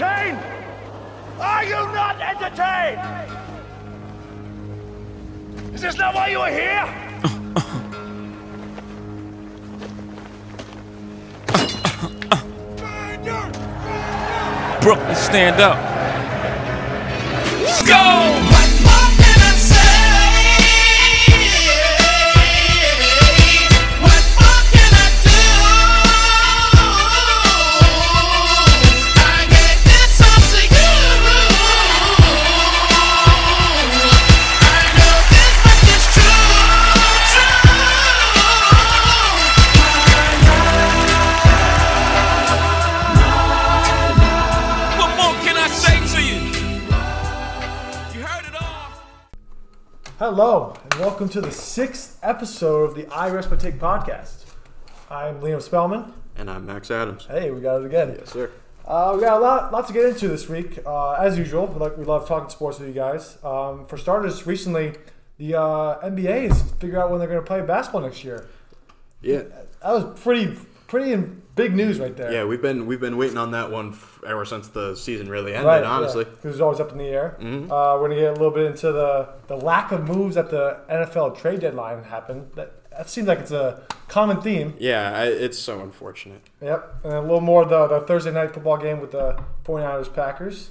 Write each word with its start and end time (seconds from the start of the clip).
entertained? 0.00 0.38
Are 1.40 1.64
you 1.64 1.70
not 1.70 2.20
entertained? 2.20 3.00
Is 5.74 5.80
this 5.80 5.96
not 5.96 6.14
why 6.14 6.28
you 6.28 6.40
are 6.40 6.50
here? 6.50 7.02
Brooklyn, 14.80 15.14
stand 15.16 15.60
up. 15.60 15.76
Go! 17.86 18.55
Hello, 50.38 50.74
and 50.82 51.00
welcome 51.00 51.30
to 51.30 51.40
the 51.40 51.50
sixth 51.50 52.18
episode 52.22 52.82
of 52.90 52.94
the 52.94 53.06
I 53.06 53.30
Rest 53.30 53.50
My 53.50 53.56
Take 53.56 53.78
podcast. 53.78 54.44
I'm 55.10 55.40
Liam 55.40 55.62
Spellman. 55.62 56.12
And 56.36 56.50
I'm 56.50 56.66
Max 56.66 56.90
Adams. 56.90 57.24
Hey, 57.24 57.50
we 57.50 57.62
got 57.62 57.80
it 57.80 57.86
again. 57.86 58.14
Yes, 58.18 58.32
sir. 58.34 58.50
Uh, 58.84 59.12
we 59.14 59.22
got 59.22 59.38
a 59.38 59.40
lot, 59.42 59.72
lot 59.72 59.86
to 59.86 59.94
get 59.94 60.04
into 60.04 60.28
this 60.28 60.46
week. 60.46 60.78
Uh, 60.84 61.12
as 61.12 61.38
usual, 61.38 61.66
we, 61.68 61.80
like, 61.80 61.96
we 61.96 62.04
love 62.04 62.28
talking 62.28 62.50
sports 62.50 62.78
with 62.78 62.88
you 62.88 62.94
guys. 62.94 63.38
Um, 63.42 63.86
for 63.86 63.96
starters, 63.96 64.46
recently, 64.46 64.92
the 65.38 65.54
uh, 65.54 66.00
NBA 66.06 66.48
has 66.48 66.70
figured 66.72 66.98
out 67.00 67.08
when 67.10 67.18
they're 67.18 67.28
going 67.30 67.40
to 67.40 67.46
play 67.46 67.62
basketball 67.62 68.02
next 68.02 68.22
year. 68.22 68.46
Yeah, 69.22 69.40
That 69.80 69.90
was 69.90 70.20
pretty, 70.20 70.54
pretty 70.86 71.16
big 71.54 71.74
news 71.74 71.98
right 71.98 72.16
there. 72.16 72.32
yeah. 72.32 72.44
We've 72.44 72.62
been 72.62 72.86
we've 72.86 73.00
been 73.00 73.16
waiting 73.16 73.38
on 73.38 73.50
that 73.52 73.70
one 73.70 73.90
f- 73.92 74.20
ever 74.26 74.44
since 74.44 74.68
the 74.68 74.94
season 74.94 75.28
really 75.28 75.52
ended. 75.52 75.66
Right, 75.66 75.82
honestly, 75.84 76.24
because 76.24 76.52
it's 76.52 76.60
always 76.60 76.80
up 76.80 76.92
in 76.92 76.98
the 76.98 77.04
air. 77.04 77.36
Mm-hmm. 77.40 77.70
Uh, 77.70 77.96
we're 78.00 78.08
gonna 78.08 78.20
get 78.20 78.30
a 78.30 78.32
little 78.32 78.50
bit 78.50 78.66
into 78.66 78.92
the 78.92 79.28
the 79.46 79.56
lack 79.56 79.92
of 79.92 80.06
moves 80.08 80.36
at 80.36 80.50
the 80.50 80.80
NFL 80.90 81.36
trade 81.38 81.60
deadline 81.60 82.04
happened. 82.04 82.50
That 82.54 82.72
that 82.90 83.10
seems 83.10 83.28
like 83.28 83.40
it's 83.40 83.50
a 83.50 83.82
common 84.08 84.40
theme. 84.40 84.74
yeah. 84.78 85.12
I, 85.18 85.24
it's 85.26 85.58
so 85.58 85.80
unfortunate. 85.80 86.40
Yep, 86.62 87.00
and 87.04 87.12
a 87.12 87.20
little 87.20 87.40
more 87.42 87.62
of 87.62 87.68
the, 87.68 87.86
the 87.88 88.00
Thursday 88.06 88.32
night 88.32 88.54
football 88.54 88.78
game 88.78 89.00
with 89.00 89.10
the 89.10 89.38
49ers 89.64 90.14
Packers, 90.14 90.70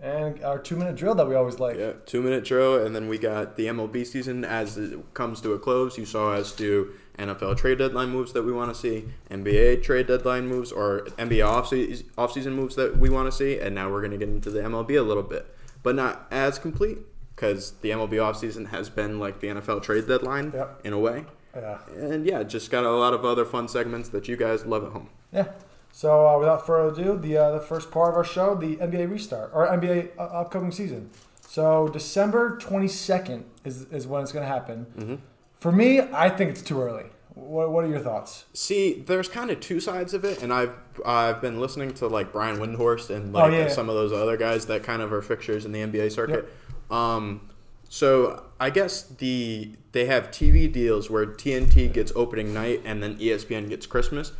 and 0.00 0.44
our 0.44 0.58
two 0.58 0.76
minute 0.76 0.94
drill 0.94 1.14
that 1.16 1.26
we 1.26 1.34
always 1.34 1.58
like. 1.58 1.76
Yeah, 1.76 1.92
two 2.04 2.22
minute 2.22 2.44
drill, 2.44 2.84
and 2.84 2.94
then 2.94 3.08
we 3.08 3.18
got 3.18 3.56
the 3.56 3.66
MLB 3.66 4.06
season 4.06 4.44
as 4.44 4.76
it 4.78 5.14
comes 5.14 5.40
to 5.40 5.54
a 5.54 5.58
close. 5.58 5.96
You 5.98 6.04
saw 6.04 6.32
us 6.34 6.52
do 6.54 6.92
NFL 7.18 7.56
trade 7.56 7.78
deadline 7.78 8.10
moves 8.10 8.32
that 8.32 8.42
we 8.42 8.52
want 8.52 8.72
to 8.74 8.78
see, 8.78 9.04
NBA 9.30 9.82
trade 9.82 10.06
deadline 10.06 10.46
moves, 10.46 10.70
or 10.72 11.00
NBA 11.18 11.46
off 11.46 11.70
offseason 11.70 12.52
moves 12.52 12.76
that 12.76 12.98
we 12.98 13.08
want 13.08 13.26
to 13.30 13.32
see, 13.36 13.58
and 13.58 13.74
now 13.74 13.90
we're 13.90 14.02
gonna 14.02 14.18
get 14.18 14.28
into 14.28 14.50
the 14.50 14.60
MLB 14.60 14.98
a 14.98 15.02
little 15.02 15.22
bit, 15.22 15.46
but 15.82 15.94
not 15.94 16.26
as 16.30 16.58
complete 16.58 16.98
because 17.34 17.72
the 17.82 17.90
MLB 17.90 18.12
offseason 18.12 18.68
has 18.68 18.88
been 18.88 19.18
like 19.18 19.40
the 19.40 19.48
NFL 19.48 19.82
trade 19.82 20.06
deadline 20.06 20.52
Yep. 20.54 20.80
in 20.84 20.92
a 20.92 20.98
way. 20.98 21.24
Yeah. 21.54 21.78
And 21.94 22.26
yeah, 22.26 22.42
just 22.42 22.70
got 22.70 22.84
a 22.84 22.90
lot 22.90 23.14
of 23.14 23.24
other 23.24 23.44
fun 23.44 23.68
segments 23.68 24.08
that 24.10 24.28
you 24.28 24.36
guys 24.36 24.66
love 24.66 24.84
at 24.84 24.92
home. 24.92 25.08
Yeah. 25.32 25.48
So 25.92 26.26
uh, 26.28 26.38
without 26.38 26.66
further 26.66 26.92
ado, 27.00 27.18
the 27.18 27.38
uh, 27.38 27.50
the 27.52 27.60
first 27.60 27.90
part 27.90 28.10
of 28.10 28.16
our 28.16 28.24
show, 28.24 28.54
the 28.54 28.76
NBA 28.76 29.10
restart 29.10 29.50
or 29.54 29.66
NBA 29.66 30.10
uh, 30.18 30.22
upcoming 30.22 30.70
season. 30.70 31.10
So 31.40 31.88
December 31.88 32.58
22nd 32.60 33.44
is, 33.64 33.84
is 33.84 34.06
when 34.06 34.22
it's 34.22 34.32
going 34.32 34.42
to 34.42 34.48
happen. 34.48 34.86
Mm-hmm. 34.98 35.14
For 35.60 35.72
me, 35.72 36.00
I 36.00 36.28
think 36.28 36.50
it's 36.50 36.62
too 36.62 36.80
early. 36.80 37.04
What, 37.34 37.70
what 37.70 37.84
are 37.84 37.88
your 37.88 38.00
thoughts? 38.00 38.44
See, 38.54 39.02
there's 39.06 39.28
kind 39.28 39.50
of 39.50 39.60
two 39.60 39.78
sides 39.80 40.14
of 40.14 40.24
it, 40.24 40.42
and 40.42 40.52
I've 40.52 40.74
I've 41.04 41.40
been 41.42 41.60
listening 41.60 41.92
to 41.94 42.06
like 42.06 42.32
Brian 42.32 42.56
Windhorst 42.58 43.10
and 43.14 43.32
like 43.32 43.52
Oh, 43.52 43.56
yeah. 43.56 43.68
some 43.68 43.88
of 43.90 43.94
those 43.94 44.12
other 44.12 44.36
guys 44.36 44.66
that 44.66 44.82
kind 44.82 45.02
of 45.02 45.12
are 45.12 45.20
fixtures 45.22 45.64
in 45.66 45.72
the 45.72 45.80
NBA 45.80 46.12
circuit. 46.12 46.48
Um, 46.90 47.48
so 47.88 48.44
I 48.58 48.70
guess 48.70 49.02
the 49.02 49.72
they 49.92 50.06
have 50.06 50.30
TV 50.30 50.70
deals 50.72 51.10
where 51.10 51.26
TNT 51.26 51.92
gets 51.92 52.10
opening 52.16 52.54
night 52.54 52.80
and 52.84 53.02
then 53.02 53.16
ESPN 53.18 53.68
gets 53.68 53.86
Christmas, 53.86 54.32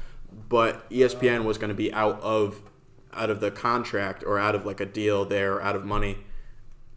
but 0.48 0.88
ESPN 0.90 1.44
was 1.44 1.58
going 1.58 1.68
to 1.68 1.74
be 1.74 1.92
out 1.92 2.20
of 2.20 2.62
out 3.12 3.28
of 3.30 3.40
the 3.40 3.50
contract 3.50 4.24
or 4.24 4.38
out 4.38 4.54
of 4.54 4.64
like 4.64 4.80
a 4.80 4.86
deal 4.86 5.24
there, 5.24 5.60
out 5.62 5.76
of 5.76 5.84
money, 5.84 6.18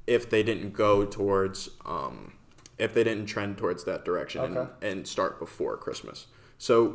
if 0.07 0.29
they 0.29 0.43
didn't 0.43 0.71
go 0.73 1.05
towards 1.05 1.69
um, 1.85 2.33
if 2.79 2.93
they 2.93 3.03
didn't 3.03 3.25
trend 3.27 3.57
towards 3.57 3.83
that 3.83 4.05
direction 4.05 4.43
and, 4.43 4.57
Okay. 4.57 4.69
and 4.89 5.07
start 5.07 5.37
before 5.39 5.77
Christmas. 5.77 6.27
So 6.57 6.93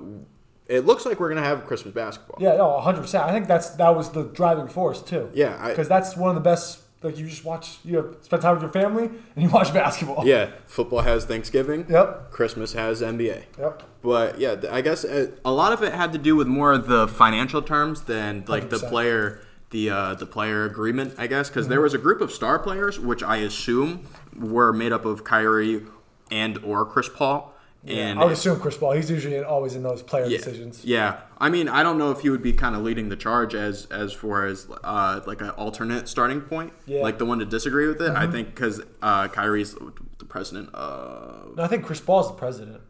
it 0.67 0.87
looks 0.87 1.05
like 1.07 1.21
we're 1.21 1.29
gonna 1.29 1.43
have 1.43 1.67
Christmas 1.67 1.95
basketball. 1.95 2.39
Yeah, 2.41 2.57
no, 2.57 2.81
100%. 2.83 3.23
I 3.23 3.33
think 3.33 3.47
that's 3.47 3.71
that 3.71 3.95
was 3.95 4.11
the 4.13 4.25
driving 4.25 4.69
force 4.69 5.03
too. 5.03 5.31
Yeah, 5.35 5.69
Because 5.69 5.89
that's 5.89 6.17
one 6.17 6.31
of 6.31 6.35
the 6.35 6.41
best 6.41 6.81
like 7.03 7.19
you 7.19 7.27
just 7.29 7.45
watch 7.45 7.77
you 7.85 7.99
have, 7.99 8.17
spend 8.23 8.41
time 8.41 8.55
with 8.55 8.63
your 8.63 8.73
family 8.73 9.05
and 9.37 9.43
you 9.45 9.51
watch 9.51 9.75
basketball. 9.83 10.27
Yeah, 10.27 10.51
football 10.67 11.01
has 11.01 11.27
Thanksgiving. 11.27 11.85
Yep. 11.91 12.31
Christmas 12.31 12.73
has 12.73 13.03
NBA. 13.03 13.43
Yep. 13.59 13.83
But 14.03 14.39
yeah, 14.41 14.57
I 14.71 14.81
guess 14.81 15.05
uh, 15.05 15.33
a 15.45 15.53
lot 15.53 15.75
of 15.75 15.83
it 15.83 15.93
had 15.93 16.13
to 16.15 16.19
do 16.19 16.35
with 16.35 16.47
more 16.47 16.73
of 16.73 16.87
the 16.87 17.07
financial 17.07 17.61
terms 17.61 18.03
than 18.03 18.45
like 18.49 18.71
the 18.71 18.77
100%. 18.79 18.89
player 18.89 19.41
the 19.71 19.91
uh, 19.91 20.15
the 20.15 20.25
player 20.27 20.65
agreement, 20.65 21.15
I 21.19 21.27
guess, 21.27 21.49
because 21.51 21.65
Mm-hmm. 21.67 21.71
there 21.73 21.81
was 21.83 21.93
a 21.95 21.99
group 21.99 22.21
of 22.23 22.31
star 22.33 22.59
players 22.59 22.99
which 22.99 23.23
I 23.23 23.39
assume 23.39 24.07
were 24.39 24.73
made 24.73 24.93
up 24.93 25.05
of 25.05 25.25
Kyrie 25.25 25.83
and 26.31 26.59
or 26.65 26.85
Chris 26.85 27.09
Paul. 27.09 27.53
And 27.87 28.19
I 28.19 28.25
would 28.25 28.33
assume 28.33 28.59
Chris 28.61 28.79
Paul. 28.79 28.93
He's 28.93 29.11
usually 29.11 29.37
in, 29.37 29.45
always 29.45 29.75
in 29.75 29.83
those 29.83 30.03
player 30.03 30.25
yeah, 30.25 30.39
decisions. 30.39 30.83
Yeah, 30.87 31.19
I 31.37 31.51
mean, 31.51 31.69
I 31.69 31.83
don't 31.83 31.99
know 31.99 32.11
if 32.13 32.21
he 32.21 32.31
would 32.31 32.43
be 32.43 32.55
kind 32.55 32.75
of 32.75 32.81
leading 32.83 33.11
the 33.11 33.17
charge 33.17 33.55
as 33.55 33.85
as 33.91 34.11
far 34.15 34.47
as 34.47 34.67
uh, 34.83 35.21
like 35.27 35.43
an 35.43 35.51
alternate 35.51 36.09
starting 36.09 36.41
point, 36.41 36.73
Yeah. 36.87 36.97
Mm-hmm. 36.97 37.03
like 37.05 37.19
the 37.19 37.27
one 37.27 37.41
to 37.41 37.45
disagree 37.45 37.87
with 37.87 38.01
it. 38.01 38.11
I 38.13 38.27
think 38.27 38.49
because 38.55 38.81
uh, 39.03 39.29
Kyrie's 39.29 39.75
the 40.19 40.25
president 40.25 40.75
of 40.75 41.57
No, 41.57 41.63
I 41.63 41.69
think 41.69 41.85
Chris 41.85 42.01
Paul's 42.01 42.29
the 42.29 42.35
president 42.39 42.81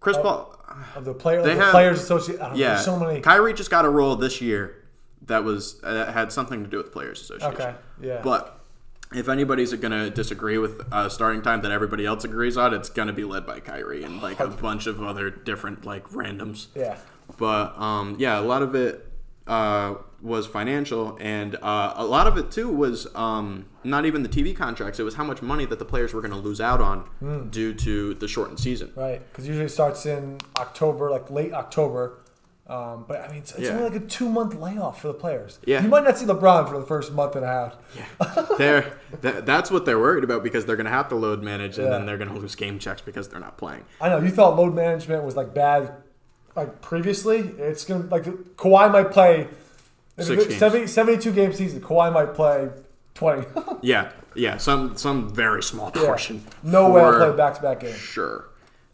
Chris 0.00 0.16
Paul. 0.16 0.58
of 0.96 1.04
the 1.04 1.12
player 1.12 1.42
They 1.42 1.54
the 1.54 1.60
have- 1.60 1.72
players 1.72 2.00
association. 2.00 2.40
I 2.40 2.46
don't 2.48 2.54
know, 2.56 2.60
Yeah, 2.62 2.68
there's 2.70 2.84
so 2.86 2.98
many. 2.98 3.20
Kyrie 3.20 3.52
just 3.52 3.70
got 3.70 3.84
a 3.84 3.90
role 3.90 4.16
this 4.16 4.40
year 4.40 4.84
that 5.26 5.44
was 5.44 5.78
that 5.82 6.14
had 6.14 6.32
something 6.32 6.64
to 6.64 6.70
do 6.70 6.78
with 6.78 6.92
Players 6.92 7.20
Association. 7.20 7.52
Okay, 7.60 7.74
yeah. 8.00 8.22
But 8.24 8.58
if 9.12 9.28
anybody's 9.28 9.72
going 9.74 9.92
to 9.92 10.10
disagree 10.10 10.58
with 10.58 10.82
a 10.92 11.10
starting 11.10 11.42
time 11.42 11.62
that 11.62 11.72
everybody 11.72 12.06
else 12.06 12.24
agrees 12.24 12.56
on, 12.56 12.72
it's 12.74 12.88
going 12.88 13.08
to 13.08 13.14
be 13.14 13.24
led 13.24 13.44
by 13.46 13.60
Kyrie 13.60 14.04
and 14.04 14.22
like 14.22 14.38
a 14.40 14.46
bunch 14.66 14.86
of 14.86 15.02
other 15.02 15.30
different 15.30 15.84
like 15.84 16.08
randoms. 16.10 16.66
Yeah. 16.74 16.96
But 17.38 17.76
um, 17.78 18.16
yeah, 18.18 18.38
a 18.38 18.42
lot 18.42 18.62
of 18.62 18.74
it 18.74 19.06
uh, 19.46 19.94
was 20.22 20.46
financial, 20.46 21.16
and 21.20 21.56
uh, 21.56 21.94
a 21.96 22.04
lot 22.04 22.26
of 22.26 22.36
it 22.36 22.50
too 22.52 22.68
was 22.68 23.08
um, 23.16 23.66
not 23.82 24.04
even 24.06 24.22
the 24.22 24.28
TV 24.28 24.54
contracts. 24.54 25.00
It 25.00 25.02
was 25.02 25.14
how 25.14 25.24
much 25.24 25.42
money 25.42 25.64
that 25.66 25.78
the 25.78 25.84
players 25.84 26.12
were 26.14 26.20
going 26.20 26.32
to 26.32 26.38
lose 26.38 26.60
out 26.60 26.80
on 26.80 27.00
Hmm. 27.18 27.48
due 27.48 27.74
to 27.74 28.14
the 28.14 28.28
shortened 28.28 28.60
season. 28.60 28.92
Right, 28.94 29.20
because 29.32 29.46
usually 29.48 29.66
it 29.66 29.70
starts 29.70 30.06
in 30.06 30.38
October, 30.58 31.10
like 31.10 31.30
late 31.30 31.52
October. 31.52 32.18
Um, 32.70 33.04
but 33.08 33.20
I 33.20 33.26
mean, 33.28 33.38
it's, 33.38 33.50
it's 33.52 33.62
Yeah. 33.62 33.70
only 33.70 33.82
like 33.90 33.96
a 33.96 34.06
two 34.06 34.28
month 34.28 34.54
layoff 34.54 35.00
for 35.02 35.08
the 35.08 35.14
players. 35.14 35.58
Yeah. 35.66 35.82
you 35.82 35.88
might 35.88 36.04
not 36.04 36.16
see 36.16 36.24
LeBron 36.24 36.68
for 36.68 36.78
the 36.78 36.86
first 36.86 37.12
month 37.12 37.34
and 37.34 37.44
a 37.44 37.48
half. 37.48 38.56
they're 38.58 38.96
that, 39.22 39.44
that's 39.44 39.70
what 39.72 39.84
they're 39.84 39.98
worried 39.98 40.22
about 40.22 40.44
because 40.44 40.66
they're 40.66 40.76
going 40.76 40.86
to 40.86 40.92
have 40.92 41.08
to 41.08 41.16
load 41.16 41.42
manage 41.42 41.78
and 41.78 41.88
Yeah. 41.88 41.94
then 41.98 42.06
they're 42.06 42.16
going 42.18 42.32
to 42.32 42.38
lose 42.38 42.54
game 42.54 42.78
checks 42.78 43.00
because 43.02 43.28
they're 43.28 43.40
not 43.40 43.56
playing. 43.58 43.84
I 44.00 44.08
know 44.08 44.20
you 44.20 44.30
thought 44.30 44.56
load 44.56 44.72
management 44.74 45.24
was 45.24 45.34
like 45.36 45.52
bad, 45.52 45.92
like 46.54 46.80
previously. 46.80 47.38
It's 47.58 47.84
gonna 47.84 48.04
like 48.04 48.24
Kawhi 48.24 48.92
might 48.92 49.10
play 49.10 49.48
Six 50.18 50.44
games. 50.46 50.58
70, 50.58 50.86
72 50.86 51.32
game 51.32 51.52
season. 51.52 51.80
Kawhi 51.80 52.12
might 52.12 52.34
play 52.34 52.68
twenty. 53.14 53.46
Yeah, 53.82 54.10
yeah, 54.36 54.58
some 54.58 54.96
some 54.96 55.28
very 55.34 55.62
small 55.62 55.90
Yeah. 55.94 56.04
portion. 56.04 56.44
no 56.62 56.90
way 56.90 57.00
I'll 57.02 57.16
play 57.16 57.36
back 57.36 57.54
to 57.56 57.62
back 57.62 57.80
game. 57.80 57.94
Sure. 57.94 58.44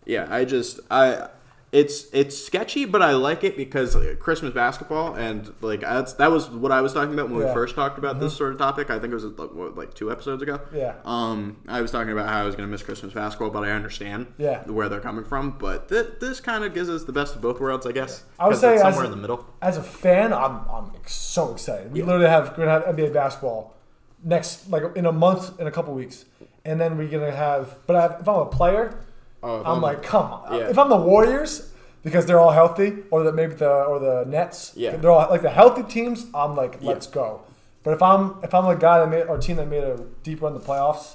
Yeah, 0.06 0.28
I 0.30 0.44
just 0.44 0.80
I 0.90 1.28
it's 1.72 2.06
it's 2.12 2.38
sketchy, 2.42 2.84
but 2.84 3.02
I 3.02 3.12
like 3.12 3.42
it 3.44 3.56
because 3.56 3.96
like, 3.96 4.18
Christmas 4.20 4.54
basketball 4.54 5.14
and 5.14 5.52
like 5.60 5.80
that's 5.80 6.12
that 6.14 6.30
was 6.30 6.48
what 6.48 6.70
I 6.72 6.80
was 6.80 6.92
talking 6.94 7.12
about 7.12 7.28
when 7.28 7.40
Yeah. 7.40 7.48
we 7.48 7.52
first 7.54 7.74
talked 7.74 7.98
about 7.98 8.20
this 8.20 8.36
sort 8.36 8.52
of 8.52 8.58
topic. 8.58 8.88
I 8.88 8.98
think 8.98 9.10
it 9.10 9.14
was 9.14 9.24
like, 9.24 9.52
what, 9.52 9.76
like 9.76 9.92
two 9.92 10.10
episodes 10.12 10.42
ago. 10.42 10.60
Yeah. 10.72 10.94
Um, 11.04 11.56
I 11.66 11.80
was 11.82 11.90
talking 11.90 12.12
about 12.12 12.28
how 12.28 12.40
I 12.40 12.44
was 12.44 12.54
going 12.54 12.66
to 12.68 12.70
miss 12.70 12.82
Christmas 12.82 13.12
basketball, 13.12 13.50
but 13.50 13.64
I 13.64 13.72
understand. 13.72 14.28
Yeah. 14.38 14.62
Where 14.62 14.88
they're 14.88 15.00
coming 15.00 15.24
from, 15.24 15.58
but 15.58 15.88
th- 15.88 16.06
this 16.20 16.38
kind 16.40 16.62
of 16.64 16.72
gives 16.72 16.88
us 16.88 17.04
the 17.04 17.12
best 17.12 17.34
of 17.34 17.42
both 17.42 17.60
worlds, 17.60 17.84
I 17.86 17.92
guess. 17.92 18.24
I 18.38 18.46
would 18.46 18.56
say 18.56 18.78
somewhere 18.78 19.02
a- 19.02 19.06
in 19.06 19.10
the 19.10 19.16
middle. 19.16 19.44
As 19.60 19.76
a 19.76 19.82
fan, 19.82 20.32
I'm 20.32 20.60
I'm 20.70 20.92
so 21.06 21.52
excited. 21.52 21.92
We 21.92 22.02
literally 22.02 22.28
have 22.28 22.54
going 22.56 22.68
to 22.68 22.72
have 22.72 22.84
NBA 22.84 23.12
basketball 23.12 23.74
next 24.22 24.70
like 24.70 24.82
in 24.96 25.04
a 25.06 25.12
month 25.12 25.60
in 25.60 25.66
a 25.66 25.70
couple 25.72 25.92
weeks, 25.94 26.24
and 26.64 26.80
then 26.80 26.96
we're 26.96 27.08
gonna 27.08 27.30
have. 27.32 27.76
But 27.86 28.20
if 28.20 28.28
I'm 28.28 28.36
a 28.40 28.46
player, 28.46 28.98
Oh, 29.46 29.60
I'm 29.60 29.66
I'm- 29.66 29.80
like, 29.82 30.02
come 30.02 30.32
on. 30.32 30.54
Yeah. 30.58 30.68
If 30.68 30.78
I'm 30.78 30.88
the 30.88 30.96
Warriors, 30.96 31.72
because 32.02 32.26
they're 32.26 32.40
all 32.40 32.50
healthy, 32.52 32.98
or 33.10 33.22
that 33.24 33.34
maybe 33.34 33.54
the 33.54 33.70
or 33.70 33.98
the 33.98 34.24
Nets, 34.28 34.72
Yeah. 34.76 34.96
they're 34.96 35.10
all 35.10 35.28
like 35.30 35.42
the 35.42 35.50
healthy 35.50 35.82
teams. 35.84 36.26
I'm 36.34 36.56
like, 36.56 36.82
let's 36.82 37.06
go. 37.06 37.42
But 37.82 37.92
if 37.94 38.02
I'm 38.02 38.36
if 38.42 38.52
I'm 38.54 38.66
a 38.66 38.74
guy 38.76 38.98
that 39.00 39.08
made 39.08 39.22
or 39.26 39.38
team 39.38 39.56
that 39.56 39.68
made 39.68 39.84
a 39.84 39.96
deep 40.22 40.42
run 40.42 40.54
in 40.54 40.60
the 40.60 40.64
playoffs, 40.66 41.14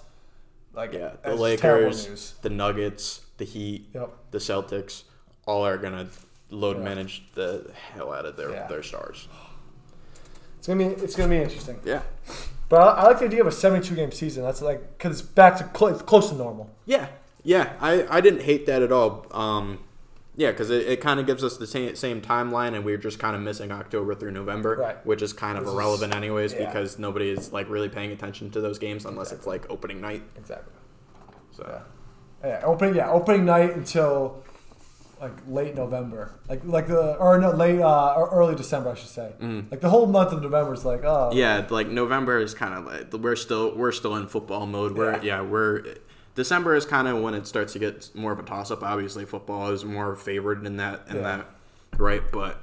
like 0.73 0.93
Yeah, 0.93 1.11
the 1.23 1.35
Lakers, 1.35 2.35
the 2.41 2.49
Nuggets, 2.49 3.21
the 3.37 3.45
Heat, 3.45 3.89
Yep. 3.93 4.09
the 4.31 4.37
Celtics, 4.37 5.03
all 5.45 5.65
are 5.65 5.77
gonna 5.77 6.07
load 6.49 6.77
Yeah. 6.77 6.83
manage 6.83 7.23
the 7.35 7.71
hell 7.93 8.13
out 8.13 8.25
of 8.25 8.37
their 8.37 8.51
Yeah. 8.51 8.67
their 8.67 8.83
stars. 8.83 9.27
It's 10.57 10.67
gonna 10.67 10.79
be 10.79 10.85
it's 11.03 11.15
gonna 11.15 11.29
be 11.29 11.37
interesting. 11.41 11.79
Yeah, 11.83 12.01
But 12.69 12.81
I, 12.81 13.01
I 13.01 13.03
like 13.07 13.19
the 13.19 13.25
idea 13.25 13.41
of 13.41 13.47
a 13.47 13.51
72 13.51 13.95
game 13.95 14.11
season. 14.11 14.43
That's 14.43 14.61
like 14.61 14.97
because 14.97 15.19
it's 15.19 15.27
back 15.29 15.57
to 15.57 15.69
cl- 15.77 15.95
close 15.99 16.29
to 16.29 16.35
normal. 16.35 16.69
yeah, 16.85 17.07
yeah. 17.43 17.73
I 17.79 18.05
I 18.09 18.21
didn't 18.21 18.41
hate 18.41 18.65
that 18.67 18.81
at 18.81 18.91
all. 18.91 19.25
Um, 19.31 19.79
yeah, 20.37 20.51
because 20.51 20.69
it, 20.69 20.87
it 20.87 21.01
kind 21.01 21.19
of 21.19 21.25
gives 21.25 21.43
us 21.43 21.57
the 21.57 21.67
same 21.67 21.95
same 21.95 22.21
timeline, 22.21 22.73
and 22.75 22.85
we're 22.85 22.97
just 22.97 23.19
kind 23.19 23.35
of 23.35 23.41
missing 23.41 23.71
October 23.71 24.15
through 24.15 24.31
November, 24.31 24.75
Right. 24.77 25.05
which 25.05 25.21
is 25.21 25.33
kind 25.33 25.57
of 25.57 25.63
This 25.65 25.69
is- 25.71 25.75
irrelevant 25.75 26.15
anyways 26.15 26.53
yeah. 26.53 26.65
because 26.65 26.97
nobody 26.97 27.29
is 27.29 27.51
like 27.51 27.69
really 27.69 27.89
paying 27.89 28.11
attention 28.11 28.49
to 28.51 28.61
those 28.61 28.79
games 28.79 29.05
unless 29.05 29.31
it's 29.31 29.45
like 29.45 29.69
opening 29.69 29.99
night. 30.01 30.23
Exactly. 30.37 30.73
So 31.51 31.65
Yeah. 32.43 32.49
Yeah. 32.49 32.61
Opening 32.65 32.95
yeah 32.95 33.11
opening 33.11 33.45
night 33.45 33.75
until 33.75 34.43
like 35.19 35.33
late 35.47 35.75
November, 35.75 36.31
like 36.49 36.61
like 36.63 36.87
the 36.87 37.15
or 37.17 37.37
no 37.37 37.51
late 37.51 37.79
uh, 37.79 38.13
or 38.15 38.29
early 38.29 38.55
December 38.55 38.89
I 38.91 38.95
should 38.95 39.09
say. 39.09 39.33
Like 39.69 39.81
the 39.81 39.89
whole 39.89 40.07
month 40.07 40.31
of 40.31 40.41
November 40.41 40.73
is 40.73 40.83
like 40.85 41.03
oh 41.03 41.29
yeah, 41.33 41.67
like 41.69 41.87
November 41.89 42.39
is 42.39 42.53
kind 42.55 42.73
of 42.73 42.85
like 42.85 43.13
we're 43.21 43.35
still 43.35 43.75
we're 43.75 43.91
still 43.91 44.15
in 44.15 44.27
football 44.27 44.65
mode. 44.65 44.93
We're 44.97 45.11
Yeah. 45.17 45.21
yeah, 45.21 45.41
we're 45.41 45.83
December 46.35 46.75
is 46.75 46.85
kind 46.85 47.07
of 47.07 47.21
when 47.21 47.33
it 47.33 47.45
starts 47.47 47.73
to 47.73 47.79
get 47.79 48.09
more 48.15 48.31
of 48.31 48.39
a 48.39 48.43
toss 48.43 48.71
up. 48.71 48.83
Obviously, 48.83 49.25
football 49.25 49.69
is 49.71 49.83
more 49.83 50.15
favored 50.15 50.65
in 50.65 50.77
that 50.77 51.01
in 51.09 51.17
Yeah. 51.17 51.21
that 51.23 51.49
right, 51.97 52.23
but 52.31 52.61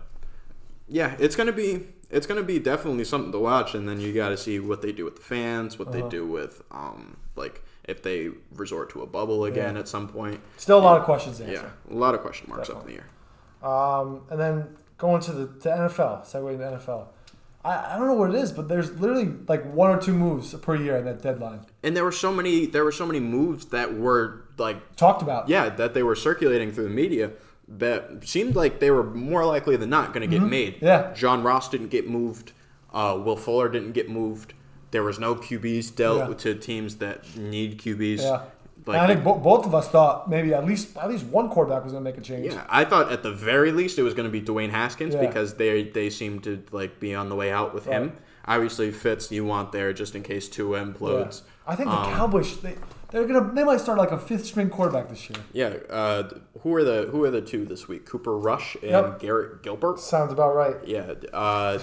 yeah, 0.89 1.15
it's 1.19 1.37
gonna 1.37 1.53
be 1.53 1.87
it's 2.11 2.27
gonna 2.27 2.43
be 2.43 2.59
definitely 2.59 3.05
something 3.05 3.33
to 3.33 3.39
watch, 3.39 3.75
and 3.75 3.87
then 3.89 4.01
you 4.01 4.13
got 4.15 4.31
to 4.31 4.37
see 4.39 4.59
what 4.59 4.81
they 4.81 4.93
do 4.93 5.05
with 5.05 5.17
the 5.17 5.23
fans, 5.23 5.79
what 5.79 5.89
Uh-huh. 5.89 6.01
they 6.03 6.09
do 6.09 6.27
with 6.27 6.63
um 6.71 7.17
like 7.37 7.63
if 7.85 8.03
they 8.03 8.31
resort 8.55 8.91
to 8.91 9.03
a 9.03 9.07
bubble 9.07 9.45
again 9.45 9.75
Yeah. 9.75 9.81
at 9.81 9.89
some 9.89 10.09
point. 10.09 10.41
still 10.57 10.79
a 10.79 10.81
lot 10.81 10.99
of 10.99 11.05
questions 11.05 11.39
to 11.39 11.51
Yeah, 11.51 11.67
a 11.91 11.95
lot 11.95 12.15
of 12.15 12.21
question 12.23 12.49
marks 12.49 12.69
up 12.71 12.87
in 12.87 12.95
the 12.95 13.01
air. 13.01 13.71
Um, 13.71 14.23
and 14.31 14.39
then 14.41 14.77
going 14.99 15.21
to 15.23 15.33
the 15.33 15.47
to 15.61 15.69
NFL, 15.69 16.23
segue 16.27 16.53
into 16.53 16.65
NFL. 16.65 17.07
I, 17.65 17.95
I 17.95 17.99
don't 17.99 18.07
know 18.07 18.15
what 18.15 18.31
it 18.31 18.37
is, 18.37 18.53
but 18.53 18.69
there's 18.69 18.91
literally 19.01 19.33
like 19.49 19.65
one 19.73 19.91
or 19.91 20.01
two 20.01 20.15
moves 20.15 20.55
per 20.55 20.77
year 20.77 20.97
in 20.97 21.05
that 21.07 21.23
deadline. 21.23 21.61
And 21.83 21.97
there 21.97 22.05
were 22.05 22.13
so 22.13 22.33
many 22.33 22.67
there 22.67 22.85
were 22.85 22.93
so 22.93 23.07
many 23.07 23.21
moves 23.21 23.67
that 23.67 23.95
were 23.95 24.45
like 24.59 24.97
Talked 24.97 25.23
about. 25.23 25.49
yeah, 25.49 25.69
that 25.69 25.95
they 25.95 26.03
were 26.03 26.15
circulating 26.17 26.73
through 26.73 26.85
the 26.85 26.91
media 26.91 27.33
that 27.69 28.27
seemed 28.27 28.57
like 28.57 28.81
they 28.81 28.91
were 28.91 29.05
more 29.05 29.45
likely 29.45 29.77
than 29.77 29.91
not 29.91 30.15
going 30.15 30.29
to 30.29 30.39
get 30.39 30.43
made. 30.47 30.77
Mm-hmm. 30.77 30.85
Yeah. 30.87 31.13
John 31.15 31.43
Ross 31.43 31.69
didn't 31.69 31.89
get 31.89 32.09
moved. 32.09 32.53
Uh, 32.93 33.21
Will 33.23 33.37
Fuller 33.37 33.69
didn't 33.69 33.93
get 33.93 34.09
moved. 34.09 34.55
There 34.91 35.03
was 35.03 35.19
no 35.19 35.35
QBs 35.35 35.95
dealt 35.95 36.31
Yeah. 36.31 36.35
to 36.37 36.55
teams 36.55 36.97
that 36.97 37.37
need 37.37 37.79
QBs. 37.79 38.21
Yeah. 38.23 38.43
Like, 38.89 38.97
and 39.03 39.05
I 39.11 39.15
think 39.15 39.25
bo- 39.25 39.39
both 39.39 39.67
of 39.67 39.75
us 39.75 39.89
thought 39.89 40.29
maybe 40.31 40.55
at 40.55 40.65
least 40.65 40.97
at 40.97 41.09
least 41.09 41.27
one 41.27 41.49
quarterback 41.51 41.85
was 41.85 41.93
going 41.93 42.03
to 42.05 42.11
make 42.11 42.19
a 42.19 42.23
change. 42.23 42.53
yeah, 42.53 42.65
I 42.69 42.85
thought 42.85 43.13
at 43.13 43.23
the 43.23 43.31
very 43.33 43.71
least 43.71 43.99
it 43.99 44.03
was 44.03 44.15
going 44.15 44.25
to 44.27 44.33
be 44.33 44.41
Dwayne 44.43 44.71
Haskins 44.71 45.15
Yeah. 45.15 45.27
because 45.27 45.55
they 45.55 45.85
they 45.85 46.09
seem 46.11 46.41
to 46.41 46.63
like 46.73 46.99
be 46.99 47.15
on 47.15 47.29
the 47.29 47.35
way 47.37 47.53
out 47.53 47.75
with 47.75 47.85
him. 47.85 48.13
Obviously, 48.47 48.91
Fitz 48.91 49.31
you 49.31 49.45
want 49.45 49.73
there 49.73 49.93
just 49.93 50.15
in 50.15 50.23
case 50.23 50.49
Yeah. 50.57 50.65
implodes. 50.65 51.43
I 51.67 51.75
think 51.77 51.91
the 51.91 51.97
Um, 51.97 52.13
Cowboys 52.15 52.57
they 52.63 52.77
they're 53.11 53.27
gonna 53.27 53.53
they 53.55 53.63
might 53.63 53.81
start 53.81 53.99
like 53.99 54.11
a 54.11 54.19
fifth 54.19 54.47
string 54.47 54.71
quarterback 54.71 55.11
this 55.11 55.29
year. 55.29 55.39
Yeah, 55.53 55.75
uh, 55.95 56.31
who 56.63 56.75
are 56.75 56.83
the 56.83 57.09
who 57.13 57.23
are 57.25 57.31
the 57.31 57.43
two 57.43 57.67
this 57.67 57.89
week? 57.89 58.07
Cooper 58.07 58.39
Rush 58.39 58.75
and 58.81 58.91
Yep. 58.91 59.19
Garrett 59.21 59.63
Gilbert. 59.63 60.01
Sounds 60.01 60.33
about 60.33 60.55
right. 60.57 60.77
Yeah, 60.87 61.13
uh, 61.35 61.79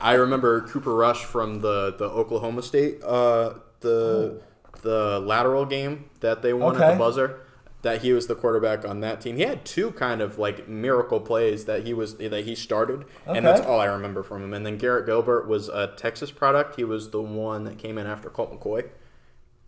I 0.00 0.14
remember 0.14 0.62
Cooper 0.62 0.94
Rush 0.94 1.22
from 1.24 1.60
the, 1.60 1.94
the 1.98 2.06
Oklahoma 2.06 2.62
State 2.62 3.02
uh, 3.04 3.54
the 3.80 4.40
the 4.82 5.20
lateral 5.20 5.64
game 5.66 6.10
that 6.20 6.42
they 6.42 6.52
won 6.52 6.80
at 6.80 6.92
the 6.92 6.98
buzzer. 6.98 7.40
That 7.82 8.02
he 8.02 8.12
was 8.12 8.26
the 8.26 8.34
quarterback 8.34 8.84
on 8.88 8.98
that 9.00 9.20
team. 9.20 9.36
He 9.36 9.42
had 9.42 9.64
two 9.64 9.92
kind 9.92 10.20
of 10.20 10.38
like 10.40 10.66
miracle 10.66 11.20
plays 11.20 11.66
that 11.66 11.86
he 11.86 11.94
was 11.94 12.16
that 12.16 12.44
he 12.44 12.56
started, 12.56 13.04
and 13.26 13.46
that's 13.46 13.60
all 13.60 13.78
I 13.78 13.84
remember 13.84 14.24
from 14.24 14.42
him. 14.42 14.52
And 14.54 14.66
then 14.66 14.76
Garrett 14.76 15.06
Gilbert 15.06 15.46
was 15.46 15.68
a 15.68 15.92
Texas 15.96 16.32
product. 16.32 16.74
He 16.76 16.82
was 16.84 17.10
the 17.10 17.22
one 17.22 17.62
that 17.64 17.78
came 17.78 17.96
in 17.96 18.06
after 18.08 18.28
Colt 18.28 18.50
McCoy. 18.58 18.88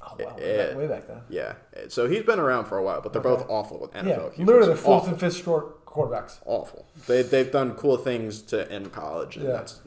Oh 0.00 0.16
wow, 0.18 0.34
way, 0.36 0.56
Yeah. 0.56 0.56
back, 0.66 0.74
eh, 0.74 0.76
way 0.78 0.86
back 0.88 1.06
then. 1.06 1.20
Yeah, 1.28 1.52
so 1.88 2.08
he's 2.08 2.24
been 2.24 2.40
around 2.40 2.64
for 2.64 2.76
a 2.78 2.82
while, 2.82 3.00
but 3.02 3.12
they're 3.12 3.22
both 3.22 3.44
awful 3.48 3.78
with 3.78 3.92
NFL. 3.92 4.32
Yeah, 4.36 4.44
literally 4.44 4.68
the 4.70 4.76
fourth 4.76 5.02
Awful 5.02 5.08
and 5.10 5.20
fifth 5.20 5.36
short 5.44 5.84
quarterbacks. 5.86 6.38
awful. 6.44 6.86
They 7.06 7.22
they've 7.22 7.52
done 7.52 7.74
cool 7.74 7.98
things 7.98 8.42
to 8.42 8.74
in 8.74 8.90
college, 8.90 9.36
and 9.36 9.46
Yeah. 9.46 9.52
that's 9.52 9.80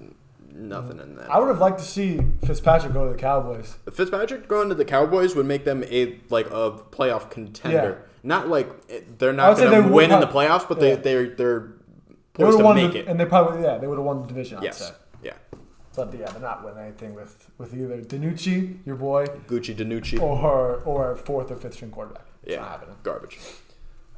nothing 0.53 1.00
in 1.00 1.15
that. 1.15 1.30
I 1.31 1.39
would 1.39 1.48
have 1.48 1.59
liked 1.59 1.80
to 1.80 1.86
see 1.86 2.19
Fitzpatrick 2.45 2.94
go 2.94 3.06
to 3.07 3.13
the 3.13 3.19
Cowboys. 3.19 3.75
Fitzpatrick 3.92 4.48
going 4.48 4.69
to 4.69 4.75
the 4.75 4.86
Cowboys 4.86 5.36
would 5.36 5.45
make 5.45 5.65
them 5.65 5.83
a 5.86 6.19
like 6.30 6.48
a 6.48 6.71
playoff 6.92 7.30
contender. 7.30 8.01
Yeah. 8.03 8.07
Not 8.24 8.50
like 8.50 9.18
they're 9.18 9.33
not 9.33 9.57
going 9.57 9.71
to 9.71 9.81
they 9.81 9.89
win 9.89 10.12
in 10.12 10.19
the 10.19 10.27
playoffs, 10.27 10.68
but 10.68 10.81
Yeah. 10.81 10.95
they 10.95 11.01
they're 11.01 11.30
they're 11.36 11.59
They 12.33 12.44
would 12.44 12.53
poised 12.53 12.59
have 12.59 12.68
to 12.68 12.74
make 12.75 12.94
the, 12.94 13.00
it. 13.00 13.07
and 13.07 13.19
they 13.19 13.25
probably 13.25 13.63
yeah 13.63 13.77
they 13.77 13.88
would 13.88 13.98
have 13.98 14.06
won 14.06 14.21
the 14.21 14.27
division. 14.27 14.57
I'd 14.59 14.63
yes, 14.65 14.77
say. 14.80 14.94
yeah. 15.24 15.33
But 15.95 16.13
yeah, 16.18 16.30
they're 16.31 16.39
not 16.42 16.63
winning 16.63 16.80
anything 16.83 17.13
with 17.15 17.50
with 17.57 17.74
either 17.75 18.01
DiNucci, 18.01 18.86
your 18.86 18.95
boy, 18.95 19.25
Gucci 19.48 19.75
DiNucci. 19.75 20.21
or 20.21 20.81
or 20.86 21.15
fourth 21.15 21.51
or 21.51 21.56
fifth 21.56 21.74
string 21.74 21.92
quarterback. 21.92 22.25
It's 22.44 22.53
yeah, 22.53 22.62
not 22.62 22.69
happening. 22.71 22.95
garbage. 23.03 23.39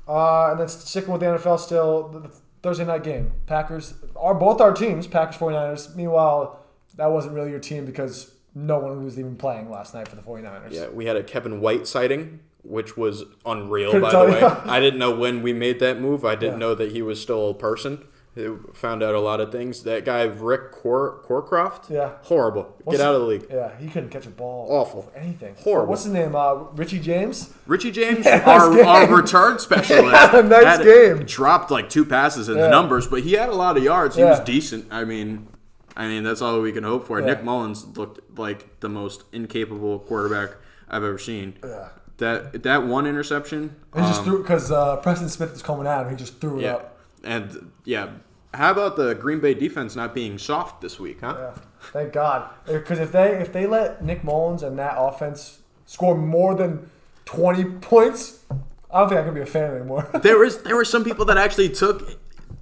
Uh, 0.07 0.51
and 0.51 0.59
then 0.59 0.67
sticking 0.67 1.11
with 1.13 1.21
the 1.21 1.27
NFL 1.27 1.57
still, 1.59 2.29
Thursday 2.63 2.85
night 2.85 3.03
game. 3.03 3.31
Packers 3.45 3.93
are 4.15 4.33
both 4.33 4.61
our 4.61 4.73
teams, 4.73 5.05
Packers 5.05 5.35
49ers. 5.37 5.95
Meanwhile, 5.95 6.59
that 6.95 7.11
wasn't 7.11 7.35
really 7.35 7.51
your 7.51 7.59
team 7.59 7.85
because 7.85 8.33
no 8.55 8.79
one 8.79 9.03
was 9.03 9.19
even 9.19 9.35
playing 9.35 9.69
last 9.69 9.93
night 9.93 10.07
for 10.07 10.15
the 10.15 10.21
49ers. 10.21 10.71
Yeah, 10.71 10.87
we 10.87 11.05
had 11.05 11.17
a 11.17 11.23
Kevin 11.23 11.59
White 11.59 11.85
sighting, 11.87 12.39
which 12.63 12.95
was 12.95 13.23
unreal. 13.45 13.91
Couldn't 13.91 14.09
by 14.11 14.25
the 14.25 14.31
way. 14.31 14.41
I 14.41 14.79
didn't 14.79 14.97
know 14.99 15.13
when 15.13 15.43
we 15.43 15.51
made 15.51 15.79
that 15.81 15.99
move. 15.99 16.23
I 16.23 16.35
didn't 16.35 16.53
Yeah. 16.53 16.59
know 16.59 16.75
that 16.75 16.93
he 16.93 17.01
was 17.01 17.21
still 17.21 17.49
a 17.49 17.53
person. 17.53 18.05
I 18.35 18.49
found 18.73 19.03
out 19.03 19.13
a 19.13 19.19
lot 19.19 19.39
of 19.39 19.51
things. 19.51 19.83
That 19.83 20.05
guy 20.05 20.23
Rick 20.23 20.71
Cor- 20.71 21.21
Cracraft. 21.23 21.89
Yeah. 21.91 22.13
horrible. 22.23 22.75
What's- 22.83 22.97
Get 22.97 23.05
out 23.07 23.13
of 23.13 23.21
the 23.21 23.27
league. 23.27 23.45
Yeah, 23.49 23.77
he 23.77 23.87
couldn't 23.89 24.09
catch 24.09 24.25
a 24.25 24.29
ball. 24.31 24.67
Awful. 24.71 25.11
anything. 25.15 25.55
Horrible. 25.59 25.89
What's 25.91 26.03
his 26.05 26.13
name? 26.13 26.35
Uh, 26.35 26.55
Richie 26.75 26.99
James? 26.99 27.53
Richie 27.67 27.91
James, 27.99 28.25
Yeah, 28.25 28.43
our, 28.49 28.75
game. 28.75 28.85
our 28.87 29.15
return 29.15 29.59
specialist, 29.59 30.15
Yeah, 30.33 30.41
nice 30.41 30.77
had- 30.77 30.83
game. 30.83 31.25
Dropped 31.25 31.69
like 31.69 31.89
two 31.89 32.05
passes 32.05 32.49
in 32.49 32.55
Yeah. 32.57 32.63
the 32.63 32.69
numbers, 32.69 33.07
but 33.07 33.21
he 33.21 33.33
had 33.33 33.49
a 33.49 33.53
lot 33.55 33.77
of 33.77 33.83
yards. 33.83 34.15
He 34.15 34.23
was 34.23 34.39
decent. 34.39 34.87
I 34.91 35.03
mean, 35.03 35.47
I 35.95 36.07
mean 36.07 36.23
that's 36.23 36.41
all 36.41 36.59
we 36.59 36.71
can 36.71 36.83
hope 36.83 37.05
for. 37.05 37.21
Nick 37.21 37.43
Mullens 37.43 37.85
looked 37.97 38.37
like 38.39 38.79
the 38.79 38.89
most 38.89 39.23
incapable 39.31 39.99
quarterback 39.99 40.55
I've 40.89 41.03
ever 41.03 41.19
seen. 41.19 41.57
Yeah. 41.63 41.89
That 42.17 42.63
that 42.63 42.83
one 42.85 43.05
interception. 43.07 43.75
He 43.93 43.99
just 44.01 44.19
um, 44.19 44.25
threw 44.25 44.41
because 44.41 44.71
uh, 44.71 44.97
Preston 44.97 45.29
Smith 45.29 45.51
was 45.51 45.61
coming 45.63 45.87
at 45.87 46.03
him. 46.05 46.09
He 46.11 46.15
just 46.15 46.39
threw 46.39 46.59
it 46.59 46.65
up. 46.65 46.92
And 47.23 47.71
yeah. 47.85 48.13
How 48.53 48.69
about 48.71 48.97
the 48.97 49.15
Green 49.15 49.39
Bay 49.39 49.55
defense 49.55 49.95
not 49.95 50.13
being 50.13 50.37
soft 50.37 50.81
this 50.81 50.99
week, 50.99 51.21
huh? 51.21 51.35
Yeah, 51.39 51.61
thank 51.91 52.13
God. 52.13 52.49
Because 52.67 52.99
if 52.99 53.11
they 53.11 53.31
if 53.41 53.51
they 53.51 53.65
let 53.65 54.03
Nick 54.03 54.23
Mullens 54.23 54.61
and 54.61 54.77
that 54.77 54.95
offense 54.97 55.59
score 55.87 56.15
more 56.15 56.53
than 56.53 56.89
twenty 57.25 57.63
points, 57.65 58.45
I 58.91 58.99
don't 58.99 59.09
think 59.09 59.21
I 59.21 59.23
can 59.23 59.33
be 59.33 59.41
a 59.41 59.45
fan 59.47 59.73
anymore. 59.73 60.07
there 60.21 60.37
was 60.37 60.59
there 60.61 60.75
were 60.75 60.85
some 60.85 61.03
people 61.03 61.25
that 61.25 61.37
actually 61.37 61.69
took 61.69 62.19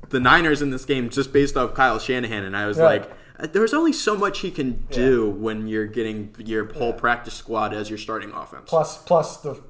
the 0.09 0.19
Niners 0.21 0.61
in 0.61 0.69
this 0.69 0.85
game 0.85 1.09
just 1.09 1.33
based 1.33 1.57
off 1.57 1.73
Kyle 1.73 1.99
Shanahan, 1.99 2.43
and 2.45 2.55
I 2.55 2.67
was 2.67 2.77
Yeah. 2.77 2.83
like, 2.85 3.11
uh, 3.39 3.47
there's 3.47 3.73
only 3.73 3.91
so 3.93 4.15
much 4.15 4.39
he 4.39 4.51
can 4.51 4.85
do 4.91 5.29
when 5.29 5.67
you're 5.67 5.87
getting 5.87 6.33
your 6.37 6.71
whole 6.73 6.93
practice 6.93 7.33
squad 7.33 7.73
as 7.73 7.89
your 7.89 7.97
starting 7.97 8.31
offense. 8.31 8.69
plus, 8.69 8.97
plus 9.03 9.37
the, 9.37 9.61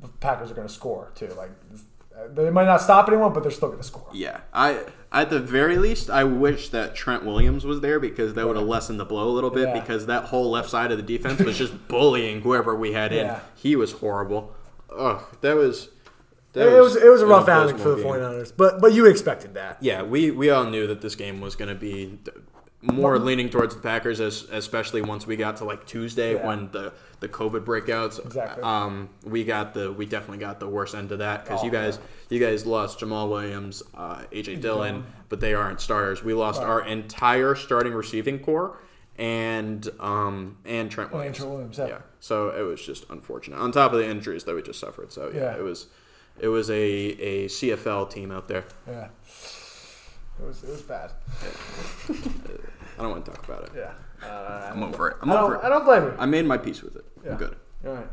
the 0.00 0.08
Packers 0.20 0.50
are 0.50 0.54
going 0.54 0.68
to 0.68 0.72
score 0.72 1.12
too. 1.14 1.28
Like 1.36 1.50
they 2.34 2.50
might 2.50 2.66
not 2.66 2.80
stop 2.80 3.08
anyone, 3.08 3.32
but 3.32 3.42
they're 3.42 3.52
still 3.52 3.68
going 3.68 3.80
to 3.80 3.86
score. 3.86 4.08
yeah, 4.12 4.40
I 4.52 4.84
at 5.12 5.30
the 5.30 5.40
very 5.40 5.78
least, 5.78 6.10
I 6.10 6.24
wish 6.24 6.68
that 6.70 6.94
Trent 6.94 7.24
Williams 7.24 7.64
was 7.64 7.80
there 7.80 7.98
because 7.98 8.34
that 8.34 8.46
would 8.46 8.56
have 8.56 8.66
lessened 8.66 9.00
the 9.00 9.04
blow 9.04 9.28
a 9.28 9.32
little 9.32 9.50
bit. 9.50 9.68
Yeah. 9.68 9.80
Because 9.80 10.06
that 10.06 10.24
whole 10.24 10.50
left 10.50 10.68
side 10.68 10.90
of 10.90 10.98
the 10.98 11.02
defense 11.02 11.40
was 11.40 11.56
just 11.56 11.88
bullying 11.88 12.42
whoever 12.42 12.74
we 12.74 12.92
had 12.92 13.12
in. 13.12 13.26
Yeah. 13.26 13.40
He 13.54 13.76
was 13.76 13.92
horrible. 13.92 14.54
Ugh, 14.94 15.22
that 15.40 15.56
was. 15.56 15.88
It 16.54 16.80
was 16.80 16.96
it 16.96 17.08
was 17.08 17.20
a 17.20 17.26
rough 17.26 17.48
outing 17.48 17.76
for 17.76 17.90
the 17.90 17.96
game. 17.96 18.06
49ers, 18.06 18.52
but 18.56 18.80
but 18.80 18.94
you 18.94 19.04
expected 19.04 19.54
that. 19.54 19.76
Yeah, 19.82 20.02
we, 20.02 20.30
we 20.30 20.48
all 20.48 20.64
knew 20.64 20.86
that 20.86 21.02
this 21.02 21.14
game 21.14 21.42
was 21.42 21.54
going 21.54 21.68
to 21.68 21.74
be 21.74 22.18
more 22.92 23.18
leaning 23.18 23.48
towards 23.50 23.74
the 23.74 23.80
Packers, 23.80 24.20
as, 24.20 24.42
especially 24.52 25.02
once 25.02 25.26
we 25.26 25.36
got 25.36 25.56
to 25.58 25.64
like 25.64 25.86
Tuesday 25.86 26.34
Yeah. 26.34 26.46
when 26.46 26.70
the, 26.72 26.92
the 27.20 27.28
COVID 27.28 27.64
breakouts. 27.64 28.24
Exactly. 28.24 28.62
Um, 28.62 29.08
we 29.24 29.44
got 29.44 29.74
the 29.74 29.92
we 29.92 30.06
definitely 30.06 30.38
got 30.38 30.60
the 30.60 30.68
worst 30.68 30.94
end 30.94 31.12
of 31.12 31.18
that 31.18 31.44
because 31.44 31.62
you 31.62 31.70
Oh, 31.70 31.72
guys 31.72 31.98
you 32.28 32.38
guys 32.40 32.66
lost 32.66 33.00
Jamaal 33.00 33.28
Williams, 33.30 33.82
uh, 33.94 34.22
AJ 34.32 34.60
Dillon, 34.60 35.04
but 35.28 35.40
they 35.40 35.54
aren't 35.54 35.80
starters. 35.80 36.22
We 36.22 36.34
lost 36.34 36.60
our 36.60 36.84
entire 36.86 37.54
starting 37.54 37.92
receiving 37.94 38.38
corps 38.38 38.78
and 39.18 39.88
um 39.98 40.58
and 40.66 40.90
Trent 40.90 41.10
Oh, 41.12 41.14
and 41.14 41.18
Williams. 41.20 41.36
Trent 41.38 41.50
Williams, 41.50 41.78
yeah. 41.78 41.86
yeah. 41.88 41.98
So 42.20 42.50
it 42.50 42.62
was 42.62 42.84
just 42.84 43.08
unfortunate. 43.10 43.58
On 43.58 43.72
top 43.72 43.92
of 43.92 43.98
the 43.98 44.08
injuries 44.08 44.44
that 44.44 44.54
we 44.54 44.62
just 44.62 44.78
suffered. 44.80 45.10
So 45.12 45.30
yeah, 45.34 45.40
Yeah. 45.40 45.56
it 45.56 45.62
was 45.62 45.86
it 46.38 46.48
was 46.48 46.68
a, 46.68 46.74
a 46.76 47.46
CFL 47.46 48.10
team 48.10 48.30
out 48.30 48.46
there. 48.46 48.64
Yeah, 48.86 49.08
it 50.38 50.46
was 50.46 50.62
it 50.62 50.68
was 50.70 50.82
bad. 50.82 51.12
I 52.98 53.02
don't 53.02 53.10
want 53.10 53.24
to 53.24 53.30
talk 53.30 53.44
about 53.48 53.64
it. 53.64 53.70
Yeah. 53.76 53.92
I'm 54.72 54.82
over 54.82 55.08
it. 55.10 55.16
I'm 55.22 55.30
I 55.30 55.40
over 55.40 55.54
it. 55.56 55.60
I 55.64 55.68
don't 55.68 55.84
blame 55.84 56.04
you. 56.04 56.14
I 56.18 56.26
made 56.26 56.46
my 56.46 56.56
peace 56.58 56.82
with 56.82 56.96
it. 56.96 57.04
Yeah. 57.24 57.32
I'm 57.32 57.36
good. 57.36 57.56
All 57.86 57.92
right, 57.92 58.06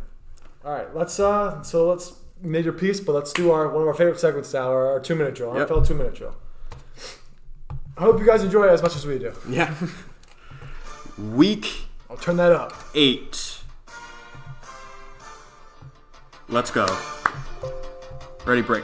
all 0.66 0.72
right. 0.74 0.96
Let's 0.96 1.20
uh. 1.20 1.62
So 1.64 1.90
let's 1.90 2.14
made 2.42 2.66
your 2.66 2.74
peace, 2.74 3.00
but 3.00 3.14
let's 3.14 3.32
do 3.34 3.52
our 3.52 3.70
one 3.70 3.82
of 3.84 3.88
our 3.88 3.94
favorite 3.94 4.20
segments 4.20 4.54
now, 4.54 4.70
our, 4.70 4.92
our 4.94 5.00
two 5.00 5.16
minute 5.16 5.34
drill, 5.36 5.56
Yep. 5.58 5.70
NFL 5.70 5.88
two 5.88 5.94
minute 5.96 6.14
drill. 6.16 6.36
I 7.98 8.02
hope 8.02 8.20
you 8.20 8.26
guys 8.26 8.44
enjoy 8.44 8.66
it 8.66 8.72
as 8.72 8.82
much 8.84 8.96
as 8.96 9.06
we 9.06 9.18
do. 9.20 9.34
Yeah. 9.50 9.74
Week 11.18 11.72
I'll 12.10 12.18
turn 12.18 12.36
that 12.38 12.52
up. 12.52 12.74
eight. 12.96 13.60
Let's 16.50 16.70
go. 16.72 16.86
Ready, 18.46 18.62
break. 18.62 18.84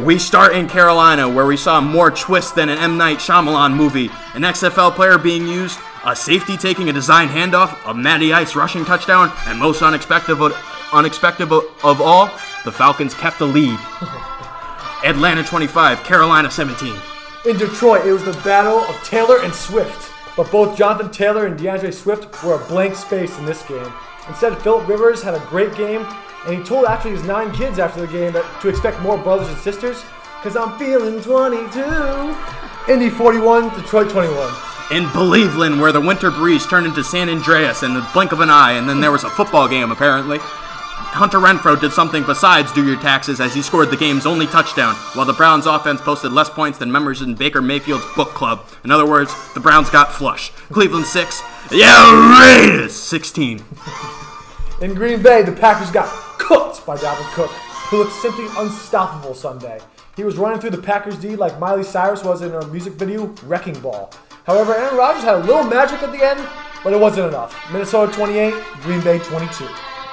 We 0.00 0.18
start 0.18 0.56
in 0.56 0.68
Carolina, 0.68 1.28
where 1.28 1.44
we 1.44 1.58
saw 1.58 1.82
more 1.82 2.10
twists 2.10 2.52
than 2.52 2.70
an 2.70 2.78
M. 2.78 2.96
Night 2.96 3.18
Shyamalan 3.18 3.74
movie. 3.74 4.10
An 4.32 4.40
XFL 4.40 4.94
player 4.94 5.18
being 5.18 5.46
used, 5.46 5.78
a 6.02 6.16
safety 6.16 6.56
taking 6.56 6.88
a 6.88 6.94
design 6.94 7.28
handoff, 7.28 7.76
a 7.84 7.92
Matty 7.92 8.32
Ice 8.32 8.56
rushing 8.56 8.86
touchdown, 8.86 9.30
and 9.46 9.58
most 9.58 9.82
unexpected 9.82 10.40
of, 10.40 10.56
unexpected 10.94 11.52
of 11.52 11.64
of 11.84 12.00
all, 12.00 12.30
the 12.64 12.72
Falcons 12.72 13.12
kept 13.12 13.38
the 13.38 13.46
lead. 13.46 13.78
Atlanta 15.04 15.44
25, 15.44 16.02
Carolina 16.04 16.50
17. 16.50 16.96
In 17.44 17.58
Detroit, 17.58 18.06
it 18.06 18.12
was 18.12 18.24
the 18.24 18.32
battle 18.42 18.78
of 18.78 18.96
Taylor 19.04 19.42
and 19.42 19.54
Swift. 19.54 20.10
But 20.38 20.50
both 20.50 20.76
Jonathan 20.76 21.10
Taylor 21.10 21.46
and 21.46 21.58
DeAndre 21.58 21.92
Swift 21.92 22.42
were 22.42 22.54
a 22.54 22.66
blank 22.66 22.94
space 22.94 23.38
in 23.38 23.44
this 23.44 23.62
game. 23.66 23.92
Instead, 24.26 24.56
Philip 24.62 24.88
Rivers 24.88 25.22
had 25.22 25.34
a 25.34 25.46
great 25.46 25.74
game, 25.76 26.06
and 26.46 26.56
he 26.56 26.62
told 26.62 26.86
actually 26.86 27.12
his 27.12 27.24
nine 27.24 27.52
kids 27.52 27.78
after 27.78 28.00
the 28.00 28.06
game 28.06 28.32
that 28.32 28.44
to 28.62 28.68
expect 28.68 29.00
more 29.00 29.18
brothers 29.18 29.48
and 29.48 29.58
sisters, 29.58 30.02
because 30.38 30.56
I'm 30.56 30.78
feeling 30.78 31.20
22. 31.20 32.92
Indy 32.92 33.10
41, 33.10 33.70
Detroit 33.80 34.10
21. 34.10 34.54
in 34.90 35.04
Believeland, 35.06 35.80
where 35.80 35.92
the 35.92 36.00
winter 36.00 36.30
breeze 36.30 36.66
turned 36.66 36.86
into 36.86 37.02
San 37.02 37.28
Andreas 37.28 37.82
in 37.82 37.94
the 37.94 38.08
blink 38.12 38.32
of 38.32 38.40
an 38.40 38.50
eye, 38.50 38.72
and 38.72 38.88
then 38.88 39.00
there 39.00 39.10
was 39.10 39.24
a 39.24 39.30
football 39.30 39.68
game 39.68 39.90
apparently. 39.90 40.38
Hunter 40.40 41.38
Renfrow 41.38 41.80
did 41.80 41.92
something 41.92 42.24
besides 42.24 42.72
do 42.72 42.86
your 42.86 43.00
taxes 43.00 43.40
as 43.40 43.54
he 43.54 43.62
scored 43.62 43.90
the 43.90 43.96
game's 43.96 44.26
only 44.26 44.46
touchdown, 44.46 44.94
while 45.14 45.26
the 45.26 45.32
Browns 45.32 45.66
offense 45.66 46.00
posted 46.00 46.32
less 46.32 46.50
points 46.50 46.78
than 46.78 46.92
members 46.92 47.22
in 47.22 47.34
Baker 47.34 47.62
Mayfield's 47.62 48.04
book 48.14 48.28
club. 48.30 48.68
In 48.84 48.90
other 48.90 49.06
words, 49.06 49.34
the 49.54 49.60
Browns 49.60 49.90
got 49.90 50.12
flush. 50.12 50.50
Cleveland 50.70 51.06
6, 51.06 51.42
yeah, 51.72 52.40
Raiders 52.40 52.94
16. 52.94 53.64
In 54.82 54.94
Green 54.94 55.22
Bay, 55.22 55.42
the 55.42 55.52
Packers 55.52 55.90
got 55.90 56.06
cooked 56.46 56.86
by 56.86 56.96
Dalvin 56.96 57.30
Cook, 57.32 57.50
who 57.90 57.98
looked 57.98 58.12
simply 58.12 58.46
unstoppable 58.56 59.34
Sunday. 59.34 59.80
He 60.16 60.22
was 60.22 60.36
running 60.36 60.60
through 60.60 60.70
the 60.70 60.82
Packers 60.82 61.16
D 61.16 61.34
like 61.34 61.58
Miley 61.58 61.82
Cyrus 61.82 62.22
was 62.22 62.42
in 62.42 62.52
her 62.52 62.62
music 62.68 62.92
video, 62.94 63.26
Wrecking 63.44 63.78
Ball. 63.80 64.10
However, 64.44 64.74
Aaron 64.74 64.96
Rodgers 64.96 65.24
had 65.24 65.34
a 65.34 65.44
little 65.44 65.64
magic 65.64 66.02
at 66.02 66.12
the 66.12 66.24
end, 66.24 66.40
but 66.84 66.92
it 66.92 67.00
wasn't 67.00 67.26
enough. 67.26 67.54
Minnesota 67.72 68.12
28, 68.12 68.54
Green 68.82 69.00
Bay 69.00 69.18
22. 69.18 69.66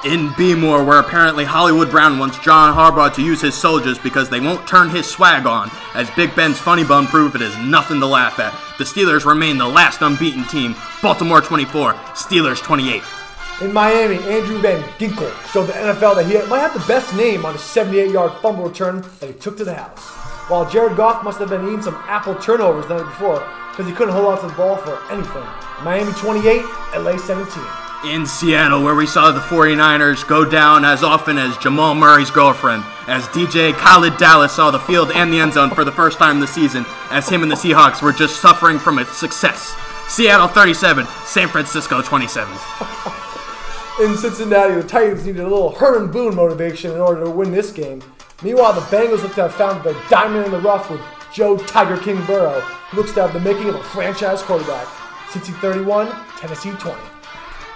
In 0.04 0.28
Beemore, 0.30 0.84
where 0.84 0.98
apparently 0.98 1.44
Hollywood 1.44 1.90
Brown 1.90 2.18
wants 2.18 2.38
John 2.40 2.74
Harbaugh 2.74 3.14
to 3.14 3.22
use 3.22 3.40
his 3.40 3.54
soldiers 3.54 3.98
because 3.98 4.28
they 4.28 4.40
won't 4.40 4.66
turn 4.68 4.90
his 4.90 5.06
swag 5.06 5.46
on, 5.46 5.70
as 5.94 6.10
Big 6.10 6.34
Ben's 6.34 6.58
funny 6.58 6.84
bone 6.84 7.06
proved 7.06 7.36
it 7.36 7.42
is 7.42 7.56
nothing 7.58 8.00
to 8.00 8.06
laugh 8.06 8.40
at. 8.40 8.52
The 8.76 8.84
Steelers 8.84 9.24
remain 9.24 9.56
the 9.56 9.68
last 9.68 10.02
unbeaten 10.02 10.44
team. 10.48 10.74
Baltimore 11.00 11.40
24, 11.40 11.94
Steelers 12.12 12.60
28. 12.60 13.02
In 13.60 13.72
Miami, 13.72 14.16
Andrew 14.16 14.58
Van 14.58 14.82
Ginkel 14.98 15.32
showed 15.52 15.66
the 15.66 15.74
NFL 15.74 16.16
that 16.16 16.26
he 16.26 16.34
might 16.48 16.58
have 16.58 16.74
the 16.74 16.84
best 16.88 17.14
name 17.14 17.46
on 17.46 17.54
a 17.54 17.58
78-yard 17.58 18.32
fumble 18.42 18.64
return 18.64 19.04
that 19.20 19.28
he 19.28 19.32
took 19.34 19.56
to 19.58 19.64
the 19.64 19.74
house. 19.74 20.00
While 20.50 20.68
Jared 20.68 20.96
Goff 20.96 21.22
must 21.22 21.38
have 21.38 21.50
been 21.50 21.64
eating 21.64 21.80
some 21.80 21.94
apple 22.08 22.34
turnovers 22.34 22.88
the 22.88 22.96
night 22.96 23.04
before 23.04 23.48
because 23.70 23.86
he 23.86 23.92
couldn't 23.92 24.12
hold 24.12 24.26
on 24.26 24.40
to 24.40 24.48
the 24.48 24.52
ball 24.54 24.76
for 24.78 25.00
anything. 25.08 25.46
Miami 25.84 26.12
28, 26.14 26.62
LA 26.96 27.16
17. 27.16 27.64
In 28.12 28.26
Seattle, 28.26 28.82
where 28.82 28.96
we 28.96 29.06
saw 29.06 29.30
the 29.30 29.38
49ers 29.38 30.26
go 30.26 30.44
down 30.44 30.84
as 30.84 31.04
often 31.04 31.38
as 31.38 31.56
Jamal 31.58 31.94
Murray's 31.94 32.32
girlfriend, 32.32 32.82
as 33.06 33.24
DJ 33.28 33.72
Khaled 33.72 34.16
Dallas 34.16 34.52
saw 34.52 34.72
the 34.72 34.80
field 34.80 35.12
and 35.12 35.32
the 35.32 35.38
end 35.38 35.52
zone 35.52 35.70
for 35.70 35.84
the 35.84 35.92
first 35.92 36.18
time 36.18 36.40
this 36.40 36.52
season, 36.52 36.84
as 37.10 37.28
him 37.28 37.44
and 37.44 37.52
the 37.52 37.56
Seahawks 37.56 38.02
were 38.02 38.12
just 38.12 38.42
suffering 38.42 38.80
from 38.80 38.98
its 38.98 39.16
success. 39.16 39.76
Seattle 40.08 40.48
37, 40.48 41.06
San 41.24 41.48
Francisco 41.48 42.02
27. 42.02 42.52
In 44.00 44.16
Cincinnati, 44.16 44.74
the 44.74 44.82
Titans 44.82 45.24
needed 45.24 45.42
a 45.42 45.48
little 45.48 45.70
Herman 45.70 46.10
Boone 46.10 46.34
motivation 46.34 46.90
in 46.90 46.98
order 46.98 47.22
to 47.22 47.30
win 47.30 47.52
this 47.52 47.70
game. 47.70 48.02
Meanwhile, 48.42 48.72
the 48.72 48.80
Bengals 48.80 49.22
look 49.22 49.34
to 49.36 49.42
have 49.42 49.54
found 49.54 49.84
their 49.84 49.94
diamond 50.10 50.46
in 50.46 50.50
the 50.50 50.58
rough 50.58 50.90
with 50.90 51.00
Joe 51.32 51.56
Tiger 51.56 51.96
King 51.96 52.16
Burrow, 52.24 52.58
who 52.60 52.96
looks 52.96 53.12
to 53.12 53.22
have 53.22 53.32
the 53.32 53.38
making 53.38 53.68
of 53.68 53.76
a 53.76 53.82
franchise 53.84 54.42
quarterback. 54.42 54.86
Cincy 55.28 55.54
31, 55.60 56.08
Tennessee 56.38 56.72
20. 56.72 57.00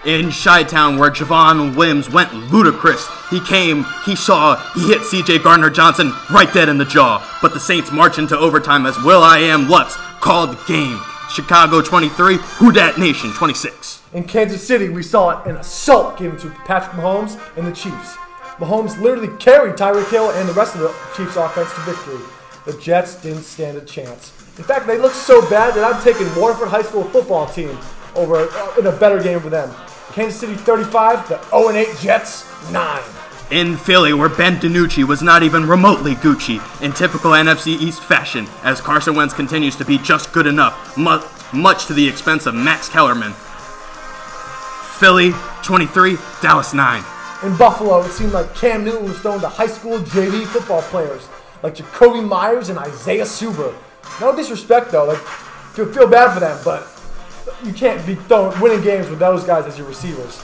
In 0.07 0.33
Chi-Town, 0.33 0.99
where 0.99 1.13
Javon 1.13 1.77
Williams 1.77 2.11
went 2.11 2.35
ludicrous, 2.51 3.07
he 3.31 3.39
came, 3.39 3.87
he 4.05 4.17
saw, 4.17 4.57
he 4.75 4.89
hit 4.89 5.03
C.J. 5.03 5.39
Gardner 5.39 5.71
Johnson 5.71 6.13
right 6.33 6.53
dead 6.53 6.69
in 6.69 6.79
the 6.79 6.85
jaw. 6.85 7.25
But 7.41 7.55
the 7.55 7.61
Saints 7.61 7.93
march 7.93 8.19
into 8.19 8.37
overtime 8.37 8.87
as 8.87 8.97
Will 9.05 9.23
I 9.23 9.39
Am 9.39 9.69
Lutz 9.69 9.95
called 10.21 10.51
the 10.51 10.65
game. 10.67 11.01
Chicago 11.31 11.81
23, 11.81 12.39
Who 12.59 12.73
Dat 12.73 12.99
Nation 12.99 13.33
26. 13.35 13.98
In 14.15 14.25
Kansas 14.25 14.67
City, 14.67 14.89
we 14.89 15.03
saw 15.03 15.43
an 15.45 15.57
assault 15.57 16.19
given 16.19 16.39
to 16.39 16.49
Patrick 16.65 16.93
Mahomes 16.93 17.39
and 17.59 17.67
the 17.67 17.73
Chiefs. 17.73 18.17
Mahomes 18.57 18.99
literally 18.99 19.37
carried 19.37 19.75
Tyreek 19.75 20.11
Hill 20.11 20.31
and 20.31 20.49
the 20.49 20.55
rest 20.55 20.75
of 20.75 20.81
the 20.81 20.95
Chiefs' 21.15 21.37
offense 21.37 21.71
to 21.75 21.81
victory. 21.83 22.25
The 22.65 22.73
Jets 22.81 23.21
didn't 23.21 23.43
stand 23.43 23.77
a 23.77 23.83
chance. 23.83 24.33
In 24.57 24.65
fact, 24.65 24.87
they 24.87 24.97
looked 24.97 25.15
so 25.15 25.43
bad 25.51 25.75
that 25.75 25.85
I'm 25.85 26.03
taking 26.03 26.27
Waterford 26.41 26.69
High 26.69 26.83
School 26.83 27.05
football 27.05 27.47
team 27.49 27.77
over 28.15 28.37
uh, 28.37 28.75
in 28.79 28.87
a 28.87 28.93
better 28.93 29.23
game 29.23 29.41
for 29.41 29.51
them. 29.51 29.75
Kansas 30.13 30.41
City 30.41 30.55
35, 30.55 31.29
the 31.29 31.37
0-8 31.37 32.01
Jets 32.01 32.47
9. 32.73 33.03
In 33.51 33.77
Philly, 33.77 34.15
where 34.15 34.31
Ben 34.31 34.57
DiNucci 34.57 35.05
was 35.05 35.23
not 35.23 35.43
even 35.43 35.69
remotely 35.69 36.15
Gucci, 36.15 36.63
in 36.83 36.93
typical 36.93 37.33
NFC 37.33 37.79
East 37.79 38.03
fashion, 38.03 38.47
as 38.63 38.81
Carson 38.81 39.15
Wentz 39.15 39.35
continues 39.35 39.77
to 39.77 39.85
be 39.85 39.99
just 39.99 40.33
good 40.33 40.47
enough, 40.47 40.97
much 40.97 41.87
to 41.87 41.93
the 41.93 42.09
expense 42.09 42.47
of 42.47 42.55
Max 42.55 42.89
Kellerman. 42.89 43.35
Philly 44.99 45.33
23, 45.63 46.17
Dallas 46.43 46.75
9. 46.75 47.05
In 47.45 47.57
Buffalo, 47.57 48.03
it 48.03 48.11
seemed 48.11 48.33
like 48.33 48.53
Cam 48.57 48.85
Newton 48.85 49.05
was 49.05 49.17
throwing 49.21 49.41
to 49.41 49.49
high 49.49 49.69
school 49.69 50.01
JV 50.01 50.45
football 50.45 50.83
players 50.83 51.29
like 51.63 51.77
Jakobi 51.77 52.27
Meyers 52.27 52.69
and 52.69 52.79
Isaiah 52.81 53.23
Zuber. 53.23 53.73
No 54.21 54.35
disrespect 54.35 54.91
though, 54.91 55.05
like 55.05 55.19
feel, 55.19 55.87
feel 55.93 56.09
bad 56.09 56.35
for 56.35 56.41
them, 56.41 56.59
but 56.65 56.89
you 57.65 57.73
can't 57.73 58.05
be 58.05 58.17
throwing 58.17 58.59
winning 58.61 58.83
games 58.83 59.09
with 59.09 59.21
those 59.21 59.45
guys 59.45 59.67
as 59.67 59.79
your 59.79 59.87
receivers. 59.87 60.43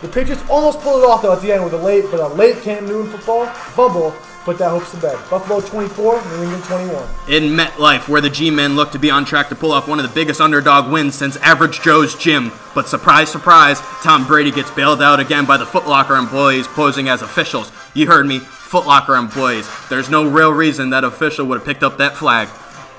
The 0.00 0.08
Patriots 0.08 0.42
almost 0.50 0.80
pulled 0.80 1.04
it 1.04 1.06
off 1.08 1.22
though 1.22 1.32
at 1.32 1.40
the 1.40 1.52
end 1.52 1.62
with 1.62 1.74
a 1.74 1.78
late, 1.78 2.06
but 2.10 2.18
a 2.18 2.26
late 2.26 2.56
Cam 2.62 2.84
Newton 2.86 3.08
football 3.12 3.46
fumble 3.46 4.10
put 4.44 4.58
that 4.58 4.70
hopes 4.70 4.90
to 4.90 4.96
bed. 4.98 5.18
Buffalo 5.30 5.60
24, 5.60 6.22
New 6.24 6.42
England 6.42 6.64
21. 6.64 7.08
In 7.28 7.56
MetLife, 7.56 8.08
where 8.08 8.20
the 8.20 8.30
G-Men 8.30 8.76
look 8.76 8.90
to 8.92 8.98
be 8.98 9.10
on 9.10 9.24
track 9.24 9.48
to 9.48 9.54
pull 9.54 9.72
off 9.72 9.88
one 9.88 9.98
of 10.00 10.08
the 10.08 10.14
biggest 10.14 10.40
underdog 10.40 10.92
wins 10.92 11.14
since 11.14 11.36
Average 11.38 11.80
Joe's 11.80 12.14
Gym. 12.14 12.52
But 12.74 12.88
surprise, 12.88 13.30
surprise, 13.30 13.80
Tom 14.02 14.26
Brady 14.26 14.50
gets 14.50 14.70
bailed 14.70 15.02
out 15.02 15.20
again 15.20 15.44
by 15.44 15.56
the 15.56 15.66
Foot 15.66 15.86
Locker 15.86 16.16
employees 16.16 16.66
posing 16.66 17.08
as 17.08 17.22
officials. 17.22 17.70
You 17.94 18.06
heard 18.06 18.26
me, 18.26 18.40
Foot 18.40 18.86
Locker 18.86 19.16
employees. 19.16 19.68
There's 19.88 20.10
no 20.10 20.28
real 20.28 20.52
reason 20.52 20.90
that 20.90 21.04
official 21.04 21.46
would 21.46 21.58
have 21.58 21.66
picked 21.66 21.82
up 21.82 21.98
that 21.98 22.16
flag. 22.16 22.48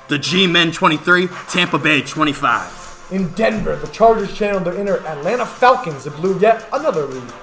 The 0.07 0.19
G-Men 0.19 0.71
23, 0.71 1.27
Tampa 1.49 1.79
Bay 1.79 2.01
25. 2.01 3.07
In 3.11 3.27
Denver, 3.33 3.75
the 3.75 3.87
Chargers 3.87 4.33
channeled 4.33 4.65
their 4.65 4.75
inner 4.75 4.97
Atlanta 5.05 5.45
Falcons 5.45 6.05
and 6.05 6.15
blew 6.15 6.39
yet 6.39 6.67
another 6.71 7.05
lead. 7.05 7.33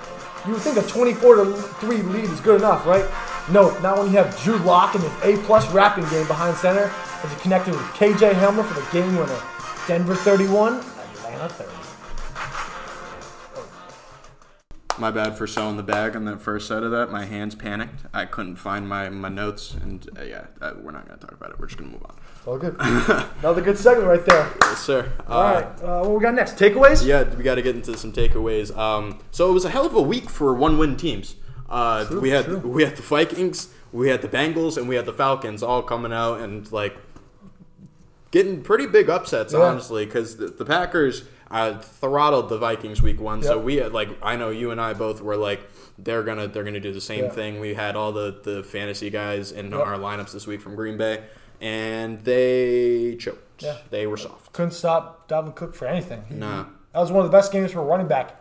You 0.46 0.52
would 0.54 0.62
think 0.62 0.78
a 0.78 0.82
24 0.82 1.36
to 1.36 1.52
3 1.52 1.96
lead 1.98 2.24
is 2.24 2.40
good 2.40 2.60
enough, 2.60 2.86
right? 2.86 3.04
No, 3.52 3.76
not 3.80 3.98
when 3.98 4.06
you 4.06 4.12
have 4.12 4.38
Drew 4.42 4.58
Lock 4.58 4.94
in 4.94 5.00
his 5.00 5.12
A 5.24 5.36
plus 5.44 5.68
rapping 5.72 6.08
game 6.08 6.26
behind 6.28 6.56
center 6.56 6.92
as 7.24 7.32
he 7.32 7.40
connected 7.40 7.74
with 7.74 7.82
KJ 7.94 8.32
Hamler 8.34 8.64
for 8.64 8.80
the 8.80 8.86
game 8.92 9.16
winner. 9.16 9.40
Denver 9.88 10.14
31, 10.14 10.74
Atlanta 10.74 11.48
30. 11.48 11.80
My 15.00 15.10
bad 15.10 15.36
for 15.36 15.48
selling 15.48 15.76
the 15.76 15.82
bag 15.82 16.14
on 16.14 16.26
that 16.26 16.40
first 16.40 16.68
set 16.68 16.84
of 16.84 16.92
that. 16.92 17.10
My 17.10 17.24
hands 17.24 17.56
panicked. 17.56 18.02
I 18.12 18.24
couldn't 18.24 18.54
find 18.56 18.88
my, 18.88 19.08
my 19.08 19.30
notes, 19.30 19.74
and 19.74 20.08
uh, 20.16 20.22
yeah, 20.22 20.44
uh, 20.60 20.74
we're 20.80 20.92
not 20.92 21.08
going 21.08 21.18
to 21.18 21.26
talk 21.26 21.34
about 21.34 21.50
it. 21.50 21.58
We're 21.58 21.66
just 21.66 21.78
going 21.78 21.90
to 21.90 21.96
move 21.96 22.04
on. 22.04 22.14
All 22.46 22.56
good. 22.58 22.76
Another 23.40 23.62
good 23.62 23.78
segment 23.78 24.06
right 24.06 24.24
there. 24.24 24.48
Yes, 24.62 24.78
sir. 24.78 25.10
All 25.26 25.42
right, 25.42 25.64
uh, 25.82 26.02
what 26.02 26.10
we 26.12 26.20
got 26.20 26.34
next? 26.34 26.56
Takeaways? 26.56 27.04
Yeah, 27.04 27.24
we 27.34 27.42
got 27.42 27.56
to 27.56 27.62
get 27.62 27.74
into 27.74 27.96
some 27.96 28.12
takeaways. 28.12 28.76
Um, 28.76 29.18
so 29.32 29.50
it 29.50 29.54
was 29.54 29.64
a 29.64 29.70
hell 29.70 29.86
of 29.86 29.94
a 29.94 30.02
week 30.02 30.30
for 30.30 30.54
one-win 30.54 30.96
teams. 30.96 31.34
Uh, 31.70 32.06
we 32.20 32.30
had 32.30 32.44
true. 32.46 32.58
we 32.58 32.82
had 32.82 32.96
the 32.96 33.02
Vikings, 33.02 33.68
we 33.92 34.08
had 34.08 34.22
the 34.22 34.28
Bengals, 34.28 34.76
and 34.76 34.88
we 34.88 34.96
had 34.96 35.06
the 35.06 35.12
Falcons 35.12 35.62
all 35.62 35.82
coming 35.82 36.12
out 36.12 36.40
and 36.40 36.70
like 36.72 36.96
getting 38.30 38.62
pretty 38.62 38.86
big 38.86 39.08
upsets, 39.10 39.52
Yeah. 39.52 39.60
honestly, 39.60 40.04
because 40.04 40.36
the, 40.36 40.46
the 40.48 40.64
Packers 40.64 41.24
uh, 41.50 41.78
throttled 41.78 42.48
the 42.48 42.58
Vikings 42.58 43.02
week 43.02 43.20
one. 43.20 43.42
So 43.42 43.58
we 43.58 43.76
had, 43.76 43.92
like 43.92 44.08
I 44.22 44.36
know 44.36 44.50
you 44.50 44.70
and 44.70 44.80
I 44.80 44.94
both 44.94 45.20
were 45.20 45.36
like 45.36 45.60
they're 45.98 46.22
gonna 46.22 46.46
they're 46.48 46.64
gonna 46.64 46.80
do 46.80 46.92
the 46.92 47.00
same 47.00 47.24
Yeah. 47.24 47.30
thing. 47.30 47.60
We 47.60 47.74
had 47.74 47.96
all 47.96 48.12
the 48.12 48.40
the 48.42 48.62
fantasy 48.62 49.10
guys 49.10 49.52
in 49.52 49.70
Yep. 49.70 49.80
our 49.80 49.96
lineups 49.96 50.32
this 50.32 50.46
week 50.46 50.60
from 50.60 50.74
Green 50.76 50.96
Bay, 50.96 51.22
and 51.60 52.20
they 52.24 53.16
choked. 53.18 53.62
Yeah. 53.62 53.76
They 53.90 54.06
were 54.06 54.16
soft. 54.16 54.52
Couldn't 54.52 54.70
stop 54.72 55.28
Dalvin 55.28 55.54
Cook 55.54 55.74
for 55.74 55.86
anything. 55.86 56.24
Nah. 56.30 56.64
That 56.94 57.00
was 57.00 57.12
one 57.12 57.24
of 57.24 57.30
the 57.30 57.36
best 57.36 57.52
games 57.52 57.72
for 57.72 57.80
a 57.80 57.84
running 57.84 58.08
back 58.08 58.36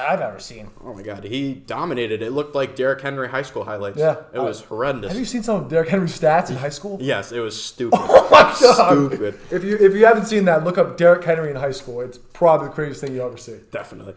I've 0.00 0.20
ever 0.20 0.38
seen. 0.40 0.70
Oh 0.84 0.94
my 0.94 1.02
god, 1.02 1.24
he 1.24 1.54
dominated. 1.54 2.22
It 2.22 2.32
looked 2.32 2.54
like 2.54 2.74
Derrick 2.76 3.00
Henry 3.00 3.28
high 3.28 3.42
school 3.42 3.64
highlights. 3.64 3.98
Yeah. 3.98 4.16
it 4.32 4.38
was 4.38 4.60
horrendous. 4.62 5.10
Have 5.12 5.18
you 5.18 5.24
seen 5.26 5.42
some 5.42 5.64
of 5.64 5.68
Derrick 5.68 5.88
Henry's 5.88 6.18
stats 6.18 6.50
in 6.50 6.56
high 6.56 6.68
school? 6.70 6.98
yes, 7.00 7.32
it 7.32 7.40
was 7.40 7.60
stupid. 7.60 7.98
Oh 8.12 8.28
my 8.32 8.56
god! 8.60 9.08
Stupid. 9.10 9.38
If 9.50 9.64
you 9.64 9.76
if 9.76 9.94
you 9.94 10.06
haven't 10.06 10.26
seen 10.26 10.44
that, 10.44 10.62
look 10.64 10.78
up 10.78 10.96
Derrick 10.96 11.24
Henry 11.24 11.50
in 11.50 11.56
high 11.56 11.72
school. 11.72 12.00
It's 12.00 12.16
probably 12.18 12.68
the 12.68 12.72
craziest 12.74 13.00
thing 13.00 13.12
you 13.14 13.22
ever 13.22 13.36
see. 13.36 13.58
Definitely. 13.72 14.14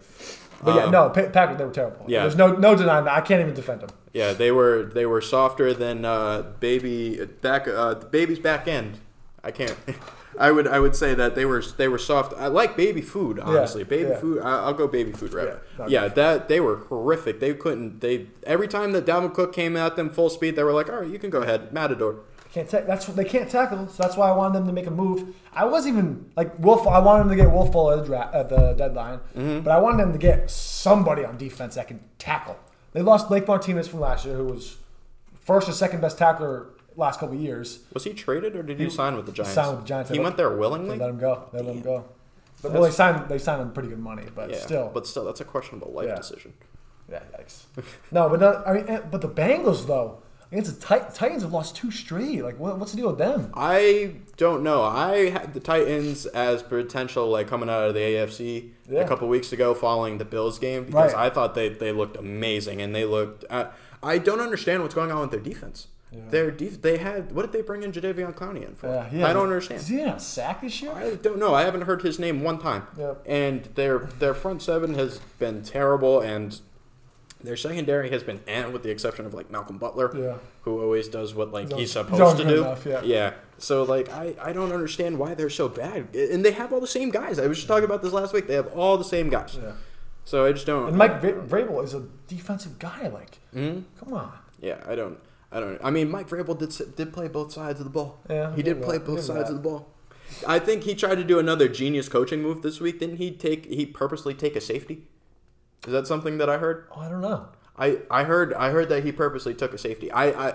But 0.63 0.75
yeah, 0.75 0.83
Um, 0.85 0.91
no, 0.91 1.09
Pa- 1.09 1.29
Packers 1.29 1.57
they 1.57 1.65
were 1.65 1.71
terrible. 1.73 2.05
yeah. 2.07 2.21
there's 2.21 2.35
no 2.35 2.55
no 2.55 2.75
denying 2.75 3.05
that. 3.05 3.13
I 3.17 3.21
can't 3.21 3.41
even 3.41 3.53
defend 3.55 3.81
them. 3.81 3.89
Yeah, 4.13 4.33
they 4.33 4.51
were 4.51 4.83
they 4.83 5.05
were 5.07 5.19
softer 5.19 5.73
than 5.73 6.05
uh, 6.05 6.43
baby 6.59 7.25
back 7.41 7.67
uh, 7.67 7.95
the 7.95 8.05
baby's 8.05 8.39
back 8.39 8.67
end. 8.67 8.99
I 9.43 9.51
can't. 9.51 9.75
I 10.39 10.51
would 10.51 10.67
I 10.67 10.79
would 10.79 10.95
say 10.95 11.13
that 11.13 11.35
they 11.35 11.45
were 11.45 11.61
they 11.77 11.87
were 11.87 11.97
soft. 11.97 12.33
I 12.37 12.47
like 12.47 12.75
baby 12.75 13.01
food 13.01 13.39
honestly. 13.39 13.83
baby 13.83 14.09
yeah. 14.09 14.19
food. 14.19 14.41
I, 14.41 14.63
I'll 14.63 14.73
go 14.73 14.87
baby 14.87 15.11
food 15.11 15.33
right. 15.33 15.49
Yeah, 15.79 15.87
Yeah, 15.87 16.07
that 16.09 16.47
they 16.47 16.59
were 16.59 16.77
horrific. 16.89 17.39
They 17.39 17.53
couldn't. 17.53 17.99
They 18.01 18.27
every 18.45 18.67
time 18.67 18.91
that 18.93 19.05
Dalvin 19.05 19.33
Cook 19.33 19.53
came 19.53 19.75
at 19.77 19.95
them 19.95 20.09
full 20.09 20.29
speed, 20.29 20.55
they 20.55 20.63
were 20.63 20.73
like, 20.73 20.89
all 20.89 21.01
right, 21.01 21.09
you 21.09 21.19
can 21.19 21.29
go 21.29 21.41
ahead, 21.41 21.71
Matador. 21.73 22.19
Can't 22.51 22.69
ta- 22.69 22.81
that's 22.85 23.05
they 23.07 23.23
can't 23.25 23.49
tackle. 23.49 23.87
So 23.87 24.03
that's 24.03 24.15
why 24.15 24.29
I 24.29 24.31
wanted 24.31 24.59
them 24.59 24.67
to 24.67 24.73
make 24.73 24.85
a 24.85 24.91
move. 24.91 25.35
I 25.55 25.65
wasn't 25.65 25.95
even 25.97 26.31
like 26.35 26.57
Wolf. 26.59 26.85
I 26.87 26.99
wanted 26.99 27.23
them 27.23 27.29
to 27.31 27.35
get 27.43 27.51
Will 27.51 27.71
Fuller 27.71 27.93
at 27.93 27.99
the, 28.01 28.05
dra- 28.05 28.29
at 28.33 28.49
the 28.49 28.73
deadline, 28.73 29.19
Mm-hmm. 29.35 29.61
but 29.61 29.71
I 29.71 29.79
wanted 29.79 29.99
them 30.03 30.11
to 30.13 30.19
get 30.19 30.51
somebody 30.51 31.25
on 31.25 31.37
defense 31.37 31.75
that 31.75 31.87
can 31.87 31.99
tackle. 32.19 32.57
They 32.91 33.01
lost 33.01 33.27
Blake 33.27 33.47
Martinez 33.47 33.87
from 33.87 34.01
last 34.01 34.23
year, 34.25 34.35
who 34.35 34.45
was 34.45 34.77
first 35.39 35.67
or 35.67 35.71
second 35.71 36.01
best 36.01 36.19
tackler 36.19 36.67
last 36.95 37.19
couple 37.19 37.35
of 37.35 37.41
years. 37.41 37.79
Was 37.93 38.03
he 38.03 38.13
traded 38.13 38.55
or 38.55 38.63
did 38.63 38.79
he, 38.79 38.89
sign 38.89 39.15
with 39.15 39.25
the 39.25 39.31
Giants? 39.31 39.53
signed 39.53 39.71
with 39.71 39.81
the 39.81 39.87
Giants. 39.87 40.09
He 40.11 40.17
They 40.17 40.23
went 40.23 40.37
there 40.37 40.49
They 40.49 40.55
willingly. 40.55 40.97
let 40.97 41.09
him 41.09 41.19
go. 41.19 41.43
They 41.51 41.59
let 41.61 41.75
him 41.75 41.81
go. 41.81 42.05
But, 42.61 42.71
well, 42.73 42.83
they 42.83 42.91
signed. 42.91 43.27
They 43.29 43.39
signed 43.39 43.61
him 43.61 43.71
pretty 43.71 43.89
good 43.89 43.99
money, 43.99 44.23
but 44.33 44.49
Yeah, 44.49 44.57
still. 44.57 44.91
but 44.93 45.05
still, 45.05 45.25
that's 45.25 45.41
a 45.41 45.45
questionable 45.45 45.91
life 45.91 46.07
Yeah. 46.07 46.15
decision. 46.15 46.53
Yeah, 47.11 47.19
yikes. 47.37 47.63
no, 48.11 48.29
but 48.29 48.39
not, 48.39 48.65
I 48.67 48.73
mean, 48.73 48.85
eh, 48.87 49.01
but 49.11 49.19
the 49.21 49.27
Bengals 49.27 49.85
though 49.87 50.19
against 50.51 50.79
the 50.79 50.87
Tit- 50.87 51.13
Titans 51.13 51.41
have 51.43 51.51
lost 51.51 51.75
two 51.75 51.91
straight. 51.91 52.41
Like, 52.43 52.57
what, 52.59 52.77
what's 52.79 52.91
the 52.91 52.97
deal 52.97 53.07
with 53.07 53.17
them? 53.17 53.51
I 53.55 54.15
don't 54.37 54.63
know. 54.63 54.83
I 54.83 55.29
had 55.31 55.53
the 55.53 55.59
Titans 55.59 56.25
as 56.27 56.63
potential, 56.63 57.27
like 57.27 57.47
coming 57.47 57.69
out 57.69 57.83
of 57.89 57.93
the 57.95 57.99
AFC 57.99 58.69
Yeah. 58.89 59.01
a 59.01 59.07
couple 59.07 59.27
weeks 59.27 59.51
ago, 59.51 59.73
following 59.73 60.17
the 60.17 60.25
Bills 60.25 60.59
game, 60.59 60.85
because 60.85 61.13
Right. 61.13 61.25
I 61.25 61.29
thought 61.29 61.55
they, 61.55 61.67
they 61.69 61.91
looked 61.91 62.15
amazing, 62.15 62.81
and 62.81 62.95
they 62.95 63.03
looked. 63.03 63.43
Uh, 63.49 63.65
I 64.01 64.17
don't 64.19 64.39
understand 64.39 64.81
what's 64.83 64.95
going 64.95 65.11
on 65.11 65.19
with 65.21 65.31
their 65.31 65.39
defense. 65.41 65.87
Their 66.29 66.51
def- 66.51 66.81
they 66.81 66.97
had 66.97 67.31
what 67.31 67.43
did 67.43 67.51
they 67.51 67.61
bring 67.61 67.83
in 67.83 67.91
Jadeveon 67.91 68.33
Clowney 68.35 68.67
in 68.67 68.75
for? 68.75 68.87
Yeah, 68.87 69.09
yeah. 69.11 69.27
I 69.27 69.33
don't 69.33 69.43
understand. 69.43 69.81
Is 69.81 69.87
he 69.87 69.99
in 70.01 70.09
a 70.09 70.19
sack 70.19 70.61
this 70.61 70.81
year? 70.81 70.91
I 70.91 71.15
don't 71.15 71.39
know. 71.39 71.53
I 71.53 71.63
haven't 71.63 71.81
heard 71.81 72.01
his 72.01 72.19
name 72.19 72.41
one 72.43 72.59
time. 72.59 72.87
Yep. 72.97 73.23
And 73.25 73.63
their 73.75 73.99
their 74.19 74.33
front 74.33 74.61
seven 74.61 74.93
has 74.95 75.19
been 75.39 75.63
terrible, 75.63 76.19
and 76.21 76.59
their 77.43 77.57
secondary 77.57 78.09
has 78.11 78.23
been 78.23 78.39
eh, 78.47 78.65
with 78.67 78.83
the 78.83 78.89
exception 78.89 79.25
of 79.25 79.33
like 79.33 79.49
Malcolm 79.51 79.77
Butler, 79.77 80.11
Yeah. 80.17 80.35
who 80.61 80.81
always 80.81 81.07
does 81.07 81.33
what 81.35 81.51
like 81.51 81.69
He's 81.69 81.77
he's, 81.79 81.97
al- 81.97 82.03
he's 82.05 82.11
supposed 82.17 82.37
to 82.37 82.43
do. 82.47 82.61
enough, 82.63 82.85
yeah. 83.05 83.33
So 83.57 83.83
like 83.83 84.09
I 84.09 84.35
I 84.41 84.53
don't 84.53 84.71
understand 84.71 85.17
why 85.19 85.33
they're 85.33 85.49
so 85.49 85.67
bad, 85.67 86.15
and 86.15 86.43
they 86.45 86.51
have 86.51 86.71
all 86.73 86.79
the 86.81 86.87
same 86.87 87.09
guys. 87.11 87.39
I 87.39 87.47
was 87.47 87.57
just 87.57 87.67
talking 87.67 87.85
about 87.85 88.01
this 88.01 88.13
last 88.13 88.33
week. 88.33 88.47
They 88.47 88.55
have 88.55 88.67
all 88.73 88.97
the 88.97 89.03
same 89.03 89.29
guys. 89.29 89.57
Yeah. 89.61 89.71
So 90.25 90.45
I 90.45 90.53
just 90.53 90.65
don't. 90.65 90.87
And 90.89 90.97
Mike 90.97 91.21
Vrabel 91.21 91.83
is 91.83 91.93
a 91.93 92.03
defensive 92.27 92.79
guy. 92.79 93.07
Like, 93.09 93.39
Mm-hmm. 93.53 93.81
come 93.99 94.13
on. 94.13 94.31
Yeah, 94.61 94.81
I 94.87 94.95
don't. 94.95 95.19
I 95.53 95.59
don't. 95.59 95.79
I 95.83 95.89
mean, 95.91 96.09
Mike 96.09 96.27
Vrabel 96.27 96.57
did 96.57 96.95
did 96.95 97.13
play 97.13 97.27
both 97.27 97.51
sides 97.53 97.79
of 97.79 97.85
the 97.85 97.91
ball. 97.91 98.19
Yeah, 98.29 98.55
he 98.55 98.63
did 98.63 98.81
play 98.81 98.97
that. 98.97 99.05
both 99.05 99.17
Give 99.17 99.25
sides 99.25 99.49
that. 99.49 99.55
of 99.55 99.63
the 99.63 99.69
ball. 99.69 99.87
I 100.47 100.57
think 100.59 100.83
he 100.83 100.95
tried 100.95 101.15
to 101.15 101.23
do 101.23 101.37
another 101.37 101.67
genius 101.67 102.09
coaching 102.09 102.41
move 102.41 102.61
this 102.63 102.79
week. 102.79 102.99
Didn't 102.99 103.17
he 103.17 103.29
take? 103.31 103.65
He 103.65 103.85
purposely 103.85 104.33
take 104.33 104.55
a 104.55 104.61
safety. 104.61 105.03
Is 105.85 105.91
that 105.93 106.07
something 106.07 106.37
that 106.39 106.49
I 106.49 106.57
heard? 106.57 106.87
Oh, 106.95 107.01
I 107.01 107.09
don't 107.09 107.21
know. 107.21 107.47
I, 107.77 107.99
I 108.09 108.23
heard 108.23 108.53
I 108.53 108.71
heard 108.71 108.89
that 108.89 109.03
he 109.03 109.11
purposely 109.11 109.53
took 109.53 109.73
a 109.73 109.77
safety. 109.77 110.11
I 110.11 110.25
I, 110.49 110.53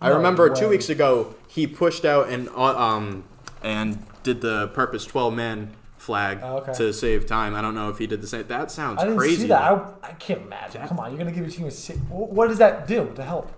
I 0.00 0.08
No 0.08 0.16
remember 0.16 0.50
two 0.54 0.68
weeks 0.68 0.88
ago 0.88 1.34
he 1.48 1.66
pushed 1.66 2.04
out 2.04 2.28
and 2.28 2.48
uh, 2.50 2.76
um 2.76 3.24
and 3.62 4.04
did 4.22 4.40
the 4.40 4.68
purpose 4.68 5.04
twelve 5.04 5.34
man 5.34 5.70
flag 5.98 6.38
Oh, 6.42 6.56
okay. 6.58 6.72
to 6.74 6.92
save 6.92 7.26
time. 7.26 7.54
I 7.54 7.60
don't 7.60 7.74
know 7.74 7.88
if 7.90 7.98
he 7.98 8.06
did 8.06 8.22
the 8.22 8.26
same. 8.26 8.46
That 8.46 8.70
sounds 8.70 9.00
I 9.00 9.04
didn't 9.04 9.18
crazy. 9.18 9.42
see 9.42 9.46
that. 9.48 9.62
I, 9.62 9.92
I 10.02 10.12
can't 10.12 10.42
imagine. 10.42 10.86
Come 10.88 10.98
on, 10.98 11.10
you're 11.10 11.18
gonna 11.18 11.30
give 11.32 11.42
your 11.44 11.50
team 11.50 11.66
a. 11.66 11.70
sa- 11.70 11.92
wh- 11.94 12.32
What 12.32 12.48
does 12.48 12.58
that 12.58 12.86
do 12.86 13.12
to 13.16 13.22
help? 13.22 13.52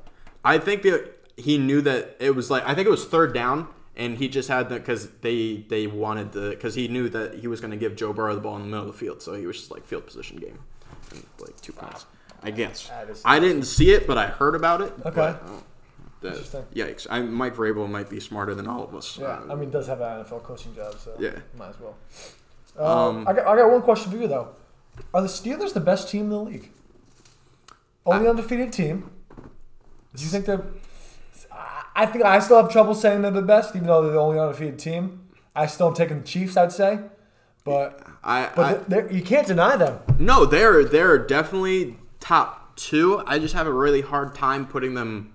I 0.45 0.59
think 0.59 0.83
that 0.83 1.11
he 1.37 1.59
knew 1.59 1.81
that 1.83 2.17
it 2.21 2.35
was 2.35 2.51
like 2.51 2.65
I 2.67 2.75
think 2.75 2.87
it 2.87 2.91
was 2.91 3.05
third 3.05 3.33
down, 3.33 3.69
and 3.97 4.17
he 4.19 4.29
just 4.29 4.49
had 4.49 4.69
that 4.71 4.81
because 4.81 5.09
they 5.21 5.65
they 5.69 5.87
wanted 5.87 6.33
the 6.33 6.51
because 6.51 6.75
he 6.75 6.89
knew 6.89 7.09
that 7.11 7.35
he 7.35 7.47
was 7.49 7.61
going 7.61 7.71
to 7.71 7.77
give 7.77 7.97
Joe 7.97 8.13
Burrow 8.13 8.35
the 8.35 8.41
ball 8.41 8.57
in 8.57 8.63
the 8.63 8.69
middle 8.69 8.87
of 8.89 8.93
the 8.93 8.99
field, 8.99 9.23
so 9.23 9.35
he 9.35 9.47
was 9.47 9.57
just 9.57 9.71
like 9.71 9.85
field 9.85 10.07
position 10.07 10.37
game, 10.39 10.59
and 11.13 11.25
like 11.41 11.61
two 11.61 11.73
points. 11.73 12.07
I 12.43 12.51
guess 12.51 12.91
I 13.25 13.39
didn't 13.39 13.65
see 13.65 13.91
it, 13.93 14.07
but 14.07 14.19
I 14.19 14.27
heard 14.27 14.55
about 14.57 14.81
it. 14.81 14.93
Okay. 15.07 15.15
but, 15.15 15.43
oh, 15.47 15.63
that- 16.23 16.29
Interesting. 16.33 16.65
Yikes! 16.75 17.07
I, 17.09 17.21
Mike 17.23 17.55
Vrabel 17.55 17.89
might 17.89 18.11
be 18.11 18.19
smarter 18.21 18.55
than 18.55 18.67
all 18.67 18.83
of 18.83 18.95
us. 18.97 19.17
Yeah, 19.19 19.27
Uh, 19.49 19.53
I 19.53 19.55
mean, 19.55 19.71
does 19.71 19.87
have 19.87 20.01
an 20.01 20.25
NFL 20.25 20.43
coaching 20.43 20.75
job, 20.75 20.97
so 20.99 21.15
Yeah. 21.21 21.39
might 21.57 21.69
as 21.71 21.77
well. 21.81 21.97
Um, 22.79 23.29
I 23.29 23.33
got 23.33 23.47
I 23.47 23.57
got 23.57 23.71
one 23.71 23.83
question 23.83 24.11
for 24.11 24.19
you 24.19 24.27
though. 24.29 24.49
Are 25.15 25.23
the 25.23 25.29
Steelers 25.29 25.73
the 25.73 25.81
best 25.81 26.09
team 26.09 26.25
in 26.25 26.31
the 26.31 26.39
league? 26.41 26.71
Only 28.05 28.29
undefeated 28.29 28.73
team. 28.73 29.11
Do 30.15 30.23
you 30.25 30.29
think 30.31 30.47
they're? 30.47 30.65
I- 31.51 31.79
I 31.95 32.07
think 32.07 32.25
I 32.25 32.39
still 32.39 32.57
have 32.63 32.73
trouble 32.73 32.95
saying 32.95 33.21
they're 33.23 33.31
the 33.31 33.43
best, 33.43 33.77
even 33.77 33.87
though 33.87 34.03
they're 34.03 34.13
the 34.13 34.19
only 34.19 34.39
undefeated 34.39 34.79
team. 34.79 35.21
I 35.55 35.67
still 35.67 35.89
am 35.89 35.95
taking 35.95 36.21
the 36.21 36.25
Chiefs, 36.27 36.57
I'd 36.57 36.73
say, 36.73 37.01
but 37.65 38.03
I, 38.25 38.47
I 38.47 38.51
but 38.57 38.89
they're- 38.89 39.11
you 39.13 39.23
can't 39.23 39.47
deny 39.47 39.77
them. 39.77 39.99
no, 40.19 40.47
they're 40.47 40.85
they're 40.85 41.19
definitely 41.19 41.97
top 42.21 42.77
two. 42.77 43.23
I 43.27 43.39
just 43.39 43.53
have 43.55 43.67
a 43.67 43.73
really 43.73 44.01
hard 44.01 44.35
time 44.35 44.67
putting 44.67 44.95
them 44.95 45.35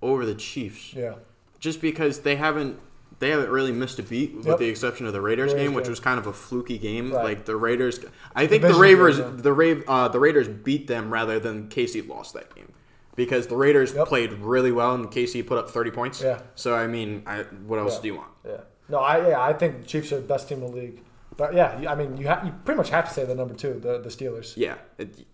over 0.00 0.24
the 0.24 0.36
Chiefs. 0.36 0.94
Yeah, 0.94 1.14
just 1.58 1.80
because 1.80 2.20
they 2.20 2.36
haven't 2.36 2.78
they 3.18 3.30
haven't 3.30 3.50
really 3.50 3.72
missed 3.72 3.98
a 3.98 4.02
beat 4.04 4.36
with 4.36 4.46
Yep. 4.46 4.58
the 4.58 4.68
exception 4.68 5.06
of 5.06 5.12
the 5.14 5.20
Raiders 5.20 5.52
Raiders 5.52 5.66
game, 5.66 5.74
which 5.74 5.86
game. 5.86 5.90
was 5.90 6.00
kind 6.00 6.18
of 6.20 6.26
a 6.28 6.32
fluky 6.32 6.78
game. 6.78 7.12
Right. 7.12 7.24
Like 7.24 7.44
the 7.46 7.56
Raiders, 7.56 7.98
I 8.34 8.46
think 8.46 8.62
the 8.62 8.68
division 8.68 8.80
Ravers, 8.82 9.18
game, 9.18 9.38
the 9.38 9.52
Rave, 9.54 9.84
uh, 9.88 10.06
the 10.08 10.20
Raiders 10.20 10.46
beat 10.48 10.86
them 10.86 11.10
rather 11.10 11.40
than 11.40 11.68
KC 11.68 12.06
lost 12.06 12.34
that 12.34 12.54
game 12.54 12.72
because 13.16 13.48
the 13.48 13.56
Raiders 13.56 13.92
Yep. 13.94 14.06
played 14.08 14.32
really 14.34 14.70
well 14.72 14.94
and 14.94 15.10
KC 15.10 15.42
put 15.46 15.58
up 15.58 15.68
thirty 15.70 15.90
points. 15.90 16.22
Yeah. 16.22 16.40
So 16.54 16.74
I 16.76 16.86
mean, 16.86 17.22
I, 17.26 17.42
what 17.66 17.78
else 17.80 17.96
Yeah. 17.96 18.02
do 18.02 18.08
you 18.08 18.14
want? 18.16 18.28
yeah. 18.46 18.56
No, 18.88 18.98
I 18.98 19.28
yeah, 19.30 19.40
I 19.40 19.52
think 19.52 19.80
the 19.80 19.86
Chiefs 19.86 20.12
are 20.12 20.20
the 20.20 20.26
best 20.28 20.48
team 20.48 20.62
in 20.62 20.70
the 20.70 20.76
league. 20.76 21.02
But 21.36 21.52
yeah, 21.54 21.84
I 21.88 21.94
mean, 21.96 22.16
you 22.16 22.28
ha- 22.28 22.42
you 22.44 22.52
pretty 22.64 22.78
much 22.78 22.90
have 22.90 23.08
to 23.08 23.12
say 23.14 23.24
the 23.24 23.34
number 23.34 23.54
two, 23.54 23.74
the 23.80 23.98
the 23.98 24.08
Steelers. 24.10 24.56
Yeah. 24.56 24.76
It, 24.98 25.26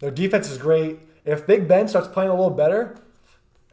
Their 0.00 0.10
defense 0.10 0.50
is 0.50 0.58
great. 0.58 1.00
If 1.24 1.46
Big 1.46 1.66
Ben 1.66 1.88
starts 1.88 2.06
playing 2.08 2.30
a 2.30 2.34
little 2.34 2.50
better, 2.50 2.94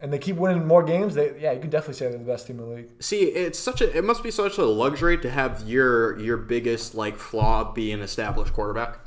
and 0.02 0.12
they 0.12 0.18
keep 0.18 0.36
winning 0.38 0.66
more 0.68 0.84
games, 0.84 1.14
they 1.16 1.38
yeah, 1.40 1.52
you 1.52 1.60
can 1.60 1.70
definitely 1.70 1.94
say 1.96 2.08
they're 2.10 2.18
the 2.18 2.24
best 2.26 2.48
team 2.48 2.60
in 2.60 2.68
the 2.70 2.76
league. 2.76 2.90
see, 3.00 3.24
it's 3.24 3.60
such 3.60 3.82
a 3.82 3.96
it 3.98 4.04
must 4.04 4.24
be 4.24 4.32
such 4.32 4.58
a 4.58 4.66
luxury 4.66 5.18
to 5.20 5.30
have 5.30 5.64
your 5.68 6.18
your 6.20 6.38
biggest 6.38 6.96
like 6.96 7.18
flaw 7.18 7.72
be 7.72 7.92
an 7.92 8.02
established 8.02 8.54
quarterback. 8.54 9.00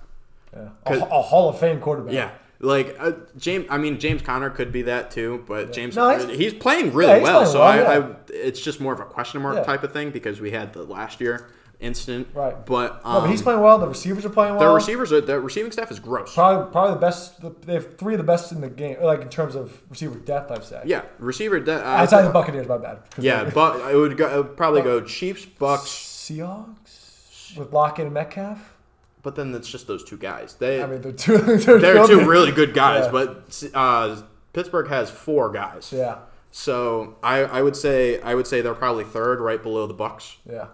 Yeah. 0.55 0.69
A, 0.87 0.95
a 0.99 1.23
Hall 1.23 1.49
of 1.49 1.59
Fame 1.59 1.81
quarterback. 1.81 2.15
Yeah. 2.15 2.31
Like 2.61 2.97
uh, 2.99 3.13
James, 3.37 3.67
I 3.71 3.79
mean 3.79 4.01
James 4.01 4.21
Conner 4.23 4.51
could 4.51 4.73
be 4.73 4.83
that 4.83 5.11
too, 5.13 5.45
but 5.47 5.73
James 5.73 5.95
No, 5.95 6.09
he's- 6.11 6.37
he's, 6.37 6.55
playing 6.55 6.93
really 6.93 7.11
Yeah, 7.13 7.19
he's 7.19 7.23
well. 7.25 7.39
playing 7.41 7.53
so 7.53 7.61
well, 7.61 7.69
I, 7.91 7.99
yeah. 7.99 8.07
I, 8.09 8.15
it's 8.33 8.61
just 8.61 8.81
more 8.81 8.93
of 8.93 8.99
a 9.01 9.05
question 9.05 9.41
mark 9.43 9.57
Yeah. 9.57 9.63
type 9.63 9.85
of 9.85 9.93
thing 9.93 10.11
because 10.11 10.41
we 10.41 10.51
had 10.51 10.73
the 10.73 10.83
last 10.83 11.21
year 11.21 11.47
incident. 11.79 12.27
Right. 12.35 12.67
But 12.67 13.01
um, 13.05 13.15
No, 13.15 13.21
but 13.21 13.31
he's 13.31 13.43
playing 13.43 13.61
well. 13.61 13.79
The 13.79 13.87
receivers 13.87 14.25
are 14.25 14.31
playing 14.31 14.57
well. 14.57 14.69
the 14.71 14.75
receivers, 14.75 15.13
are, 15.13 15.21
the 15.21 15.39
receiving 15.39 15.71
staff 15.71 15.93
is 15.93 16.01
gross. 16.01 16.35
Probably, 16.35 16.73
probably 16.73 16.95
the 16.95 17.01
best. 17.01 17.41
They 17.65 17.75
have 17.75 17.97
three 17.97 18.15
of 18.15 18.19
the 18.19 18.25
best 18.25 18.51
in 18.51 18.61
the 18.61 18.69
game, 18.69 18.97
like 19.01 19.21
in 19.23 19.29
terms 19.29 19.55
of 19.55 19.81
receiver 19.89 20.19
depth. 20.19 20.51
I've 20.51 20.65
said. 20.65 20.89
Yeah, 20.89 21.03
receiver. 21.21 21.61
De- 21.61 21.73
uh, 21.73 21.89
Outside 21.89 22.23
the 22.23 22.31
Buccaneers, 22.31 22.67
my 22.67 22.79
bad. 22.79 22.99
Yeah, 23.21 23.49
but 23.55 23.93
it 23.93 23.97
would, 23.97 24.17
go, 24.17 24.27
I 24.27 24.37
would 24.39 24.57
probably 24.57 24.83
go 24.83 25.01
Chiefs, 25.03 25.45
Bucks, 25.45 25.85
Seahawks 25.89 27.57
with 27.57 27.73
Lockett 27.73 28.07
and 28.07 28.15
Metcalf. 28.15 28.75
But 29.23 29.35
then 29.37 29.55
it's 29.55 29.69
just 29.69 29.87
those 29.87 30.05
two 30.05 30.17
guys. 30.17 30.55
They 30.55 30.83
I 30.83 30.87
mean, 30.87 31.01
they're 31.03 31.13
two. 31.13 31.39
They're, 31.39 31.79
they're 31.81 32.07
two 32.07 32.29
really 32.29 32.53
good 32.53 32.75
guys, 32.75 33.05
Yeah. 33.07 33.11
but 33.11 33.65
uh, 33.75 34.23
Pittsburgh 34.53 34.89
has 34.89 35.11
four 35.11 35.51
guys. 35.51 35.93
Yeah, 35.95 36.19
So 36.51 37.17
I, 37.23 37.39
I 37.41 37.63
would 37.63 37.77
say 37.77 38.21
I 38.23 38.35
would 38.35 38.47
say 38.47 38.61
they're 38.61 38.75
probably 38.75 39.05
third, 39.05 39.41
right 39.41 39.63
below 39.63 39.87
the 39.87 39.95
Bucks. 39.95 40.37
yeah, 40.49 40.67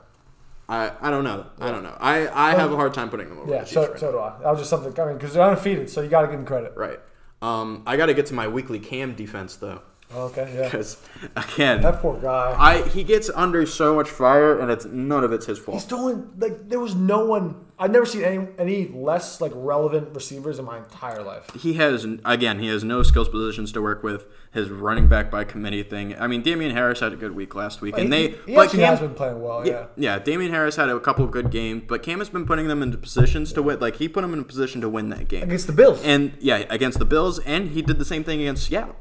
I, 0.68 0.92
I 1.00 1.10
don't 1.10 1.24
know. 1.24 1.46
I 1.60 1.70
don't 1.70 1.82
know. 1.82 1.96
I, 2.00 2.28
I 2.28 2.54
have 2.54 2.72
a 2.72 2.76
hard 2.76 2.94
time 2.94 3.10
putting 3.10 3.28
them 3.28 3.38
over 3.38 3.50
yeah. 3.52 3.60
the 3.60 3.66
So, 3.66 3.88
right 3.90 3.98
so 3.98 4.12
do 4.12 4.18
I. 4.18 4.38
That 4.42 4.50
was 4.50 4.58
just 4.60 4.70
something. 4.70 4.98
I 4.98 5.04
mean, 5.06 5.16
because 5.18 5.34
they're 5.34 5.42
undefeated, 5.42 5.90
so 5.90 6.00
you 6.00 6.08
got 6.08 6.22
to 6.22 6.28
give 6.28 6.36
them 6.36 6.46
credit. 6.46 6.72
Right. 6.76 7.00
Um, 7.42 7.82
I 7.86 7.96
got 7.98 8.06
to 8.06 8.14
get 8.14 8.26
to 8.26 8.34
my 8.34 8.48
weekly 8.48 8.78
cam 8.78 9.14
defense 9.14 9.56
though. 9.56 9.82
Oh, 10.14 10.26
okay, 10.26 10.50
yeah. 10.56 10.64
Because 10.64 10.96
again, 11.36 11.82
That 11.82 12.00
poor 12.00 12.18
guy. 12.20 12.54
I 12.58 12.88
he 12.88 13.02
gets 13.04 13.30
under 13.34 13.66
so 13.66 13.94
much 13.94 14.08
fire, 14.08 14.58
and 14.60 14.70
it's 14.70 14.84
none 14.84 15.24
of 15.24 15.32
it's 15.32 15.46
his 15.46 15.58
fault. 15.58 15.76
He's 15.78 15.84
throwing 15.84 16.30
like 16.38 16.68
there 16.68 16.80
was 16.80 16.94
no 16.94 17.24
one. 17.26 17.64
I've 17.76 17.90
never 17.90 18.06
seen 18.06 18.22
any 18.22 18.46
any 18.56 18.86
less 18.88 19.40
like 19.40 19.50
relevant 19.54 20.14
receivers 20.14 20.60
in 20.60 20.64
my 20.64 20.78
entire 20.78 21.22
life. 21.22 21.50
he 21.58 21.72
has 21.74 22.06
again 22.24 22.60
he 22.60 22.68
has 22.68 22.84
no 22.84 23.02
skills 23.02 23.28
positions 23.28 23.72
to 23.72 23.82
work 23.82 24.04
with 24.04 24.28
his 24.52 24.68
running 24.70 25.08
back 25.08 25.28
by 25.28 25.42
committee 25.42 25.82
thing 25.82 26.14
i 26.20 26.28
mean 26.28 26.40
Damien 26.40 26.70
harris 26.70 27.00
had 27.00 27.12
a 27.12 27.16
good 27.16 27.34
week 27.34 27.56
last 27.56 27.80
week 27.80 27.98
and 27.98 28.12
they 28.12 28.28
he, 28.28 28.36
he 28.46 28.54
but 28.54 28.70
Cam- 28.70 28.78
has 28.78 29.00
been 29.00 29.14
playing 29.14 29.42
well. 29.42 29.66
Yeah. 29.66 29.72
yeah 29.72 29.86
yeah 29.96 30.18
Damien 30.20 30.52
harris 30.52 30.76
had 30.76 30.88
a 30.88 31.00
couple 31.00 31.24
of 31.24 31.32
good 31.32 31.50
games 31.50 31.82
but 31.88 32.04
cam 32.04 32.20
has 32.20 32.28
been 32.30 32.46
putting 32.46 32.68
them 32.68 32.80
into 32.80 32.96
positions 32.96 33.52
to 33.54 33.60
win 33.60 33.80
like 33.80 33.96
he 33.96 34.06
put 34.08 34.20
them 34.22 34.32
in 34.32 34.38
a 34.38 34.44
position 34.44 34.80
to 34.80 34.88
win 34.88 35.08
that 35.08 35.26
game 35.26 35.42
against 35.42 35.66
the 35.66 35.72
Bills. 35.72 36.00
and 36.04 36.32
yeah 36.38 36.58
against 36.70 37.00
the 37.00 37.04
bills 37.04 37.40
and 37.40 37.70
he 37.70 37.82
did 37.82 37.98
the 37.98 38.04
same 38.04 38.22
thing 38.22 38.40
against 38.40 38.66
seattle 38.68 38.94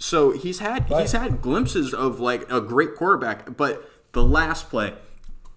so 0.00 0.32
he's 0.32 0.58
had 0.58 0.84
he's 0.86 1.12
had 1.12 1.40
glimpses 1.40 1.94
of 1.94 2.18
like 2.18 2.50
a 2.50 2.60
great 2.60 2.96
quarterback 2.96 3.56
but 3.56 3.88
the 4.12 4.24
last 4.24 4.68
play 4.70 4.94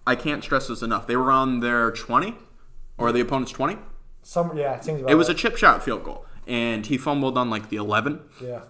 i 0.06 0.14
can't 0.14 0.44
stress 0.44 0.68
this 0.68 0.82
enough 0.82 1.06
they 1.06 1.16
were 1.16 1.32
on 1.32 1.60
their 1.60 1.90
20 1.90 2.34
or 2.98 3.10
the 3.10 3.20
opponent's 3.20 3.50
20 3.50 3.78
Some 4.22 4.56
yeah, 4.56 4.74
it 4.74 4.84
seems 4.84 5.00
about 5.00 5.10
it 5.10 5.14
was 5.16 5.28
a 5.28 5.34
chip 5.34 5.56
shot 5.56 5.82
field 5.82 6.04
goal 6.04 6.26
and 6.46 6.86
he 6.86 6.96
fumbled 6.98 7.36
on 7.38 7.50
like 7.50 7.70
the 7.70 7.76
11 7.76 8.20
yeah. 8.40 8.60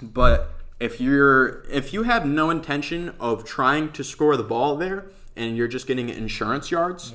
but 0.00 0.54
if 0.80 1.00
you're 1.00 1.64
if 1.70 1.92
you 1.92 2.04
have 2.04 2.26
no 2.26 2.50
intention 2.50 3.14
of 3.20 3.44
trying 3.44 3.92
to 3.92 4.04
score 4.04 4.36
the 4.36 4.42
ball 4.42 4.76
there 4.76 5.06
and 5.36 5.56
you're 5.56 5.68
just 5.68 5.86
getting 5.86 6.08
insurance 6.08 6.70
yards, 6.70 7.14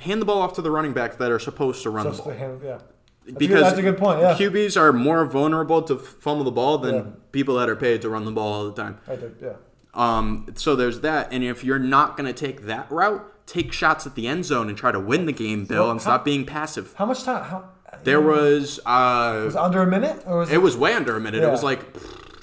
hand 0.00 0.20
the 0.20 0.26
ball 0.26 0.42
off 0.42 0.54
to 0.54 0.62
the 0.62 0.70
running 0.70 0.92
backs 0.92 1.16
that 1.16 1.30
are 1.30 1.38
supposed 1.38 1.82
to 1.82 1.90
run 1.90 2.06
the 2.06 2.12
to 2.12 2.22
ball. 2.22 2.60
yeah. 2.64 2.78
That's 3.28 3.36
a 3.36 3.38
good- 3.38 3.38
Because 3.48 3.62
that's 3.62 3.78
a 3.78 3.82
good 3.82 3.98
point. 3.98 4.20
Yeah. 4.20 4.34
QBs 4.34 4.76
are 4.80 4.92
more 4.92 5.24
vulnerable 5.26 5.82
to 5.82 5.96
fumble 5.96 6.44
the 6.44 6.50
ball 6.50 6.78
than 6.78 6.94
Yeah. 6.94 7.02
people 7.32 7.56
that 7.56 7.68
are 7.68 7.76
paid 7.76 8.00
to 8.02 8.08
run 8.08 8.24
the 8.24 8.30
ball 8.30 8.52
all 8.52 8.64
the 8.70 8.72
time. 8.82 8.98
Yeah. 9.42 9.50
Um, 9.94 10.46
so 10.54 10.74
there's 10.76 11.00
that, 11.00 11.28
and 11.32 11.42
if 11.44 11.62
you're 11.64 11.78
not 11.78 12.16
going 12.16 12.26
to 12.26 12.32
take 12.32 12.62
that 12.66 12.86
route, 12.90 13.24
take 13.46 13.72
shots 13.72 14.06
at 14.06 14.14
the 14.14 14.26
end 14.28 14.44
zone 14.44 14.68
and 14.68 14.76
try 14.78 14.92
to 14.92 15.00
win 15.00 15.26
the 15.26 15.32
game, 15.32 15.64
Bill, 15.64 15.90
and 15.90 15.98
how- 16.00 16.02
stop 16.04 16.24
being 16.24 16.44
passive. 16.46 16.94
How 16.96 17.06
much 17.06 17.22
time? 17.24 17.44
How 17.44 17.64
There 18.04 18.20
was 18.20 18.78
uh, 18.86 19.42
was 19.46 19.54
it 19.56 19.60
under 19.60 19.82
a 19.82 19.86
minute 19.86 20.22
or 20.26 20.38
was 20.38 20.50
It 20.50 20.62
was 20.62 20.76
way 20.76 20.92
under 20.94 21.16
a 21.16 21.20
minute. 21.20 21.42
It 21.42 21.50
was 21.50 21.62
like 21.64 21.96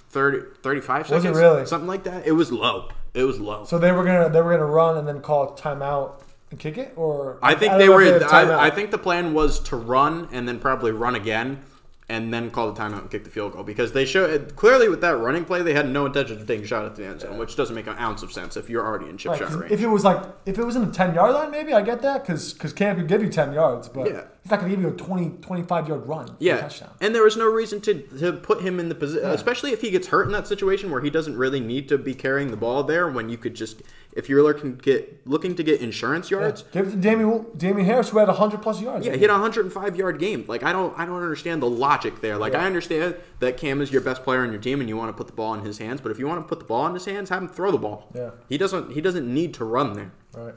30, 0.10 0.40
35 0.62 1.10
Was 1.10 1.12
it 1.12 1.22
seconds. 1.22 1.38
really? 1.40 1.66
Something 1.66 1.88
like 1.88 2.04
that. 2.04 2.26
It 2.28 2.34
was 2.34 2.52
low. 2.52 2.90
It 3.14 3.24
was 3.24 3.40
low. 3.40 3.64
So 3.66 3.78
they 3.80 3.92
were 3.94 4.04
gonna 4.04 4.28
they 4.30 4.42
were 4.42 4.52
gonna 4.52 4.66
run 4.70 4.98
and 4.98 5.08
then 5.08 5.22
call 5.22 5.56
timeout 5.56 6.20
and 6.52 6.60
kick 6.60 6.78
it, 6.78 6.94
or 6.96 7.38
I 7.42 7.56
think 7.56 7.74
they 7.78 7.90
were. 7.90 8.04
timeout. 8.20 8.58
I, 8.58 8.68
I 8.68 8.70
think 8.70 8.92
the 8.92 8.98
plan 8.98 9.34
was 9.34 9.60
to 9.62 9.76
run 9.76 10.28
and 10.32 10.48
then 10.48 10.60
probably 10.60 10.92
run 10.92 11.16
again, 11.16 11.64
and 12.08 12.32
then 12.34 12.52
call 12.52 12.72
the 12.72 12.80
timeout 12.80 13.00
and 13.02 13.10
kick 13.12 13.24
the 13.24 13.30
field 13.32 13.54
goal 13.54 13.64
because 13.64 13.94
they 13.94 14.06
showed 14.06 14.56
clearly 14.56 14.88
with 14.88 15.02
that 15.02 15.18
running 15.18 15.44
play 15.44 15.64
they 15.64 15.74
had 15.74 15.90
no 15.90 16.06
intention 16.06 16.40
of 16.40 16.46
taking 16.48 16.64
a 16.64 16.68
shot 16.68 16.86
at 16.86 16.96
the 16.96 17.06
end 17.06 17.22
zone, 17.22 17.38
which 17.40 17.56
doesn't 17.56 17.76
make 17.76 17.88
an 17.88 17.98
ounce 17.98 18.22
of 18.22 18.32
sense 18.32 18.56
if 18.58 18.70
you're 18.70 18.86
already 18.86 19.10
in 19.10 19.18
chip 19.18 19.32
Right, 19.32 19.40
shot 19.40 19.52
range. 19.54 19.72
if 19.72 19.82
it 19.82 19.88
was 19.88 20.04
like 20.04 20.22
if 20.46 20.60
it 20.60 20.64
was 20.64 20.76
in 20.76 20.86
the 20.86 20.94
ten 20.94 21.16
yard 21.16 21.34
line, 21.34 21.50
maybe 21.52 21.74
I 21.74 21.82
get 21.82 22.02
that 22.04 22.22
because 22.22 22.54
because 22.54 22.74
Cam 22.74 22.96
could 22.98 23.08
give 23.08 23.24
you 23.24 23.30
ten 23.30 23.52
yards, 23.54 23.90
but 23.90 24.10
Yeah. 24.12 24.24
He's 24.46 24.52
not 24.52 24.60
gonna 24.60 24.70
give 24.70 24.80
you 24.80 24.90
a 24.90 24.92
20, 24.92 25.38
25 25.42 25.88
yard 25.88 26.08
run. 26.08 26.36
yeah, 26.38 26.62
touchdown. 26.62 26.92
and 27.02 27.16
there 27.16 27.24
was 27.24 27.36
no 27.36 27.48
reason 27.50 27.82
to, 27.82 27.96
to 28.20 28.32
put 28.34 28.62
him 28.62 28.80
in 28.80 28.90
the 28.90 28.94
position, 28.94 29.28
especially 29.32 29.72
if 29.72 29.82
he 29.82 29.90
gets 29.90 30.06
hurt 30.10 30.28
in 30.28 30.34
that 30.34 30.46
situation 30.46 30.92
where 30.92 31.02
he 31.02 31.10
doesn't 31.10 31.36
really 31.36 31.60
need 31.60 31.90
to 31.90 31.98
be 31.98 32.14
carrying 32.14 32.52
the 32.52 32.56
ball 32.58 32.84
there. 32.84 33.10
When 33.10 33.28
you 33.28 33.38
could 33.40 33.56
just, 33.56 33.82
if 34.12 34.30
you're 34.30 34.44
looking 34.44 34.76
get 34.76 35.26
looking 35.26 35.56
to 35.56 35.64
get 35.64 35.82
insurance 35.82 36.30
yards, 36.30 36.64
Give 36.72 36.88
it 36.88 36.92
to 36.92 36.98
Damien, 36.98 37.48
Damien 37.58 37.88
Harris 37.88 38.10
who 38.10 38.20
had 38.20 38.30
hundred 38.30 38.62
plus 38.62 38.80
yards. 38.80 39.04
Yeah, 39.04 39.14
he 39.16 39.22
had 39.22 39.32
a 39.32 39.34
105 39.34 39.96
yard 39.96 40.20
game. 40.20 40.46
Like 40.48 40.62
I 40.62 40.72
don't, 40.72 40.94
I 40.96 41.08
don't 41.08 41.24
understand 41.24 41.64
the 41.64 41.70
logic 41.70 42.22
there. 42.22 42.38
Like 42.38 42.54
I 42.54 42.68
understand 42.68 43.16
that 43.40 43.58
Cam 43.58 43.82
is 43.82 43.92
your 43.92 44.02
best 44.02 44.24
player 44.24 44.42
on 44.42 44.52
your 44.52 44.62
team, 44.62 44.80
and 44.80 44.88
you 44.88 44.96
want 44.96 45.10
to 45.10 45.18
put 45.18 45.26
the 45.26 45.34
ball 45.34 45.56
in 45.56 45.62
his 45.66 45.80
hands. 45.80 46.02
But 46.02 46.12
if 46.12 46.20
you 46.20 46.28
want 46.28 46.44
to 46.44 46.48
put 46.48 46.60
the 46.60 46.66
ball 46.66 46.86
in 46.86 46.94
his 46.94 47.06
hands, 47.06 47.30
have 47.30 47.42
him 47.42 47.50
throw 47.50 47.72
the 47.72 47.80
ball. 47.80 48.12
Yeah. 48.14 48.30
He 48.48 48.60
doesn't. 48.60 48.92
He 48.92 49.02
doesn't 49.02 49.28
need 49.28 49.56
to 49.56 49.66
run 49.66 49.94
there. 49.94 50.12
Right. 50.36 50.54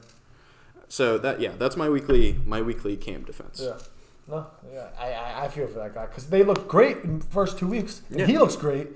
So 0.89 1.17
that 1.19 1.39
yeah, 1.39 1.53
that's 1.57 1.77
my 1.77 1.87
weekly 1.89 2.39
my 2.45 2.61
weekly 2.61 2.97
Cam 2.97 3.23
defense. 3.23 3.61
Yeah. 3.63 3.77
No. 4.27 4.47
Yeah. 4.71 4.89
I, 4.99 5.45
I, 5.45 5.47
feel 5.47 5.65
for 5.67 5.79
that 5.79 5.95
guy 5.95 6.05
because 6.05 6.27
they 6.27 6.43
look 6.43 6.67
great 6.67 6.97
in 6.97 7.19
the 7.19 7.25
first 7.25 7.57
two 7.57 7.67
weeks. 7.67 8.01
Yeah. 8.09 8.25
He 8.25 8.37
looks 8.37 8.55
great, 8.55 8.87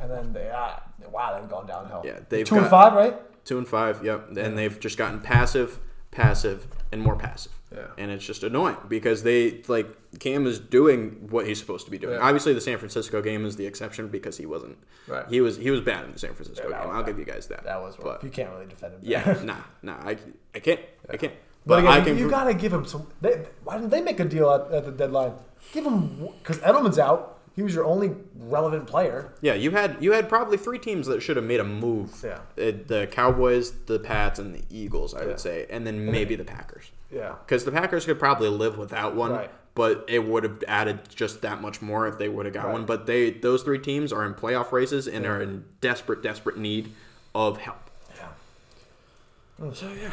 and 0.00 0.10
then 0.10 0.32
they 0.32 0.50
ah, 0.54 0.82
wow 1.12 1.38
they've 1.38 1.48
gone 1.48 1.66
downhill. 1.66 2.02
Yeah, 2.04 2.20
they've 2.28 2.46
two 2.46 2.56
and 2.56 2.66
five, 2.68 2.92
right? 2.92 3.16
Two 3.44 3.58
and 3.58 3.66
five. 3.66 4.04
Yep. 4.04 4.36
And 4.36 4.56
they've 4.56 4.78
just 4.78 4.96
gotten 4.96 5.20
passive, 5.20 5.78
passive, 6.10 6.66
and 6.92 7.02
more 7.02 7.16
passive. 7.16 7.52
Yeah. 7.74 7.86
And 7.98 8.10
it's 8.10 8.24
just 8.24 8.42
annoying 8.42 8.78
because 8.88 9.22
they 9.22 9.62
like 9.68 9.86
Cam 10.20 10.46
is 10.46 10.58
doing 10.58 11.28
what 11.28 11.46
he's 11.46 11.58
supposed 11.58 11.84
to 11.84 11.90
be 11.90 11.98
doing. 11.98 12.14
Yeah. 12.14 12.26
Obviously, 12.26 12.54
the 12.54 12.60
San 12.60 12.78
Francisco 12.78 13.20
game 13.20 13.44
is 13.44 13.56
the 13.56 13.66
exception 13.66 14.08
because 14.08 14.38
he 14.38 14.46
wasn't. 14.46 14.78
Right. 15.06 15.26
He 15.28 15.40
was 15.40 15.56
he 15.56 15.70
was 15.70 15.80
bad 15.82 16.04
in 16.06 16.12
the 16.12 16.18
San 16.18 16.34
Francisco 16.34 16.68
Yeah, 16.70 16.80
game. 16.82 16.90
I'll 16.90 17.02
bad. 17.02 17.06
give 17.06 17.18
you 17.18 17.24
guys 17.26 17.46
that. 17.48 17.64
That 17.64 17.80
was 17.80 17.98
rough. 17.98 18.20
But, 18.20 18.24
you 18.24 18.30
can't 18.30 18.50
really 18.50 18.66
defend 18.66 18.94
him. 18.94 19.00
Yeah, 19.02 19.38
nah, 19.44 19.56
nah. 19.82 19.96
I, 20.02 20.16
I 20.54 20.60
can't. 20.60 20.80
I 21.10 21.16
can't. 21.16 21.32
But, 21.66 21.74
But, 21.74 21.78
again, 21.80 21.92
I 21.92 22.00
can. 22.04 22.18
you 22.18 22.28
pro- 22.28 22.38
gotta 22.38 22.54
give 22.54 22.72
him 22.72 22.86
some. 22.86 23.06
They, 23.20 23.44
why 23.64 23.76
didn't 23.76 23.90
they 23.90 24.00
make 24.00 24.20
a 24.20 24.24
deal 24.24 24.50
at, 24.50 24.72
at 24.72 24.84
the 24.86 24.92
deadline? 24.92 25.32
Give 25.72 25.84
him 25.84 26.28
because 26.42 26.58
Edelman's 26.58 26.98
out. 26.98 27.34
He 27.54 27.62
was 27.64 27.74
your 27.74 27.84
only 27.84 28.14
relevant 28.38 28.86
player. 28.86 29.32
yeah, 29.40 29.54
you 29.54 29.72
had 29.72 29.96
you 30.00 30.12
had 30.12 30.28
probably 30.28 30.56
three 30.56 30.78
teams 30.78 31.08
that 31.08 31.20
should 31.20 31.36
have 31.36 31.44
made 31.44 31.58
a 31.60 31.64
move. 31.64 32.22
Yeah. 32.24 32.34
Uh, 32.56 32.72
the 32.86 33.08
Cowboys, 33.10 33.72
the 33.86 33.98
Pats, 33.98 34.38
and 34.38 34.54
the 34.54 34.62
Eagles. 34.70 35.12
I 35.12 35.22
Yeah. 35.22 35.26
would 35.26 35.40
say, 35.40 35.66
and 35.68 35.84
then 35.86 36.06
maybe 36.10 36.36
the 36.36 36.44
Packers. 36.44 36.90
Yeah. 37.10 37.34
Because 37.44 37.64
the 37.64 37.72
Packers 37.72 38.04
could 38.06 38.18
probably 38.20 38.48
live 38.48 38.78
without 38.78 39.16
one, 39.16 39.32
Right. 39.32 39.50
but 39.74 40.04
it 40.08 40.20
would 40.24 40.44
have 40.44 40.62
added 40.68 41.00
just 41.12 41.40
that 41.42 41.60
much 41.60 41.82
more 41.82 42.06
if 42.06 42.16
they 42.16 42.28
would 42.28 42.46
have 42.46 42.54
got 42.54 42.66
Right. 42.66 42.72
one. 42.74 42.84
But 42.86 43.06
they 43.06 43.30
those 43.32 43.64
three 43.64 43.80
teams 43.80 44.12
are 44.12 44.24
in 44.24 44.34
playoff 44.34 44.70
races 44.70 45.08
and 45.08 45.26
are 45.26 45.42
in 45.42 45.64
desperate, 45.80 46.22
desperate 46.22 46.58
need 46.58 46.92
of 47.34 47.58
help. 47.58 47.90
Yeah. 48.16 49.72
So 49.72 49.88
yeah. 50.00 50.10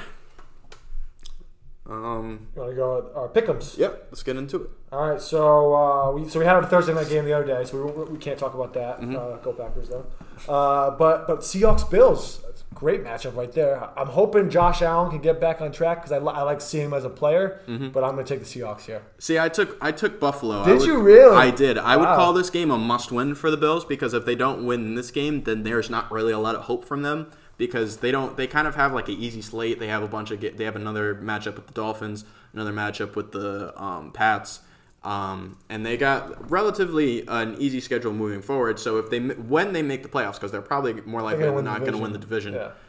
Um. 1.88 2.48
You 2.56 2.62
want 2.62 2.71
to 2.71 2.76
go 2.76 3.12
our 3.15 3.28
pick'ems? 3.30 3.78
Yep. 3.78 4.08
Let's 4.10 4.24
get 4.24 4.38
into 4.38 4.63
it. 4.63 4.69
All 4.91 5.08
right. 5.08 5.21
So 5.21 5.76
uh, 5.76 6.12
we 6.12 6.28
so 6.28 6.39
we 6.39 6.45
had 6.45 6.56
our 6.56 6.65
Thursday 6.65 6.93
night 6.93 7.10
game 7.10 7.26
the 7.26 7.34
other 7.34 7.45
day, 7.45 7.63
so 7.63 7.86
we, 7.86 8.13
we 8.13 8.17
can't 8.17 8.39
talk 8.39 8.56
about 8.56 8.74
that. 8.74 9.02
Mm-hmm. 9.02 9.15
Uh, 9.15 9.38
go 9.38 9.54
Packers 9.54 9.89
though. 9.89 10.06
Uh, 10.52 10.91
but 10.91 11.28
but 11.28 11.41
Seahawks 11.41 11.88
Bills, 11.89 12.43
great 12.74 13.04
matchup 13.04 13.36
right 13.36 13.52
there. 13.52 13.88
I'm 13.95 14.08
hoping 14.08 14.50
Josh 14.50 14.82
Allen 14.82 15.12
can 15.12 15.21
get 15.21 15.39
back 15.39 15.62
on 15.62 15.71
track 15.71 15.98
because 16.00 16.12
I, 16.12 16.17
li- 16.17 16.34
I 16.34 16.41
like 16.41 16.60
seeing 16.60 16.86
him 16.86 16.93
as 16.95 17.06
a 17.06 17.10
player. 17.10 17.62
Mm-hmm. 17.67 17.89
But 17.89 18.04
I'm 18.04 18.13
going 18.15 18.26
to 18.26 18.34
take 18.34 18.43
the 18.43 18.50
Seahawks 18.50 18.86
here. 18.86 19.04
See, 19.19 19.38
I 19.38 19.50
took 19.50 19.78
I 19.80 19.91
took 19.91 20.19
Buffalo. 20.19 20.65
Did 20.65 20.80
would- 20.80 20.88
you 20.88 21.00
really? 21.02 21.38
I 21.38 21.52
did. 21.52 21.78
I 21.78 21.98
would 21.98 22.06
call 22.06 22.34
this 22.34 22.50
game 22.50 22.71
a 22.71 22.80
must-win 22.80 23.36
for 23.36 23.52
the 23.52 23.58
Bills 23.58 23.86
because 23.86 24.15
if 24.15 24.26
they 24.26 24.36
don't 24.36 24.65
win 24.65 24.95
this 24.95 25.12
game, 25.12 25.43
then 25.43 25.62
there's 25.62 25.91
not 25.91 26.12
really 26.12 26.34
a 26.34 26.39
lot 26.39 26.56
of 26.56 26.63
hope 26.63 26.84
from 26.84 27.04
them 27.04 27.32
because 27.57 27.97
they 27.97 28.11
don't. 28.11 28.35
They 28.37 28.47
kind 28.47 28.67
of 28.67 28.75
have 28.75 28.93
like 28.93 29.07
an 29.09 29.15
easy 29.15 29.41
slate. 29.41 29.79
They 29.79 29.87
have 29.87 30.03
a 30.03 30.07
bunch 30.07 30.31
of. 30.31 30.39
They 30.41 30.63
have 30.65 30.75
another 30.75 31.15
matchup 31.15 31.55
with 31.55 31.67
the 31.67 31.73
Dolphins, 31.73 32.25
another 32.53 32.73
matchup 32.73 33.15
with 33.15 33.31
the 33.31 33.73
um, 33.81 34.11
Pats. 34.11 34.59
Um, 35.03 35.59
and 35.69 35.85
they 35.85 35.97
got 35.97 36.49
relatively 36.49 37.23
an 37.27 37.55
easy 37.59 37.79
schedule 37.79 38.11
moving 38.11 38.41
forward. 38.41 38.79
So 38.79 38.97
if 38.97 39.09
they 39.11 39.19
when 39.19 39.71
they 39.73 39.83
make 39.83 40.01
the 40.03 40.09
playoffs, 40.09 40.33
because 40.33 40.51
they're 40.51 40.61
probably 40.63 40.93
more 41.01 41.21
likely 41.21 41.43
They're 41.43 41.61
not 41.61 41.81
going 41.81 41.91
to 41.93 41.99
win 41.99 42.11
the 42.11 42.17
division. 42.17 42.53
division, 42.53 42.71
Yeah. 42.71 42.81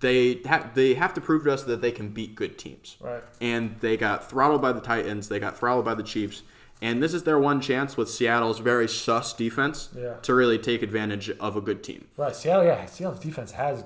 they 0.00 0.40
ha- 0.48 0.70
they 0.74 0.94
have 0.94 1.14
to 1.14 1.20
prove 1.20 1.44
to 1.44 1.52
us 1.52 1.62
that 1.62 1.80
they 1.80 1.92
can 1.92 2.08
beat 2.08 2.34
good 2.34 2.58
teams. 2.58 2.96
Right. 3.00 3.22
And 3.40 3.76
they 3.80 3.96
got 3.96 4.28
throttled 4.28 4.60
by 4.60 4.72
the 4.72 4.80
Titans. 4.80 5.28
They 5.28 5.38
got 5.38 5.56
throttled 5.56 5.84
by 5.84 5.94
the 5.94 6.02
Chiefs. 6.02 6.42
And 6.80 7.00
this 7.00 7.14
is 7.14 7.22
their 7.22 7.38
one 7.38 7.60
chance 7.60 7.96
with 7.96 8.10
Seattle's 8.10 8.58
very 8.58 8.88
sus 8.88 9.32
defense 9.32 9.90
Yeah. 9.96 10.14
to 10.22 10.34
really 10.34 10.58
take 10.58 10.82
advantage 10.82 11.30
of 11.38 11.54
a 11.56 11.60
good 11.60 11.84
team. 11.84 12.08
Right. 12.16 12.34
Seattle. 12.34 12.64
Yeah. 12.64 12.86
Seattle's 12.86 13.20
defense 13.20 13.52
has. 13.52 13.84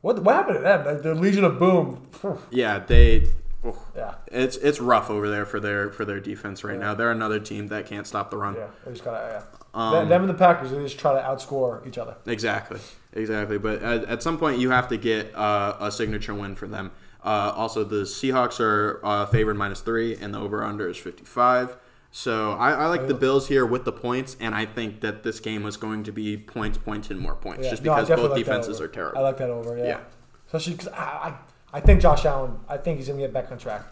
What 0.00 0.22
what 0.22 0.34
happened 0.34 0.58
to 0.58 0.62
them? 0.62 0.84
The, 0.84 1.02
the 1.02 1.14
Legion 1.14 1.44
of 1.44 1.58
Boom. 1.58 2.06
Yeah, 2.50 2.78
they. 2.78 3.26
oh, 3.64 3.76
Yeah. 3.96 4.14
It's 4.28 4.56
it's 4.56 4.80
rough 4.80 5.10
over 5.10 5.28
there 5.28 5.44
for 5.46 5.60
their 5.60 5.90
for 5.90 6.04
their 6.04 6.20
defense 6.20 6.64
right 6.64 6.78
now. 6.78 6.94
They're 6.94 7.10
another 7.10 7.40
team 7.40 7.68
that 7.68 7.86
can't 7.86 8.06
stop 8.06 8.30
the 8.30 8.36
run. 8.36 8.54
Yeah. 8.54 8.66
They 8.84 8.92
just 8.92 9.04
gotta. 9.04 9.44
Yeah. 9.44 9.58
Um, 9.74 9.92
them, 9.92 10.08
them 10.08 10.20
and 10.22 10.30
the 10.30 10.34
Packers. 10.34 10.70
They 10.70 10.78
just 10.78 10.98
try 10.98 11.12
to 11.12 11.20
outscore 11.20 11.86
each 11.86 11.98
other. 11.98 12.16
Exactly, 12.26 12.80
exactly. 13.12 13.58
But 13.58 13.82
at, 13.82 14.04
at 14.04 14.22
some 14.22 14.38
point, 14.38 14.58
you 14.58 14.70
have 14.70 14.88
to 14.88 14.96
get 14.96 15.34
uh, 15.34 15.76
a 15.78 15.92
signature 15.92 16.34
win 16.34 16.54
for 16.54 16.66
them. 16.66 16.90
Uh, 17.22 17.52
also, 17.54 17.84
the 17.84 18.02
Seahawks 18.02 18.60
are 18.60 19.00
uh, 19.04 19.26
favored 19.26 19.56
minus 19.56 19.80
three, 19.80 20.16
and 20.16 20.32
the 20.32 20.38
over 20.38 20.64
under 20.64 20.88
is 20.88 20.96
fifty 20.96 21.24
five. 21.24 21.76
So 22.10 22.52
I, 22.52 22.72
I 22.72 22.86
like 22.86 23.06
the 23.06 23.14
Bills 23.14 23.48
here 23.48 23.66
with 23.66 23.84
the 23.84 23.92
points, 23.92 24.36
and 24.40 24.54
I 24.54 24.64
think 24.64 25.00
that 25.02 25.22
this 25.22 25.40
game 25.40 25.62
was 25.62 25.76
going 25.76 26.04
to 26.04 26.12
be 26.12 26.36
points, 26.36 26.78
points, 26.78 27.10
and 27.10 27.20
more 27.20 27.34
points, 27.34 27.64
Yeah. 27.64 27.70
just 27.70 27.82
No, 27.84 27.94
because 27.94 28.08
both 28.08 28.30
like 28.30 28.38
defenses 28.38 28.80
are 28.80 28.88
terrible. 28.88 29.18
I 29.18 29.22
like 29.22 29.36
that 29.38 29.50
over. 29.50 29.76
Yeah. 29.76 29.84
Yeah. 29.84 30.00
Especially 30.46 30.72
because 30.72 30.88
I, 30.88 31.02
I 31.02 31.34
I 31.74 31.80
think 31.80 32.00
Josh 32.00 32.24
Allen. 32.24 32.56
I 32.68 32.78
think 32.78 32.98
he's 32.98 33.08
gonna 33.08 33.20
get 33.20 33.32
back 33.32 33.52
on 33.52 33.58
track. 33.58 33.82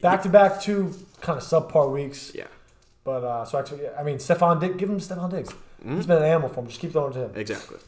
Back 0.00 0.22
to 0.24 0.28
back 0.28 0.60
two 0.60 0.92
kind 1.20 1.38
of 1.38 1.44
subpar 1.44 1.90
weeks. 1.92 2.32
yeah, 2.34 2.48
But 3.04 3.24
uh, 3.24 3.44
so 3.44 3.58
actually, 3.58 3.88
I 3.88 4.02
mean, 4.02 4.18
Stefon 4.18 4.60
Diggs. 4.60 4.76
Give 4.76 4.90
him 4.90 4.98
Stefon 4.98 5.30
Diggs. 5.30 5.50
Mm-hmm. 5.50 5.96
He's 5.96 6.06
been 6.06 6.18
an 6.18 6.24
animal 6.24 6.48
for 6.50 6.60
him. 6.60 6.66
Just 6.66 6.80
keep 6.80 6.92
throwing 6.92 7.12
to 7.14 7.20
him. 7.26 7.32
exactly. 7.34 7.78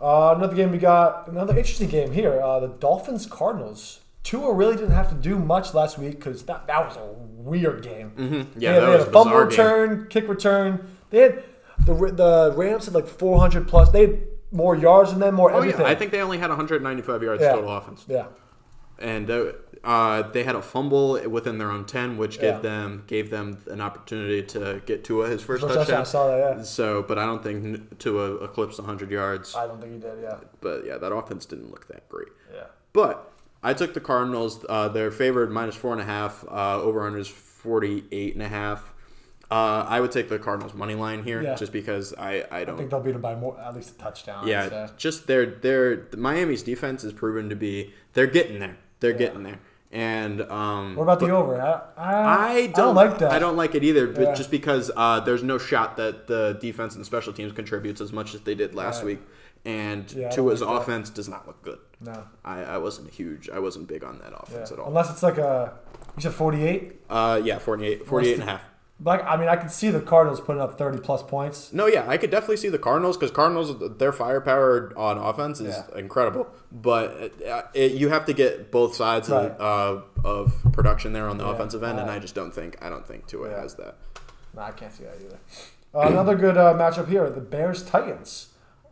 Uh, 0.00 0.34
another 0.36 0.56
game 0.56 0.72
we 0.72 0.78
got. 0.78 1.28
Another 1.28 1.56
interesting 1.56 1.88
game 1.90 2.12
here. 2.12 2.40
Uh, 2.40 2.60
the 2.60 2.68
Dolphins 2.68 3.26
Cardinals. 3.26 4.00
Tua 4.24 4.52
really 4.52 4.74
didn't 4.76 4.92
have 4.92 5.08
to 5.10 5.14
do 5.14 5.38
much 5.38 5.74
last 5.74 5.98
week 5.98 6.16
because 6.16 6.42
that, 6.44 6.66
that 6.66 6.84
was 6.86 6.96
a 6.96 7.00
weird 7.48 7.82
game. 7.82 8.12
Mm-hmm. 8.16 8.58
They 8.58 8.66
Yeah, 8.66 8.72
had, 8.74 8.82
that 8.82 8.86
they 8.86 8.92
had 8.92 9.00
a 9.00 9.04
fumble 9.04 9.24
bizarre 9.46 9.46
game. 9.46 9.48
return, 9.50 10.06
kick 10.08 10.28
return. 10.28 10.88
They 11.10 11.18
had. 11.20 11.42
the 11.86 11.94
the 11.94 12.52
Rams 12.56 12.84
had 12.86 12.94
like 12.94 13.06
400 13.06 13.66
plus. 13.68 13.90
They 13.90 14.02
had 14.06 14.18
more 14.50 14.74
yards 14.76 15.10
than 15.10 15.20
them, 15.20 15.34
more 15.34 15.52
Oh 15.52 15.58
everything. 15.58 15.82
yeah, 15.82 15.92
I 15.92 15.94
think 15.94 16.10
they 16.10 16.20
only 16.20 16.38
had 16.38 16.50
195 16.50 17.22
yards 17.22 17.42
Yeah. 17.42 17.52
total 17.52 17.70
offense, 17.76 18.04
Yeah, 18.08 18.26
and 18.98 19.30
uh, 19.30 19.52
uh, 19.84 20.22
they 20.30 20.42
had 20.42 20.56
a 20.56 20.62
fumble 20.62 21.20
within 21.28 21.58
their 21.58 21.70
own 21.70 21.84
10, 21.84 22.16
which 22.16 22.36
Yeah. 22.36 22.52
gave 22.52 22.62
them 22.62 23.04
gave 23.06 23.30
them 23.30 23.58
an 23.70 23.80
opportunity 23.80 24.42
to 24.54 24.80
get 24.86 25.04
Tua 25.04 25.28
his 25.28 25.42
first 25.42 25.62
First 25.62 25.74
touchdown. 25.74 25.98
touchdown, 25.98 26.00
I 26.00 26.04
saw 26.04 26.26
that, 26.50 26.56
yeah. 26.58 26.62
So, 26.64 27.02
but 27.02 27.18
I 27.18 27.26
don't 27.26 27.42
think 27.42 27.98
Tua 27.98 28.36
eclipsed 28.42 28.78
100 28.78 29.10
yards. 29.10 29.54
I 29.54 29.66
don't 29.66 29.80
think 29.80 29.92
he 29.94 29.98
did. 30.00 30.18
Yeah, 30.22 30.36
But 30.60 30.84
yeah, 30.86 30.96
that 30.98 31.12
offense 31.12 31.44
didn't 31.46 31.70
look 31.70 31.86
that 31.88 32.08
great. 32.08 32.28
yeah. 32.52 32.64
But 32.92 33.27
I 33.62 33.74
took 33.74 33.94
the 33.94 34.00
Cardinals. 34.00 34.64
Uh, 34.68 34.88
they're 34.88 35.10
favored 35.10 35.50
minus 35.50 35.74
four 35.74 35.92
and 35.92 36.00
a 36.00 36.04
half. 36.04 36.44
Uh, 36.48 36.80
over 36.80 37.06
under 37.06 37.18
is 37.18 37.28
48 37.28 38.34
and 38.34 38.42
a 38.42 38.48
half. 38.48 38.94
Uh, 39.50 39.86
I 39.88 40.00
would 40.00 40.12
take 40.12 40.28
the 40.28 40.38
Cardinals 40.38 40.74
money 40.74 40.94
line 40.94 41.22
here 41.24 41.42
Yeah. 41.42 41.54
just 41.54 41.72
because 41.72 42.12
I, 42.18 42.44
I 42.50 42.60
I 42.60 42.64
don't. 42.64 42.76
think 42.76 42.90
they'll 42.90 43.00
beat 43.00 43.14
him 43.14 43.22
by 43.22 43.34
more, 43.34 43.58
at 43.58 43.74
least 43.74 43.90
a 43.90 43.94
touchdown. 43.98 44.46
Yeah, 44.46 44.68
say. 44.86 44.92
just 44.98 45.26
their 45.26 45.46
their 45.46 46.06
Miami's 46.16 46.62
defense 46.62 47.02
is 47.02 47.12
proven 47.14 47.48
to 47.48 47.56
be 47.56 47.92
they're 48.12 48.26
getting 48.26 48.58
there. 48.58 48.76
They're 49.00 49.12
getting 49.14 49.42
there. 49.42 49.58
And 49.90 50.42
um, 50.42 50.96
What 50.96 51.04
about 51.04 51.18
the 51.20 51.30
over? 51.30 51.58
I, 51.62 51.80
I, 51.96 52.52
I 52.58 52.66
don't, 52.66 52.94
like 52.94 53.18
that. 53.20 53.32
I 53.32 53.38
don't 53.38 53.56
like 53.56 53.74
it 53.74 53.82
either, 53.82 54.06
but 54.06 54.20
Yeah. 54.20 54.34
just 54.34 54.50
because 54.50 54.90
uh, 54.94 55.20
there's 55.20 55.42
no 55.42 55.56
shot 55.56 55.96
that 55.96 56.26
the 56.26 56.58
defense 56.60 56.94
and 56.94 57.00
the 57.00 57.06
special 57.06 57.32
teams 57.32 57.52
contributes 57.52 58.02
as 58.02 58.12
much 58.12 58.34
as 58.34 58.42
they 58.42 58.54
did 58.54 58.74
last 58.74 58.98
Right. 58.98 59.06
week, 59.16 59.20
and 59.64 60.12
Yeah, 60.12 60.26
I 60.26 60.30
Tua's 60.30 60.60
like 60.60 60.82
offense 60.82 61.08
does 61.08 61.26
not 61.30 61.46
look 61.46 61.62
good. 61.62 61.78
No. 62.00 62.24
I, 62.44 62.62
I 62.62 62.78
wasn't 62.78 63.10
huge. 63.10 63.50
I 63.50 63.58
wasn't 63.58 63.88
big 63.88 64.04
on 64.04 64.18
that 64.20 64.30
Yeah. 64.30 64.38
offense 64.40 64.70
at 64.72 64.78
all. 64.78 64.88
Unless 64.88 65.10
it's 65.10 65.22
like 65.22 65.38
a 65.38 65.74
you 66.16 66.22
said 66.22 66.32
48. 66.34 67.00
Uh, 67.10 67.40
yeah, 67.42 67.58
48, 67.58 68.06
48 68.06 68.34
and 68.34 68.42
a 68.42 68.46
half. 68.46 68.62
Like 69.04 69.22
I 69.24 69.36
mean, 69.36 69.48
I 69.48 69.54
can 69.56 69.68
see 69.68 69.90
the 69.90 70.00
Cardinals 70.00 70.40
putting 70.40 70.60
up 70.60 70.76
30 70.76 70.98
plus 70.98 71.22
points. 71.22 71.72
No, 71.72 71.86
yeah, 71.86 72.04
I 72.08 72.16
could 72.16 72.30
definitely 72.32 72.56
see 72.56 72.68
the 72.68 72.78
Cardinals 72.80 73.16
because 73.16 73.30
Cardinals, 73.30 73.96
their 73.98 74.10
firepower 74.12 74.92
on 74.96 75.18
offense 75.18 75.60
is 75.60 75.76
Yeah. 75.76 75.98
incredible. 75.98 76.48
But 76.72 77.32
uh, 77.46 77.62
it, 77.74 77.92
you 77.92 78.08
have 78.08 78.24
to 78.26 78.32
get 78.32 78.72
both 78.72 78.96
sides 78.96 79.28
Right. 79.30 79.52
of, 79.52 80.02
uh, 80.24 80.28
of 80.28 80.52
production 80.72 81.12
there 81.12 81.28
on 81.28 81.38
the 81.38 81.44
Yeah. 81.46 81.52
offensive 81.52 81.82
end, 81.84 82.00
and 82.00 82.10
Uh, 82.10 82.14
I 82.14 82.18
just 82.18 82.34
don't 82.34 82.52
think 82.52 82.76
I 82.82 82.88
don't 82.90 83.06
think 83.06 83.26
Tua 83.28 83.50
Yeah. 83.50 83.60
has 83.60 83.74
that. 83.76 83.94
No, 84.54 84.62
I 84.62 84.72
can't 84.72 84.92
see 84.92 85.04
that 85.04 85.14
either. 85.24 85.38
Uh, 85.94 86.10
another 86.10 86.34
good 86.34 86.56
uh, 86.56 86.74
matchup 86.74 87.06
here: 87.08 87.30
the 87.30 87.40
Bears 87.40 87.84
Titans. 87.84 88.47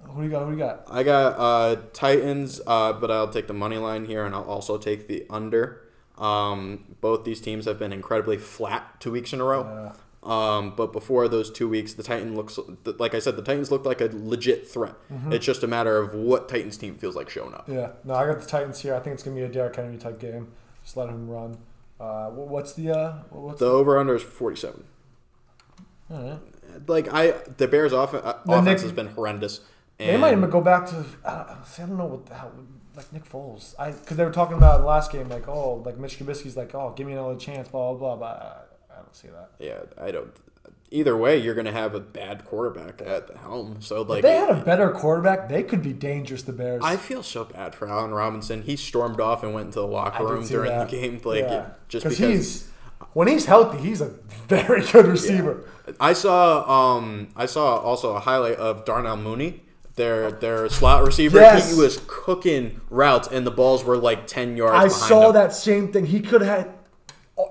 Who 0.08 0.20
do 0.22 0.24
you 0.24 0.30
got? 0.30 0.40
Who 0.44 0.52
do 0.52 0.56
you 0.56 0.58
got? 0.62 0.84
I 0.90 1.02
got 1.02 1.34
uh, 1.38 1.76
Titans, 1.92 2.60
uh, 2.66 2.92
but 2.94 3.10
I'll 3.10 3.28
take 3.28 3.46
the 3.46 3.54
money 3.54 3.76
line 3.78 4.04
here, 4.06 4.24
and 4.24 4.34
I'll 4.34 4.44
also 4.44 4.78
take 4.78 5.08
the 5.08 5.26
under. 5.30 5.82
Um, 6.18 6.96
both 7.00 7.24
these 7.24 7.40
teams 7.40 7.66
have 7.66 7.78
been 7.78 7.92
incredibly 7.92 8.38
flat 8.38 9.00
two 9.00 9.10
weeks 9.12 9.32
in 9.32 9.40
a 9.40 9.44
row. 9.44 9.92
Um, 10.22 10.72
but 10.74 10.92
before 10.92 11.28
those 11.28 11.50
two 11.52 11.68
weeks, 11.68 11.92
the 11.94 12.02
Titan 12.02 12.34
looks 12.34 12.58
like 12.84 13.14
I 13.14 13.20
said, 13.20 13.36
the 13.36 13.42
Titans 13.42 13.70
looked 13.70 13.86
like 13.86 14.00
a 14.00 14.10
legit 14.12 14.66
threat. 14.68 14.94
It's 15.30 15.44
just 15.44 15.62
a 15.62 15.66
matter 15.68 15.98
of 15.98 16.14
what 16.14 16.48
Titans 16.48 16.76
team 16.76 16.96
feels 16.96 17.14
like 17.14 17.28
showing 17.30 17.54
up. 17.54 17.68
Yeah, 17.68 17.90
no, 18.04 18.14
I 18.14 18.26
got 18.26 18.40
the 18.40 18.46
Titans 18.46 18.80
here. 18.80 18.94
I 18.94 19.00
think 19.00 19.14
it's 19.14 19.22
gonna 19.22 19.36
be 19.36 19.42
a 19.42 19.48
Derrick 19.48 19.76
Henry 19.76 19.98
type 19.98 20.18
game. 20.18 20.48
Just 20.82 20.96
let 20.96 21.08
him 21.08 21.28
run. 21.28 21.58
Uh, 22.00 22.30
what's 22.30 22.72
the 22.72 22.90
uh, 22.90 23.12
what's 23.30 23.60
The 23.60 23.66
over 23.66 23.98
under 23.98 24.16
is 24.16 24.22
forty 24.22 24.56
seven. 24.56 24.84
All 26.10 26.22
right. 26.22 26.38
Like 26.88 27.12
I, 27.12 27.32
the 27.56 27.68
Bears' 27.68 27.92
off- 27.92 28.14
uh, 28.14 28.34
offense 28.46 28.64
Nick- 28.66 28.80
has 28.80 28.92
been 28.92 29.08
horrendous. 29.08 29.60
They 29.98 30.16
might 30.16 30.32
even 30.36 30.50
go 30.50 30.60
back 30.60 30.86
to. 30.86 31.04
Uh, 31.24 31.62
see, 31.64 31.82
I 31.82 31.86
don't 31.86 31.96
know 31.98 32.06
what 32.06 32.26
the 32.26 32.34
hell. 32.34 32.52
Like 32.96 33.12
Nick 33.12 33.28
Foles, 33.28 33.74
I 33.78 33.90
because 33.90 34.16
they 34.16 34.24
were 34.24 34.32
talking 34.32 34.56
about 34.56 34.80
the 34.80 34.86
last 34.86 35.12
game, 35.12 35.28
like 35.28 35.48
oh, 35.48 35.82
like 35.84 35.98
Mitch 35.98 36.18
Trubisky's 36.18 36.56
like 36.56 36.74
oh, 36.74 36.94
give 36.96 37.06
me 37.06 37.12
another 37.12 37.36
chance, 37.36 37.68
blah 37.68 37.92
blah 37.92 38.16
blah. 38.16 38.16
But 38.16 38.66
I, 38.90 38.94
I 38.94 39.02
don't 39.02 39.14
see 39.14 39.28
that. 39.28 39.50
yeah, 39.58 39.80
I 40.02 40.10
don't. 40.10 40.34
Either 40.92 41.16
way, 41.16 41.36
you're 41.36 41.54
going 41.54 41.66
to 41.66 41.72
have 41.72 41.94
a 41.96 42.00
bad 42.00 42.44
quarterback 42.44 43.02
at 43.04 43.26
the 43.26 43.36
helm. 43.36 43.78
So 43.82 44.02
like, 44.02 44.18
If 44.18 44.22
they 44.22 44.36
had 44.36 44.50
a 44.50 44.64
better 44.64 44.88
quarterback, 44.92 45.48
they 45.48 45.62
could 45.64 45.82
be 45.82 45.92
dangerous. 45.92 46.42
The 46.44 46.52
Bears. 46.52 46.80
I 46.84 46.96
feel 46.96 47.22
so 47.24 47.44
bad 47.44 47.74
for 47.74 47.88
Allen 47.88 48.12
Robinson. 48.12 48.62
He 48.62 48.76
stormed 48.76 49.20
off 49.20 49.42
and 49.42 49.52
went 49.52 49.66
into 49.66 49.80
the 49.80 49.86
locker 49.86 50.24
room 50.24 50.46
during 50.46 50.70
that. 50.70 50.88
the 50.88 50.96
game, 50.96 51.20
like 51.24 51.40
Yeah. 51.40 51.66
just 51.88 52.04
'Cause 52.06 52.16
because. 52.16 52.34
he's 52.34 52.68
when 53.12 53.28
he's 53.28 53.44
healthy, 53.46 53.78
he's 53.78 54.00
a 54.00 54.12
very 54.48 54.80
good 54.86 55.06
receiver. 55.06 55.64
I 56.00 56.12
saw 56.14 56.94
um 56.96 57.28
I 57.36 57.44
saw 57.46 57.76
also 57.78 58.14
a 58.14 58.20
highlight 58.20 58.56
of 58.56 58.84
Darnell 58.86 59.16
Mooney, 59.16 59.64
their 59.96 60.30
their 60.30 60.68
slot 60.68 61.04
receiver. 61.04 61.38
Yes. 61.38 61.72
He 61.74 61.80
was 61.80 62.00
cooking 62.06 62.80
routes 62.90 63.28
and 63.28 63.46
the 63.46 63.50
balls 63.50 63.82
were 63.84 63.96
like 63.96 64.26
ten 64.26 64.56
yards. 64.56 64.76
I 64.76 64.88
saw 64.88 65.28
him. 65.28 65.34
that 65.34 65.52
same 65.54 65.92
thing. 65.92 66.06
He 66.06 66.20
could 66.20 66.42
have 66.42 66.68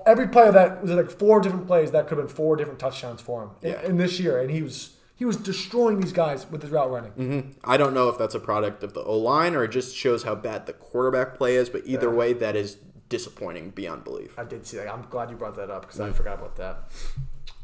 every 0.06 0.28
play 0.28 0.48
of 0.48 0.54
that 0.54 0.82
was 0.82 0.90
like 0.92 1.10
four 1.10 1.40
different 1.40 1.66
plays 1.66 1.90
that 1.92 2.08
could 2.08 2.18
have 2.18 2.26
been 2.28 2.34
four 2.34 2.56
different 2.56 2.78
touchdowns 2.80 3.20
for 3.20 3.44
him 3.44 3.50
in, 3.62 3.70
Yeah. 3.72 3.82
in 3.82 3.96
this 3.98 4.18
year, 4.18 4.40
and 4.40 4.50
he 4.50 4.62
was 4.62 4.96
he 5.14 5.24
was 5.24 5.36
destroying 5.36 6.00
these 6.00 6.12
guys 6.12 6.46
with 6.50 6.62
his 6.62 6.70
route 6.70 6.90
running. 6.90 7.56
I 7.64 7.76
don't 7.76 7.94
know 7.94 8.08
if 8.08 8.18
that's 8.18 8.34
a 8.34 8.40
product 8.40 8.82
of 8.82 8.92
the 8.94 9.02
O 9.02 9.16
line 9.18 9.54
or 9.54 9.64
it 9.64 9.68
just 9.70 9.96
shows 9.96 10.22
how 10.24 10.34
bad 10.34 10.66
the 10.66 10.72
quarterback 10.74 11.36
play 11.36 11.56
is, 11.56 11.68
but 11.70 11.82
either 11.86 12.10
way, 12.10 12.32
that 12.34 12.54
is 12.54 12.76
disappointing 13.08 13.70
beyond 13.70 14.04
belief. 14.04 14.38
I 14.38 14.44
did 14.44 14.66
see 14.66 14.76
that. 14.76 14.92
I'm 14.92 15.06
glad 15.08 15.30
you 15.30 15.36
brought 15.36 15.56
that 15.56 15.70
up 15.70 15.82
because 15.82 16.00
I 16.00 16.10
forgot 16.12 16.38
about 16.38 16.56
that. 16.56 16.90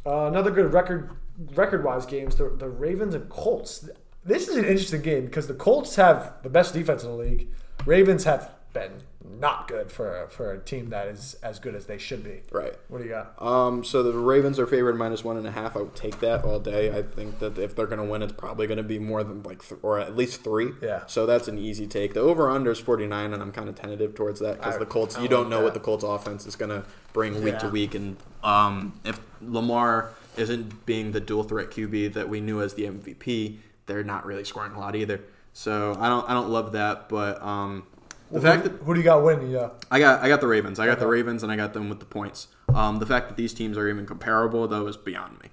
Uh, 0.07 0.27
another 0.27 0.51
good 0.51 0.73
record 0.73 1.11
record 1.55 1.85
wise 1.85 2.07
games 2.07 2.37
the, 2.37 2.49
the 2.57 2.69
Ravens 2.69 3.15
and 3.15 3.29
Colts. 3.29 3.89
This 4.25 4.49
is 4.49 4.57
an 4.57 4.65
interesting 4.65 5.03
game 5.03 5.27
because 5.27 5.49
the 5.49 5.55
Colts 5.55 5.97
have 5.97 6.35
the 6.43 6.49
best 6.49 6.75
defense 6.75 7.03
in 7.03 7.11
the 7.11 7.17
league. 7.17 7.49
Ravens 7.85 8.25
have 8.25 8.51
been 8.73 8.93
not 9.41 9.69
good 9.69 9.91
for 9.91 10.29
for 10.31 10.53
a 10.53 10.59
team 10.59 10.91
that 10.91 11.09
is 11.09 11.37
as 11.43 11.59
good 11.59 11.75
as 11.75 11.87
they 11.87 11.99
should 11.99 12.23
be. 12.23 12.43
Right. 12.51 12.75
What 12.89 12.99
do 12.99 13.05
you 13.05 13.11
got? 13.11 13.41
Um, 13.43 13.85
so 13.85 14.03
the 14.03 14.13
Ravens 14.13 14.59
are 14.59 14.67
favored 14.67 14.97
minus 14.97 15.25
one 15.25 15.37
and 15.37 15.47
a 15.47 15.51
half. 15.51 15.77
I 15.77 15.81
would 15.81 15.95
take 15.95 16.21
that 16.21 16.45
all 16.45 16.61
day. 16.61 16.97
I 16.97 17.03
think 17.03 17.39
that 17.41 17.59
if 17.59 17.75
they're 17.75 17.87
going 17.87 17.99
to 17.99 18.05
win, 18.05 18.23
it's 18.23 18.33
probably 18.33 18.67
going 18.67 18.79
to 18.79 18.83
be 18.83 18.99
more 18.99 19.25
than 19.25 19.43
like, 19.43 19.67
th- 19.67 19.81
or 19.83 19.99
at 19.99 20.17
least 20.17 20.43
three. 20.45 20.71
Yeah. 20.81 21.05
So 21.07 21.27
that's 21.27 21.49
an 21.49 21.59
easy 21.59 21.87
take. 21.87 22.15
The 22.15 22.21
over 22.21 22.49
under 22.51 22.71
is 22.71 22.79
49, 22.79 23.33
and 23.33 23.43
I'm 23.43 23.53
kind 23.53 23.69
of 23.69 23.75
tentative 23.75 24.15
towards 24.15 24.41
that 24.41 24.59
because 24.59 24.79
the 24.79 24.87
Colts, 24.87 25.17
I 25.17 25.23
you 25.23 25.29
don't 25.29 25.49
know 25.49 25.59
that. 25.59 25.65
what 25.65 25.75
the 25.75 25.81
Colts 25.81 26.05
offense 26.05 26.47
is 26.47 26.57
going 26.57 26.71
to 26.71 26.85
bring 27.13 27.43
week 27.43 27.59
to 27.59 27.69
week. 27.69 27.95
And 27.95 28.17
um, 28.43 29.01
if 29.05 29.21
Lamar 29.41 30.11
isn't 30.37 30.87
being 30.87 31.13
the 31.13 31.21
dual 31.21 31.43
threat 31.43 31.71
QB 31.71 32.15
that 32.15 32.29
we 32.29 32.41
knew 32.41 32.63
as 32.63 32.75
the 32.75 32.85
MVP, 32.85 33.59
they're 33.87 34.05
not 34.05 34.25
really 34.27 34.45
scoring 34.45 34.73
a 34.73 34.79
lot 34.79 34.95
either. 34.97 35.21
So 35.53 35.97
I 35.99 36.09
don't, 36.09 36.29
I 36.29 36.35
don't 36.35 36.49
love 36.51 36.73
that. 36.73 37.09
But 37.09 37.43
um, 37.43 37.85
the 38.31 38.41
fact 38.41 38.63
who, 38.63 38.69
that 38.71 38.83
who 38.85 38.95
do 38.95 39.01
you 39.01 39.05
got 39.05 39.23
winning? 39.23 39.51
Yeah. 39.51 39.71
I 39.91 39.99
got 39.99 40.23
I 40.23 40.29
got 40.29 40.41
the 40.41 40.47
Ravens. 40.47 40.79
I 40.79 40.87
got 40.87 40.99
the 40.99 41.07
Ravens, 41.07 41.43
and 41.43 41.53
I 41.53 41.57
got 41.57 41.73
them 41.73 41.89
with 41.89 41.99
the 42.01 42.07
points. 42.07 42.49
Um, 42.75 42.99
the 42.99 43.07
fact 43.07 43.29
that 43.29 43.37
these 43.37 43.53
teams 43.53 43.77
are 43.77 43.89
even 43.89 44.07
comparable, 44.07 44.67
though, 44.67 44.87
is 44.87 44.97
beyond 44.97 45.41
me. 45.43 45.49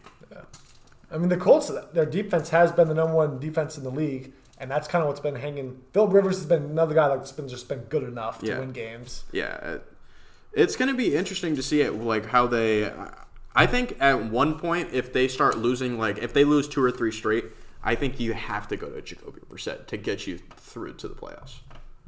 I 1.11 1.17
mean, 1.17 1.29
the 1.29 1.37
Colts, 1.37 1.71
their 1.93 2.05
defense 2.05 2.49
has 2.49 2.71
been 2.71 2.87
the 2.87 2.93
number 2.93 3.15
one 3.15 3.39
defense 3.39 3.77
in 3.79 3.83
the 3.83 3.89
league, 3.89 4.31
and 4.59 4.69
that's 4.69 4.87
kind 4.87 5.01
of 5.01 5.07
what's 5.07 5.19
been 5.19 5.35
hanging. 5.35 5.81
Phil 5.91 6.07
Rivers 6.07 6.37
has 6.37 6.45
been 6.45 6.61
another 6.65 6.93
guy 6.93 7.07
that's 7.07 7.31
been 7.31 7.47
just 7.49 7.67
been 7.67 7.79
good 7.89 8.03
enough 8.03 8.39
to 8.41 8.45
Yeah. 8.45 8.59
win 8.59 8.71
games. 8.71 9.23
Yeah, 9.31 9.55
it- 9.55 9.85
it's 10.53 10.75
going 10.75 10.89
to 10.89 10.95
be 10.97 11.15
interesting 11.15 11.55
to 11.55 11.63
see 11.63 11.81
it 11.81 11.93
like 11.93 12.27
how 12.27 12.45
they. 12.47 12.91
I 13.55 13.65
think 13.65 13.97
at 13.99 14.25
one 14.25 14.57
point, 14.59 14.89
if 14.93 15.11
they 15.13 15.27
start 15.27 15.57
losing, 15.57 15.97
like 15.99 16.19
if 16.19 16.31
they 16.33 16.43
lose 16.43 16.67
two 16.67 16.83
or 16.83 16.91
three 16.91 17.11
straight, 17.11 17.45
I 17.83 17.95
think 17.95 18.19
you 18.19 18.33
have 18.33 18.67
to 18.69 18.77
go 18.77 18.89
to 18.89 19.01
Jacoby 19.01 19.41
Brissett 19.49 19.87
to 19.87 19.97
get 19.97 20.27
you 20.27 20.39
through 20.57 20.93
to 20.95 21.07
the 21.07 21.15
playoffs. 21.15 21.59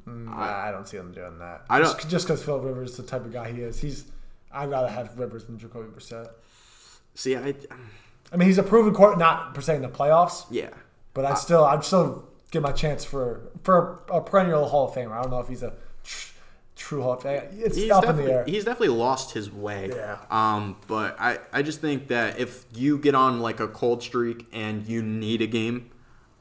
Mm, 0.08 0.34
I, 0.34 0.70
I 0.70 0.72
don't 0.72 0.88
see 0.88 0.98
them 0.98 1.12
doing 1.12 1.38
that. 1.40 1.64
I 1.70 1.80
Just- 1.80 2.00
don't- 2.00 2.10
just 2.10 2.26
because 2.28 2.44
Phil 2.44 2.60
Rivers 2.60 2.92
is 2.92 2.98
the 2.98 3.04
type 3.04 3.24
of 3.26 3.32
guy 3.32 3.52
he 3.52 3.62
is. 3.62 3.80
He's 3.80 4.06
I'd 4.52 4.70
rather 4.70 4.90
have 4.90 5.18
Rivers 5.18 5.46
than 5.46 5.58
Jacoby 5.58 5.88
Brissett. 5.90 6.30
See, 7.16 7.36
I 7.38 7.54
I 8.34 8.38
mean, 8.38 8.48
he's 8.48 8.58
a 8.58 8.64
proven 8.64 8.94
court, 8.94 9.18
not 9.18 9.54
per 9.54 9.62
se 9.62 9.76
in 9.78 9.82
the 9.82 9.90
playoffs, 9.90 10.46
yeah. 10.50 10.70
but 11.14 11.24
I 11.26 11.34
still 11.36 11.64
I'd 11.64 11.84
still 11.84 12.28
give 12.52 12.64
my 12.64 12.72
chance 12.74 13.06
for 13.06 13.42
for 13.64 14.00
a 14.10 14.20
perennial 14.22 14.68
Hall 14.68 14.88
of 14.90 14.94
Famer. 14.96 15.12
I 15.12 15.22
don't 15.22 15.32
know 15.32 15.40
if 15.40 15.48
he's 15.48 15.64
a 15.64 15.74
tr- 16.04 16.31
true 16.82 17.02
Famer. 17.02 17.48
It's 17.58 17.78
He's 17.78 17.92
up 17.92 18.04
in 18.04 18.10
definitely, 18.10 18.32
the 18.32 18.38
air. 18.38 18.44
he's 18.46 18.66
definitely 18.66 18.96
lost 18.98 19.34
his 19.34 19.52
way. 19.52 19.92
Yeah. 19.96 20.18
Um, 20.30 20.78
but 20.88 21.16
I, 21.20 21.38
I 21.54 21.62
just 21.62 21.80
think 21.80 22.08
that 22.08 22.40
if 22.40 22.66
you 22.74 22.98
get 22.98 23.14
on 23.16 23.40
like 23.40 23.60
a 23.60 23.68
cold 23.68 24.02
streak 24.02 24.48
and 24.52 24.86
you 24.88 25.02
need 25.04 25.42
a 25.42 25.48
game, 25.48 25.92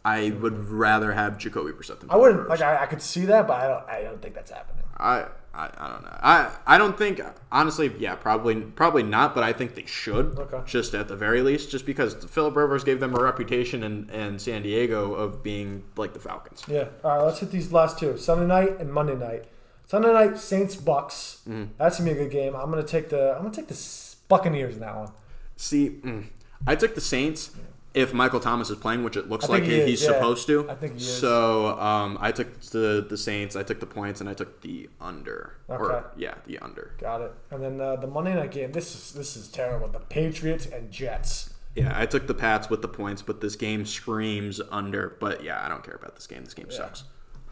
I 0.05 0.31
would 0.31 0.59
rather 0.71 1.13
have 1.13 1.37
Jacoby 1.39 1.73
Brissett 1.73 2.01
than 2.01 2.11
I 2.11 2.17
wouldn't 2.17 2.49
like 2.49 2.63
I, 2.63 2.83
I 2.83 2.87
could 2.87 3.03
see 3.03 3.27
that, 3.27 3.47
but 3.47 3.55
I 3.61 3.69
don't 3.69 3.89
I 3.89 4.03
don't 4.03 4.23
think 4.23 4.35
that's 4.35 4.51
happening. 4.51 4.83
I, 4.97 5.27
I, 5.53 5.71
I 5.77 5.89
don't 5.89 6.03
know. 6.03 6.19
I, 6.23 6.57
I 6.67 6.79
don't 6.79 6.97
think 6.97 7.21
honestly, 7.53 7.93
yeah, 7.99 8.15
probably 8.15 8.57
probably 8.63 9.03
not, 9.03 9.35
but 9.35 9.45
I 9.45 9.53
think 9.53 9.75
they 9.75 9.85
should. 9.85 10.39
Okay. 10.39 10.61
Just 10.65 10.95
at 10.95 11.09
the 11.09 11.17
very 11.17 11.43
least, 11.43 11.71
just 11.71 11.85
because 11.85 12.15
Philip 12.15 12.57
Rivers 12.57 12.83
gave 12.83 12.99
them 13.01 13.15
a 13.15 13.23
reputation 13.23 13.83
in, 13.83 14.09
in 14.11 14.39
San 14.39 14.63
Diego 14.63 15.13
of 15.15 15.43
being 15.43 15.85
like 15.97 16.15
the 16.15 16.21
Falcons. 16.21 16.65
Yeah. 16.67 16.89
All 17.05 17.17
right, 17.19 17.25
let's 17.27 17.41
hit 17.41 17.51
these 17.51 17.71
last 17.73 17.99
two: 17.99 18.17
Sunday 18.17 18.47
night 18.47 18.81
and 18.81 18.91
Monday 18.91 19.17
night. 19.17 19.45
Sunday 19.91 20.13
night, 20.13 20.39
Saints 20.39 20.77
Bucks. 20.77 21.41
Mm-hmm. 21.49 21.73
That's 21.77 21.99
gonna 21.99 22.13
be 22.13 22.17
a 22.17 22.23
good 22.23 22.31
game. 22.31 22.55
I'm 22.55 22.71
gonna 22.71 22.85
take 22.85 23.09
the 23.09 23.35
I'm 23.35 23.43
gonna 23.43 23.53
take 23.53 23.67
the 23.67 24.15
Buccaneers 24.29 24.75
in 24.75 24.81
that 24.83 24.95
one. 24.95 25.11
See, 25.57 25.91
mm, 25.91 26.27
I 26.65 26.77
took 26.77 26.95
the 26.95 27.01
Saints 27.01 27.51
if 27.93 28.15
Michael 28.15 28.39
Thomas 28.39 28.71
is 28.71 28.79
playing, 28.79 29.03
which 29.03 29.17
it 29.17 29.29
looks 29.29 29.49
like 29.49 29.65
he 29.65 29.81
he 29.81 29.87
he's 29.87 30.03
yeah. 30.03 30.13
supposed 30.13 30.47
to. 30.47 30.71
I 30.71 30.77
think 30.77 30.93
he 30.93 30.99
is. 31.01 31.19
So 31.19 31.77
um, 31.81 32.19
I 32.21 32.31
took 32.31 32.61
the 32.61 33.05
the 33.11 33.17
Saints, 33.17 33.57
I 33.57 33.65
took 33.65 33.81
the 33.81 33.87
points, 33.87 34.21
and 34.21 34.31
I 34.31 34.35
took 34.35 34.61
the 34.61 34.89
under. 35.01 35.57
Okay. 35.69 35.83
Or 35.83 36.13
yeah, 36.17 36.35
the 36.47 36.61
under. 36.61 36.95
Got 37.01 37.23
it. 37.23 37.35
And 37.51 37.61
then 37.61 37.81
uh, 37.81 37.97
the 37.97 38.07
Monday 38.07 38.35
night 38.35 38.53
game. 38.53 38.71
This 38.71 38.95
is 38.95 39.13
this 39.13 39.37
is 39.37 39.49
terrible. 39.49 39.89
The 39.89 39.99
Patriots 39.99 40.67
and 40.67 40.93
Jets. 40.93 41.53
Yeah, 41.75 41.93
I 41.97 42.07
took 42.07 42.29
the 42.29 42.35
Pats 42.35 42.71
with 42.71 42.83
the 42.83 42.89
points, 42.89 43.23
but 43.23 43.41
this 43.41 43.57
game 43.57 43.85
screams 43.85 44.61
under. 44.71 45.17
But 45.19 45.43
yeah, 45.43 45.67
I 45.67 45.69
don't 45.69 45.83
care 45.83 45.97
about 45.97 46.15
this 46.15 46.29
game. 46.29 46.45
This 46.45 46.55
game 46.55 46.71
sucks. 46.71 47.03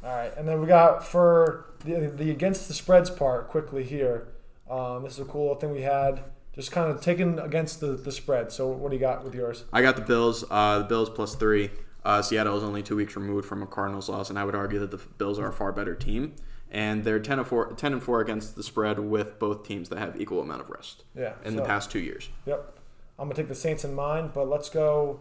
All 0.08 0.14
right, 0.14 0.34
and 0.38 0.48
then 0.48 0.58
we 0.58 0.66
got 0.66 1.06
for 1.06 1.66
the, 1.84 2.10
the 2.16 2.30
against 2.30 2.66
the 2.66 2.72
spreads 2.72 3.10
part 3.10 3.48
quickly 3.48 3.84
here. 3.84 4.28
Um, 4.70 5.02
this 5.02 5.12
is 5.12 5.18
a 5.18 5.24
cool 5.26 5.42
little 5.42 5.56
thing 5.56 5.70
we 5.70 5.82
had. 5.82 6.20
Just 6.54 6.72
kind 6.72 6.90
of 6.90 7.02
taking 7.02 7.38
against 7.38 7.80
the, 7.80 7.88
the 7.88 8.10
spread. 8.10 8.50
So 8.50 8.68
what 8.68 8.90
do 8.90 8.96
you 8.96 9.00
got 9.00 9.22
with 9.22 9.34
yours? 9.34 9.64
I 9.70 9.82
got 9.82 9.96
the 9.96 10.02
Bills. 10.02 10.46
Uh, 10.50 10.78
the 10.78 10.84
Bills 10.86 11.10
plus 11.10 11.34
three. 11.34 11.70
Uh, 12.06 12.22
Seattle 12.22 12.56
is 12.56 12.62
only 12.62 12.82
two 12.82 12.96
weeks 12.96 13.16
removed 13.16 13.46
from 13.46 13.62
a 13.62 13.66
Cardinals 13.66 14.08
loss, 14.08 14.30
and 14.30 14.38
I 14.38 14.44
would 14.44 14.54
argue 14.54 14.78
that 14.78 14.90
the 14.90 14.96
Bills 14.96 15.38
are 15.38 15.48
a 15.48 15.52
far 15.52 15.72
better 15.72 15.94
team. 15.94 16.34
And 16.70 17.04
they're 17.04 17.20
10 17.20 17.40
and, 17.40 17.46
4, 17.46 17.74
10 17.74 17.92
and 17.92 18.02
4 18.02 18.20
against 18.22 18.56
the 18.56 18.62
spread 18.62 18.98
with 18.98 19.38
both 19.38 19.66
teams 19.66 19.90
that 19.90 19.98
have 19.98 20.18
equal 20.18 20.40
amount 20.40 20.62
of 20.62 20.70
rest 20.70 21.04
Yeah. 21.14 21.34
in 21.44 21.54
the 21.56 21.62
past 21.62 21.90
two 21.90 21.98
years. 21.98 22.30
Yep. 22.46 22.78
I'm 23.18 23.26
gonna 23.26 23.34
take 23.34 23.48
the 23.48 23.54
Saints 23.54 23.84
in 23.84 23.94
mind, 23.94 24.30
but 24.32 24.48
let's 24.48 24.70
go. 24.70 25.20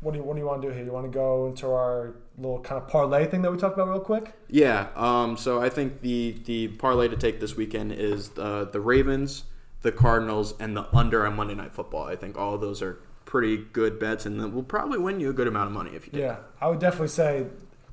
What 0.00 0.12
do 0.12 0.18
you 0.18 0.24
What 0.24 0.34
do 0.34 0.40
you 0.40 0.46
want 0.46 0.62
to 0.62 0.68
do 0.68 0.74
here? 0.74 0.84
You 0.84 0.92
want 0.92 1.10
to 1.10 1.16
go 1.16 1.46
into 1.48 1.66
our 1.66 2.14
little 2.38 2.60
kind 2.60 2.80
of 2.80 2.88
parlay 2.88 3.26
thing 3.26 3.42
that 3.42 3.52
we 3.52 3.58
talked 3.58 3.74
about 3.74 3.88
real 3.88 4.00
quick? 4.00 4.32
Yeah. 4.48 4.88
Um, 4.96 5.36
so 5.36 5.60
I 5.60 5.68
think 5.68 6.00
the 6.00 6.40
the 6.44 6.68
parlay 6.68 7.08
to 7.08 7.16
take 7.16 7.40
this 7.40 7.56
weekend 7.56 7.92
is 7.92 8.30
the 8.30 8.64
the 8.64 8.80
Ravens, 8.80 9.44
the 9.82 9.92
Cardinals, 9.92 10.54
and 10.58 10.76
the 10.76 10.86
under 10.94 11.26
on 11.26 11.36
Monday 11.36 11.54
Night 11.54 11.72
Football. 11.72 12.04
I 12.04 12.16
think 12.16 12.38
all 12.38 12.54
of 12.54 12.60
those 12.60 12.82
are 12.82 12.98
pretty 13.24 13.56
good 13.56 13.98
bets, 13.98 14.26
and 14.26 14.40
that 14.40 14.48
will 14.48 14.62
probably 14.62 14.98
win 14.98 15.20
you 15.20 15.30
a 15.30 15.32
good 15.32 15.46
amount 15.46 15.66
of 15.68 15.72
money 15.72 15.90
if 15.94 16.06
you 16.06 16.12
do. 16.12 16.18
Yeah, 16.18 16.36
I 16.60 16.68
would 16.68 16.78
definitely 16.78 17.08
say 17.08 17.46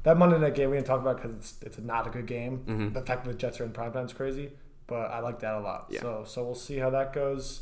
that 0.03 0.17
Monday 0.17 0.39
night 0.39 0.55
game 0.55 0.69
we 0.69 0.77
didn't 0.77 0.87
talk 0.87 1.01
about 1.01 1.17
because 1.17 1.33
it's 1.35 1.55
it's 1.61 1.77
not 1.77 2.07
a 2.07 2.09
good 2.09 2.25
game. 2.25 2.59
Mm-hmm. 2.59 2.93
The 2.93 3.01
fact 3.01 3.25
that 3.25 3.31
the 3.31 3.37
Jets 3.37 3.59
are 3.59 3.65
in 3.65 3.71
primetime 3.71 4.05
is 4.05 4.13
crazy, 4.13 4.51
but 4.87 5.11
I 5.11 5.19
like 5.19 5.39
that 5.39 5.55
a 5.55 5.59
lot. 5.59 5.87
Yeah. 5.89 6.01
So 6.01 6.23
so 6.25 6.43
we'll 6.43 6.55
see 6.55 6.77
how 6.77 6.89
that 6.91 7.13
goes. 7.13 7.61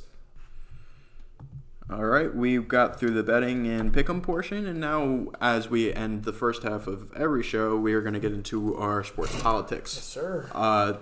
All 1.90 2.04
right, 2.04 2.36
we've 2.36 2.68
got 2.68 3.00
through 3.00 3.12
the 3.12 3.24
betting 3.24 3.66
and 3.66 3.94
pick'em 3.94 4.22
portion, 4.22 4.66
and 4.66 4.78
now 4.78 5.28
as 5.40 5.70
we 5.70 5.94
end 5.94 6.26
the 6.26 6.34
first 6.34 6.64
half 6.64 6.86
of 6.86 7.14
every 7.14 7.42
show, 7.42 7.78
we 7.78 7.94
are 7.94 8.02
going 8.02 8.14
to 8.14 8.20
get 8.20 8.34
into 8.34 8.76
our 8.76 9.06
sports 9.06 9.42
politics. 9.42 9.96
Yes, 9.96 10.04
Sir. 10.04 10.50
Uh, 10.54 10.94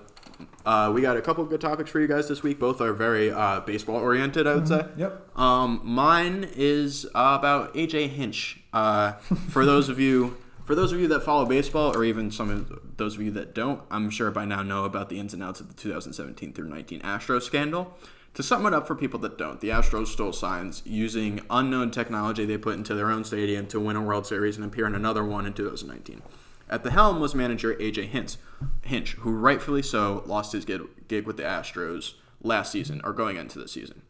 uh, 0.63 0.91
we 0.93 1.01
got 1.01 1.17
a 1.17 1.23
couple 1.23 1.43
of 1.43 1.49
good 1.49 1.61
topics 1.61 1.89
for 1.89 1.99
you 1.99 2.07
guys 2.07 2.27
this 2.27 2.43
week. 2.43 2.59
Both 2.59 2.81
are 2.81 2.93
very 2.93 3.31
uh, 3.31 3.61
baseball 3.61 3.95
oriented, 3.95 4.45
I 4.45 4.53
would 4.53 4.67
say. 4.67 4.85
Yep. 4.95 5.39
Um, 5.39 5.81
mine 5.83 6.47
is 6.55 7.05
uh, 7.15 7.35
about 7.39 7.73
AJ 7.73 8.09
Hinch. 8.09 8.59
Uh, 8.71 9.13
for 9.49 9.65
those 9.65 9.89
of 9.89 9.99
you, 9.99 10.37
for 10.65 10.75
those 10.75 10.91
of 10.91 10.99
you 10.99 11.07
that 11.07 11.21
follow 11.21 11.47
baseball, 11.47 11.97
or 11.97 12.03
even 12.03 12.29
some 12.29 12.51
of 12.51 12.97
those 12.97 13.15
of 13.15 13.21
you 13.23 13.31
that 13.31 13.55
don't, 13.55 13.81
I'm 13.89 14.11
sure 14.11 14.29
by 14.29 14.45
now 14.45 14.61
know 14.61 14.85
about 14.85 15.09
the 15.09 15.19
ins 15.19 15.33
and 15.33 15.41
outs 15.41 15.59
of 15.59 15.67
the 15.67 15.73
2017 15.73 16.53
through 16.53 16.69
19 16.69 17.01
Astro 17.01 17.39
scandal. 17.39 17.97
To 18.35 18.43
sum 18.43 18.65
it 18.65 18.73
up 18.73 18.85
for 18.85 18.95
people 18.95 19.19
that 19.21 19.37
don't, 19.37 19.61
the 19.61 19.69
Astros 19.69 20.07
stole 20.07 20.33
signs 20.33 20.81
using 20.85 21.39
unknown 21.49 21.91
technology 21.91 22.43
they 22.43 22.57
put 22.57 22.75
into 22.75 22.93
their 22.93 23.09
own 23.09 23.23
stadium 23.23 23.65
to 23.67 23.79
win 23.79 23.95
a 23.95 24.01
World 24.01 24.27
Series 24.27 24.57
and 24.57 24.65
appear 24.65 24.85
in 24.85 24.93
another 24.93 25.23
one 25.23 25.45
in 25.45 25.53
2019. 25.53 26.21
At 26.69 26.83
the 26.83 26.91
helm 26.91 27.21
was 27.21 27.33
manager 27.33 27.75
AJ 27.75 28.07
Hinch, 28.07 28.35
Hinch, 28.81 29.13
who 29.13 29.31
rightfully 29.31 29.81
so 29.81 30.21
lost 30.25 30.51
his 30.51 30.65
gig, 30.65 31.25
with 31.25 31.37
the 31.37 31.43
Astros 31.43 32.15
last 32.41 32.73
season 32.73 32.99
or 33.05 33.13
going 33.13 33.37
into 33.37 33.57
the 33.57 33.69
season, 33.69 34.01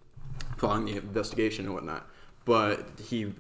following 0.58 0.86
the 0.86 0.98
investigation 0.98 1.66
and 1.66 1.76
whatnot. 1.76 2.08
But 2.46 2.90
he 3.00 3.34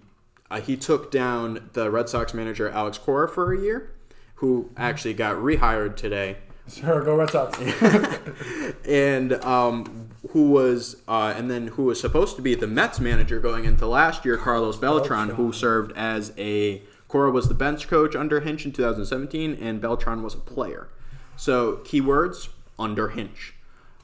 uh, 0.51 0.61
he 0.61 0.77
took 0.77 1.09
down 1.09 1.71
the 1.73 1.89
Red 1.89 2.09
Sox 2.09 2.31
manager 2.35 2.69
Alex 2.69 2.99
Cora 2.99 3.27
for 3.27 3.51
a 3.51 3.59
year, 3.59 3.95
who 4.35 4.69
actually 4.77 5.15
got 5.15 5.37
rehired 5.37 5.95
today 5.95 6.37
Sure. 6.67 7.03
Go 7.03 7.15
Red 7.15 7.29
Sox. 7.29 7.59
and 8.85 9.33
um, 9.43 10.04
who 10.31 10.49
was 10.49 10.97
uh, 11.07 11.33
and 11.35 11.49
then 11.49 11.67
who 11.67 11.83
was 11.83 11.99
supposed 11.99 12.35
to 12.35 12.41
be 12.41 12.55
the 12.55 12.67
Mets 12.67 12.99
manager 12.99 13.39
going 13.39 13.65
into 13.65 13.85
last 13.85 14.25
year, 14.25 14.37
Carlos 14.37 14.77
Beltran, 14.77 15.29
who 15.29 15.51
served 15.51 15.91
as 15.95 16.33
a 16.37 16.81
Cora 17.07 17.31
was 17.31 17.47
the 17.47 17.53
bench 17.53 17.87
coach 17.87 18.15
under 18.15 18.41
Hinch 18.41 18.65
in 18.65 18.71
2017, 18.71 19.57
and 19.61 19.79
Beltran 19.79 20.23
was 20.23 20.33
a 20.33 20.39
player. 20.39 20.89
So 21.37 21.77
keywords 21.77 22.49
under 22.79 23.09
Hinch. 23.09 23.53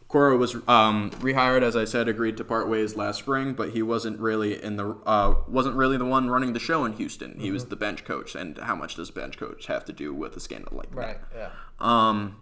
Cora 0.08 0.36
was 0.36 0.56
um, 0.68 1.10
rehired, 1.22 1.62
as 1.62 1.78
I 1.78 1.86
said, 1.86 2.10
agreed 2.10 2.36
to 2.38 2.44
part 2.44 2.68
ways 2.68 2.98
last 2.98 3.20
spring, 3.20 3.54
but 3.54 3.70
he 3.70 3.82
wasn't 3.82 4.20
really 4.20 4.62
in 4.62 4.76
the 4.76 4.98
uh, 5.06 5.36
wasn't 5.48 5.78
really 5.78 5.98
the 5.98 6.06
one 6.06 6.30
running 6.30 6.52
the 6.52 6.60
show 6.60 6.84
in 6.84 6.94
Houston. 6.94 7.40
He 7.40 7.50
was 7.50 7.66
the 7.66 7.78
bench 7.78 8.04
coach, 8.04 8.36
and 8.36 8.58
how 8.58 8.76
much 8.76 8.96
does 8.96 9.10
bench 9.10 9.38
coach 9.38 9.68
have 9.68 9.86
to 9.86 9.94
do 9.94 10.14
with 10.14 10.36
a 10.36 10.42
scandal 10.42 10.76
like 10.76 10.92
that? 10.92 10.98
right. 10.98 11.18
Yeah. 11.34 11.50
Um, 11.80 12.36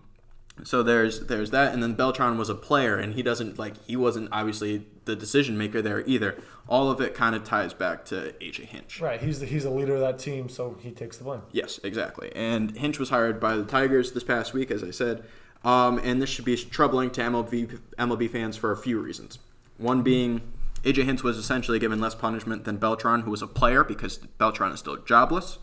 so 0.64 0.84
there's 0.84 1.28
there's 1.28 1.52
that, 1.52 1.74
and 1.74 1.82
then 1.82 1.94
Beltran 1.94 2.38
was 2.38 2.50
a 2.50 2.56
player, 2.56 2.98
and 2.98 3.14
he 3.14 3.24
doesn't 3.24 3.58
like 3.60 3.76
he 3.86 3.96
wasn't 3.96 4.30
obviously 4.32 4.86
the 5.06 5.16
decision 5.16 5.58
maker 5.58 5.82
there 5.82 6.04
either. 6.06 6.38
All 6.68 6.92
of 6.92 7.02
it 7.02 7.16
kind 7.16 7.36
of 7.36 7.44
ties 7.44 7.74
back 7.74 8.06
to 8.06 8.34
AJ 8.40 8.66
Hinch. 8.66 9.02
Right. 9.02 9.22
He's 9.22 9.40
the 9.40 9.46
he's 9.46 9.64
the 9.64 9.70
leader 9.70 9.96
of 9.96 10.02
that 10.02 10.20
team, 10.20 10.50
so 10.50 10.78
he 10.82 10.92
takes 10.92 11.18
the 11.18 11.24
blame. 11.24 11.42
Yes, 11.52 11.80
exactly. 11.84 12.32
And 12.36 12.78
Hinch 12.78 13.00
was 13.00 13.10
hired 13.10 13.40
by 13.40 13.56
the 13.56 13.64
Tigers 13.64 14.12
this 14.12 14.24
past 14.24 14.54
week, 14.54 14.72
as 14.72 14.84
I 14.84 14.92
said. 14.92 15.24
Um, 15.64 16.00
and 16.04 16.22
this 16.22 16.30
should 16.30 16.46
be 16.46 16.56
troubling 16.56 17.10
to 17.12 17.22
MLB 17.22 17.80
MLB 17.98 18.30
fans 18.30 18.56
for 18.56 18.72
a 18.72 18.78
few 18.78 19.00
reasons. 19.00 19.40
One 19.78 20.04
being 20.04 20.42
AJ 20.84 21.06
Hinch 21.06 21.24
was 21.24 21.38
essentially 21.38 21.80
given 21.80 22.00
less 22.00 22.16
punishment 22.16 22.66
than 22.66 22.78
Beltran, 22.78 23.22
who 23.22 23.32
was 23.32 23.42
a 23.42 23.48
player 23.48 23.84
because 23.84 24.18
Beltran 24.18 24.72
is 24.72 24.80
still 24.80 24.98
jobless, 24.98 25.58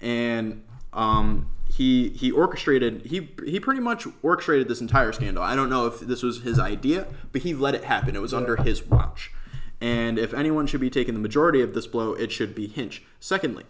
and 0.00 0.62
um, 0.92 1.50
he 1.72 2.10
he 2.10 2.30
orchestrated 2.30 3.06
he 3.06 3.30
he 3.46 3.58
pretty 3.58 3.80
much 3.80 4.06
orchestrated 4.22 4.68
this 4.68 4.80
entire 4.80 5.12
scandal. 5.12 5.42
I 5.42 5.56
don't 5.56 5.70
know 5.70 5.86
if 5.86 6.00
this 6.00 6.22
was 6.22 6.42
his 6.42 6.58
idea, 6.58 7.06
but 7.32 7.42
he 7.42 7.54
let 7.54 7.74
it 7.74 7.84
happen. 7.84 8.14
It 8.14 8.20
was 8.20 8.34
under 8.34 8.56
his 8.56 8.84
watch. 8.84 9.30
And 9.80 10.18
if 10.18 10.34
anyone 10.34 10.66
should 10.66 10.80
be 10.80 10.90
taking 10.90 11.14
the 11.14 11.20
majority 11.20 11.60
of 11.60 11.74
this 11.74 11.86
blow, 11.86 12.12
it 12.12 12.30
should 12.30 12.54
be 12.54 12.68
Hinch. 12.68 13.02
Secondly, 13.18 13.64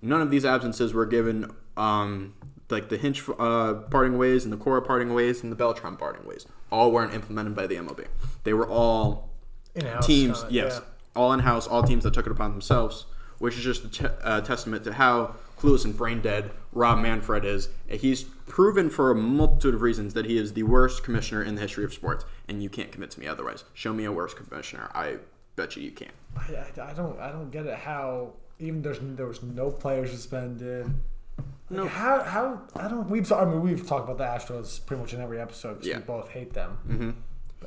none 0.00 0.20
of 0.20 0.30
these 0.30 0.44
absences 0.44 0.92
were 0.92 1.06
given 1.06 1.50
um, 1.76 2.34
like 2.68 2.88
the 2.88 2.98
Hinch 2.98 3.28
uh, 3.38 3.74
parting 3.90 4.18
ways 4.18 4.44
and 4.44 4.52
the 4.52 4.58
Cora 4.58 4.82
parting 4.82 5.14
ways 5.14 5.42
and 5.42 5.50
the 5.50 5.56
Beltran 5.56 5.96
parting 5.96 6.26
ways. 6.26 6.46
All 6.70 6.92
weren't 6.92 7.14
implemented 7.14 7.56
by 7.56 7.66
the 7.66 7.76
MLB. 7.76 8.06
They 8.44 8.52
were 8.52 8.68
all 8.68 9.30
In-house 9.74 10.06
teams, 10.06 10.40
kinda, 10.42 10.54
yes, 10.54 10.80
yeah. 10.80 11.20
all 11.20 11.32
in 11.32 11.40
house, 11.40 11.66
all 11.66 11.82
teams 11.82 12.04
that 12.04 12.12
took 12.12 12.26
it 12.26 12.32
upon 12.32 12.52
themselves, 12.52 13.06
which 13.38 13.56
is 13.56 13.64
just 13.64 14.00
a 14.00 14.26
uh, 14.26 14.40
testament 14.42 14.84
to 14.84 14.92
how 14.92 15.36
clueless 15.58 15.84
and 15.84 15.96
brain 15.96 16.20
dead 16.20 16.50
Rob 16.72 16.98
Manfred 16.98 17.44
is. 17.44 17.68
He's 17.88 18.24
proven 18.46 18.90
for 18.90 19.10
a 19.10 19.14
multitude 19.14 19.74
of 19.74 19.82
reasons 19.82 20.14
that 20.14 20.26
he 20.26 20.36
is 20.38 20.52
the 20.52 20.62
worst 20.64 21.02
commissioner 21.02 21.42
in 21.42 21.54
the 21.54 21.62
history 21.62 21.84
of 21.84 21.92
sports, 21.94 22.24
and 22.48 22.62
you 22.62 22.68
can't 22.68 22.92
convince 22.92 23.16
me 23.18 23.26
otherwise. 23.26 23.64
Show 23.74 23.92
me 23.92 24.04
a 24.04 24.12
worse 24.12 24.34
commissioner. 24.34 24.90
I 24.94 25.16
bet 25.56 25.74
you 25.76 25.82
you 25.82 25.90
can't. 25.92 26.12
I, 26.36 26.54
I, 26.80 26.90
I 26.90 26.92
don't 26.92 27.18
I 27.18 27.32
don't 27.32 27.50
get 27.50 27.66
it 27.66 27.78
how 27.78 28.32
even 28.58 28.82
there's 28.82 28.98
there 29.00 29.26
was 29.26 29.42
no 29.42 29.70
players 29.70 30.10
suspended. 30.10 30.86
Like 30.88 31.44
No. 31.70 31.88
How 31.88 32.22
how 32.22 32.60
I 32.76 32.88
don't 32.88 33.08
we've 33.08 33.30
I 33.32 33.44
mean 33.46 33.62
we've 33.62 33.86
talked 33.86 34.08
about 34.08 34.18
the 34.18 34.24
Astros 34.24 34.84
pretty 34.84 35.00
much 35.02 35.14
in 35.14 35.20
every 35.20 35.40
episode 35.40 35.74
because 35.74 35.88
Yeah. 35.88 35.96
we 35.98 36.02
both 36.04 36.28
hate 36.28 36.52
them. 36.52 36.78
Mm-hmm. 36.88 37.10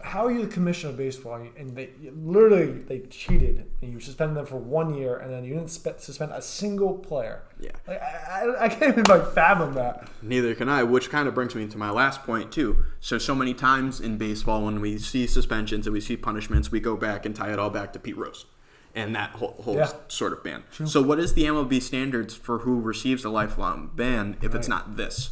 How 0.03 0.25
are 0.25 0.31
you 0.31 0.41
the 0.41 0.47
commissioner 0.51 0.91
of 0.91 0.97
baseball 0.97 1.45
and 1.57 1.75
they 1.75 1.89
literally 2.15 2.71
they 2.71 2.99
cheated 3.09 3.65
and 3.81 3.93
you 3.93 3.99
suspended 3.99 4.37
them 4.37 4.45
for 4.45 4.57
one 4.57 4.93
year 4.93 5.17
and 5.17 5.31
then 5.31 5.43
you 5.43 5.53
didn't 5.53 5.69
spe- 5.69 5.99
suspend 5.99 6.31
a 6.31 6.41
single 6.41 6.93
player. 6.93 7.43
Yeah. 7.59 7.71
Like, 7.87 8.01
I, 8.01 8.45
I, 8.45 8.63
I 8.65 8.69
can't 8.69 8.97
even 8.97 9.03
like 9.05 9.33
fathom 9.33 9.73
that. 9.75 10.07
Neither 10.21 10.55
can 10.55 10.69
I, 10.69 10.83
which 10.83 11.09
kind 11.09 11.27
of 11.27 11.33
brings 11.35 11.55
me 11.55 11.67
to 11.67 11.77
my 11.77 11.89
last 11.91 12.23
point 12.23 12.51
too. 12.51 12.83
So 12.99 13.17
so 13.17 13.33
many 13.35 13.53
times 13.53 13.99
in 13.99 14.17
baseball 14.17 14.65
when 14.65 14.81
we 14.81 14.97
see 14.97 15.27
suspensions 15.27 15.87
and 15.87 15.93
we 15.93 16.01
see 16.01 16.17
punishments, 16.17 16.71
we 16.71 16.79
go 16.79 16.95
back 16.95 17.25
and 17.25 17.35
tie 17.35 17.51
it 17.53 17.59
all 17.59 17.69
back 17.69 17.93
to 17.93 17.99
Pete 17.99 18.17
Rose 18.17 18.45
and 18.95 19.15
that 19.15 19.31
whole, 19.31 19.55
whole 19.63 19.75
Yeah. 19.75 19.91
sort 20.07 20.33
of 20.33 20.43
ban. 20.43 20.63
So 20.85 21.01
what 21.01 21.19
is 21.19 21.33
the 21.35 21.43
MLB 21.43 21.81
standards 21.81 22.33
for 22.33 22.59
who 22.59 22.79
receives 22.81 23.23
a 23.23 23.29
lifelong 23.29 23.91
ban 23.95 24.37
if 24.41 24.55
it's 24.55 24.67
not 24.67 24.97
this? 24.97 25.31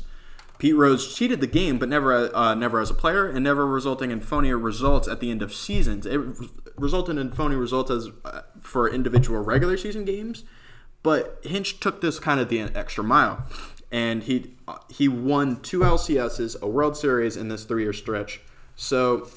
Pete 0.58 0.76
Rose 0.76 1.13
cheated 1.13 1.39
the 1.39 1.48
game, 1.48 1.78
but 1.78 1.88
never 1.89 2.36
uh, 2.36 2.56
never 2.56 2.80
as 2.80 2.89
a 2.89 2.93
player, 2.93 3.28
and 3.28 3.43
never 3.43 3.65
resulting 3.65 4.12
in 4.12 4.20
phony 4.22 4.52
results 4.54 5.08
at 5.08 5.20
the 5.20 5.30
end 5.30 5.41
of 5.41 5.54
seasons. 5.54 6.06
It 6.06 6.17
re- 6.17 6.50
resulted 6.78 7.17
in 7.17 7.32
phony 7.32 7.56
results 7.56 7.91
as 7.91 8.10
uh, 8.26 8.41
for 8.62 8.89
individual 8.89 9.43
regular 9.43 9.78
season 9.78 10.06
games, 10.06 10.43
but 11.04 11.39
Hinch 11.43 11.80
took 11.80 12.02
this 12.02 12.20
kind 12.20 12.39
of 12.39 12.50
the 12.50 12.62
extra 12.62 13.04
mile, 13.04 13.46
and 13.91 14.24
he 14.24 14.56
uh, 14.67 14.78
he 14.89 15.08
won 15.08 15.62
two 15.62 15.82
LCSs, 15.82 16.60
a 16.62 16.67
World 16.67 16.98
Series 16.98 17.38
in 17.38 17.50
this 17.50 17.63
three 17.63 17.84
year 17.84 17.93
stretch. 17.93 18.41
So 18.76 19.30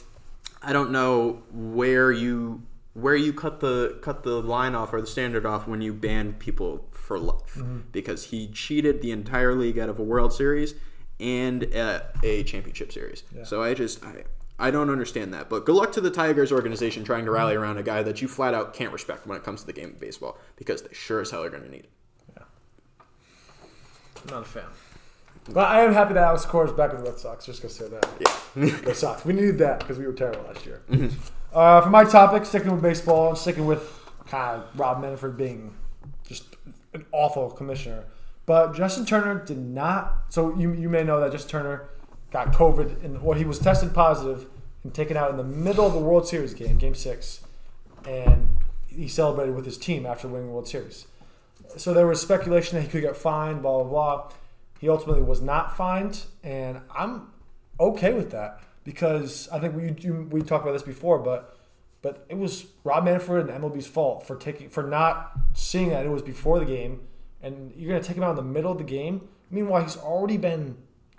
I 0.62 0.72
don't 0.72 0.90
know 0.90 1.42
where 1.52 2.10
you 2.10 2.62
where 2.94 3.14
you 3.14 3.32
cut 3.32 3.60
the 3.60 3.98
cut 4.02 4.22
the 4.22 4.40
line 4.40 4.74
off 4.74 4.92
or 4.92 5.00
the 5.00 5.06
standard 5.06 5.44
off 5.44 5.68
when 5.68 5.82
you 5.82 5.92
ban 5.92 6.32
people 6.34 6.88
for 6.92 7.18
life 7.18 7.60
because 7.92 8.26
he 8.26 8.48
cheated 8.48 9.02
the 9.02 9.10
entire 9.10 9.54
league 9.54 9.78
out 9.78 9.88
of 9.88 9.98
a 9.98 10.02
World 10.02 10.32
Series 10.32 10.74
and 11.20 11.62
a, 11.64 12.06
a 12.22 12.42
championship 12.44 12.92
series. 12.92 13.22
So 13.44 13.62
I 13.62 13.74
just 13.74 14.04
I 14.04 14.24
I 14.58 14.70
don't 14.70 14.90
understand 14.90 15.32
that. 15.34 15.48
But 15.48 15.64
good 15.64 15.74
luck 15.74 15.92
to 15.92 16.00
the 16.00 16.10
Tigers 16.10 16.52
organization 16.52 17.04
trying 17.04 17.24
to 17.24 17.30
rally 17.30 17.54
around 17.54 17.78
a 17.78 17.82
guy 17.82 18.02
that 18.02 18.20
you 18.20 18.28
flat 18.28 18.54
out 18.54 18.74
can't 18.74 18.92
respect 18.92 19.26
when 19.26 19.36
it 19.36 19.44
comes 19.44 19.60
to 19.62 19.66
the 19.66 19.72
game 19.72 19.90
of 19.90 20.00
baseball 20.00 20.38
because 20.56 20.82
they 20.82 20.92
sure 20.92 21.20
as 21.20 21.30
hell 21.30 21.42
are 21.42 21.50
going 21.50 21.62
to 21.62 21.70
need 21.70 21.84
it. 21.84 21.90
I'm 24.24 24.30
not 24.30 24.42
a 24.42 24.44
fan. 24.44 24.64
But 25.48 25.68
I 25.68 25.80
am 25.82 25.92
happy 25.92 26.14
that 26.14 26.22
Alex 26.22 26.44
Cora 26.44 26.66
is 26.66 26.72
back 26.72 26.92
with 26.92 27.02
the 27.02 27.10
Red 27.10 27.18
Sox. 27.18 27.46
Just 27.46 27.62
gonna 27.62 27.72
say 27.72 27.88
that. 27.88 28.06
Yeah. 28.20 28.80
Go 28.82 28.92
Sox. 28.92 29.24
We 29.24 29.32
needed 29.32 29.58
that 29.58 29.80
because 29.80 29.98
we 29.98 30.06
were 30.06 30.12
terrible 30.12 30.42
last 30.42 30.66
year. 30.66 30.82
Uh, 31.52 31.80
for 31.80 31.90
my 31.90 32.04
topic, 32.04 32.44
sticking 32.44 32.70
with 32.70 32.82
baseball 32.82 33.34
sticking 33.34 33.66
with 33.66 33.98
kind 34.28 34.62
of 34.62 34.78
Rob 34.78 35.00
Manfred 35.00 35.36
being 35.36 35.74
just 36.28 36.44
an 36.92 37.04
awful 37.12 37.50
commissioner. 37.50 38.04
But 38.50 38.74
Justin 38.74 39.06
Turner 39.06 39.44
did 39.44 39.58
not. 39.58 40.24
So 40.30 40.56
you, 40.56 40.72
you 40.72 40.88
may 40.88 41.04
know 41.04 41.20
that 41.20 41.30
Justin 41.30 41.50
Turner 41.50 41.88
got 42.32 42.52
COVID, 42.52 43.04
and 43.04 43.16
or 43.18 43.36
he 43.36 43.44
was 43.44 43.60
tested 43.60 43.94
positive 43.94 44.46
and 44.82 44.92
taken 44.92 45.16
out 45.16 45.30
in 45.30 45.36
the 45.36 45.44
middle 45.44 45.86
of 45.86 45.92
the 45.92 46.00
World 46.00 46.26
Series 46.26 46.52
game, 46.52 46.76
Game 46.76 46.96
Six, 46.96 47.42
and 48.04 48.48
he 48.88 49.06
celebrated 49.06 49.54
with 49.54 49.66
his 49.66 49.78
team 49.78 50.04
after 50.04 50.26
winning 50.26 50.48
the 50.48 50.52
World 50.52 50.66
Series. 50.66 51.06
So 51.76 51.94
there 51.94 52.08
was 52.08 52.20
speculation 52.20 52.76
that 52.76 52.82
he 52.82 52.88
could 52.88 53.02
get 53.02 53.16
fined, 53.16 53.62
blah 53.62 53.84
blah 53.84 53.88
blah. 53.88 54.32
He 54.80 54.88
ultimately 54.88 55.22
was 55.22 55.40
not 55.40 55.76
fined, 55.76 56.24
and 56.42 56.80
I'm 56.92 57.28
okay 57.78 58.12
with 58.12 58.32
that 58.32 58.62
because 58.82 59.48
I 59.50 59.60
think 59.60 59.76
we 59.76 59.94
you, 60.00 60.26
we 60.28 60.42
talked 60.42 60.64
about 60.64 60.72
this 60.72 60.82
before, 60.82 61.20
but 61.20 61.56
but 62.02 62.26
it 62.28 62.36
was 62.36 62.66
Rob 62.82 63.04
Manfred 63.04 63.48
and 63.48 63.62
MLB's 63.62 63.86
fault 63.86 64.26
for 64.26 64.34
taking 64.34 64.68
for 64.70 64.82
not 64.82 65.38
seeing 65.54 65.90
that 65.90 66.04
it 66.04 66.08
was 66.08 66.22
before 66.22 66.58
the 66.58 66.66
game, 66.66 67.02
and 67.42 67.72
you're 67.76 67.90
gonna 67.92 68.02
take 68.04 68.16
him 68.16 68.22
out 68.22 68.30
in 68.30 68.36
the 68.36 68.42
middle 68.42 68.72
of 68.72 68.78
the 68.78 68.84
game. 68.84 69.28
Meanwhile, 69.50 69.82
he's 69.82 69.96
already 69.96 70.36
been 70.36 70.76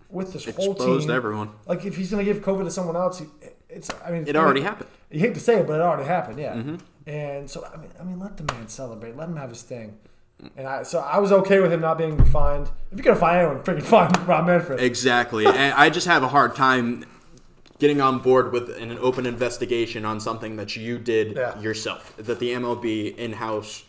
with 0.10 0.34
this 0.34 0.46
whole 0.56 0.72
Exposed 0.74 1.08
team. 1.08 1.16
everyone. 1.16 1.50
Like 1.66 1.86
if 1.86 1.96
he's 1.96 2.12
gonna 2.12 2.24
give 2.24 2.38
COVID 2.42 2.64
to 2.66 2.72
someone 2.72 2.96
else, 2.96 3.20
he, 3.20 3.26
it's 3.70 3.90
I 4.06 4.12
mean 4.12 4.26
It 4.28 4.36
already 4.36 4.62
happened. 4.62 4.90
You 5.10 5.20
hate 5.20 5.34
to 5.34 5.40
say 5.40 5.60
it, 5.60 5.68
but 5.68 5.74
it 5.74 5.82
already 5.82 6.08
happened. 6.08 6.40
Yeah. 6.40 6.54
Mm-hmm. 6.56 6.76
And 7.08 7.50
so 7.50 7.66
I 7.66 7.78
mean, 7.78 7.90
I 8.00 8.04
mean, 8.04 8.20
let 8.20 8.38
the 8.38 8.44
man 8.54 8.68
celebrate. 8.68 9.16
Let 9.16 9.30
him 9.30 9.36
have 9.38 9.50
his 9.50 9.62
thing. 9.62 9.98
And 10.58 10.68
I 10.68 10.84
so 10.84 11.00
I 11.00 11.20
was 11.20 11.32
okay 11.32 11.60
with 11.60 11.72
him 11.72 11.82
not 11.82 11.98
being 11.98 12.24
fined. 12.26 12.70
If 12.92 12.98
you're 12.98 13.04
gonna 13.06 13.16
find 13.20 13.38
anyone, 13.40 13.64
freaking 13.64 13.84
find 13.84 14.18
Rob 14.28 14.46
Manfred. 14.48 14.80
Exactly. 14.80 15.46
and 15.48 15.74
I 15.74 15.90
just 15.90 16.08
have 16.08 16.24
a 16.24 16.28
hard 16.28 16.56
time 16.56 17.06
getting 17.80 18.00
on 18.02 18.20
board 18.20 18.52
with 18.52 18.70
an 18.78 18.98
open 19.00 19.26
investigation 19.26 20.06
on 20.06 20.20
something 20.20 20.56
that 20.56 20.76
you 20.76 20.98
did 21.00 21.36
Yeah. 21.36 21.60
yourself. 21.60 22.16
That 22.18 22.40
the 22.40 22.52
MLB 22.52 23.16
in-house 23.18 23.86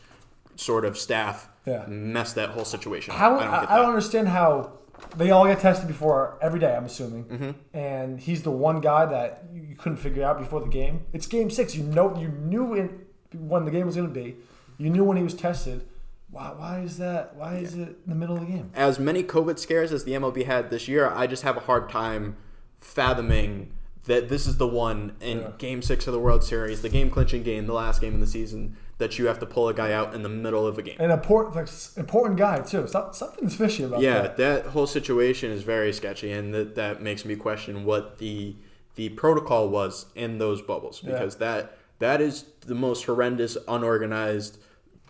sort 0.56 0.84
of 0.84 0.96
staff 0.96 1.48
Yeah. 1.66 1.84
messed 1.86 2.34
that 2.34 2.50
whole 2.50 2.64
situation. 2.64 3.14
How 3.14 3.36
I 3.36 3.44
don't 3.44 3.48
I, 3.54 3.74
I 3.74 3.76
don't 3.78 3.88
understand 3.90 4.28
how 4.28 4.72
they 5.16 5.30
all 5.30 5.46
get 5.46 5.60
tested 5.60 5.88
before 5.88 6.38
every 6.42 6.58
day. 6.60 6.74
I'm 6.76 6.84
assuming, 6.84 7.24
Mm-hmm. 7.24 7.50
and 7.76 8.20
he's 8.20 8.42
the 8.42 8.50
one 8.50 8.80
guy 8.80 9.06
that 9.06 9.44
you 9.52 9.62
you 9.62 9.76
couldn't 9.76 9.98
figure 9.98 10.24
out 10.24 10.38
before 10.38 10.60
the 10.60 10.68
game. 10.68 11.06
It's 11.12 11.26
game 11.26 11.50
six. 11.50 11.74
You 11.74 11.82
know, 11.84 12.16
you 12.18 12.28
knew 12.28 12.74
in, 12.74 13.00
when 13.32 13.64
the 13.64 13.70
game 13.70 13.86
was 13.86 13.96
going 13.96 14.08
to 14.08 14.14
be. 14.14 14.36
You 14.78 14.90
knew 14.90 15.02
when 15.04 15.16
he 15.16 15.22
was 15.22 15.34
tested. 15.34 15.86
Why? 16.30 16.52
Why 16.56 16.80
is 16.80 16.98
that? 16.98 17.34
Why 17.36 17.56
is 17.56 17.74
it 17.74 17.88
in 17.88 17.96
the 18.06 18.14
middle 18.14 18.36
of 18.36 18.42
the 18.42 18.46
game? 18.52 18.70
As 18.74 18.98
many 18.98 19.22
COVID 19.22 19.58
scares 19.58 19.92
as 19.92 20.04
the 20.04 20.12
MLB 20.12 20.46
had 20.46 20.70
this 20.70 20.88
year, 20.88 21.08
I 21.08 21.26
just 21.26 21.42
have 21.42 21.56
a 21.56 21.60
hard 21.60 21.88
time 21.88 22.36
fathoming 22.78 23.72
that 24.04 24.28
this 24.28 24.46
is 24.46 24.56
the 24.56 24.66
one 24.66 25.14
in 25.20 25.38
Yeah. 25.40 25.50
Game 25.58 25.80
Six 25.82 26.06
of 26.06 26.12
the 26.12 26.18
World 26.20 26.42
Series, 26.42 26.82
the 26.82 26.88
game 26.88 27.10
clinching 27.10 27.42
game, 27.42 27.66
the 27.66 27.72
last 27.72 28.00
game 28.00 28.14
of 28.14 28.20
the 28.20 28.26
season, 28.26 28.76
that 29.02 29.18
you 29.18 29.26
have 29.26 29.40
to 29.40 29.46
pull 29.46 29.68
a 29.68 29.74
guy 29.74 29.92
out 29.92 30.14
in 30.14 30.22
the 30.22 30.28
middle 30.28 30.64
of 30.66 30.78
a 30.78 30.82
game. 30.82 30.96
An 31.00 31.10
important, 31.10 31.56
like, 31.56 31.68
important 31.96 32.38
guy 32.38 32.60
too. 32.60 32.86
Some- 32.86 33.12
Something's 33.12 33.56
fishy 33.56 33.82
about 33.82 34.00
Yeah, 34.00 34.22
that. 34.22 34.38
Yeah, 34.38 34.52
that 34.54 34.66
whole 34.66 34.86
situation 34.86 35.50
is 35.50 35.62
very 35.64 35.92
sketchy, 35.92 36.30
and 36.32 36.54
that 36.54 36.74
that 36.76 37.02
makes 37.02 37.24
me 37.24 37.34
question 37.36 37.84
what 37.84 38.18
the 38.18 38.54
the 38.94 39.08
protocol 39.10 39.68
was 39.68 40.06
in 40.14 40.38
those 40.38 40.60
bubbles 40.62 41.02
Yeah. 41.02 41.12
because 41.12 41.36
that 41.36 41.76
that 41.98 42.20
is 42.20 42.44
the 42.66 42.74
most 42.74 43.04
horrendous, 43.06 43.56
unorganized, 43.66 44.58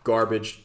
garbage 0.05 0.63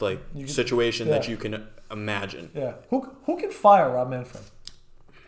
like 0.00 0.20
You- 0.34 0.46
situation 0.46 1.08
that 1.08 1.26
you 1.28 1.36
can 1.38 1.66
imagine. 1.90 2.50
Yeah. 2.54 2.74
Who 2.90 3.08
who 3.24 3.36
can 3.38 3.50
fire 3.50 3.90
Rob 3.94 4.10
Manfred? 4.10 4.44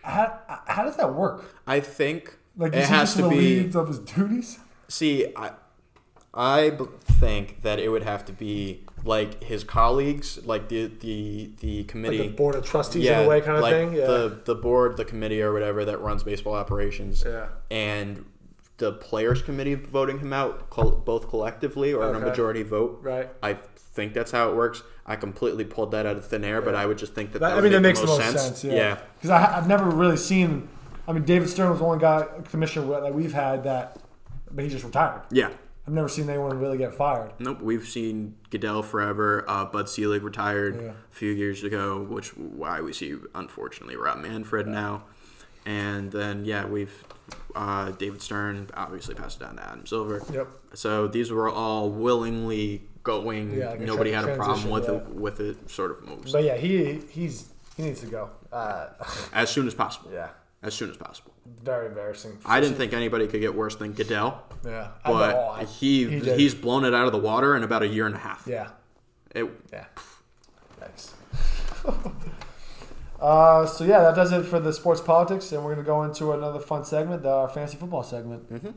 How, 0.02 0.38
how 0.66 0.82
does 0.84 0.96
that 0.96 1.14
work? 1.14 1.44
I 1.66 1.80
think 1.80 2.36
Like, 2.56 2.74
it 2.74 2.84
has 2.86 3.14
to 3.16 3.22
be. 3.28 3.36
relieved 3.36 3.76
of 3.76 3.88
his 3.88 3.98
duties? 3.98 4.58
See, 4.88 5.26
I 5.36 5.50
I 6.32 6.70
b- 6.70 6.84
think 7.02 7.62
that 7.62 7.78
it 7.78 7.88
would 7.88 8.04
have 8.04 8.24
to 8.26 8.32
be 8.32 8.84
like 9.04 9.42
his 9.42 9.64
colleagues, 9.64 10.44
like 10.44 10.68
the 10.68 10.86
the 10.86 11.50
the 11.60 11.84
committee. 11.84 12.18
Like 12.18 12.30
the 12.30 12.36
board 12.36 12.54
of 12.54 12.64
trustees 12.64 13.06
in 13.06 13.24
a 13.24 13.28
way, 13.28 13.40
kind 13.40 13.56
of 13.56 13.62
like 13.62 13.72
thing. 13.72 13.92
Yeah. 13.94 14.06
The 14.06 14.40
the 14.44 14.54
board, 14.54 14.96
the 14.96 15.04
committee, 15.04 15.42
or 15.42 15.52
whatever 15.52 15.84
that 15.84 16.00
runs 16.00 16.22
baseball 16.22 16.54
operations. 16.54 17.24
Yeah. 17.26 17.48
And 17.70 18.24
the 18.76 18.92
players' 18.92 19.42
committee 19.42 19.74
voting 19.74 20.18
him 20.18 20.32
out, 20.32 20.70
both 20.70 21.28
collectively 21.28 21.92
or 21.92 22.08
in 22.10 22.16
a 22.16 22.20
majority 22.20 22.62
vote. 22.62 23.00
Right. 23.02 23.28
I 23.42 23.58
think 23.76 24.14
that's 24.14 24.30
how 24.30 24.50
it 24.50 24.56
works. 24.56 24.82
I 25.04 25.16
completely 25.16 25.64
pulled 25.64 25.90
that 25.90 26.06
out 26.06 26.16
of 26.16 26.26
thin 26.26 26.44
air, 26.44 26.62
but 26.62 26.74
I 26.74 26.86
would 26.86 26.96
just 26.96 27.14
think 27.14 27.32
that. 27.32 27.40
That, 27.40 27.48
that 27.48 27.52
I 27.52 27.54
would 27.56 27.64
mean, 27.64 27.72
that 27.72 27.80
make 27.80 27.96
makes 27.96 28.00
the 28.00 28.06
most 28.06 28.38
sense. 28.38 28.64
yeah. 28.64 28.72
yeah. 28.72 28.98
Because 29.16 29.30
I've 29.30 29.66
never 29.68 29.90
really 29.90 30.16
seen. 30.16 30.68
I 31.06 31.12
mean, 31.12 31.24
David 31.24 31.50
Stern 31.50 31.70
was 31.70 31.80
the 31.80 31.84
only 31.84 31.98
guy 31.98 32.26
commissioner 32.50 32.86
that 33.00 33.12
we've 33.12 33.32
had 33.32 33.64
that, 33.64 33.98
but 34.50 34.64
he 34.64 34.70
just 34.70 34.84
retired. 34.84 35.22
Yeah. 35.30 35.50
I've 35.90 35.94
never 35.94 36.08
seen 36.08 36.30
anyone 36.30 36.60
really 36.60 36.78
get 36.78 36.94
fired. 36.94 37.32
Nope, 37.40 37.60
we've 37.60 37.84
seen 37.84 38.36
Goodell 38.50 38.80
forever. 38.84 39.44
Uh, 39.48 39.64
Bud 39.64 39.88
Selig 39.88 40.22
retired 40.22 40.80
Yeah. 40.80 40.90
a 40.90 40.94
few 41.10 41.32
years 41.32 41.64
ago, 41.64 42.00
which 42.08 42.28
why 42.36 42.80
we 42.80 42.92
see 42.92 43.16
unfortunately 43.34 43.96
Rob 43.96 44.18
Manfred 44.18 44.68
now, 44.68 45.02
and 45.66 46.12
then 46.12 46.44
yeah, 46.44 46.64
we've 46.64 46.94
uh, 47.56 47.90
David 47.90 48.22
Stern 48.22 48.68
obviously 48.74 49.16
passed 49.16 49.40
it 49.40 49.44
down 49.46 49.56
to 49.56 49.64
Adam 49.64 49.84
Silver. 49.84 50.22
Yep. 50.32 50.48
So 50.74 51.08
these 51.08 51.32
were 51.32 51.50
all 51.50 51.90
willingly 51.90 52.82
going. 53.02 53.52
Yeah, 53.52 53.70
like 53.70 53.80
Nobody 53.80 54.12
had 54.12 54.28
a 54.28 54.36
problem 54.36 54.70
with 54.70 54.84
yeah. 54.84 54.94
it. 54.94 55.08
With 55.08 55.40
it, 55.40 55.68
sort 55.68 55.90
of 55.90 56.06
moves 56.08 56.30
But 56.30 56.44
yeah, 56.44 56.56
he 56.56 57.00
he's 57.10 57.48
he 57.76 57.82
needs 57.82 57.98
to 58.02 58.06
go. 58.06 58.30
Uh, 58.52 58.90
as 59.32 59.50
soon 59.50 59.66
as 59.66 59.74
possible. 59.74 60.10
yeah, 60.12 60.28
As 60.62 60.72
soon 60.72 60.88
as 60.90 60.96
possible. 60.96 61.32
Very 61.62 61.86
embarrassing. 61.86 62.38
I 62.44 62.60
didn't 62.60 62.76
think 62.76 62.92
anybody 62.92 63.26
could 63.26 63.40
get 63.40 63.54
worse 63.54 63.76
than 63.76 63.92
Goodell, 63.92 64.42
Yeah, 64.64 64.88
but 65.04 65.36
I- 65.36 65.64
he, 65.64 66.08
he 66.20 66.34
he's 66.34 66.54
blown 66.54 66.84
it 66.84 66.94
out 66.94 67.06
of 67.06 67.12
the 67.12 67.18
water 67.18 67.56
in 67.56 67.62
about 67.62 67.82
a 67.82 67.88
year 67.88 68.06
and 68.06 68.14
a 68.14 68.18
half. 68.18 68.44
yeah 68.46 68.70
It, 69.34 69.46
yeah. 69.72 69.84
Thanks. 70.78 71.14
uh, 73.20 73.66
so 73.66 73.84
yeah, 73.84 74.00
that 74.00 74.14
does 74.14 74.32
it 74.32 74.44
for 74.44 74.60
the 74.60 74.72
sports 74.72 75.00
politics, 75.00 75.52
and 75.52 75.64
we're 75.64 75.74
gonna 75.74 75.86
go 75.86 76.02
into 76.04 76.32
another 76.32 76.58
fun 76.60 76.84
segment, 76.84 77.24
our 77.26 77.48
fantasy 77.48 77.76
football 77.76 78.02
segment. 78.02 78.50
Mm-hmm. 78.52 78.70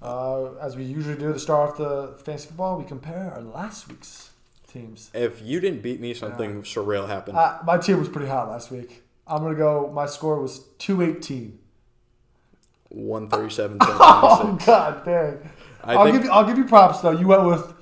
Uh, 0.00 0.54
as 0.60 0.76
we 0.76 0.84
usually 0.84 1.16
do 1.16 1.32
to 1.32 1.38
start 1.38 1.70
off 1.70 1.76
the 1.76 2.16
fantasy 2.24 2.48
football, 2.48 2.78
we 2.78 2.84
compare 2.84 3.32
our 3.34 3.40
last 3.42 3.88
week's 3.88 4.30
teams. 4.68 5.10
if 5.14 5.40
you 5.42 5.60
didn't 5.60 5.82
beat 5.82 6.00
me, 6.00 6.14
something 6.14 6.62
surreal 6.62 7.08
happened. 7.08 7.36
Uh, 7.38 7.58
my 7.64 7.78
team 7.78 7.98
was 7.98 8.08
pretty 8.08 8.28
hot 8.28 8.48
last 8.48 8.70
week. 8.70 9.02
I'm 9.26 9.42
gonna 9.42 9.54
go. 9.56 9.90
My 9.92 10.06
score 10.06 10.40
was 10.40 10.60
two 10.78 11.02
eighteen. 11.02 11.57
137 12.90 13.78
Oh 13.82 14.58
god 14.64 15.04
dang! 15.04 15.50
I 15.84 15.94
I'll 15.94 16.12
give 16.12 16.24
you. 16.24 16.30
I'll 16.30 16.44
give 16.44 16.58
you 16.58 16.64
props 16.64 17.00
though. 17.00 17.10
You 17.10 17.26
went 17.26 17.44
with 17.44 17.74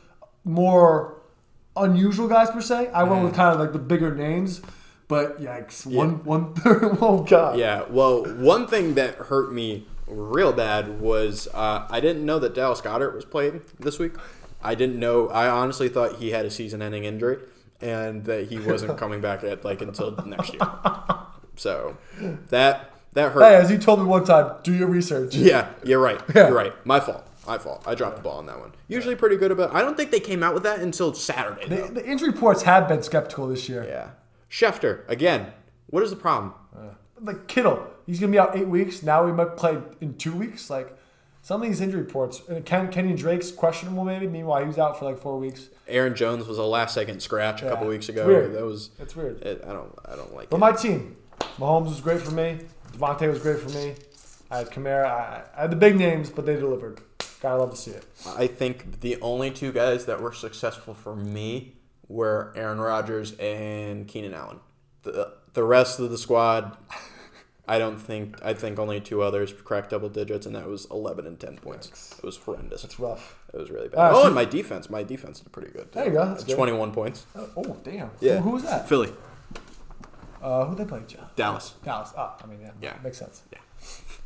more 0.45 1.23
unusual 1.77 2.29
guys 2.29 2.51
per 2.51 2.61
se. 2.61 2.89
I 2.89 3.05
went 3.05 3.25
with 3.25 3.35
kind 3.35 3.55
of 3.55 3.61
like 3.61 3.73
the 3.73 3.79
bigger 3.79 4.15
names, 4.15 4.63
but 5.09 5.41
yikes! 5.41 5.87
One 5.87 6.25
one 6.25 6.55
third. 6.55 6.99
Oh 7.01 7.23
god. 7.23 7.59
Yeah, 7.59 7.85
well, 7.89 8.25
one 8.25 8.67
thing 8.67 8.95
that 8.95 9.15
hurt 9.15 9.53
me 9.53 9.87
real 10.07 10.53
bad 10.53 11.01
was 11.01 11.49
uh, 11.55 11.87
I 11.91 12.01
didn't 12.01 12.25
know 12.25 12.39
that 12.39 12.55
Dallas 12.55 12.81
Goedert 12.81 13.15
was 13.15 13.25
playing 13.25 13.63
this 13.79 13.99
week. 13.99 14.15
I 14.63 14.75
didn't 14.75 14.99
know. 14.99 15.29
I 15.29 15.49
honestly 15.49 15.89
thought 15.89 16.17
he 16.17 16.31
had 16.31 16.45
a 16.45 16.51
season-ending 16.51 17.05
injury 17.05 17.39
and 17.81 18.25
that 18.25 18.49
he 18.49 18.59
wasn't 18.59 18.99
coming 19.03 19.21
back 19.21 19.45
at 19.45 19.65
like 19.65 19.83
until 19.83 20.11
next 20.25 20.53
year. 20.55 20.63
So 21.57 21.97
that 22.49 22.93
that 23.17 23.33
hurt. 23.33 23.43
Hey, 23.43 23.57
as 23.57 23.71
you 23.71 23.77
told 23.79 23.99
me 23.99 24.07
one 24.07 24.25
time, 24.25 24.53
do 24.63 24.73
your 24.73 24.89
research. 24.89 25.35
Yeah, 25.35 25.69
you're 25.85 25.99
right. 26.01 26.21
Yeah. 26.35 26.47
You're 26.49 26.57
right. 26.57 26.73
My 26.87 27.01
fault. 27.01 27.27
My 27.47 27.59
fault. 27.59 27.83
I 27.87 27.95
dropped 27.95 28.17
the 28.17 28.23
ball 28.23 28.39
on 28.39 28.47
that 28.47 28.59
one. 28.59 28.73
Usually 28.89 29.15
pretty 29.15 29.37
good 29.37 29.51
about. 29.53 29.75
I 29.75 29.81
don't 29.83 29.97
think 29.97 30.11
they 30.11 30.21
came 30.21 30.43
out 30.43 30.55
with 30.55 30.63
that 30.65 30.81
until 30.81 31.13
Saturday. 31.15 31.69
The, 31.69 31.77
Though. 31.77 31.87
the 31.89 32.07
injury 32.07 32.31
reports 32.31 32.63
have 32.63 32.89
been 32.89 33.03
skeptical 33.03 33.47
this 33.49 33.69
year. 33.69 33.85
Yeah. 33.87 34.11
Schefter 34.51 35.09
again. 35.09 35.53
What 35.89 36.03
is 36.03 36.11
the 36.11 36.17
problem? 36.17 36.55
Uh, 36.77 36.91
like 37.21 37.47
Kittle, 37.47 37.87
he's 38.07 38.19
gonna 38.21 38.33
be 38.33 38.39
out 38.39 38.57
eight 38.57 38.67
weeks. 38.69 39.03
Now 39.03 39.25
we 39.25 39.33
might 39.33 39.57
play 39.57 39.79
in 40.01 40.17
two 40.17 40.35
weeks. 40.35 40.69
Like 40.71 40.97
some 41.43 41.63
of 41.63 41.69
these 41.69 41.81
injury 41.81 42.01
reports. 42.03 42.43
And 42.49 42.65
Ken, 42.67 42.91
Kenny 42.91 43.15
Drake's 43.15 43.53
questionable 43.53 44.05
maybe. 44.05 44.27
Meanwhile, 44.27 44.63
he 44.63 44.67
was 44.67 44.79
out 44.79 44.99
for 44.99 45.05
like 45.05 45.19
four 45.19 45.39
weeks. 45.39 45.69
Aaron 45.89 46.17
Jones 46.17 46.49
was 46.49 46.59
a 46.59 46.65
last-second 46.65 47.21
scratch 47.21 47.63
a 47.63 47.67
Yeah. 47.67 47.71
couple 47.71 47.87
weeks 47.87 48.09
It's 48.09 48.19
ago. 48.19 48.27
weird. 48.27 48.53
That 48.55 48.65
was. 48.65 48.91
It's 48.99 49.15
weird. 49.15 49.41
It, 49.43 49.63
I 49.65 49.73
don't. 49.73 49.95
I 50.05 50.17
don't 50.17 50.35
like 50.35 50.45
it. 50.45 50.51
But 50.51 50.57
it. 50.57 50.61
my 50.61 50.73
team, 50.73 51.17
Mahomes 51.59 51.87
was 51.87 52.01
great 52.01 52.21
for 52.21 52.33
me. 52.33 52.59
Devontae 52.97 53.29
was 53.29 53.41
great 53.41 53.59
for 53.61 53.69
me. 53.71 53.95
I 54.51 54.59
had 54.59 54.71
Kamara. 54.71 55.07
I, 55.07 55.43
I 55.57 55.61
had 55.63 55.71
the 55.71 55.77
big 55.77 55.97
names, 55.97 56.31
but 56.31 56.47
they 56.47 56.55
delivered. 56.57 57.01
Gotta 57.41 57.59
love 57.59 57.71
to 57.73 57.77
see 57.77 57.91
it. 57.91 58.05
I 58.37 58.47
think 58.47 59.01
the 59.01 59.21
only 59.21 59.51
two 59.51 59.73
guys 59.73 60.07
that 60.07 60.21
were 60.23 60.33
successful 60.33 60.95
for 60.95 61.15
me 61.15 61.75
were 62.09 62.53
Aaron 62.57 62.81
Rodgers 62.81 63.33
and 63.39 64.07
Keenan 64.09 64.35
Allen. 64.35 64.61
The 65.03 65.33
the 65.53 65.63
rest 65.65 65.99
of 66.01 66.11
the 66.11 66.19
squad, 66.19 66.77
I 67.69 67.79
don't 67.79 67.99
think. 67.99 68.37
I 68.43 68.55
think 68.55 68.79
only 68.79 69.01
two 69.01 69.23
others 69.23 69.53
cracked 69.53 69.91
double 69.91 70.09
digits, 70.09 70.47
and 70.47 70.55
that 70.55 70.67
was 70.67 70.87
eleven 70.91 71.27
and 71.27 71.39
ten 71.39 71.57
points. 71.59 72.15
It 72.19 72.25
was 72.25 72.37
horrendous. 72.37 72.85
It's 72.85 72.99
rough. 72.99 73.37
It 73.53 73.59
was 73.59 73.71
really 73.71 73.89
bad. 73.89 73.99
Ah, 73.99 74.11
oh, 74.13 74.21
so- 74.23 74.27
and 74.27 74.35
my 74.35 74.45
defense. 74.45 74.89
My 74.89 75.03
defense 75.03 75.41
did 75.41 75.53
pretty 75.53 75.73
good. 75.73 75.93
too. 75.93 75.99
There 75.99 76.07
you 76.07 76.13
go, 76.13 76.25
that's 76.27 76.45
good. 76.45 76.57
Twenty-one 76.57 76.93
points. 76.93 77.27
Oh, 77.37 77.49
oh, 77.57 77.77
damn. 77.85 78.11
Yeah. 78.21 78.37
Who, 78.37 78.43
who 78.45 78.51
was 78.53 78.63
that? 78.65 78.89
Philly, 78.89 79.13
Uh, 80.43 80.65
who 80.67 80.75
they? 80.77 80.85
John? 80.85 81.27
Dallas. 81.37 81.75
Dallas. 81.85 82.13
Oh, 82.17 82.35
I 82.43 82.47
mean, 82.47 82.61
yeah. 82.61 82.71
Yeah. 82.81 82.95
Makes 83.03 83.19
sense. 83.19 83.43
Yeah. 83.53 83.59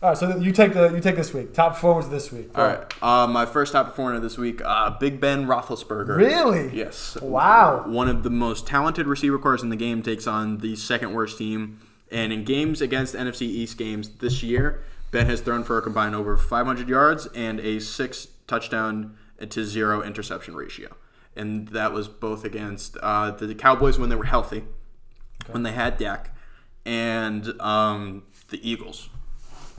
All 0.02 0.10
right, 0.10 0.18
so 0.18 0.38
you 0.38 0.50
take 0.52 0.72
the 0.72 0.88
you 0.94 1.00
take 1.00 1.16
this 1.16 1.34
week. 1.34 1.52
Top 1.52 1.74
performers 1.74 2.08
this 2.08 2.32
week. 2.32 2.56
All 2.56 2.66
right. 2.66 3.02
Uh, 3.02 3.26
my 3.26 3.44
first 3.44 3.72
top 3.72 3.86
performer 3.88 4.18
this 4.18 4.38
week, 4.38 4.62
uh, 4.64 4.90
Big 4.98 5.20
Ben 5.20 5.46
Roethlisberger. 5.46 6.16
Really? 6.16 6.74
Yes. 6.74 7.18
Wow. 7.20 7.84
One 7.86 8.08
of 8.08 8.22
the 8.22 8.30
most 8.30 8.66
talented 8.66 9.06
receiver 9.06 9.38
corps 9.38 9.62
in 9.62 9.68
the 9.68 9.76
game 9.76 10.02
takes 10.02 10.26
on 10.26 10.58
the 10.58 10.74
second 10.76 11.12
worst 11.12 11.36
team. 11.36 11.80
And 12.10 12.32
in 12.32 12.44
games 12.44 12.80
against 12.80 13.14
NFC 13.14 13.42
East 13.42 13.76
games 13.76 14.08
this 14.08 14.42
year, 14.42 14.82
Ben 15.10 15.26
has 15.26 15.42
thrown 15.42 15.64
for 15.64 15.76
a 15.76 15.82
combined 15.82 16.14
over 16.14 16.36
500 16.36 16.88
yards 16.88 17.26
and 17.34 17.60
a 17.60 17.78
six 17.78 18.28
touchdown 18.46 19.16
to 19.48 19.64
zero 19.64 20.02
interception 20.02 20.54
ratio. 20.54 20.96
And 21.36 21.68
that 21.68 21.92
was 21.92 22.08
both 22.08 22.44
against 22.44 22.96
uh, 23.02 23.30
the 23.32 23.54
Cowboys 23.54 23.98
when 23.98 24.08
they 24.08 24.16
were 24.16 24.24
healthy, 24.24 24.64
when 25.52 25.62
they 25.62 25.72
had 25.72 25.96
Dak, 25.96 26.34
and 26.84 27.60
um, 27.60 28.22
the 28.48 28.68
Eagles. 28.68 29.08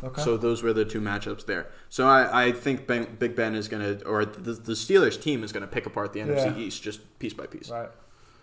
Okay. 0.03 0.21
So 0.23 0.35
those 0.35 0.63
were 0.63 0.73
the 0.73 0.83
two 0.83 0.99
matchups 0.99 1.45
there. 1.45 1.67
So 1.89 2.07
I, 2.07 2.45
I 2.47 2.51
think 2.51 2.87
ben, 2.87 3.15
Big 3.19 3.35
Ben 3.35 3.53
is 3.53 3.67
going 3.67 3.99
to, 3.99 4.03
or 4.05 4.25
the, 4.25 4.53
the 4.53 4.73
Steelers 4.73 5.21
team 5.21 5.43
is 5.43 5.51
going 5.51 5.61
to 5.61 5.67
pick 5.67 5.85
apart 5.85 6.11
the 6.13 6.21
NFC 6.21 6.45
Yeah. 6.45 6.57
East 6.57 6.81
just 6.81 7.19
piece 7.19 7.33
by 7.33 7.45
piece. 7.45 7.69
right. 7.69 7.89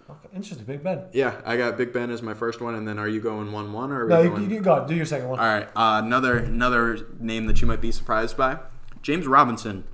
Okay. 0.09 0.29
Interesting. 0.37 0.64
Big 0.64 0.83
Ben. 0.83 1.03
Yeah, 1.12 1.41
I 1.45 1.57
got 1.59 1.76
Big 1.76 1.93
Ben 1.93 2.11
as 2.11 2.22
my 2.22 2.33
first 2.33 2.61
one, 2.62 2.74
and 2.74 2.87
then 2.89 2.99
are 2.99 3.09
you 3.09 3.20
going 3.20 3.53
one 3.53 3.72
one 3.74 3.91
or 3.93 4.05
are 4.07 4.09
No, 4.09 4.22
you, 4.22 4.31
going? 4.31 4.49
you, 4.49 4.57
you 4.57 4.61
go. 4.62 4.87
Do 4.87 4.95
your 4.95 5.05
second 5.05 5.29
one. 5.29 5.39
All 5.39 5.45
right, 5.45 5.68
uh, 5.76 6.01
another 6.03 6.39
another 6.39 7.07
name 7.20 7.45
that 7.47 7.61
you 7.61 7.66
might 7.66 7.83
be 7.83 7.93
surprised 7.93 8.35
by, 8.37 8.59
James 9.03 9.26
Robinson. 9.26 9.85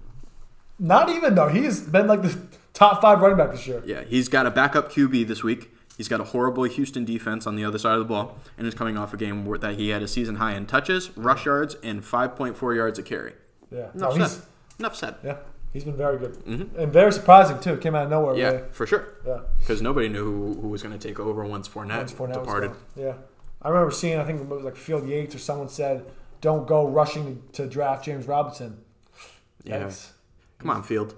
Not 0.79 1.09
even 1.09 1.35
though 1.35 1.49
he's 1.49 1.81
been 1.81 2.07
like 2.07 2.23
the 2.23 2.39
top 2.75 3.01
five 3.03 3.21
running 3.21 3.37
back 3.39 3.51
this 3.51 3.67
year. 3.67 3.83
Yeah, 3.85 4.03
he's 4.05 4.29
got 4.29 4.47
a 4.47 4.53
backup 4.53 4.93
QB 4.93 5.27
this 5.27 5.43
week. 5.43 5.74
He's 5.97 6.09
got 6.09 6.21
a 6.21 6.25
horrible 6.25 6.65
Houston 6.65 7.05
defense 7.05 7.47
on 7.47 7.55
the 7.57 7.65
other 7.65 7.79
side 7.79 7.93
of 7.95 8.01
the 8.01 8.05
ball, 8.05 8.37
and 8.59 8.67
is 8.67 8.75
coming 8.75 8.99
off 8.99 9.15
a 9.15 9.17
game 9.17 9.45
where 9.47 9.59
that 9.59 9.75
he 9.77 9.91
had 9.91 10.03
a 10.03 10.09
season 10.09 10.37
high 10.37 10.55
in 10.55 10.67
touches, 10.67 11.17
rush 11.17 11.47
yards, 11.47 11.77
and 11.85 12.03
5.4 12.03 12.75
yards 12.75 12.99
a 12.99 13.03
carry. 13.03 13.35
Yeah. 13.71 13.91
Enough 13.95 13.95
No, 13.95 14.11
he's 14.11 14.33
said. 14.33 14.43
Enough 14.81 14.97
said. 14.97 15.15
yeah. 15.25 15.37
He's 15.73 15.83
been 15.85 15.97
very 15.97 16.19
good 16.19 16.41
and 16.47 16.93
very 16.93 17.13
surprising 17.13 17.59
too. 17.59 17.77
Came 17.79 17.97
out 17.97 18.05
of 18.05 18.11
nowhere. 18.11 18.35
Mm-hmm. 18.35 18.41
Yeah, 18.43 18.51
Really. 18.51 18.63
for 18.71 18.87
sure. 18.87 19.09
Yeah. 19.27 19.41
Because 19.59 19.83
nobody 19.83 20.09
knew 20.09 20.23
who, 20.25 20.61
who 20.61 20.69
was 20.69 20.83
going 20.85 20.97
to 20.97 21.09
take 21.09 21.19
over 21.19 21.45
once 21.45 21.69
Fournette, 21.69 21.97
Once 21.97 22.13
Fournette 22.13 22.35
departed. 22.35 22.71
Yeah. 22.95 23.15
I 23.61 23.71
remember 23.71 23.91
seeing. 23.91 24.19
I 24.21 24.25
think 24.25 24.41
it 24.41 24.47
was 24.47 24.63
like 24.63 24.77
Field 24.77 25.09
Yates 25.09 25.35
or 25.35 25.39
someone 25.39 25.69
said, 25.69 26.05
"Don't 26.41 26.69
go 26.69 26.87
rushing 26.87 27.43
to 27.55 27.67
draft 27.67 28.05
James 28.05 28.27
Robinson." 28.29 28.79
Yeah. 29.65 29.91
Come 30.59 30.71
on, 30.71 30.83
Field. 30.85 31.15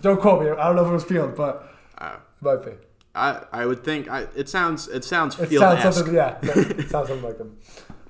Don't 0.00 0.20
quote 0.20 0.42
me. 0.42 0.50
I 0.50 0.66
don't 0.66 0.74
know 0.76 0.82
if 0.84 0.88
it 0.88 0.94
was 0.94 1.04
Field, 1.04 1.36
but 1.36 1.72
Uh, 1.98 2.16
might 2.40 2.64
be. 2.64 2.72
I 3.16 3.44
I 3.52 3.66
would 3.66 3.82
think 3.82 4.08
I, 4.08 4.26
it 4.36 4.48
sounds 4.48 4.88
it 4.88 5.04
sounds 5.04 5.38
It 5.38 5.50
sounds 5.50 5.96
something. 5.96 6.14
Yeah, 6.14 6.38
it 6.42 6.90
sounds 6.90 7.08
something 7.08 7.22
like 7.22 7.38
them. 7.38 7.58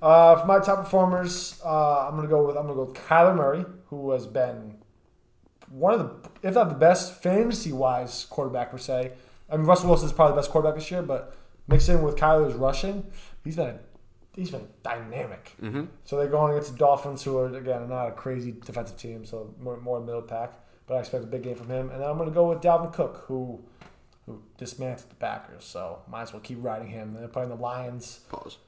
Uh, 0.03 0.37
for 0.41 0.47
my 0.47 0.59
top 0.59 0.85
performers, 0.85 1.61
uh, 1.65 2.09
I'm 2.09 2.17
gonna 2.17 2.29
go 2.29 2.47
with 2.47 2.57
I'm 2.57 2.65
gonna 2.65 2.75
go 2.75 2.85
with 2.85 2.97
Kyler 2.97 3.35
Murray, 3.35 3.65
who 3.87 4.11
has 4.11 4.27
been 4.27 4.77
one 5.69 5.95
of 5.95 6.01
the, 6.01 6.49
if 6.49 6.55
not 6.55 6.69
the 6.69 6.75
best 6.75 7.23
fantasy 7.23 7.73
wise 7.73 8.27
quarterback 8.29 8.71
per 8.71 8.79
se. 8.79 9.13
I 9.51 9.57
mean, 9.57 9.67
Russell 9.67 9.89
Wilson's 9.89 10.13
probably 10.13 10.35
the 10.35 10.41
best 10.43 10.51
quarterback 10.51 10.79
this 10.79 10.91
year, 10.91 11.03
but 11.03 11.37
mixed 11.69 11.89
in 11.89 12.03
with 12.03 12.17
Kyler's 12.17 12.55
rushing, 12.55 13.07
he's 13.45 13.57
been 13.57 13.79
he's 14.35 14.51
been 14.51 14.69
dynamic. 14.83 15.53
Mm-hmm. 15.63 15.85
So 16.05 16.19
they're 16.19 16.29
going 16.29 16.53
against 16.53 16.73
the 16.73 16.79
Dolphins, 16.79 17.23
who 17.23 17.39
are 17.39 17.57
again 17.57 17.89
not 17.89 18.09
a 18.09 18.13
crazy 18.13 18.53
defensive 18.53 18.97
team, 18.99 19.25
so 19.25 19.55
more 19.61 19.79
more 19.79 20.01
middle 20.01 20.23
pack. 20.23 20.53
But 20.87 20.97
I 20.97 20.99
expect 21.01 21.25
a 21.25 21.27
big 21.27 21.43
game 21.43 21.57
from 21.57 21.69
him, 21.69 21.91
and 21.91 22.01
then 22.01 22.09
I'm 22.09 22.19
gonna 22.19 22.31
go 22.31 22.51
with 22.51 22.61
Dalvin 22.61 22.93
Cook, 22.93 23.25
who 23.27 23.65
who 24.27 24.43
dismantled 24.59 25.11
the 25.11 25.15
Packers. 25.17 25.65
So 25.65 26.01
might 26.09 26.23
as 26.23 26.33
well 26.33 26.41
keep 26.41 26.59
riding 26.61 26.89
him. 26.89 27.15
And 27.15 27.17
they're 27.17 27.29
playing 27.29 27.49
the 27.49 27.57
Lions. 27.57 28.21
Pause. 28.29 28.59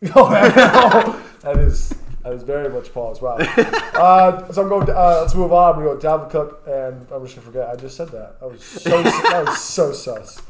Oh, 0.14 1.24
that 1.42 1.56
is 1.56 1.92
that 2.22 2.32
is 2.32 2.42
very 2.42 2.68
much 2.68 2.92
pause. 2.92 3.20
Wow. 3.20 3.38
Uh, 3.98 4.52
so 4.52 4.62
I'm 4.62 4.68
going. 4.68 4.88
Uh, 4.88 5.22
let's 5.22 5.34
move 5.34 5.52
on. 5.52 5.76
We 5.76 5.82
go 5.82 5.96
Dalvin 5.96 6.30
Cook, 6.30 6.62
and 6.68 7.04
I'm 7.10 7.24
just 7.24 7.34
gonna 7.34 7.46
forget. 7.46 7.68
I 7.68 7.74
just 7.74 7.96
said 7.96 8.10
that. 8.10 8.38
That 8.38 8.48
was 8.48 8.62
so. 8.62 9.02
that 9.02 9.44
was 9.44 9.60
so 9.60 9.92
sus. 9.92 10.40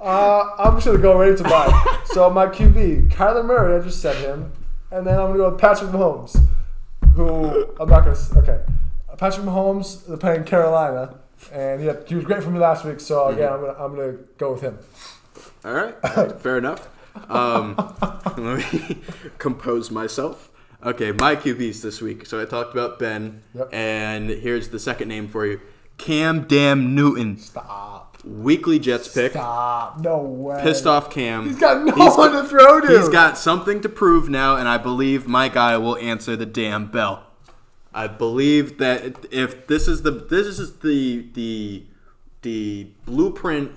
Uh, 0.00 0.54
I'm 0.56 0.76
just 0.76 0.86
gonna 0.86 0.98
go 0.98 1.18
right 1.18 1.30
into 1.30 1.42
mine. 1.42 1.68
So 2.04 2.30
my 2.30 2.46
QB, 2.46 3.10
Kyler 3.10 3.44
Murray. 3.44 3.76
I 3.76 3.82
just 3.82 4.00
said 4.00 4.14
him, 4.24 4.52
and 4.92 5.04
then 5.04 5.14
I'm 5.18 5.26
gonna 5.26 5.38
go 5.38 5.50
with 5.50 5.60
Patrick 5.60 5.90
Mahomes, 5.90 6.40
who 7.16 7.74
I'm 7.80 7.88
not 7.88 8.04
gonna. 8.04 8.16
Okay, 8.36 8.60
Patrick 9.18 9.44
Mahomes. 9.44 10.06
They're 10.06 10.16
playing 10.16 10.44
Carolina, 10.44 11.18
and 11.52 11.80
he, 11.80 11.86
had, 11.86 12.04
he 12.08 12.14
was 12.14 12.24
great 12.24 12.42
for 12.42 12.50
me 12.50 12.58
last 12.58 12.84
week. 12.84 13.00
So 13.00 13.30
yeah, 13.30 13.54
I'm 13.54 13.60
gonna 13.60 13.72
I'm 13.78 13.96
gonna 13.96 14.12
go 14.38 14.52
with 14.52 14.62
him. 14.62 14.78
All 15.64 15.72
right, 15.72 15.94
fair 16.40 16.58
enough. 16.58 16.88
Um, 17.28 17.74
let 18.36 18.72
me 18.72 18.98
compose 19.38 19.90
myself. 19.90 20.50
Okay, 20.84 21.12
my 21.12 21.36
QBs 21.36 21.82
this 21.82 22.00
week. 22.00 22.24
So 22.26 22.40
I 22.40 22.44
talked 22.46 22.72
about 22.72 22.98
Ben, 22.98 23.42
Yep. 23.54 23.68
and 23.72 24.30
here's 24.30 24.68
the 24.70 24.78
second 24.78 25.08
name 25.08 25.28
for 25.28 25.44
you: 25.46 25.60
Cam 25.98 26.44
Damn 26.46 26.94
Newton. 26.94 27.36
Stop. 27.38 28.16
Weekly 28.24 28.78
Jets 28.78 29.08
pick. 29.08 29.32
Stop. 29.32 29.98
No 30.00 30.18
way. 30.18 30.60
Pissed 30.62 30.86
off 30.86 31.10
Cam. 31.10 31.46
He's 31.46 31.58
got 31.58 31.84
no 31.84 31.92
He's- 31.94 32.16
one 32.18 32.32
to 32.32 32.44
throw 32.44 32.80
to. 32.80 32.86
He's 32.98 33.08
got 33.08 33.36
something 33.38 33.80
to 33.82 33.88
prove 33.88 34.28
now, 34.28 34.56
and 34.56 34.68
I 34.68 34.76
believe 34.78 35.26
my 35.26 35.48
guy 35.48 35.76
will 35.78 35.96
answer 35.96 36.36
the 36.36 36.44
damn 36.46 36.86
bell. 36.90 37.24
I 37.92 38.06
believe 38.06 38.78
that 38.78 39.26
if 39.32 39.66
this 39.66 39.88
is 39.88 40.02
the 40.02 40.12
this 40.12 40.58
is 40.58 40.78
the 40.78 41.26
the 41.34 41.84
the 42.42 42.88
blueprint 43.04 43.72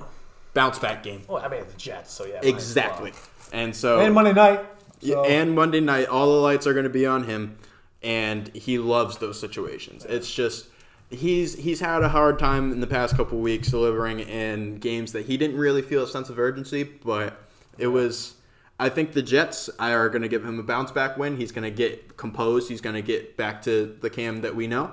bounce 0.53 0.80
back 0.80 1.03
game. 1.03 1.24
Well, 1.28 1.43
I 1.43 1.47
mean, 1.47 1.64
the 1.68 1.78
Jets, 1.78 2.14
so 2.14 2.26
yeah. 2.26 2.39
Exactly. 2.43 3.11
well. 3.11 3.20
And 3.51 3.76
so 3.76 3.99
and 3.99 4.14
Monday 4.14 4.34
night. 4.34 4.66
Yeah, 4.99 5.16
So, 5.16 5.26
and 5.26 5.53
Monday 5.53 5.82
night, 5.82 6.07
all 6.07 6.28
the 6.28 6.41
lights 6.41 6.66
are 6.66 6.74
going 6.74 6.86
to 6.86 6.89
be 6.89 7.05
on 7.05 7.26
him, 7.26 7.57
and 8.01 8.47
he 8.55 8.78
loves 8.78 9.18
those 9.18 9.39
situations. 9.39 10.05
It's 10.05 10.34
just 10.34 10.68
he's 11.09 11.55
he's 11.55 11.80
had 11.80 12.03
a 12.03 12.09
hard 12.09 12.39
time 12.39 12.72
in 12.72 12.80
the 12.80 12.88
past 12.88 13.16
couple 13.18 13.39
weeks 13.39 13.70
delivering 13.70 14.22
in 14.22 14.78
games 14.78 15.11
that 15.11 15.26
he 15.26 15.38
didn't 15.38 15.57
really 15.57 15.82
feel 15.82 16.03
a 16.03 16.07
sense 16.07 16.30
of 16.30 16.39
urgency, 16.39 16.84
but 16.84 17.41
it 17.78 17.88
was. 17.88 18.36
I 18.84 18.89
think 18.89 19.13
the 19.13 19.21
Jets 19.21 19.69
are 19.79 20.09
going 20.09 20.21
to 20.23 20.27
give 20.27 20.43
him 20.43 20.59
a 20.59 20.63
bounce 20.63 20.91
back 20.91 21.17
win. 21.17 21.38
He's 21.38 21.51
going 21.51 21.63
to 21.63 21.71
get 21.71 22.17
composed. 22.17 22.69
He's 22.69 22.81
going 22.81 22.95
to 22.95 23.01
get 23.01 23.38
back 23.38 23.61
to 23.63 23.97
the 24.01 24.09
Cam 24.09 24.41
that 24.41 24.55
we 24.55 24.67
know, 24.67 24.91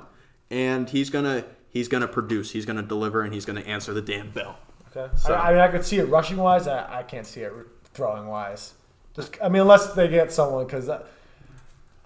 and 0.51 0.89
he's 0.89 1.11
gonna 1.11 1.45
he's 1.71 1.89
gonna 1.89 2.09
produce. 2.09 2.53
He's 2.53 2.65
going 2.67 2.77
to 2.77 2.83
deliver, 2.83 3.23
and 3.23 3.35
he's 3.35 3.45
going 3.45 3.61
to 3.63 3.69
answer 3.69 3.93
the 3.93 4.03
damn 4.03 4.31
bell. 4.31 4.57
okay. 4.97 5.13
So- 5.17 5.35
I, 5.35 5.49
I 5.49 5.53
mean, 5.53 5.61
I 5.61 5.69
could 5.69 5.85
see 5.85 5.99
it 5.99 6.05
rushing 6.09 6.37
wise. 6.37 6.67
I, 6.67 6.99
I 7.01 7.03
can't 7.03 7.27
see 7.27 7.41
it 7.41 7.53
throwing 7.95 8.27
wise. 8.29 8.75
Just, 9.17 9.37
I 9.43 9.49
mean, 9.49 9.63
unless 9.63 9.93
they 9.95 10.07
get 10.07 10.33
someone, 10.33 10.67
because 10.67 10.89
I, 10.89 11.01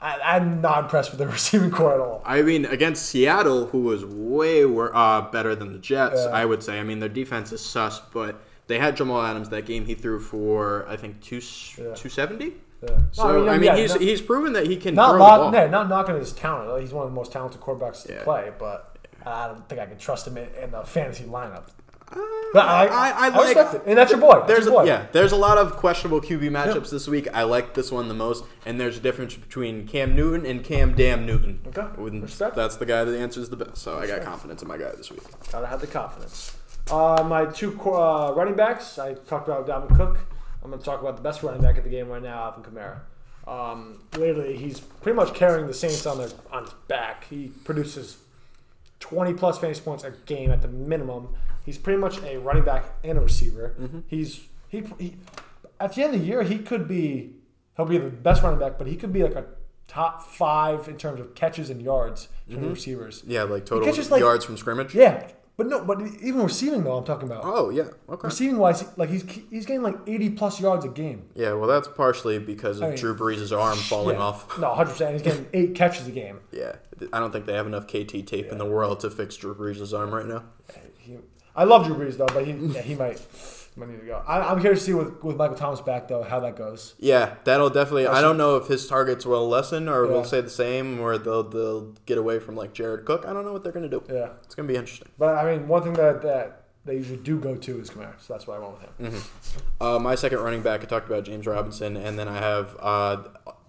I'm 0.00 0.60
not 0.60 0.84
impressed 0.84 1.10
with 1.10 1.18
the 1.18 1.26
receiving 1.38 1.70
corps 1.70 1.94
at 1.94 2.00
all. 2.00 2.22
I 2.24 2.42
mean, 2.42 2.64
against 2.66 3.06
Seattle, 3.06 3.66
who 3.66 3.80
was 3.82 4.04
way 4.04 4.64
wor- 4.64 4.94
uh, 4.94 5.22
better 5.30 5.54
than 5.54 5.72
the 5.72 5.78
Jets, 5.78 6.22
Yeah. 6.24 6.30
I 6.30 6.44
would 6.44 6.62
say. 6.62 6.78
I 6.80 6.82
mean, 6.82 7.00
their 7.00 7.08
defense 7.08 7.52
is 7.52 7.60
sus, 7.60 8.00
but 8.12 8.40
they 8.66 8.78
had 8.78 8.96
Jamal 8.96 9.22
Adams 9.22 9.48
that 9.50 9.66
game. 9.66 9.86
He 9.86 9.94
threw 9.94 10.20
for 10.20 10.86
I 10.88 10.96
think 10.96 11.20
two 11.20 11.40
Yeah. 11.78 11.94
two 11.94 12.08
seventy. 12.08 12.54
Yeah. 12.82 12.98
So 13.12 13.44
No, 13.44 13.48
I 13.48 13.54
mean, 13.56 13.64
yeah, 13.64 13.76
he's 13.76 13.92
not, 13.92 14.00
he's 14.02 14.20
proven 14.20 14.52
that 14.54 14.66
he 14.66 14.76
can 14.76 14.94
not, 14.94 15.10
throw 15.12 15.18
knock, 15.18 15.38
the 15.38 15.42
ball. 15.44 15.54
yeah, 15.54 15.70
not 15.70 15.88
knocking 15.88 16.16
his 16.16 16.32
talent. 16.32 16.80
He's 16.82 16.92
one 16.92 17.06
of 17.06 17.10
the 17.10 17.14
most 17.16 17.32
talented 17.32 17.60
quarterbacks 17.60 18.04
to 18.06 18.12
Yeah. 18.12 18.24
play, 18.24 18.52
but 18.58 18.96
I 19.24 19.46
don't 19.48 19.66
think 19.68 19.80
I 19.80 19.86
can 19.86 19.96
trust 19.96 20.26
him 20.26 20.36
in, 20.36 20.48
in 20.62 20.70
the 20.72 20.82
fantasy 20.82 21.24
lineup. 21.24 21.68
Uh, 22.12 22.16
but 22.52 22.66
I, 22.66 22.84
I- 22.86 23.10
I 23.10 23.26
I, 23.26 23.28
like- 23.30 23.44
respect 23.56 23.74
it, 23.74 23.82
and 23.86 23.96
that's 23.96 24.10
your 24.10 24.20
boy. 24.20 24.34
That's 24.40 24.46
There's 24.48 24.66
your 24.66 24.82
a, 24.82 24.86
yeah, 24.86 25.06
there's 25.12 25.32
a 25.32 25.36
lot 25.36 25.56
of 25.56 25.76
questionable 25.76 26.20
QB 26.20 26.50
matchups 26.50 26.90
this 26.90 27.08
week. 27.08 27.26
I 27.32 27.44
like 27.44 27.72
this 27.72 27.90
one 27.90 28.08
the 28.08 28.14
most, 28.14 28.44
and 28.66 28.78
there's 28.78 28.98
a 28.98 29.00
difference 29.00 29.34
between 29.34 29.86
Cam 29.88 30.14
Newton 30.14 30.44
and 30.44 30.62
Cam 30.62 30.94
Damn 30.94 31.24
Newton. 31.24 31.60
Okay. 31.68 31.86
With- 32.00 32.22
Respect. 32.22 32.54
That's 32.54 32.76
the 32.76 32.84
guy 32.86 33.04
that 33.04 33.16
answers 33.18 33.48
the 33.48 33.56
best. 33.56 33.78
So 33.78 33.98
I 33.98 34.06
got 34.06 34.20
confidence 34.22 34.60
in 34.60 34.68
my 34.68 34.76
guy 34.76 34.90
this 34.94 35.10
week. 35.10 35.22
Gotta 35.50 35.66
have 35.66 35.80
the 35.80 35.86
confidence. 35.86 36.54
Uh, 36.90 37.24
my 37.26 37.46
two 37.46 37.78
uh, 37.90 38.32
running 38.36 38.54
backs, 38.54 38.98
I 38.98 39.14
talked 39.14 39.48
about 39.48 39.66
Dalvin 39.66 39.96
Cook. 39.96 40.18
I'm 40.62 40.70
going 40.70 40.78
to 40.80 40.84
talk 40.84 41.00
about 41.00 41.16
the 41.16 41.22
best 41.22 41.42
running 41.42 41.60
back 41.60 41.76
at 41.76 41.84
the 41.84 41.90
game 41.90 42.08
right 42.08 42.22
now, 42.22 42.42
Alvin 42.44 42.62
Kamara. 42.62 43.00
Um, 43.46 44.02
lately, 44.16 44.56
he's 44.56 44.80
pretty 44.80 45.16
much 45.16 45.34
carrying 45.34 45.66
the 45.66 45.74
Saints 45.74 46.06
on 46.06 46.18
their 46.18 46.30
on 46.50 46.64
his 46.64 46.72
back. 46.88 47.24
He 47.28 47.48
produces 47.64 48.16
20 49.00 49.34
plus 49.34 49.58
fantasy 49.58 49.82
points 49.82 50.04
a 50.04 50.12
game 50.26 50.50
at 50.50 50.62
the 50.62 50.68
minimum. 50.68 51.28
He's 51.66 51.76
pretty 51.78 51.98
much 51.98 52.22
a 52.22 52.38
running 52.38 52.64
back 52.64 52.84
and 53.02 53.18
a 53.18 53.20
receiver. 53.20 53.74
He's 54.06 54.40
he, 54.68 54.82
he 54.98 55.16
at 55.78 55.94
the 55.94 56.02
end 56.04 56.14
of 56.14 56.20
the 56.20 56.26
year 56.26 56.42
he 56.42 56.58
could 56.58 56.88
be 56.88 57.34
he'll 57.76 57.84
be 57.86 57.98
the 57.98 58.08
best 58.08 58.42
running 58.42 58.58
back, 58.60 58.78
but 58.78 58.86
he 58.86 58.96
could 58.96 59.12
be 59.12 59.22
like 59.22 59.34
a 59.34 59.44
top 59.88 60.22
five 60.22 60.88
in 60.88 60.96
terms 60.96 61.20
of 61.20 61.34
catches 61.34 61.68
and 61.68 61.82
yards 61.82 62.28
from 62.50 62.62
the 62.62 62.68
receivers. 62.70 63.22
Yeah, 63.26 63.42
like 63.42 63.66
total 63.66 63.84
catches, 63.86 64.10
like- 64.10 64.20
yards 64.20 64.44
from 64.46 64.56
scrimmage. 64.56 64.94
Yeah, 64.94 65.26
but 65.56 65.66
no, 65.68 65.84
but 65.84 66.00
even 66.20 66.42
receiving 66.42 66.82
though, 66.84 66.96
I'm 66.96 67.04
talking 67.04 67.28
about. 67.28 67.42
Oh 67.44 67.70
yeah. 67.70 67.84
Okay. 68.08 68.26
Receiving 68.28 68.58
wise, 68.58 68.84
like 68.96 69.08
he's 69.10 69.22
he's 69.50 69.66
getting 69.66 69.82
like 69.82 69.96
80 70.06 70.30
plus 70.30 70.60
yards 70.60 70.84
a 70.84 70.88
game. 70.88 71.26
Yeah. 71.34 71.52
Well, 71.54 71.68
that's 71.68 71.86
partially 71.88 72.38
because 72.38 72.78
of 72.78 72.84
I 72.84 72.88
mean, 72.88 72.96
Drew 72.98 73.16
Brees' 73.16 73.56
arm 73.56 73.76
falling 73.78 74.16
Yeah. 74.16 74.22
off. 74.22 74.58
No, 74.58 74.68
100. 74.70 74.90
percent 74.90 75.12
He's 75.12 75.22
getting 75.22 75.46
eight 75.52 75.74
catches 75.74 76.06
a 76.08 76.10
game. 76.10 76.40
Yeah, 76.52 76.76
I 77.12 77.20
don't 77.20 77.30
think 77.32 77.46
they 77.46 77.54
have 77.54 77.66
enough 77.66 77.86
KT 77.86 78.26
tape 78.26 78.50
in 78.50 78.58
the 78.58 78.66
world 78.66 79.00
to 79.00 79.10
fix 79.10 79.36
Drew 79.36 79.54
Brees' 79.54 79.96
arm 79.96 80.12
right 80.12 80.26
now. 80.26 80.42
He, 80.98 81.18
I 81.54 81.64
love 81.64 81.86
Drew 81.86 81.94
Brees 81.96 82.16
though, 82.16 82.26
but 82.26 82.46
he 82.46 82.52
yeah, 82.52 82.80
he 82.82 82.94
might 82.94 83.18
might 83.76 83.88
need 83.88 84.00
to 84.00 84.06
go. 84.06 84.22
I, 84.26 84.40
I'm 84.40 84.60
curious 84.60 84.80
to 84.80 84.86
see 84.86 84.94
with 84.94 85.22
with 85.22 85.36
Michael 85.36 85.56
Thomas 85.56 85.80
back 85.80 86.08
though 86.08 86.22
how 86.22 86.40
that 86.40 86.56
goes. 86.56 86.94
Yeah, 86.98 87.34
that'll 87.44 87.70
definitely. 87.70 88.06
I 88.06 88.20
don't 88.20 88.36
know 88.38 88.56
if 88.56 88.68
his 88.68 88.86
targets 88.86 89.26
will 89.26 89.48
lessen 89.48 89.88
or 89.88 90.04
Yeah. 90.06 90.12
will 90.12 90.24
stay 90.24 90.40
the 90.40 90.50
same, 90.50 91.00
or 91.00 91.18
they'll 91.18 91.42
they'll 91.42 91.92
get 92.06 92.18
away 92.18 92.38
from 92.38 92.54
like 92.56 92.72
Jared 92.72 93.04
Cook. 93.04 93.24
I 93.26 93.32
don't 93.32 93.44
know 93.44 93.52
what 93.52 93.62
they're 93.64 93.72
gonna 93.72 93.88
do. 93.88 94.02
Yeah, 94.08 94.28
It's 94.44 94.54
gonna 94.54 94.68
be 94.68 94.76
interesting. 94.76 95.08
but 95.18 95.34
I 95.34 95.50
mean 95.50 95.66
one 95.68 95.82
thing 95.82 95.94
that 95.94 96.22
that 96.22 96.60
they 96.86 96.96
usually 96.96 97.16
do 97.18 97.38
go 97.40 97.56
to 97.56 97.80
is 97.80 97.88
Kamara, 97.90 98.12
so 98.20 98.34
that's 98.34 98.46
why 98.46 98.56
I 98.56 98.58
went 98.58 98.74
with 98.98 99.14
him. 99.14 99.22
Uh, 99.80 99.98
my 99.98 100.14
second 100.14 100.40
running 100.40 100.60
back, 100.60 100.82
I 100.82 100.84
talked 100.84 101.06
about 101.08 101.24
James 101.24 101.46
Robinson, 101.46 101.96
and 101.96 102.18
then 102.18 102.28
I 102.28 102.36
have 102.36 102.76
uh, 102.78 103.22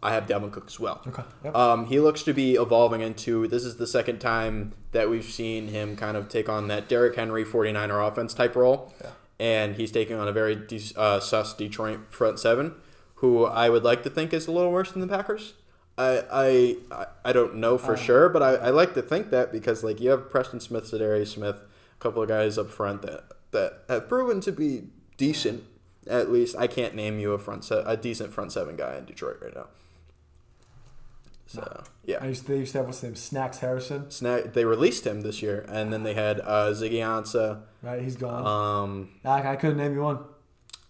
I 0.04 0.12
have 0.14 0.28
Dalvin 0.28 0.52
Cook 0.52 0.66
as 0.68 0.80
well. 0.80 1.02
Okay. 1.08 1.24
Yep. 1.46 1.56
Um, 1.56 1.86
he 1.88 2.00
looks 2.00 2.22
to 2.24 2.34
be 2.34 2.56
evolving 2.56 3.00
into. 3.02 3.48
This 3.48 3.64
is 3.64 3.78
the 3.78 3.88
second 3.88 4.20
time 4.20 4.74
that 4.92 5.10
we've 5.10 5.24
seen 5.26 5.70
him 5.70 5.96
kind 5.96 6.16
of 6.18 6.28
take 6.30 6.48
on 6.50 6.68
that 6.68 6.88
Derrick 6.90 7.16
Henry 7.16 7.44
49er 7.46 8.06
offense 8.08 8.34
type 8.34 8.56
role, 8.56 8.94
Yeah. 9.02 9.12
And 9.40 9.76
he's 9.76 9.92
taking 9.92 10.16
on 10.18 10.28
a 10.28 10.32
very 10.32 10.56
de- 10.56 10.94
uh, 10.96 11.20
sus 11.20 11.54
Detroit 11.54 12.00
front 12.10 12.40
seven, 12.40 12.74
who 13.16 13.46
I 13.46 13.70
would 13.70 13.84
like 13.84 14.04
to 14.04 14.10
think 14.10 14.34
is 14.34 14.48
a 14.48 14.52
little 14.52 14.72
worse 14.72 14.92
than 14.92 15.02
the 15.02 15.08
Packers. 15.08 15.54
I 15.98 16.78
I, 16.92 17.06
I- 17.26 17.34
don't 17.34 17.56
know 17.56 17.78
for 17.78 17.96
sure, 17.98 18.30
but 18.30 18.42
I, 18.42 18.56
I 18.56 18.70
like 18.70 18.94
to 18.94 19.02
think 19.02 19.30
that 19.32 19.52
because 19.52 19.84
like 19.84 20.00
you 20.00 20.10
have 20.12 20.30
Preston 20.30 20.60
Smith, 20.60 20.86
Za'Darius 20.86 21.28
Smith, 21.34 21.58
a 21.58 22.00
couple 22.00 22.22
of 22.22 22.30
guys 22.30 22.58
up 22.58 22.70
front 22.70 23.02
that 23.02 23.24
that 23.52 23.84
have 23.90 24.08
proven 24.10 24.40
to 24.42 24.52
be 24.52 24.84
decent. 25.18 25.64
At 26.08 26.32
least 26.32 26.56
I 26.58 26.68
can't 26.68 26.94
name 26.96 27.20
you 27.20 27.32
a 27.34 27.40
front 27.40 27.64
se- 27.66 27.84
a 27.86 27.98
decent 27.98 28.32
front 28.34 28.52
seven 28.52 28.76
guy 28.76 28.96
in 28.98 29.06
Detroit 29.06 29.38
right 29.42 29.56
now. 29.56 29.68
So 31.56 31.84
I 31.84 31.84
yeah, 32.06 32.26
used 32.26 32.46
to, 32.46 32.52
they 32.54 32.60
used 32.60 32.72
to 32.74 32.80
have 32.80 32.86
what's 32.88 33.00
his 33.02 33.10
name, 33.10 33.16
Snacks 33.16 33.60
Harrison. 33.60 34.10
Snack, 34.12 34.54
they 34.54 34.66
released 34.66 35.06
him 35.08 35.22
this 35.22 35.42
year, 35.42 35.66
and 35.70 35.92
then 35.92 36.04
they 36.04 36.14
had 36.14 36.40
uh, 36.42 36.72
Ziggy 36.72 37.00
Ansah. 37.00 37.62
Right, 37.82 38.02
he's 38.02 38.16
gone. 38.16 38.46
Um, 38.46 39.10
I, 39.26 39.52
I 39.52 39.56
couldn't 39.56 39.78
name 39.78 39.94
you 39.94 40.02
one. 40.02 40.20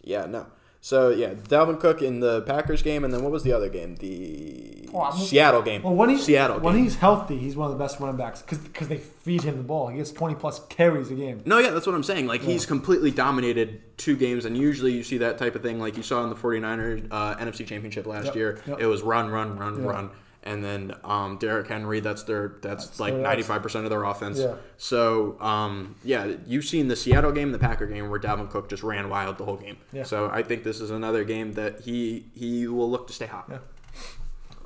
yeah, 0.04 0.26
no. 0.26 0.48
So 0.82 1.10
yeah, 1.10 1.34
Dalvin 1.34 1.80
Cook 1.80 2.04
in 2.04 2.20
the 2.20 2.42
Packers 2.44 2.84
game, 2.84 3.04
and 3.04 3.12
then 3.12 3.24
what 3.24 3.32
was 3.32 3.42
the 3.44 3.52
other 3.54 3.70
game? 3.70 3.96
The 3.96 4.88
Oh, 4.98 5.12
Seattle 5.12 5.62
game. 5.64 5.82
Well, 5.82 5.94
when 5.96 6.10
he's 6.10 6.24
Seattle 6.24 6.60
when 6.60 6.76
game. 6.76 6.84
he's 6.84 6.96
healthy, 6.98 7.38
he's 7.40 7.56
one 7.58 7.70
of 7.72 7.78
the 7.78 7.84
best 7.84 8.00
running 8.00 8.16
backs 8.18 8.44
because 8.44 8.88
they 8.88 8.98
feed 8.98 9.42
him 9.42 9.58
the 9.58 9.64
ball. 9.64 9.88
He 9.88 9.98
gets 9.98 10.12
twenty 10.12 10.36
plus 10.36 10.60
carries 10.70 11.10
a 11.10 11.16
game. 11.16 11.42
No, 11.44 11.58
yeah, 11.58 11.72
that's 11.72 11.88
what 11.88 11.96
I'm 11.96 12.04
saying. 12.04 12.28
Like, 12.28 12.42
he's 12.44 12.66
completely 12.68 13.10
dominated 13.12 13.82
two 13.98 14.16
games, 14.16 14.46
and 14.46 14.56
usually 14.56 14.94
you 14.94 15.04
see 15.04 15.18
that 15.18 15.38
type 15.40 15.56
of 15.56 15.64
thing, 15.64 15.80
like 15.80 15.98
you 15.98 16.04
saw 16.04 16.24
in 16.24 16.30
the 16.30 16.36
49ers 16.36 17.08
uh, 17.12 17.36
NFC 17.38 17.66
Championship 17.66 18.06
last 18.06 18.26
Yep, 18.28 18.36
year. 18.36 18.62
yep. 18.68 18.80
It 18.80 18.86
was 18.86 19.02
run, 19.02 19.30
run, 19.32 19.58
run, 19.58 19.82
Yeah. 19.84 19.90
run. 19.90 20.10
And 20.46 20.64
then 20.64 20.94
um, 21.04 21.38
Derrick 21.38 21.68
Henry, 21.68 22.02
that's 22.02 22.22
their 22.24 22.58
that's, 22.62 23.00
like 23.00 23.16
ninety 23.16 23.42
five 23.42 23.64
percent 23.64 23.86
of 23.86 23.90
their 23.90 24.04
offense. 24.04 24.38
Yeah. 24.38 24.54
So 24.78 25.42
um, 25.42 25.96
yeah, 26.04 26.34
you've 26.46 26.66
seen 26.66 26.88
the 26.88 26.96
Seattle 26.96 27.32
game, 27.32 27.52
the 27.52 27.58
Packer 27.58 27.88
game, 27.88 28.10
where 28.12 28.20
Dalvin 28.20 28.50
Cook 28.52 28.70
just 28.70 28.84
ran 28.84 29.10
wild 29.10 29.40
the 29.40 29.46
whole 29.46 29.58
game. 29.58 29.78
Yeah. 29.92 30.04
So 30.04 30.30
I 30.32 30.44
think 30.44 30.64
this 30.64 30.82
is 30.82 30.92
another 30.92 31.24
game 31.24 31.54
that 31.54 31.82
he 31.82 32.26
he 32.36 32.68
will 32.68 32.90
look 32.90 33.08
to 33.08 33.14
stay 33.14 33.26
hot. 33.26 33.48
Yeah. 33.50 33.58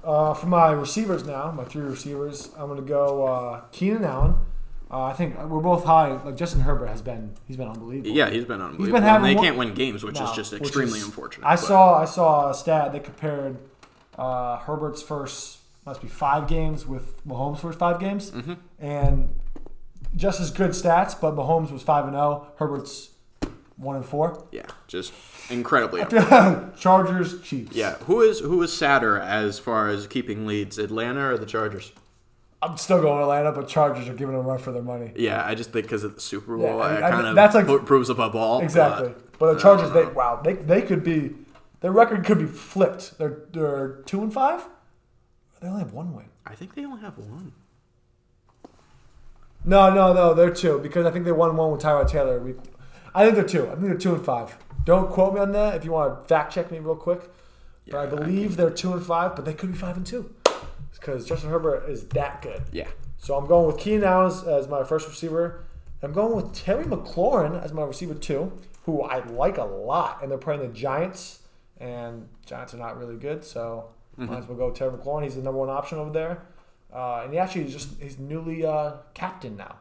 Uh, 0.04 0.34
for 0.34 0.48
my 0.48 0.72
receivers 0.72 1.26
now, 1.26 1.52
my 1.52 1.64
three 1.64 1.84
receivers, 1.84 2.50
I'm 2.58 2.68
gonna 2.68 2.82
go 2.82 3.26
uh, 3.26 3.62
Keenan 3.72 4.04
Allen. 4.04 4.36
Uh, 4.92 5.04
I 5.04 5.14
think 5.14 5.38
we're 5.38 5.62
both 5.62 5.84
high. 5.86 6.22
Like 6.24 6.36
Justin 6.36 6.62
Herbert 6.62 6.88
has 6.88 7.02
been, 7.02 7.36
he's 7.48 7.58
been 7.58 7.68
unbelievable. 7.68 8.10
Yeah, 8.10 8.30
he's 8.30 8.46
been 8.46 8.60
unbelievable. 8.60 8.86
He's 8.86 8.94
been 8.94 9.04
And 9.04 9.24
they 9.24 9.36
one- 9.36 9.44
can't 9.44 9.58
win 9.58 9.74
games, 9.76 10.04
which 10.04 10.20
is 10.20 10.32
just 10.32 10.52
extremely 10.52 11.00
is- 11.00 11.06
unfortunate. 11.06 11.46
I 11.46 11.56
but- 11.56 11.62
saw 11.62 12.02
I 12.02 12.06
saw 12.06 12.50
a 12.50 12.54
stat 12.54 12.92
that 12.94 13.04
compared 13.04 13.58
uh, 14.18 14.58
Herbert's 14.58 15.02
first 15.02 15.59
must 15.90 16.02
be 16.02 16.08
five 16.08 16.48
games 16.48 16.86
with 16.86 17.26
Mahomes' 17.26 17.60
first 17.60 17.80
five 17.80 18.00
games, 18.00 18.32
Mm-hmm. 18.32 18.54
and 18.80 19.30
just 20.16 20.40
as 20.40 20.52
good 20.52 20.72
stats. 20.72 21.20
But 21.20 21.36
Mahomes 21.36 21.72
was 21.72 21.82
five 21.82 22.06
and 22.06 22.14
zero. 22.14 22.48
Herbert's 22.58 23.10
one 23.76 23.96
and 23.96 24.06
four. 24.06 24.46
Yeah, 24.52 24.68
just 24.88 25.12
incredibly. 25.50 26.02
Chargers, 26.78 27.42
Chiefs. 27.42 27.76
Yeah, 27.76 27.96
who 28.06 28.22
is 28.22 28.40
who 28.40 28.62
is 28.62 28.72
sadder 28.72 29.18
as 29.20 29.58
far 29.60 29.90
as 29.90 30.06
keeping 30.08 30.46
leads, 30.46 30.78
Atlanta 30.78 31.32
or 31.34 31.38
the 31.38 31.46
Chargers? 31.46 31.92
I'm 32.62 32.78
still 32.78 33.02
going 33.02 33.22
Atlanta, 33.22 33.52
but 33.54 33.68
Chargers 33.70 34.08
are 34.10 34.14
giving 34.14 34.36
a 34.36 34.42
run 34.42 34.60
for 34.60 34.72
their 34.74 34.82
money. 34.84 35.12
Yeah, 35.16 35.42
I 35.46 35.56
just 35.56 35.72
think 35.72 35.86
because 35.86 36.04
of 36.04 36.16
the 36.16 36.22
Super 36.22 36.58
Bowl, 36.58 36.66
Yeah, 36.78 36.84
I- 36.84 37.08
I- 37.08 37.10
kind 37.12 37.28
of 37.28 37.36
that's 37.36 37.56
like- 37.56 37.66
pro- 37.66 37.80
proves 37.80 38.10
above 38.10 38.36
all. 38.36 38.62
Exactly. 38.62 39.08
but- 39.10 39.40
But 39.40 39.54
the 39.54 39.60
Chargers, 39.62 39.92
they 39.92 40.06
wow, 40.06 40.42
they, 40.44 40.54
they 40.54 40.82
could 40.82 41.04
be 41.04 41.32
their 41.80 41.94
record 41.94 42.26
could 42.26 42.40
be 42.40 42.46
flipped. 42.46 43.18
They're 43.18 43.40
they're 43.54 44.02
two 44.06 44.22
and 44.22 44.32
five. 44.34 44.68
They 45.60 45.68
only 45.68 45.80
have 45.80 45.94
one 45.94 46.14
win. 46.14 46.26
I 46.46 46.56
think 46.56 46.76
they 46.76 46.86
only 46.86 47.02
have 47.02 47.18
one. 47.18 47.54
No, 49.66 49.94
no, 49.94 50.14
no, 50.14 50.34
they're 50.34 50.54
two 50.54 50.80
because 50.80 51.06
I 51.06 51.12
think 51.12 51.26
they 51.26 51.32
won 51.32 51.56
one 51.58 51.72
with 51.72 51.82
Tyrod 51.82 52.10
Taylor. 52.10 52.40
We, 52.40 52.54
I 53.14 53.24
think 53.24 53.36
they're 53.36 53.44
two. 53.44 53.68
I 53.68 53.72
think 53.72 53.82
they're 53.82 53.98
two 53.98 54.16
and 54.16 54.24
five. 54.24 54.58
Don't 54.86 55.10
quote 55.10 55.34
me 55.34 55.42
on 55.42 55.52
that. 55.52 55.76
If 55.76 55.84
you 55.84 55.92
want 55.92 56.24
to 56.24 56.28
fact 56.28 56.54
check 56.54 56.72
me 56.72 56.80
real 56.80 56.96
quick, 56.96 57.30
but 57.90 57.98
I 57.98 58.04
Yeah, 58.04 58.04
I 58.04 58.06
believe 58.06 58.56
they're 58.56 58.70
two 58.70 58.94
and 58.94 59.06
five, 59.06 59.36
but 59.36 59.46
they 59.46 59.54
could 59.54 59.72
be 59.72 59.78
five 59.78 59.98
and 59.98 60.06
two 60.06 60.34
because 60.94 61.26
Justin 61.26 61.50
Herbert 61.50 61.90
is 61.90 62.06
that 62.10 62.42
good. 62.42 62.64
Yeah. 62.72 62.88
So 63.18 63.36
I'm 63.36 63.48
going 63.48 63.68
with 63.68 63.78
Keenan 63.78 64.06
Allen 64.06 64.28
as, 64.28 64.44
as 64.44 64.68
my 64.68 64.84
first 64.84 65.08
receiver. 65.08 65.66
I'm 66.02 66.14
going 66.14 66.36
with 66.36 66.54
Terry 66.54 66.86
McLaurin 66.86 67.62
as 67.62 67.74
my 67.74 67.84
receiver 67.84 68.14
two, 68.14 68.54
who 68.86 69.02
I 69.02 69.26
like 69.26 69.58
a 69.58 69.66
lot, 69.66 70.20
and 70.22 70.32
they're 70.32 70.38
playing 70.38 70.62
the 70.62 70.70
Giants, 70.70 71.40
and 71.78 72.30
Giants 72.46 72.74
are 72.74 72.78
not 72.78 72.98
really 72.98 73.18
good, 73.18 73.44
so 73.44 73.90
might 74.28 74.40
as 74.40 74.48
well 74.48 74.58
go 74.58 74.72
Terry 74.72 74.92
McLaurin. 74.92 75.24
He's 75.24 75.36
the 75.36 75.42
number 75.42 75.60
one 75.60 75.70
option 75.70 75.98
over 75.98 76.12
there, 76.12 76.42
uh, 76.94 77.22
and 77.24 77.34
he 77.34 77.40
actually 77.40 77.66
is 77.66 77.74
just 77.74 78.00
he's 78.02 78.18
newly 78.20 78.66
uh, 78.66 78.94
captain 79.14 79.56
now. 79.58 79.78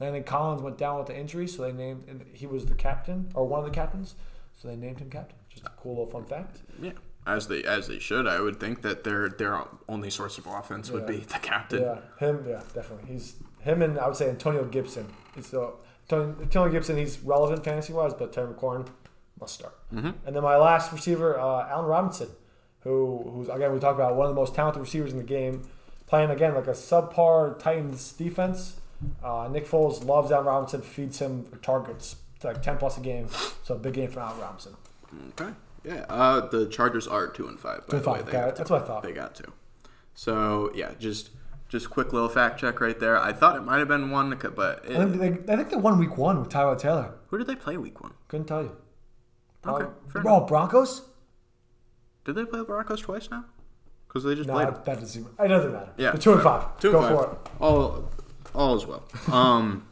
Landon 0.00 0.24
Collins 0.24 0.62
went 0.62 0.78
down 0.78 0.98
with 0.98 1.06
the 1.06 1.16
injury, 1.16 1.46
so 1.46 1.62
they 1.62 1.72
named 1.72 2.04
and 2.08 2.24
he 2.32 2.46
was 2.46 2.66
the 2.66 2.74
captain 2.74 3.30
or 3.34 3.46
one 3.46 3.60
of 3.60 3.64
the 3.66 3.70
captains, 3.70 4.14
so 4.60 4.68
they 4.68 4.76
named 4.76 4.98
him 4.98 5.10
captain. 5.10 5.36
Just 5.48 5.64
a 5.66 5.70
cool 5.80 5.92
little 5.92 6.10
fun 6.10 6.24
fact. 6.24 6.58
Yeah, 6.80 6.92
as 7.26 7.46
they 7.48 7.62
as 7.64 7.86
they 7.88 7.98
should. 7.98 8.26
I 8.26 8.40
would 8.40 8.58
think 8.58 8.82
that 8.82 9.04
their 9.04 9.28
their 9.28 9.62
only 9.88 10.10
source 10.10 10.38
of 10.38 10.46
offense 10.46 10.90
would 10.90 11.02
Yeah. 11.02 11.08
be 11.08 11.16
the 11.18 11.38
captain. 11.38 11.82
Yeah, 11.82 11.98
him. 12.18 12.44
Yeah, 12.48 12.62
definitely. 12.74 13.12
He's 13.12 13.36
him, 13.60 13.82
and 13.82 13.98
I 13.98 14.06
would 14.08 14.16
say 14.16 14.28
Antonio 14.28 14.64
Gibson. 14.64 15.06
He's 15.34 15.54
Antonio 16.10 16.68
Gibson. 16.70 16.96
He's 16.96 17.20
relevant 17.20 17.62
fantasy 17.64 17.92
wise, 17.92 18.12
but 18.14 18.32
Terry 18.32 18.52
McLaurin 18.52 18.86
must 19.40 19.54
start. 19.54 19.74
Mm-hmm. 19.92 20.10
And 20.26 20.36
then 20.36 20.42
my 20.42 20.56
last 20.56 20.92
receiver, 20.92 21.38
uh, 21.38 21.68
Allen 21.68 21.86
Robinson, 21.86 22.28
who 22.84 23.30
who's 23.32 23.48
again 23.48 23.72
we 23.72 23.78
talked 23.78 23.98
about 23.98 24.16
one 24.16 24.26
of 24.26 24.34
the 24.34 24.40
most 24.40 24.54
talented 24.54 24.80
receivers 24.80 25.12
in 25.12 25.18
the 25.18 25.24
game, 25.24 25.62
playing 26.06 26.30
again 26.30 26.54
like 26.54 26.66
a 26.66 26.72
subpar 26.72 27.58
Titans 27.58 28.12
defense. 28.12 28.76
Uh, 29.22 29.48
Nick 29.50 29.66
Foles 29.66 30.04
loves 30.04 30.30
Allen 30.30 30.46
Robinson, 30.46 30.80
feeds 30.80 31.18
him 31.18 31.46
targets 31.62 32.16
like 32.42 32.62
ten 32.62 32.78
plus 32.78 32.98
a 32.98 33.00
game. 33.00 33.28
So 33.64 33.76
big 33.76 33.94
game 33.94 34.10
for 34.10 34.20
Allen 34.20 34.40
Robinson. 34.40 34.76
Okay. 35.30 35.52
Yeah. 35.84 36.04
Uh, 36.08 36.46
the 36.48 36.66
Chargers 36.66 37.06
are 37.06 37.28
two 37.28 37.48
and 37.48 37.58
five. 37.58 37.86
By 37.86 37.90
Two 37.90 37.96
and 37.96 38.04
the 38.04 38.10
way, 38.10 38.16
five, 38.18 38.26
they 38.26 38.32
got 38.32 38.46
got. 38.46 38.56
That's 38.56 38.68
two. 38.68 38.74
what 38.74 38.82
I 38.82 38.86
thought. 38.86 39.02
They 39.02 39.12
got 39.12 39.34
two. 39.34 39.52
So 40.14 40.70
yeah, 40.74 40.92
just 40.98 41.30
just 41.68 41.90
quick 41.90 42.12
little 42.12 42.28
fact 42.28 42.60
check 42.60 42.80
right 42.80 42.98
there. 42.98 43.18
I 43.18 43.32
thought 43.32 43.56
it 43.56 43.62
might 43.62 43.78
have 43.78 43.88
been 43.88 44.10
one, 44.10 44.38
but 44.54 44.84
I 44.84 44.88
think 44.88 45.14
it, 45.14 45.46
they, 45.46 45.52
I 45.52 45.56
think 45.56 45.70
they 45.70 45.76
won 45.76 45.98
week 45.98 46.16
one 46.16 46.40
with 46.40 46.50
Tyrod 46.50 46.78
Taylor. 46.78 47.14
who 47.28 47.38
did 47.38 47.46
they 47.46 47.56
play 47.56 47.76
week 47.76 48.00
one? 48.00 48.12
Couldn't 48.28 48.46
tell 48.46 48.62
you. 48.62 48.76
Okay, 49.66 49.86
fair 50.12 50.22
oh, 50.26 50.40
Broncos? 50.44 51.02
Did 52.24 52.34
they 52.34 52.44
play 52.44 52.58
the 52.60 52.64
Broncos 52.64 53.00
twice 53.00 53.30
now? 53.30 53.44
Because 54.08 54.24
they 54.24 54.34
just 54.34 54.46
No, 54.48 54.54
played. 54.54 54.68
that 54.68 54.84
doesn't 54.84 55.06
seem. 55.06 55.26
It 55.42 55.48
doesn't 55.48 55.72
matter. 55.72 55.90
Yeah, 55.96 56.12
The 56.12 56.18
two 56.18 56.32
and 56.32 56.42
five. 56.42 56.78
Two 56.78 56.92
Go 56.92 57.02
and 57.02 57.16
five. 57.16 57.26
for 57.26 57.32
it. 57.32 57.38
All, 57.60 58.10
all 58.54 58.74
as 58.76 58.86
well. 58.86 59.02
Um, 59.32 59.86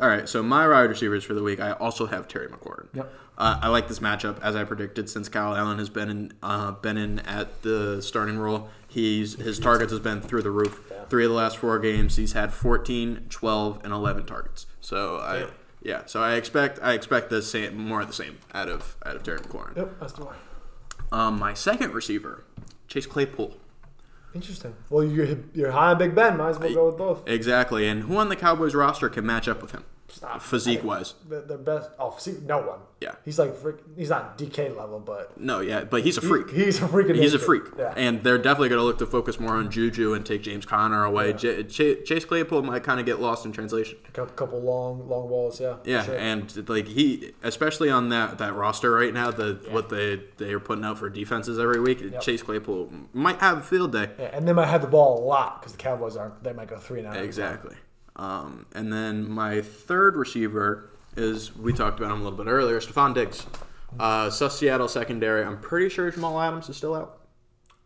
all 0.00 0.08
right. 0.08 0.28
So 0.28 0.42
my 0.42 0.66
wide 0.68 0.82
receivers 0.90 1.24
for 1.24 1.34
the 1.34 1.42
week, 1.42 1.60
I 1.60 1.72
also 1.72 2.06
have 2.06 2.26
Terry 2.28 2.48
McLaurin. 2.48 2.88
Yep. 2.94 3.12
Uh, 3.36 3.58
I 3.62 3.68
like 3.68 3.88
this 3.88 3.98
matchup 3.98 4.40
as 4.42 4.54
I 4.54 4.62
predicted 4.64 5.10
since 5.10 5.28
Kyle 5.28 5.56
Allen 5.56 5.78
has 5.78 5.88
been 5.88 6.08
in 6.08 6.32
uh, 6.42 6.70
been 6.72 6.96
in 6.96 7.18
at 7.20 7.62
the 7.62 8.00
starting 8.00 8.38
role. 8.38 8.68
He's 8.86 9.34
his 9.34 9.58
targets 9.58 9.90
has 9.90 10.00
been 10.00 10.20
through 10.20 10.42
the 10.42 10.52
roof. 10.52 10.80
Yeah. 10.90 11.04
Three 11.06 11.24
of 11.24 11.30
the 11.30 11.36
last 11.36 11.56
four 11.56 11.78
games, 11.80 12.14
he's 12.14 12.32
had 12.32 12.52
14, 12.52 13.26
12, 13.28 13.80
and 13.84 13.92
11 13.92 14.26
targets. 14.26 14.66
So 14.80 15.16
I 15.18 15.46
yeah. 15.82 16.02
So 16.06 16.22
I 16.22 16.34
expect 16.34 16.78
I 16.80 16.92
expect 16.92 17.28
the 17.30 17.42
same 17.42 17.76
more 17.76 18.00
of 18.02 18.06
the 18.06 18.12
same 18.12 18.38
out 18.52 18.68
of 18.68 18.96
out 19.04 19.16
of 19.16 19.24
Terry 19.24 19.38
McLaurin. 19.40 19.76
Yep, 19.76 19.98
that's 19.98 20.12
the 20.12 20.24
one. 20.26 20.36
Um, 21.14 21.38
my 21.38 21.54
second 21.54 21.94
receiver, 21.94 22.42
Chase 22.88 23.06
Claypool. 23.06 23.56
Interesting. 24.34 24.74
Well, 24.90 25.04
you're 25.04 25.38
you're 25.54 25.70
high 25.70 25.92
on 25.92 25.98
Big 25.98 26.12
Ben. 26.12 26.36
Might 26.36 26.50
as 26.50 26.58
well 26.58 26.74
go 26.74 26.86
with 26.86 26.98
both. 26.98 27.28
Exactly. 27.28 27.86
And 27.86 28.02
who 28.02 28.16
on 28.16 28.30
the 28.30 28.34
Cowboys 28.34 28.74
roster 28.74 29.08
can 29.08 29.24
match 29.24 29.46
up 29.46 29.62
with 29.62 29.70
him? 29.70 29.84
Stop. 30.14 30.40
Physique 30.42 30.84
wise. 30.84 31.14
The, 31.28 31.40
the 31.40 31.58
best. 31.58 31.90
Oh, 31.98 32.14
see, 32.18 32.36
no 32.44 32.58
one. 32.58 32.78
Yeah. 33.00 33.16
He's 33.24 33.38
like 33.38 33.54
frick, 33.56 33.76
he's 33.96 34.08
not 34.10 34.38
DK 34.38 34.74
level, 34.76 35.00
but 35.00 35.38
No, 35.38 35.58
yeah, 35.60 35.82
but 35.84 36.02
he's 36.04 36.16
a 36.16 36.20
he- 36.20 36.26
freak. 36.28 36.50
he's 36.50 36.78
a 36.80 36.86
freaking. 36.86 37.16
He's 37.16 37.34
a 37.34 37.38
freak. 37.38 37.64
Yeah. 37.76 37.92
And 37.96 38.22
they're 38.22 38.38
definitely 38.38 38.68
going 38.68 38.78
to 38.78 38.84
look 38.84 38.98
to 38.98 39.06
focus 39.06 39.40
more 39.40 39.54
on 39.54 39.70
Juju 39.70 40.14
and 40.14 40.24
take 40.24 40.42
James 40.42 40.64
Conner 40.64 41.04
away. 41.04 41.32
J- 41.32 41.64
Ch- 41.64 42.04
Chase 42.06 42.24
Claypool 42.24 42.62
might 42.62 42.84
kind 42.84 43.00
of 43.00 43.06
get 43.06 43.20
lost 43.20 43.44
in 43.44 43.50
translation. 43.52 43.98
a 44.16 44.26
couple 44.26 44.60
long 44.60 45.08
long 45.08 45.28
balls. 45.28 45.60
Yeah. 45.60 45.76
Yeah, 45.84 46.04
sure. 46.04 46.16
and 46.16 46.68
like 46.68 46.86
he, 46.86 47.32
especially 47.42 47.90
on 47.90 48.08
that, 48.10 48.38
that 48.38 48.54
roster 48.54 48.92
right 48.92 49.12
now, 49.12 49.32
the 49.32 49.58
what 49.70 49.88
they 49.88 50.20
they 50.38 50.52
are 50.52 50.60
putting 50.60 50.84
out 50.84 50.98
for 50.98 51.10
defenses 51.10 51.58
every 51.58 51.80
week, 51.80 52.20
Chase 52.20 52.42
Claypool 52.42 52.90
might 53.12 53.38
have 53.40 53.58
a 53.58 53.62
field 53.62 53.92
day. 53.92 54.10
Yeah, 54.18 54.30
and 54.32 54.46
they 54.46 54.52
might 54.52 54.68
have 54.68 54.80
the 54.82 54.86
ball 54.88 55.18
a 55.18 55.24
lot 55.24 55.60
because 55.60 55.72
the 55.72 55.78
Cowboys 55.78 56.16
aren't. 56.16 56.42
They 56.44 56.52
might 56.52 56.68
go 56.68 56.76
three 56.78 57.00
and 57.00 57.08
out. 57.08 57.16
Exactly. 57.16 57.74
Um, 58.16 58.66
and 58.74 58.92
then 58.92 59.28
my 59.28 59.60
third 59.60 60.16
receiver 60.16 60.90
is 61.16 61.56
we 61.56 61.72
talked 61.72 61.98
about 61.98 62.12
him 62.12 62.20
a 62.20 62.24
little 62.24 62.38
bit 62.44 62.48
earlier. 62.50 62.80
Stefon 62.80 63.14
Diggs, 63.14 63.46
uh, 63.98 64.30
Sus 64.30 64.58
Seattle 64.58 64.88
secondary. 64.88 65.44
I'm 65.44 65.60
pretty 65.60 65.88
sure 65.88 66.10
Jamal 66.10 66.40
Adams 66.40 66.68
is 66.68 66.76
still 66.76 66.94
out. 66.94 67.18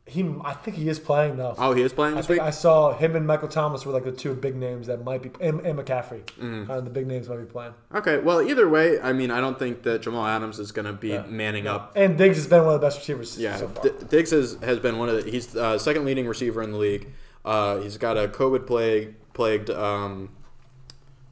He, 0.07 0.27
I 0.43 0.55
think 0.55 0.79
he 0.79 0.89
is 0.89 0.99
playing 0.99 1.37
though. 1.37 1.55
Oh, 1.59 1.75
he 1.75 1.83
is 1.83 1.93
playing 1.93 2.15
I 2.17 2.23
think 2.23 2.29
week. 2.31 2.41
I 2.41 2.49
saw 2.49 2.97
him 2.97 3.15
and 3.15 3.27
Michael 3.27 3.49
Thomas 3.49 3.85
were 3.85 3.93
like 3.93 4.05
the 4.05 4.13
two 4.13 4.33
big 4.33 4.57
names 4.57 4.87
that 4.87 5.05
might 5.05 5.21
be, 5.21 5.31
and, 5.39 5.61
and 5.61 5.79
McCaffrey. 5.79 6.25
Kind 6.41 6.71
of 6.71 6.85
the 6.85 6.91
big 6.91 7.07
names 7.07 7.29
might 7.29 7.37
be 7.37 7.45
playing. 7.45 7.75
Okay, 7.95 8.17
well, 8.19 8.41
either 8.41 8.67
way, 8.71 8.99
I 9.03 9.13
mean, 9.13 9.31
I 9.31 9.43
don't 9.43 9.59
think 9.59 9.83
that 9.83 10.01
Jamal 10.01 10.25
Adams 10.27 10.59
is 10.59 10.73
going 10.73 10.87
to 10.87 10.95
be 10.95 11.09
Yeah. 11.09 11.27
manning 11.27 11.67
up. 11.67 11.93
And 11.95 12.17
Diggs 12.17 12.39
has 12.39 12.47
been 12.47 12.65
one 12.65 12.75
of 12.75 12.81
the 12.81 12.87
best 12.87 12.97
receivers 13.01 13.39
Yeah, 13.39 13.57
so 13.57 13.69
far. 13.69 13.85
D- 13.85 13.91
Diggs 14.09 14.31
has, 14.31 14.55
has 14.63 14.79
been 14.79 14.97
one 14.97 15.11
of 15.11 15.23
the. 15.23 15.31
He's 15.31 15.55
uh, 15.55 15.79
second 15.79 16.07
leading 16.07 16.27
receiver 16.27 16.63
in 16.63 16.73
the 16.73 16.79
league. 16.79 17.09
Uh, 17.45 17.77
he's 17.81 17.99
got 17.99 18.17
a 18.17 18.29
COVID 18.29 18.67
plague 18.67 19.15
plagued. 19.39 19.71
Um, 19.71 20.31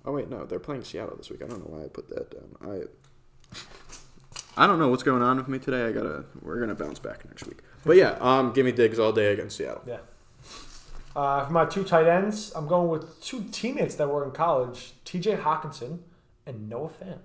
oh 0.04 0.12
wait, 0.12 0.30
no, 0.30 0.44
they're 0.44 0.60
playing 0.60 0.84
Seattle 0.84 1.16
this 1.16 1.28
week. 1.28 1.42
I 1.42 1.48
don't 1.48 1.58
know 1.58 1.76
why 1.76 1.84
I 1.84 1.88
put 1.88 2.08
that 2.10 2.30
down. 2.30 2.54
I 2.62 2.82
I 4.56 4.68
don't 4.68 4.78
know 4.78 4.88
what's 4.88 5.02
going 5.02 5.22
on 5.22 5.38
with 5.38 5.48
me 5.48 5.58
today. 5.58 5.86
I 5.86 5.90
gotta. 5.90 6.24
We're 6.40 6.60
gonna 6.60 6.76
bounce 6.76 7.00
back 7.00 7.24
next 7.26 7.48
week. 7.48 7.58
But 7.84 7.96
yeah, 7.96 8.16
um, 8.20 8.52
give 8.52 8.64
me 8.64 8.70
Diggs 8.70 9.00
all 9.00 9.10
day 9.10 9.32
against 9.32 9.56
Seattle. 9.56 9.82
Yeah. 9.84 9.98
Uh, 11.16 11.46
for 11.46 11.52
my 11.52 11.64
two 11.64 11.82
tight 11.82 12.06
ends, 12.06 12.52
I'm 12.54 12.68
going 12.68 12.88
with 12.88 13.20
two 13.20 13.42
teammates 13.50 13.96
that 13.96 14.08
were 14.08 14.24
in 14.24 14.30
college: 14.30 14.92
T.J. 15.04 15.38
Hockenson 15.38 15.98
and 16.46 16.68
Noah 16.68 16.90
Fant. 16.90 17.18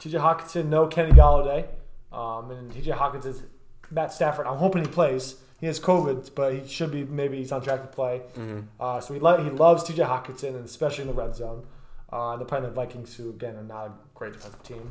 T.J. 0.00 0.18
Hockenson, 0.18 0.66
no 0.66 0.88
Kenny 0.88 1.12
Golladay, 1.12 1.68
um, 2.12 2.50
and 2.50 2.72
T.J. 2.72 2.90
Hockenson's 2.90 3.44
Matt 3.92 4.12
Stafford. 4.12 4.48
I'm 4.48 4.56
hoping 4.56 4.82
he 4.82 4.88
plays. 4.90 5.36
He 5.60 5.66
has 5.66 5.78
COVID, 5.78 6.34
but 6.34 6.54
he 6.54 6.66
should 6.66 6.90
be. 6.90 7.04
Maybe 7.04 7.36
he's 7.36 7.52
on 7.52 7.60
track 7.62 7.82
to 7.82 7.88
play. 7.88 8.22
Uh, 8.80 9.00
so 9.00 9.12
he 9.14 9.20
lo- 9.20 9.42
he 9.42 9.50
loves 9.50 9.84
T.J. 9.84 10.02
Hockenson, 10.02 10.56
and 10.56 10.64
especially 10.64 11.02
in 11.02 11.08
the 11.08 11.14
red 11.14 11.34
zone. 11.36 11.66
Uh, 12.12 12.36
they're 12.36 12.46
playing 12.46 12.64
the 12.64 12.70
Vikings, 12.70 13.14
who 13.14 13.30
again 13.30 13.54
are 13.56 13.62
not 13.62 13.86
a 13.86 13.92
great 14.14 14.32
defensive 14.32 14.62
team. 14.64 14.90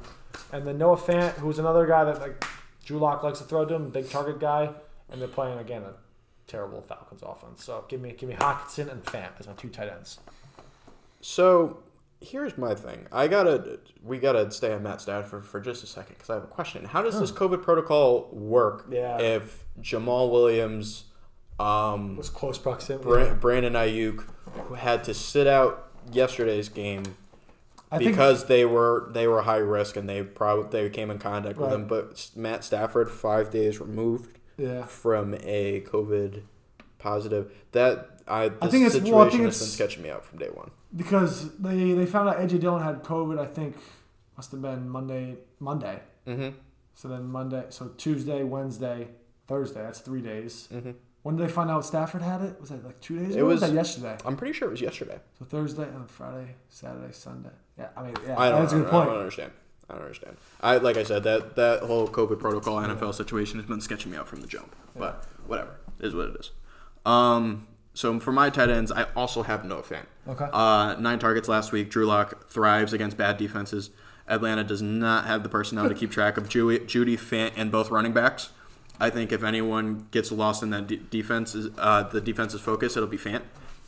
And 0.54 0.66
then 0.66 0.78
Noah 0.78 0.96
Fant, 0.98 1.32
who's 1.34 1.60
another 1.60 1.86
guy 1.86 2.04
that 2.06 2.22
like 2.22 2.46
Drew 2.86 3.00
Lock 3.00 3.24
likes 3.24 3.40
to 3.40 3.46
throw 3.46 3.66
to 3.66 3.74
him, 3.76 3.90
big 3.90 4.10
target 4.10 4.40
guy, 4.40 4.70
and 5.12 5.20
they're 5.20 5.28
playing 5.28 5.58
again 5.60 5.82
a 5.84 5.94
terrible 6.48 6.82
Falcons 6.82 7.22
offense. 7.24 7.64
So 7.64 7.84
give 7.90 8.00
me 8.00 8.14
give 8.14 8.30
me 8.30 8.36
Hockenson 8.36 8.92
and 8.92 9.04
Fant 9.04 9.32
as 9.40 9.48
my 9.48 9.54
two 9.54 9.70
tight 9.70 9.90
ends. 9.90 10.20
So 11.22 11.80
here's 12.22 12.58
my 12.58 12.76
thing. 12.76 13.08
I 13.12 13.28
gotta. 13.28 13.80
We 14.04 14.18
gotta 14.20 14.50
stay 14.52 14.74
on 14.74 14.84
Matt 14.84 15.02
Stafford 15.02 15.46
for 15.46 15.60
just 15.60 15.84
a 15.84 15.88
second 15.88 16.16
because 16.16 16.30
I 16.30 16.36
have 16.36 16.44
a 16.44 16.48
question. 16.48 16.86
How 16.86 17.02
does 17.02 17.20
this 17.20 17.32
COVID 17.32 17.62
protocol 17.64 18.30
work? 18.32 18.86
Yeah. 18.90 19.20
If 19.20 19.64
Jamaal 19.82 20.32
Williams, 20.32 21.06
um, 21.60 22.16
was 22.18 22.30
close 22.30 22.58
proximity. 22.58 23.04
Bra- 23.08 23.34
Brandon 23.36 23.74
Aiyuk 23.74 24.24
who 24.66 24.74
had 24.76 25.04
to 25.04 25.14
sit 25.14 25.46
out 25.46 25.88
yesterday's 26.12 26.70
game 26.70 27.04
I 27.92 27.98
think 28.00 28.12
because 28.12 28.46
they 28.46 28.66
were 28.66 29.10
they 29.14 29.28
were 29.28 29.42
high 29.44 29.58
risk 29.58 29.96
and 29.96 30.08
they 30.10 30.24
probably 30.24 30.70
they 30.70 30.90
came 30.90 31.12
in 31.12 31.20
contact 31.20 31.58
with 31.58 31.68
Right. 31.70 31.76
him. 31.76 31.88
But 31.88 32.30
Matt 32.36 32.64
Stafford, 32.64 33.12
five 33.12 33.52
days 33.52 33.80
removed 33.80 34.40
yeah. 34.58 34.86
from 34.86 35.36
a 35.44 35.82
COVID 35.82 36.42
positive. 36.98 37.52
That 37.74 38.22
I 38.28 38.50
this 38.50 38.58
I 38.62 38.68
think 38.68 38.82
it's- 38.86 38.94
situation 38.94 39.16
well, 39.18 39.28
I 39.28 39.30
think 39.30 39.44
has 39.44 39.58
been 39.60 39.64
it's- 39.66 39.72
sketching 39.74 40.04
me 40.04 40.10
out 40.10 40.24
from 40.26 40.40
day 40.40 40.50
one. 40.54 40.72
Because 40.96 41.56
they 41.58 41.94
they 41.94 42.06
found 42.06 42.30
out 42.30 42.38
AJ 42.38 42.60
Dillon 42.62 42.84
had 42.84 43.04
COVID. 43.04 43.40
I 43.40 43.46
think 43.46 43.76
must 44.36 44.52
have 44.52 44.62
been 44.62 44.90
Monday 44.90 45.38
Monday. 45.60 46.00
Mm-hmm. 46.28 46.50
So 46.96 47.08
then 47.08 47.26
Monday, 47.28 47.66
so 47.70 47.90
Tuesday, 47.98 48.44
Wednesday, 48.44 49.08
Thursday. 49.48 49.82
That's 49.82 50.00
three 50.00 50.22
days. 50.22 50.68
Mhm. 50.74 50.96
When 51.22 51.36
did 51.36 51.48
they 51.48 51.52
find 51.52 51.70
out 51.70 51.86
Stafford 51.86 52.22
had 52.22 52.42
it? 52.42 52.60
Was 52.60 52.70
that 52.70 52.84
like 52.84 53.00
two 53.02 53.20
days? 53.20 53.32
It 53.36 53.40
ago? 53.40 53.46
or 53.46 53.50
was- 53.50 53.62
that 53.62 53.72
yesterday. 53.74 54.18
I'm 54.26 54.36
pretty 54.36 54.54
sure 54.54 54.68
it 54.68 54.72
was 54.72 54.82
yesterday. 54.82 55.20
So 55.38 55.46
Thursday 55.46 55.84
and 55.84 56.10
Friday, 56.10 56.56
Saturday, 56.70 57.12
Sunday. 57.14 57.50
Yeah, 57.78 57.90
I 57.96 58.04
mean, 58.04 58.16
yeah, 58.26 58.40
I 58.40 58.50
don't, 58.50 58.62
that's 58.62 58.74
a 58.74 58.78
good 58.78 58.88
I 58.88 58.92
point. 58.92 59.10
don't 59.10 59.18
understand. 59.20 59.52
I 59.90 59.94
don't 59.94 60.02
understand. 60.04 60.38
I 60.62 60.78
like 60.78 60.98
I 60.98 61.04
said 61.04 61.24
that 61.24 61.56
that 61.56 61.82
whole 61.84 62.08
COVID 62.08 62.40
protocol 62.40 62.78
NFL 62.78 63.14
situation 63.14 63.60
has 63.60 63.68
been 63.68 63.82
sketching 63.82 64.12
me 64.12 64.18
out 64.18 64.28
from 64.28 64.42
the 64.42 64.48
jump. 64.48 64.76
But 64.98 65.26
whatever, 65.48 65.76
it 66.00 66.06
is 66.08 66.16
what 66.16 66.30
it 66.30 66.36
is. 66.40 66.52
Um, 67.06 67.68
so 68.00 68.18
for 68.22 68.32
my 68.32 68.50
tight 68.50 68.70
ends, 68.70 68.94
I 68.94 69.08
also 69.14 69.44
have 69.44 69.66
Noah 69.66 69.82
Fant. 69.84 70.06
Okay. 70.26 70.48
Uh, 70.54 70.96
nine 71.00 71.20
targets 71.20 71.50
last 71.50 71.74
week. 71.74 71.90
Drew 71.90 72.06
Lock 72.06 72.50
thrives 72.50 72.94
against 72.94 73.18
bad 73.18 73.36
defenses. 73.36 73.90
Atlanta 74.26 74.64
does 74.64 74.82
not 74.82 75.26
have 75.26 75.44
the 75.44 75.50
personnel 75.50 75.90
to 75.90 75.94
keep 75.94 76.10
track 76.10 76.38
of 76.38 76.48
Jeudy, 76.48 76.80
Jeudy 76.86 77.18
Fant, 77.18 77.52
and 77.58 77.70
both 77.74 77.92
running 77.92 78.14
backs. 78.14 78.52
I 79.02 79.10
think 79.10 79.34
if 79.34 79.44
anyone 79.44 80.08
gets 80.12 80.32
lost 80.32 80.64
in 80.64 80.70
that 80.70 80.88
de- 80.88 80.96
defense, 80.96 81.54
uh, 81.78 82.04
the 82.04 82.22
defense's 82.22 82.62
focus, 82.62 82.96
it'll 82.96 83.10
be 83.10 83.18
Fant. 83.18 83.42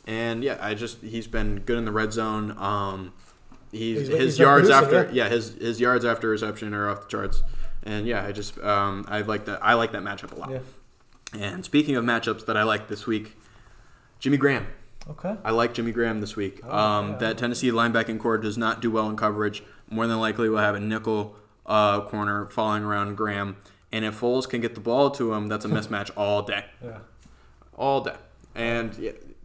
And 0.06 0.44
yeah, 0.44 0.58
I 0.60 0.74
just 0.74 1.00
he's 1.00 1.26
been 1.26 1.60
good 1.60 1.78
in 1.78 1.86
the 1.86 1.92
red 1.92 2.12
zone. 2.12 2.54
Um, 2.58 3.14
he's, 3.70 4.08
He's- 4.08 4.10
his 4.10 4.20
he's 4.34 4.38
yards 4.40 4.68
after 4.68 5.04
yeah. 5.06 5.24
yeah. 5.24 5.28
his 5.30 5.54
his 5.54 5.80
yards 5.80 6.04
after 6.04 6.28
reception 6.28 6.74
are 6.74 6.90
off 6.90 7.00
the 7.04 7.08
charts. 7.08 7.42
And 7.82 8.06
yeah, 8.06 8.26
I 8.26 8.32
just 8.32 8.58
um, 8.58 9.06
I 9.08 9.22
like 9.22 9.46
that 9.46 9.60
I 9.64 9.72
like 9.72 9.92
that 9.92 10.02
matchup 10.02 10.32
a 10.32 10.34
lot. 10.34 10.50
Yeah. 10.50 10.58
And 11.32 11.64
speaking 11.64 11.96
of 11.96 12.04
matchups 12.04 12.44
that 12.44 12.58
I 12.58 12.64
like 12.64 12.88
this 12.88 13.06
week, 13.06 13.36
Jimmy 14.22 14.36
Graham. 14.36 14.68
Okay. 15.10 15.36
I 15.44 15.50
like 15.50 15.74
Jimmy 15.74 15.90
Graham 15.90 16.20
this 16.20 16.36
week. 16.36 16.60
Oh, 16.62 16.78
um, 16.78 17.10
yeah. 17.10 17.16
That 17.18 17.38
Tennessee 17.38 17.72
linebacking 17.72 18.20
corps 18.20 18.38
does 18.38 18.56
not 18.56 18.80
do 18.80 18.88
well 18.88 19.10
in 19.10 19.16
coverage. 19.16 19.64
More 19.90 20.06
than 20.06 20.20
likely, 20.20 20.48
we'll 20.48 20.60
have 20.60 20.76
a 20.76 20.80
nickel 20.80 21.34
uh, 21.66 22.02
corner 22.02 22.46
following 22.46 22.84
around 22.84 23.16
Graham. 23.16 23.56
And 23.90 24.04
if 24.04 24.20
Foles 24.20 24.48
can 24.48 24.60
get 24.60 24.76
the 24.76 24.80
ball 24.80 25.10
to 25.10 25.32
him, 25.32 25.48
that's 25.48 25.64
a 25.64 25.68
mismatch 25.76 26.12
all 26.16 26.42
day. 26.42 26.66
Yeah. 26.82 26.98
All 27.76 28.00
day. 28.00 28.14
And 28.54 28.96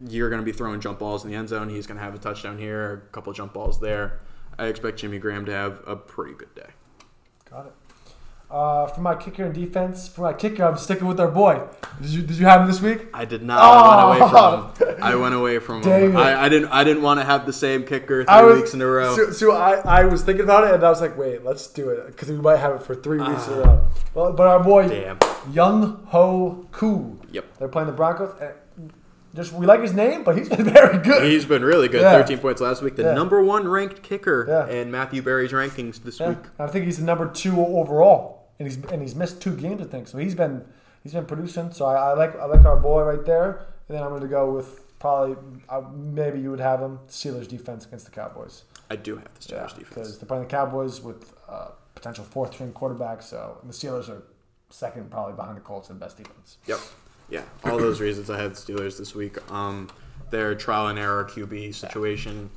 you're 0.07 0.29
going 0.29 0.41
to 0.41 0.45
be 0.45 0.51
throwing 0.51 0.79
jump 0.79 0.99
balls 0.99 1.25
in 1.25 1.31
the 1.31 1.35
end 1.35 1.49
zone. 1.49 1.69
He's 1.69 1.87
going 1.87 1.97
to 1.97 2.03
have 2.03 2.13
a 2.13 2.19
touchdown 2.19 2.59
here, 2.59 2.93
a 3.09 3.11
couple 3.11 3.33
jump 3.33 3.53
balls 3.53 3.79
there. 3.79 4.19
I 4.59 4.67
expect 4.67 4.99
Jimmy 4.99 5.17
Graham 5.17 5.43
to 5.45 5.51
have 5.51 5.81
a 5.87 5.95
pretty 5.95 6.35
good 6.35 6.53
day. 6.53 6.69
Got 7.49 7.65
it. 7.65 7.73
Uh, 8.49 8.87
for 8.87 9.01
my 9.01 9.13
kicker 9.13 9.43
and 9.43 9.53
defense, 9.53 10.07
for 10.07 10.21
my 10.21 10.31
kicker, 10.31 10.63
I'm 10.63 10.77
sticking 10.77 11.05
with 11.05 11.19
our 11.19 11.27
boy. 11.29 11.67
Did 12.01 12.11
you 12.11 12.21
did 12.21 12.37
you 12.37 12.45
have 12.45 12.61
him 12.61 12.67
this 12.67 12.79
week? 12.79 13.07
I 13.13 13.25
did 13.25 13.43
not. 13.43 13.59
I 13.59 14.05
went 14.09 14.21
away 14.21 14.29
Oh! 14.31 14.71
from 14.77 14.87
him. 14.87 15.03
I 15.03 15.15
went 15.15 15.35
away 15.35 15.59
from 15.59 15.83
him. 15.83 16.15
I, 16.15 16.43
I 16.43 16.47
didn't. 16.47 16.69
I 16.69 16.85
didn't 16.85 17.03
want 17.03 17.19
to 17.19 17.25
have 17.25 17.45
the 17.45 17.51
same 17.51 17.83
kicker 17.83 18.23
three 18.23 18.43
was, 18.45 18.55
weeks 18.61 18.73
in 18.73 18.81
a 18.81 18.87
row. 18.87 19.13
So, 19.17 19.31
so 19.31 19.51
I, 19.51 19.81
I 20.01 20.05
was 20.05 20.23
thinking 20.23 20.45
about 20.45 20.63
it, 20.65 20.73
and 20.75 20.81
I 20.81 20.89
was 20.89 21.01
like, 21.01 21.17
wait, 21.17 21.43
let's 21.43 21.67
do 21.67 21.89
it 21.89 22.07
because 22.07 22.29
we 22.29 22.37
might 22.37 22.55
have 22.57 22.75
it 22.75 22.83
for 22.83 22.95
three 22.95 23.19
weeks 23.19 23.47
in 23.47 23.53
a 23.55 23.57
row. 23.63 23.87
Well, 24.13 24.31
but 24.31 24.47
our 24.47 24.63
boy, 24.63 24.85
Ah. 24.85 24.87
Damn. 24.87 25.19
Younghoe 25.51 26.71
Koo. 26.71 27.19
Yep. 27.31 27.57
They're 27.59 27.67
playing 27.67 27.87
the 27.87 27.93
Broncos. 27.93 28.33
And 28.41 28.93
just 29.35 29.51
we 29.53 29.65
like 29.65 29.81
his 29.81 29.93
name, 29.93 30.23
but 30.23 30.37
he's 30.37 30.49
been 30.55 30.63
very 30.63 30.97
good. 30.99 31.23
He's 31.23 31.45
been 31.45 31.63
really 31.63 31.87
good. 31.89 32.01
Yeah. 32.01 32.13
13 32.21 32.37
points 32.39 32.61
last 32.61 32.81
week. 32.81 32.95
The 32.95 33.03
Yeah. 33.03 33.13
number 33.13 33.41
one 33.43 33.67
ranked 33.67 34.01
kicker 34.03 34.45
Yeah. 34.47 34.73
in 34.73 34.89
Matthew 34.91 35.21
Berry's 35.21 35.51
rankings 35.51 36.01
this 36.03 36.19
week. 36.19 36.37
I 36.57 36.67
think 36.67 36.85
he's 36.85 36.97
the 36.97 37.03
number 37.05 37.27
two 37.29 37.59
overall, 37.59 38.36
and 38.59 38.67
he's 38.67 38.77
and 38.91 39.01
he's 39.01 39.15
missed 39.15 39.41
two 39.41 39.55
games. 39.55 39.81
I 39.81 39.85
think 39.85 40.07
so. 40.07 40.17
He's 40.17 40.35
been 40.35 40.65
he's 41.03 41.13
been 41.13 41.25
producing. 41.25 41.71
So 41.71 41.85
I, 41.85 42.11
I 42.11 42.13
like 42.13 42.35
I 42.37 42.45
like 42.45 42.65
our 42.65 42.77
boy 42.79 43.03
right 43.03 43.25
there. 43.25 43.67
And 43.87 43.95
then 43.95 44.03
I'm 44.03 44.09
going 44.09 44.21
to 44.21 44.27
go 44.27 44.51
with 44.51 44.97
probably 44.99 45.37
uh, 45.69 45.81
maybe 45.93 46.39
you 46.39 46.49
would 46.51 46.59
have 46.59 46.81
him 46.81 46.99
Steelers 47.07 47.47
defense 47.47 47.85
against 47.85 48.05
the 48.05 48.11
Cowboys. 48.11 48.63
I 48.89 48.95
do 48.95 49.15
have 49.15 49.33
the 49.33 49.39
Steelers 49.39 49.69
defense. 49.69 49.89
because 49.89 50.17
they're 50.19 50.27
playing 50.27 50.43
the 50.43 50.49
Cowboys 50.49 51.01
with 51.01 51.33
uh, 51.47 51.69
potential 51.95 52.23
fourth 52.23 52.53
string 52.53 52.71
quarterback. 52.73 53.21
So 53.21 53.57
and 53.61 53.69
the 53.69 53.73
Steelers 53.73 54.09
are 54.09 54.23
second 54.69 55.09
probably 55.09 55.33
behind 55.33 55.57
the 55.57 55.61
Colts 55.61 55.89
in 55.89 55.97
best 55.97 56.17
defense. 56.17 56.57
Yep. 56.65 56.79
Yeah. 57.29 57.43
All 57.65 57.77
those 57.77 57.99
reasons 58.01 58.29
I 58.29 58.41
had 58.41 58.51
the 58.51 58.55
Steelers 58.55 58.97
this 58.97 59.13
week. 59.13 59.37
Um, 59.51 59.89
their 60.29 60.55
trial 60.55 60.87
and 60.87 60.99
error 60.99 61.23
QB 61.25 61.73
situation, 61.75 62.49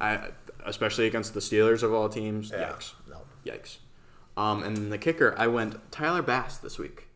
I 0.00 0.28
especially 0.64 1.06
against 1.06 1.34
the 1.34 1.40
Steelers 1.40 1.82
of 1.82 1.92
all 1.92 2.08
teams. 2.08 2.50
Yikes. 2.50 2.92
No. 3.08 3.18
Yikes. 3.44 3.78
Um, 4.36 4.62
and 4.62 4.76
then 4.76 4.90
the 4.90 4.98
kicker, 4.98 5.34
I 5.38 5.46
went 5.46 5.90
Tyler 5.90 6.22
Bass 6.22 6.58
this 6.58 6.78
week 6.78 7.08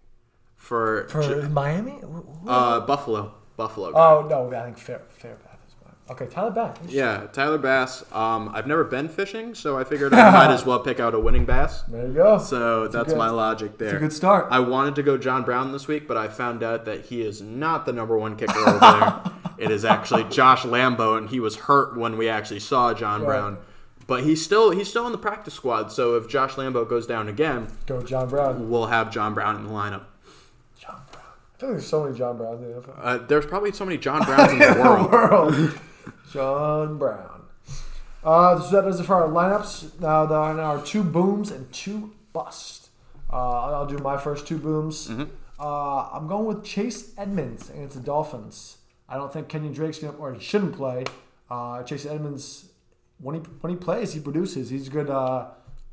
for, 0.57 1.07
For 1.09 1.23
J- 1.23 1.49
Miami? 1.49 2.01
Uh, 2.47 2.81
Buffalo. 2.81 3.35
Buffalo. 3.57 3.93
guy. 3.93 3.99
oh 3.99 4.27
no, 4.29 4.51
I 4.57 4.65
think 4.65 4.79
Fair 4.79 5.03
Fairbairn 5.11 5.59
is 5.69 5.75
mine. 5.85 5.95
Okay, 6.11 6.27
Tyler 6.27 6.51
Bass. 6.51 6.79
Yeah, 6.89 7.27
Tyler 7.31 7.59
Bass. 7.59 8.03
Um, 8.11 8.51
I've 8.55 8.67
never 8.67 8.85
been 8.85 9.07
fishing, 9.09 9.55
so 9.55 9.77
I 9.79 9.85
figured 9.85 10.15
I 10.15 10.31
might 10.31 10.51
as 10.55 10.65
well 10.67 10.79
pick 10.81 10.99
out 10.99 11.15
a 11.15 11.21
winning 11.21 11.45
bass. 11.45 11.83
There 11.83 12.07
you 12.07 12.15
go. 12.15 12.39
So 12.39 12.89
that's 12.89 13.09
good- 13.11 13.19
my 13.19 13.29
logic 13.29 13.77
there. 13.77 13.89
It's 13.89 13.97
a 13.97 14.01
good 14.01 14.13
start. 14.15 14.49
I 14.51 14.61
wanted 14.61 14.95
to 14.95 15.03
go 15.03 15.19
John 15.19 15.43
Brown 15.45 15.73
this 15.73 15.87
week, 15.87 16.09
but 16.09 16.17
I 16.17 16.29
found 16.29 16.63
out 16.63 16.87
that 16.87 17.05
he 17.07 17.21
is 17.21 17.43
not 17.43 17.85
the 17.85 17.93
number 17.93 18.17
one 18.17 18.37
kicker 18.37 18.59
over 18.59 18.79
there. 18.79 19.21
It 19.61 19.71
is 19.71 19.85
actually 19.85 20.25
Josh 20.25 20.63
Lambo, 20.63 21.19
and 21.19 21.29
he 21.29 21.39
was 21.39 21.55
hurt 21.55 21.95
when 21.95 22.17
we 22.17 22.31
actually 22.31 22.61
saw 22.61 22.95
John 22.95 23.21
Right. 23.21 23.27
Brown. 23.27 23.59
But 24.11 24.25
he's 24.25 24.45
still 24.45 24.73
he's 24.73 24.89
still 24.89 25.07
in 25.07 25.13
the 25.13 25.19
practice 25.19 25.55
squad. 25.55 25.93
So 25.93 26.17
if 26.17 26.29
Josh 26.29 26.55
Lambo 26.55 26.87
goes 26.87 27.07
down 27.07 27.29
again, 27.29 27.69
go 27.87 28.03
John 28.03 28.29
Brown. 28.29 28.69
we'll 28.69 28.87
have 28.87 29.13
John 29.13 29.35
Brown 29.35 29.55
in 29.55 29.63
the 29.63 29.71
lineup. 29.71 30.03
John 30.77 31.01
Brown. 31.13 31.25
I 31.55 31.59
feel 31.61 31.69
like 31.69 31.79
there's 31.79 31.87
so 31.87 32.03
many 32.03 32.19
John 32.19 32.37
Browns 32.37 32.61
in 32.61 32.69
the 32.71 32.75
NFL. 32.81 32.95
Uh, 33.01 33.19
there's 33.19 33.47
probably 33.47 33.71
so 33.71 33.85
many 33.85 33.99
John 33.99 34.25
Browns 34.25 34.51
in 34.51 34.59
the 34.59 34.81
world. 34.83 35.13
world. 35.13 35.81
John 36.33 36.99
Brown. 36.99 37.43
Uh, 38.25 38.61
so 38.61 38.71
that 38.75 38.83
does 38.83 38.99
it 38.99 39.05
for 39.05 39.15
our 39.15 39.29
lineups. 39.29 40.01
Now, 40.01 40.27
there 40.27 40.39
are 40.39 40.55
now 40.55 40.79
two 40.81 41.05
booms 41.05 41.53
and 41.53 41.73
two 41.73 42.13
busts. 42.33 42.89
Uh, 43.33 43.37
I'll 43.37 43.87
do 43.87 43.99
my 43.99 44.17
first 44.19 44.45
two 44.45 44.59
booms. 44.59 45.07
Mm-hmm. 45.07 45.25
Uh, 45.61 46.09
I'm 46.13 46.27
going 46.27 46.47
with 46.47 46.65
Chase 46.65 47.13
Edmonds 47.17 47.71
against 47.71 47.95
the 47.95 48.03
Dolphins. 48.03 48.79
I 49.09 49.15
don't 49.15 49.33
think 49.33 49.47
Kenyan 49.49 49.73
Drake's 49.73 50.01
gonna 50.01 50.17
or 50.17 50.35
he 50.35 50.41
shouldn't 50.41 50.75
play. 50.75 51.05
Uh, 51.49 51.85
Chase 51.85 52.07
Edmonds 52.07 52.70
when 53.21 53.37
he 53.37 53.41
when 53.61 53.73
he 53.73 53.77
plays, 53.77 54.13
he 54.13 54.21
produces. 54.21 54.71
He's 54.71 54.89
a 54.89 54.91
good 54.91 55.11
uh, 55.11 55.49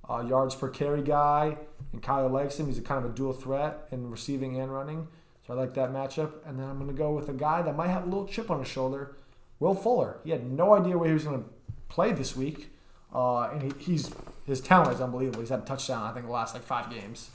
uh, 0.09 0.23
yards 0.27 0.55
per 0.55 0.69
carry 0.69 1.01
guy, 1.01 1.57
and 1.91 2.01
Kyler 2.01 2.31
likes 2.31 2.59
him. 2.59 2.67
He's 2.67 2.77
a 2.77 2.81
kind 2.81 3.03
of 3.03 3.11
a 3.11 3.13
dual 3.13 3.33
threat 3.33 3.87
in 3.91 4.09
receiving 4.09 4.59
and 4.59 4.73
running. 4.73 5.07
So 5.45 5.53
I 5.53 5.57
like 5.57 5.73
that 5.75 5.91
matchup. 5.91 6.33
And 6.45 6.59
then 6.59 6.69
I'm 6.69 6.77
going 6.77 6.89
to 6.89 6.97
go 6.97 7.11
with 7.13 7.29
a 7.29 7.33
guy 7.33 7.61
that 7.61 7.75
might 7.75 7.87
have 7.87 8.03
a 8.03 8.05
little 8.05 8.27
chip 8.27 8.51
on 8.51 8.59
his 8.59 8.67
shoulder, 8.67 9.15
Will 9.59 9.73
Fuller. 9.73 10.19
He 10.23 10.31
had 10.31 10.51
no 10.51 10.73
idea 10.73 10.97
where 10.97 11.07
he 11.07 11.13
was 11.13 11.23
going 11.23 11.43
to 11.43 11.49
play 11.87 12.11
this 12.11 12.35
week, 12.35 12.69
uh, 13.13 13.49
and 13.49 13.61
he, 13.61 13.71
he's 13.79 14.11
his 14.45 14.61
talent 14.61 14.93
is 14.93 15.01
unbelievable. 15.01 15.41
He's 15.41 15.49
had 15.49 15.59
a 15.59 15.65
touchdown 15.65 16.03
I 16.03 16.13
think 16.13 16.25
the 16.25 16.31
last 16.31 16.53
like 16.53 16.63
five 16.63 16.89
games. 16.89 17.29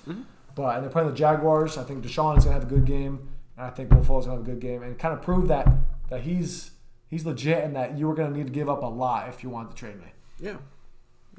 But 0.55 0.76
and 0.76 0.84
they're 0.84 0.90
playing 0.90 1.09
the 1.09 1.14
Jaguars. 1.14 1.78
I 1.78 1.84
think 1.84 2.05
Deshaun 2.05 2.36
is 2.36 2.45
going 2.45 2.55
to 2.55 2.61
have 2.61 2.64
a 2.64 2.74
good 2.74 2.84
game, 2.84 3.28
and 3.57 3.66
I 3.66 3.70
think 3.70 3.90
Will 3.90 4.05
Fuller's 4.05 4.26
going 4.26 4.38
to 4.38 4.45
have 4.45 4.49
a 4.49 4.51
good 4.51 4.61
game, 4.61 4.82
and 4.82 4.99
kind 4.99 5.14
of 5.14 5.22
prove 5.22 5.49
that 5.49 5.66
that 6.11 6.22
he's 6.22 6.72
he's 7.12 7.26
legit 7.26 7.62
and 7.62 7.76
that 7.76 7.96
you 7.96 8.08
were 8.08 8.14
going 8.14 8.32
to 8.32 8.36
need 8.36 8.46
to 8.46 8.52
give 8.52 8.68
up 8.68 8.82
a 8.82 8.86
lot 8.86 9.28
if 9.28 9.44
you 9.44 9.50
wanted 9.50 9.70
to 9.70 9.76
trade 9.76 10.00
me. 10.00 10.06
Yeah, 10.40 10.56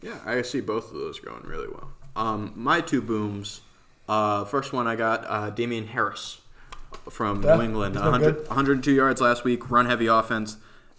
yeah, 0.02 0.20
I 0.26 0.42
see 0.44 0.62
both 0.62 0.94
of 0.94 0.98
those 0.98 1.20
going 1.20 1.44
really 1.44 1.68
well. 1.68 1.92
Um, 2.16 2.54
my 2.56 2.80
two 2.80 3.02
booms. 3.02 3.60
Uh, 4.08 4.46
first 4.46 4.72
one 4.72 4.86
I 4.86 4.96
got 4.96 5.26
uh, 5.28 5.50
Damien 5.50 5.88
Harris 5.88 6.40
from 7.10 7.42
New 7.42 7.62
England, 7.62 7.96
100, 7.96 8.48
102 8.48 8.92
yards 8.94 9.20
last 9.20 9.44
week, 9.44 9.72
run 9.72 9.88
heavy 9.88 10.08
offense, 10.08 10.58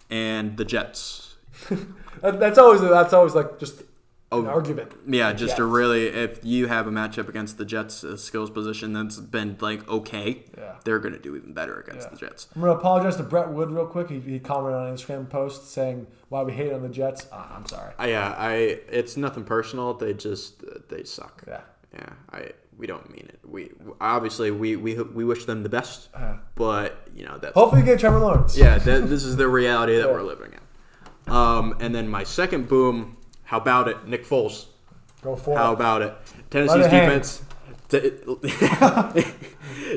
and 0.09 0.57
the 0.57 0.65
Jets. 0.65 1.35
That's 2.21 2.57
always 2.57 2.81
that's 2.81 3.13
always 3.13 3.35
like 3.35 3.59
just 3.59 3.83
an 4.31 4.45
Oh, 4.45 4.49
argument. 4.49 4.91
Yeah, 5.07 5.31
just 5.33 5.59
a 5.59 5.65
really 5.65 6.07
if 6.07 6.43
you 6.43 6.67
have 6.67 6.87
a 6.87 6.91
matchup 6.91 7.29
against 7.29 7.57
the 7.57 7.63
Jets 7.65 8.03
uh, 8.03 8.17
skills 8.17 8.49
position 8.49 8.91
that's 8.91 9.17
been 9.17 9.55
like 9.61 9.87
okay, 9.87 10.43
Yeah. 10.57 10.75
they're 10.83 10.99
gonna 10.99 11.19
do 11.19 11.35
even 11.35 11.53
better 11.53 11.79
against 11.79 12.07
Yeah. 12.07 12.09
the 12.11 12.17
Jets. 12.17 12.47
I'm 12.55 12.61
gonna 12.61 12.73
apologize 12.73 13.15
to 13.17 13.23
Brett 13.23 13.49
Wood 13.49 13.69
real 13.69 13.85
quick. 13.85 14.09
He, 14.09 14.19
he 14.19 14.39
commented 14.39 14.79
on 14.79 14.87
an 14.87 14.95
Instagram 14.95 15.29
post 15.29 15.71
saying 15.71 16.07
why 16.29 16.41
we 16.41 16.53
hate 16.53 16.73
on 16.73 16.81
the 16.81 16.89
Jets. 16.89 17.27
Uh, 17.31 17.45
I'm 17.55 17.65
sorry. 17.67 17.93
Uh, 17.99 18.05
yeah, 18.07 18.33
I 18.37 18.79
it's 18.89 19.15
nothing 19.15 19.43
personal. 19.43 19.93
They 19.93 20.13
just 20.13 20.63
uh, 20.63 20.79
they 20.89 21.03
suck. 21.03 21.43
Yeah. 21.47 21.61
yeah. 21.93 22.09
I 22.33 22.51
we 22.77 22.87
don't 22.87 23.09
mean 23.11 23.27
it. 23.29 23.39
We 23.47 23.71
obviously 24.01 24.49
we 24.51 24.75
we 24.75 24.95
we 25.01 25.23
wish 25.23 25.45
them 25.45 25.61
the 25.63 25.69
best, 25.69 26.09
Uh-huh. 26.15 26.33
but 26.55 27.07
you 27.15 27.25
know 27.25 27.37
that's 27.37 27.53
Hopefully 27.53 27.81
you 27.81 27.85
get 27.87 27.99
Trevor 27.99 28.19
Lawrence. 28.19 28.57
yeah. 28.57 28.79
That, 28.79 29.07
this 29.07 29.23
is 29.23 29.37
the 29.37 29.47
reality 29.47 29.95
that 29.97 30.07
Yeah. 30.07 30.11
we're 30.13 30.23
living 30.23 30.51
in. 30.51 31.31
Um, 31.31 31.77
and 31.79 31.93
then 31.93 32.09
my 32.09 32.23
second 32.23 32.67
boom. 32.67 33.17
How 33.45 33.59
about 33.59 33.87
it, 33.87 34.07
Nick 34.07 34.25
Foles? 34.25 34.65
Go 35.21 35.35
for 35.35 35.53
it. 35.53 35.57
How 35.57 35.71
it. 35.71 35.75
about 35.75 36.01
it? 36.01 36.13
Tennessee's 36.49 36.85
it 36.85 36.89
defense. 36.89 37.43
T- 37.89 38.11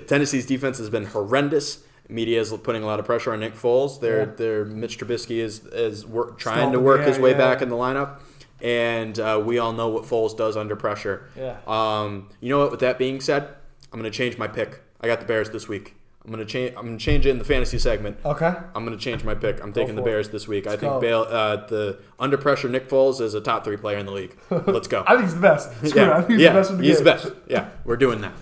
Tennessee's 0.06 0.46
defense 0.46 0.78
has 0.78 0.90
been 0.90 1.06
horrendous. 1.06 1.82
Media 2.08 2.40
is 2.40 2.52
putting 2.62 2.82
a 2.82 2.86
lot 2.86 3.00
of 3.00 3.06
pressure 3.06 3.32
on 3.32 3.40
Nick 3.40 3.54
Foles. 3.54 4.00
Their 4.00 4.20
Yeah. 4.20 4.24
their 4.36 4.64
Mitch 4.64 4.98
Trubisky 4.98 5.38
is 5.38 5.64
is 5.66 6.06
work, 6.06 6.38
trying 6.38 6.72
to 6.72 6.80
work 6.80 7.06
his 7.06 7.18
way 7.18 7.32
yeah. 7.32 7.38
back 7.38 7.60
in 7.60 7.68
the 7.68 7.76
lineup, 7.76 8.20
and 8.62 9.18
uh, 9.18 9.42
we 9.44 9.58
all 9.58 9.72
know 9.74 9.88
what 9.88 10.04
Foles 10.04 10.36
does 10.36 10.56
under 10.56 10.74
pressure. 10.76 11.28
Yeah. 11.36 11.58
Um, 11.66 12.30
you 12.40 12.48
know 12.48 12.60
what? 12.60 12.70
With 12.70 12.80
that 12.80 12.98
being 12.98 13.20
said, 13.20 13.48
I'm 13.92 13.98
gonna 13.98 14.10
change 14.10 14.38
my 14.38 14.48
pick. 14.48 14.80
I 15.00 15.06
got 15.06 15.20
the 15.20 15.26
Bears 15.26 15.50
this 15.50 15.68
week. 15.68 15.96
I'm 16.28 16.32
gonna 16.32 16.44
change. 16.44 16.74
I'm 16.76 16.84
gonna 16.84 16.98
change 16.98 17.24
it 17.24 17.30
in 17.30 17.38
the 17.38 17.44
fantasy 17.44 17.78
segment. 17.78 18.18
Okay. 18.22 18.52
I'm 18.74 18.84
going 18.84 18.96
to 18.96 19.02
change 19.02 19.24
my 19.24 19.34
pick. 19.34 19.62
I'm 19.62 19.72
taking 19.72 19.94
the 19.94 20.02
for 20.02 20.08
it. 20.08 20.12
Bears 20.12 20.28
this 20.28 20.46
week. 20.46 20.66
I 20.66 20.70
Let's 20.70 20.80
think 20.80 20.92
go. 20.92 21.00
Bale, 21.00 21.26
uh, 21.26 21.56
the 21.68 22.00
under 22.18 22.36
pressure 22.36 22.68
Nick 22.68 22.86
Foles 22.90 23.22
is 23.22 23.32
a 23.32 23.40
top 23.40 23.64
three 23.64 23.78
player 23.78 23.96
in 23.96 24.04
the 24.04 24.12
league. 24.12 24.36
Let's 24.50 24.88
go. 24.88 25.04
I 25.06 25.12
think 25.12 25.22
he's 25.22 25.34
the 25.34 25.40
best. 25.40 25.72
Screw 25.86 26.02
it. 26.02 26.04
I 26.04 26.18
yeah, 26.18 26.20
think 26.20 26.30
he's 26.32 26.40
yeah, 26.42 26.52
the 26.52 26.58
best 26.58 26.70
in 26.70 26.76
the 26.76 26.82
he's 26.84 26.96
game. 26.96 27.04
the 27.04 27.10
best. 27.10 27.32
Yeah, 27.48 27.70
we're 27.86 27.96
doing 27.96 28.20
that. 28.20 28.32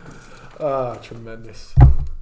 Ah, 0.59 0.97
tremendous. 0.97 1.77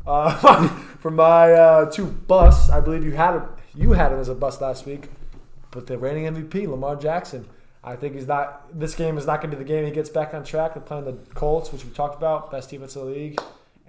Uh, 0.06 0.68
for 1.00 1.10
my 1.10 1.52
uh, 1.52 1.90
two 1.90 2.08
busts, 2.08 2.68
I 2.68 2.82
believe 2.82 3.02
you 3.02 3.12
had 3.12 3.36
him, 3.36 3.48
you 3.74 3.92
had 3.92 4.12
him 4.12 4.18
as 4.18 4.28
a 4.28 4.34
bust 4.34 4.60
last 4.60 4.84
week, 4.84 5.08
but 5.70 5.86
the 5.86 5.96
reigning 5.96 6.24
MVP, 6.24 6.68
Lamar 6.68 6.96
Jackson. 6.96 7.48
I 7.82 7.96
think 7.96 8.16
he's 8.16 8.26
not. 8.26 8.78
This 8.78 8.94
game 8.94 9.16
is 9.16 9.26
not 9.26 9.40
going 9.40 9.50
to 9.50 9.56
be 9.56 9.62
the 9.62 9.68
game 9.68 9.86
he 9.86 9.90
gets 9.90 10.10
back 10.10 10.34
on 10.34 10.44
track. 10.44 10.74
They're 10.74 10.82
playing 10.82 11.06
the 11.06 11.16
Colts, 11.34 11.72
which 11.72 11.86
we 11.86 11.90
talked 11.90 12.16
about, 12.16 12.50
best 12.50 12.68
defense 12.68 12.96
in 12.96 13.02
the 13.06 13.10
league, 13.10 13.40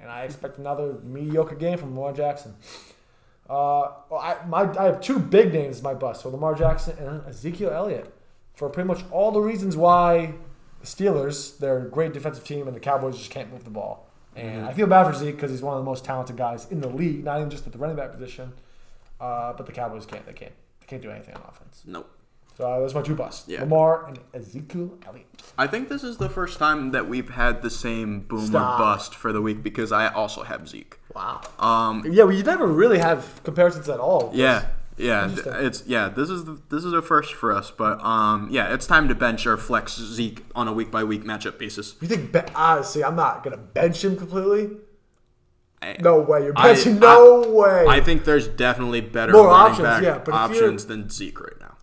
and 0.05 0.11
I 0.11 0.21
expect 0.21 0.59
another 0.59 0.99
mediocre 1.03 1.55
game 1.55 1.79
from 1.79 1.95
Lamar 1.95 2.13
Jackson. 2.13 2.53
Uh, 3.49 3.89
I 4.15 4.37
my 4.47 4.71
I 4.77 4.85
have 4.85 5.01
two 5.01 5.17
big 5.17 5.51
names 5.51 5.77
as 5.77 5.83
my 5.83 5.95
bust. 5.95 6.21
So 6.21 6.29
Lamar 6.29 6.53
Jackson 6.53 6.95
and 6.99 7.27
Ezekiel 7.27 7.71
Elliott 7.71 8.13
for 8.53 8.69
pretty 8.69 8.87
much 8.87 9.03
all 9.11 9.31
the 9.31 9.39
reasons 9.41 9.75
why 9.75 10.35
the 10.79 10.85
Steelers 10.85 11.57
they're 11.57 11.79
a 11.79 11.89
great 11.89 12.13
defensive 12.13 12.43
team 12.43 12.67
and 12.67 12.75
the 12.75 12.79
Cowboys 12.79 13.17
just 13.17 13.31
can't 13.31 13.51
move 13.51 13.63
the 13.63 13.71
ball. 13.71 14.07
And 14.35 14.65
I 14.65 14.73
feel 14.73 14.85
bad 14.85 15.07
for 15.07 15.17
Zeke 15.17 15.35
because 15.35 15.49
he's 15.49 15.61
one 15.61 15.75
of 15.75 15.83
the 15.83 15.89
most 15.89 16.05
talented 16.05 16.37
guys 16.37 16.69
in 16.69 16.81
the 16.81 16.89
league, 16.89 17.23
not 17.23 17.37
even 17.39 17.49
just 17.49 17.65
at 17.65 17.73
the 17.73 17.79
running 17.79 17.95
back 17.95 18.11
position. 18.11 18.51
Uh, 19.19 19.53
but 19.53 19.65
the 19.65 19.71
Cowboys 19.71 20.05
can't. 20.05 20.25
They 20.25 20.33
can't. 20.33 20.51
They 20.81 20.85
can't 20.85 21.01
do 21.01 21.09
anything 21.09 21.35
on 21.35 21.41
offense. 21.47 21.83
Nope. 21.87 22.14
So 22.57 22.63
uh, 22.63 22.79
are 22.87 22.93
my 22.93 23.01
two 23.01 23.15
busts: 23.15 23.47
Yeah. 23.47 23.61
Lamar 23.61 24.05
and 24.07 24.19
Ezekiel 24.33 24.97
Elliott. 25.05 25.27
I 25.57 25.67
think 25.67 25.89
this 25.89 26.03
is 26.03 26.17
the 26.17 26.29
first 26.29 26.57
time 26.57 26.91
that 26.91 27.07
we've 27.07 27.29
had 27.29 27.61
the 27.61 27.69
same 27.69 28.21
boom 28.21 28.45
Stop. 28.47 28.79
or 28.79 28.83
bust 28.83 29.13
for 29.15 29.31
the 29.33 29.41
week 29.41 29.61
because 29.63 29.91
I 29.91 30.07
also 30.07 30.43
have 30.43 30.67
Zeke. 30.67 30.99
Wow. 31.13 31.41
Um, 31.59 32.03
Yeah, 32.09 32.23
we 32.25 32.41
never 32.43 32.67
really 32.67 32.99
have 32.99 33.41
comparisons 33.43 33.87
at 33.89 33.99
all. 33.99 34.31
yeah, 34.33 34.67
yeah, 34.97 35.29
it's 35.45 35.83
yeah. 35.85 36.07
This 36.09 36.29
is 36.29 36.45
the, 36.45 36.61
this 36.69 36.83
is 36.85 36.93
a 36.93 37.01
first 37.01 37.33
for 37.33 37.51
us, 37.51 37.71
but 37.71 38.01
um, 38.03 38.47
yeah, 38.51 38.73
it's 38.73 38.87
time 38.87 39.09
to 39.09 39.15
bench 39.15 39.45
or 39.45 39.57
flex 39.57 39.97
Zeke 39.97 40.45
on 40.55 40.67
a 40.69 40.73
week 40.73 40.91
by 40.91 41.03
week 41.03 41.23
matchup 41.25 41.57
basis. 41.59 41.95
You 42.01 42.07
think? 42.07 42.31
Be- 42.31 42.39
honestly, 42.55 43.03
I'm 43.03 43.15
not 43.17 43.43
gonna 43.43 43.57
bench 43.57 44.03
him 44.03 44.15
completely. 44.15 44.77
I- 45.81 45.97
No 45.99 46.19
way. 46.21 46.43
You're 46.45 46.53
I- 46.55 46.73
benching. 46.73 46.99
no 46.99 47.49
way. 47.49 47.85
I 47.87 47.99
think 47.99 48.23
there's 48.23 48.47
definitely 48.47 49.01
better 49.01 49.33
More 49.33 49.47
running 49.47 49.85
options, 49.85 50.07
back 50.07 50.27
yeah, 50.27 50.33
options 50.33 50.85
than 50.85 51.09
Zeke 51.09 51.39
right 51.41 51.59
now. 51.59 51.74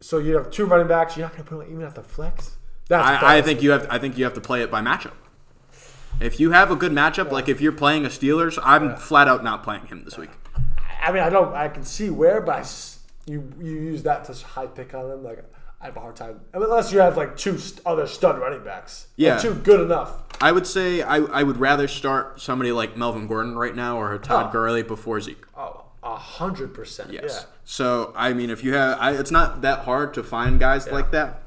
So 0.00 0.18
you 0.18 0.34
have 0.36 0.50
two 0.50 0.66
running 0.66 0.88
backs. 0.88 1.16
You're 1.16 1.26
not 1.26 1.32
gonna 1.32 1.44
put 1.44 1.66
him 1.66 1.72
even 1.72 1.84
at 1.86 1.94
the 1.94 2.02
flex. 2.02 2.56
That's 2.88 3.22
I, 3.22 3.38
I 3.38 3.42
think 3.42 3.62
you 3.62 3.70
have. 3.72 3.86
I 3.90 3.98
think 3.98 4.16
you 4.18 4.24
have 4.24 4.34
to 4.34 4.40
play 4.40 4.62
it 4.62 4.70
by 4.70 4.80
matchup. 4.80 5.12
If 6.20 6.40
you 6.40 6.52
have 6.52 6.70
a 6.70 6.76
good 6.76 6.92
matchup, 6.92 7.30
like 7.30 7.48
if 7.48 7.60
you're 7.60 7.72
playing 7.72 8.06
a 8.06 8.08
Steelers, 8.08 8.58
I'm 8.62 8.96
flat 8.96 9.28
out 9.28 9.44
not 9.44 9.62
playing 9.62 9.86
him 9.86 10.04
this 10.04 10.16
week. 10.16 10.30
I 11.02 11.12
mean, 11.12 11.22
I 11.22 11.28
don't. 11.28 11.54
I 11.54 11.68
can 11.68 11.84
see 11.84 12.10
where, 12.10 12.40
but 12.40 12.54
I 12.64 12.64
you 13.30 13.52
you 13.60 13.72
use 13.72 14.02
that 14.04 14.24
to 14.26 14.32
high 14.46 14.66
pick 14.66 14.94
on 14.94 15.08
them. 15.08 15.22
Like 15.24 15.44
I 15.80 15.86
have 15.86 15.96
a 15.96 16.00
hard 16.00 16.16
time 16.16 16.40
unless 16.54 16.92
you 16.92 17.00
have 17.00 17.16
like 17.16 17.36
two 17.36 17.58
other 17.84 18.06
stud 18.06 18.38
running 18.38 18.64
backs. 18.64 19.08
Yeah. 19.16 19.38
two 19.38 19.54
good 19.54 19.80
enough. 19.80 20.22
I 20.40 20.52
would 20.52 20.66
say 20.66 21.02
I, 21.02 21.16
I 21.16 21.42
would 21.42 21.56
rather 21.58 21.88
start 21.88 22.40
somebody 22.40 22.70
like 22.72 22.96
Melvin 22.96 23.26
Gordon 23.26 23.56
right 23.56 23.74
now 23.74 23.98
or 24.00 24.16
Todd 24.18 24.46
Oh. 24.48 24.52
Gurley 24.52 24.82
before 24.82 25.20
Zeke. 25.20 25.44
Oh, 25.56 25.85
a 26.06 26.16
hundred 26.16 26.74
percent. 26.74 27.12
Yes. 27.12 27.22
Yeah. 27.26 27.54
So 27.64 28.12
I 28.16 28.32
mean, 28.32 28.50
if 28.50 28.62
you 28.62 28.74
have, 28.74 28.98
I, 29.00 29.12
it's 29.12 29.30
not 29.30 29.62
that 29.62 29.80
hard 29.80 30.14
to 30.14 30.22
find 30.22 30.60
guys 30.60 30.88
like 30.90 31.10
that. 31.10 31.42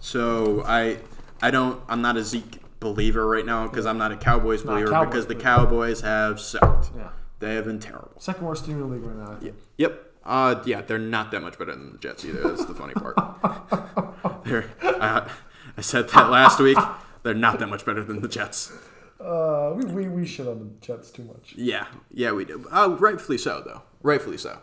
So 0.00 0.62
I 0.66 0.98
I 1.40 1.50
don't. 1.50 1.80
I'm 1.88 2.02
not 2.02 2.16
a 2.16 2.22
Zeke 2.22 2.58
believer 2.80 3.26
right 3.26 3.46
now 3.46 3.66
because 3.68 3.86
I'm 3.86 3.98
not 3.98 4.12
a 4.12 4.16
Cowboys 4.16 4.62
believer 4.62 4.90
Cowboys 4.90 5.10
because 5.10 5.26
the. 5.26 5.34
Cowboys 5.34 6.00
have 6.02 6.40
sucked. 6.40 6.90
Yeah. 6.96 7.10
They 7.38 7.54
have 7.54 7.64
been 7.64 7.80
terrible. 7.80 8.12
Second 8.18 8.46
worst 8.46 8.64
team 8.64 8.74
in 8.74 8.80
the 8.82 8.86
league 8.86 9.02
right 9.02 9.16
now. 9.16 9.36
Think. 9.36 9.56
Yep. 9.76 10.12
Uh, 10.24 10.62
yeah, 10.64 10.82
they're 10.82 10.98
not 10.98 11.32
that 11.32 11.42
much 11.42 11.58
better 11.58 11.74
than 11.74 11.92
the 11.92 11.98
Jets 11.98 12.24
either. 12.24 12.40
That's 12.42 12.64
the 12.64 12.74
funny 12.74 12.94
part. 12.94 13.16
they're, 14.44 14.70
uh, 14.80 15.28
I 15.76 15.80
said 15.80 16.08
that 16.10 16.30
last 16.30 16.60
week. 16.60 16.78
They're 17.24 17.34
not 17.34 17.58
that 17.58 17.66
much 17.66 17.84
better 17.84 18.04
than 18.04 18.20
the 18.20 18.28
Jets. 18.28 18.72
Uh, 19.20 19.72
we, 19.76 19.84
we 19.84 20.08
we 20.08 20.26
shit 20.26 20.46
on 20.46 20.58
the 20.58 20.86
Jets 20.86 21.10
too 21.10 21.24
much. 21.24 21.54
Yeah, 21.56 21.86
yeah, 22.12 22.32
we 22.32 22.44
do. 22.44 22.66
Uh, 22.70 22.96
rightfully 22.98 23.38
so, 23.38 23.62
though. 23.64 23.82
Rightfully 24.02 24.38
so. 24.38 24.58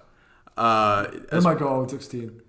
Uh, 0.57 1.07
They 1.31 1.39
might 1.39 1.57
go 1.59 1.67
0 1.67 1.87
16. 1.87 2.41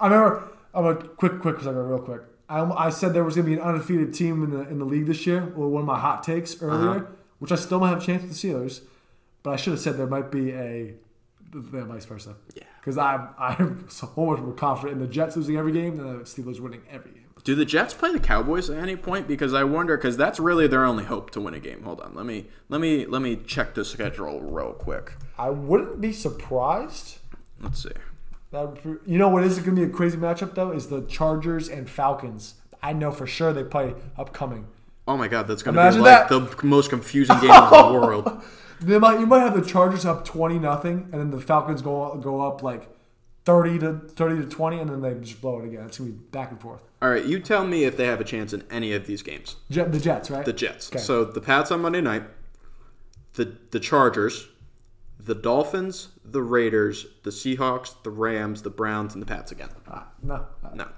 I 0.00 0.06
remember. 0.06 0.48
I'm 0.74 0.86
a 0.86 0.94
quick, 0.94 1.40
quick 1.40 1.56
second, 1.58 1.76
real 1.76 1.98
quick. 1.98 2.22
I, 2.48 2.60
I 2.62 2.90
said 2.90 3.12
there 3.14 3.24
was 3.24 3.34
going 3.34 3.46
to 3.46 3.50
be 3.54 3.60
an 3.60 3.66
undefeated 3.66 4.14
team 4.14 4.42
in 4.44 4.50
the 4.50 4.60
in 4.68 4.78
the 4.78 4.84
league 4.84 5.06
this 5.06 5.26
year. 5.26 5.52
Or 5.56 5.68
one 5.68 5.82
of 5.82 5.86
my 5.86 5.98
hot 5.98 6.22
takes 6.22 6.62
earlier, 6.62 6.90
Uh-huh. 6.90 7.06
which 7.40 7.52
I 7.52 7.56
still 7.56 7.78
might 7.80 7.90
have 7.90 8.02
a 8.02 8.04
chance 8.04 8.22
with 8.22 8.30
the 8.30 8.48
Steelers, 8.48 8.80
but 9.42 9.50
I 9.50 9.56
should 9.56 9.72
have 9.72 9.80
said 9.80 9.96
there 9.96 10.06
might 10.06 10.30
be 10.30 10.52
a, 10.52 10.94
vice 11.52 12.04
versa. 12.04 12.36
Yeah. 12.54 12.64
Because 12.80 12.96
I'm 12.96 13.28
I'm 13.38 13.86
so 13.90 14.06
much 14.16 14.40
more 14.40 14.52
confident 14.54 15.00
in 15.00 15.06
the 15.06 15.12
Jets 15.12 15.36
losing 15.36 15.56
every 15.56 15.72
game 15.72 15.96
than 15.96 16.06
the 16.18 16.24
Steelers 16.24 16.60
winning 16.60 16.82
every. 16.90 17.12
Do 17.48 17.54
the 17.54 17.64
Jets 17.64 17.94
play 17.94 18.12
the 18.12 18.20
Cowboys 18.20 18.68
at 18.68 18.76
any 18.76 18.94
point? 18.94 19.26
Because 19.26 19.54
I 19.54 19.64
wonder, 19.64 19.96
because 19.96 20.18
that's 20.18 20.38
really 20.38 20.66
their 20.66 20.84
only 20.84 21.04
hope 21.04 21.30
to 21.30 21.40
win 21.40 21.54
a 21.54 21.58
game. 21.58 21.82
Hold 21.82 21.98
on, 21.98 22.14
let 22.14 22.26
me 22.26 22.44
let 22.68 22.78
me 22.78 23.06
let 23.06 23.22
me 23.22 23.36
check 23.36 23.72
the 23.72 23.86
schedule 23.86 24.42
real 24.42 24.74
quick. 24.74 25.14
I 25.38 25.48
wouldn't 25.48 25.98
be 25.98 26.12
surprised. 26.12 27.20
Let's 27.58 27.82
see. 27.82 27.92
That 28.50 28.76
you 29.06 29.16
know 29.16 29.30
what 29.30 29.44
is 29.44 29.60
going 29.60 29.76
to 29.76 29.86
be 29.86 29.90
a 29.90 29.90
crazy 29.90 30.18
matchup 30.18 30.54
though 30.56 30.72
is 30.72 30.88
the 30.88 31.00
Chargers 31.06 31.70
and 31.70 31.88
Falcons. 31.88 32.56
I 32.82 32.92
know 32.92 33.10
for 33.12 33.26
sure 33.26 33.54
they 33.54 33.64
play 33.64 33.94
upcoming. 34.18 34.66
Oh 35.06 35.16
my 35.16 35.26
God, 35.26 35.48
that's 35.48 35.62
going 35.62 35.74
to 35.74 35.90
be 35.90 35.98
like 36.00 36.28
that. 36.28 36.50
the 36.58 36.66
most 36.66 36.90
confusing 36.90 37.36
game 37.36 37.50
in 37.50 37.70
the 37.70 37.90
world. 37.98 38.42
They 38.82 38.98
might 38.98 39.20
you 39.20 39.26
might 39.26 39.40
have 39.40 39.58
the 39.58 39.66
Chargers 39.66 40.04
up 40.04 40.26
twenty 40.26 40.58
nothing, 40.58 41.08
and 41.12 41.14
then 41.14 41.30
the 41.30 41.40
Falcons 41.40 41.80
go 41.80 42.14
go 42.22 42.42
up 42.42 42.62
like 42.62 42.90
thirty 43.46 43.78
to 43.78 44.00
thirty 44.00 44.42
to 44.42 44.46
twenty, 44.50 44.80
and 44.80 44.90
then 44.90 45.00
they 45.00 45.14
just 45.14 45.40
blow 45.40 45.60
it 45.60 45.64
again. 45.64 45.84
It's 45.86 45.96
gonna 45.96 46.10
be 46.10 46.16
back 46.16 46.50
and 46.50 46.60
forth. 46.60 46.82
All 47.00 47.08
right, 47.10 47.24
you 47.24 47.38
tell 47.38 47.64
me 47.64 47.84
if 47.84 47.96
they 47.96 48.06
have 48.06 48.20
a 48.20 48.24
chance 48.24 48.52
in 48.52 48.64
any 48.70 48.92
of 48.92 49.06
these 49.06 49.22
games. 49.22 49.56
Jet, 49.70 49.92
the 49.92 50.00
Jets, 50.00 50.30
right? 50.30 50.44
The 50.44 50.52
Jets. 50.52 50.90
Okay. 50.90 50.98
So 50.98 51.24
the 51.24 51.40
Pats 51.40 51.70
on 51.70 51.80
Monday 51.82 52.00
night, 52.00 52.24
the 53.34 53.52
the 53.70 53.78
Chargers, 53.78 54.48
the 55.20 55.34
Dolphins, 55.34 56.08
the 56.24 56.42
Raiders, 56.42 57.06
the 57.22 57.30
Seahawks, 57.30 57.94
the 58.02 58.10
Rams, 58.10 58.62
the 58.62 58.70
Browns, 58.70 59.14
and 59.14 59.22
the 59.22 59.26
Pats 59.26 59.52
again. 59.52 59.68
Uh, 59.90 60.02
no. 60.22 60.46
No, 60.74 60.88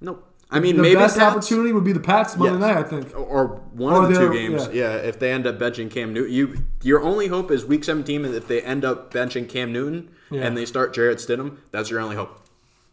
nope. 0.00 0.24
I 0.50 0.60
mean, 0.60 0.76
maybe 0.76 0.76
The 0.76 0.82
maybe 0.82 0.94
best 0.94 1.18
Pats, 1.18 1.36
opportunity 1.36 1.72
would 1.72 1.84
be 1.84 1.92
the 1.92 2.00
Pats 2.00 2.34
Monday 2.36 2.52
Yes. 2.52 2.60
night, 2.60 2.76
I 2.78 2.82
think. 2.88 3.14
or 3.14 3.60
one 3.74 3.92
Or 3.92 4.04
of 4.04 4.14
the 4.14 4.18
two 4.18 4.32
games. 4.32 4.66
yeah. 4.72 4.94
Yeah. 4.94 4.96
if 4.96 5.18
they 5.18 5.30
end 5.32 5.46
up 5.46 5.58
benching 5.58 5.90
Cam 5.90 6.14
Newton, 6.14 6.32
you 6.32 6.64
your 6.82 7.02
only 7.02 7.26
hope 7.26 7.50
is 7.50 7.66
Week 7.66 7.84
17. 7.84 8.24
is 8.24 8.34
If 8.34 8.48
they 8.48 8.62
end 8.62 8.82
up 8.84 9.12
benching 9.12 9.46
Cam 9.48 9.72
Newton 9.74 10.08
Yeah. 10.30 10.42
and 10.46 10.56
they 10.56 10.64
start 10.64 10.94
Jarrett 10.94 11.18
Stidham, 11.18 11.56
that's 11.70 11.90
your 11.90 12.00
only 12.00 12.16
hope. 12.16 12.40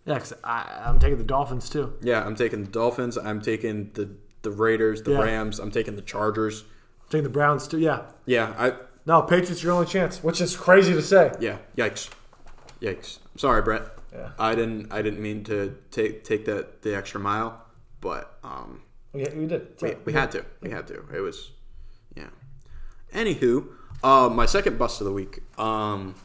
Yeah, 0.06 0.16
because 0.16 0.34
I'm 0.44 1.00
taking 1.00 1.18
the 1.18 1.24
Dolphins 1.24 1.70
too. 1.70 1.94
Yeah, 2.02 2.24
I'm 2.24 2.36
taking 2.36 2.64
the 2.64 2.70
Dolphins. 2.72 3.18
I'm 3.18 3.42
taking 3.42 3.92
the 3.94 4.10
the 4.44 4.52
Raiders, 4.52 5.02
the 5.02 5.12
Yeah. 5.14 5.22
Rams. 5.24 5.60
I'm 5.60 5.72
taking 5.72 5.96
the 5.96 6.04
Chargers. 6.04 6.62
I'm 6.62 7.10
taking 7.10 7.24
the 7.24 7.30
Browns 7.30 7.68
too. 7.68 7.80
Yeah. 7.80 8.04
Yeah, 8.26 8.54
I 8.58 8.74
No, 9.08 9.22
Patriots 9.24 9.64
your 9.64 9.74
only 9.74 9.88
chance, 9.88 10.24
which 10.24 10.40
is 10.42 10.56
crazy 10.56 10.94
to 10.94 11.02
say. 11.02 11.32
yeah. 11.40 11.58
Yikes, 11.76 12.10
yikes. 12.82 13.20
I'm 13.34 13.40
sorry, 13.40 13.62
Brett. 13.64 13.84
Yeah. 14.14 14.30
I 14.40 14.54
didn't 14.56 14.92
I 14.94 15.02
didn't 15.02 15.22
mean 15.22 15.44
to 15.46 15.76
take 15.92 16.24
take 16.24 16.46
that 16.46 16.84
the 16.84 16.96
extra 16.96 17.20
mile, 17.20 17.60
but 18.02 18.38
um, 18.44 18.82
We, 19.14 19.24
we 19.36 19.46
did. 19.48 19.68
We, 19.82 19.96
we 20.06 20.14
had 20.14 20.32
to. 20.34 20.46
We 20.62 20.70
had 20.70 20.86
to. 20.88 21.04
It 21.14 21.20
was, 21.22 21.52
yeah. 22.16 22.30
Anywho, 23.14 23.68
uh, 24.04 24.30
my 24.30 24.46
second 24.46 24.78
bust 24.78 25.02
of 25.02 25.06
the 25.06 25.14
week. 25.14 25.40
Um, 25.60 26.16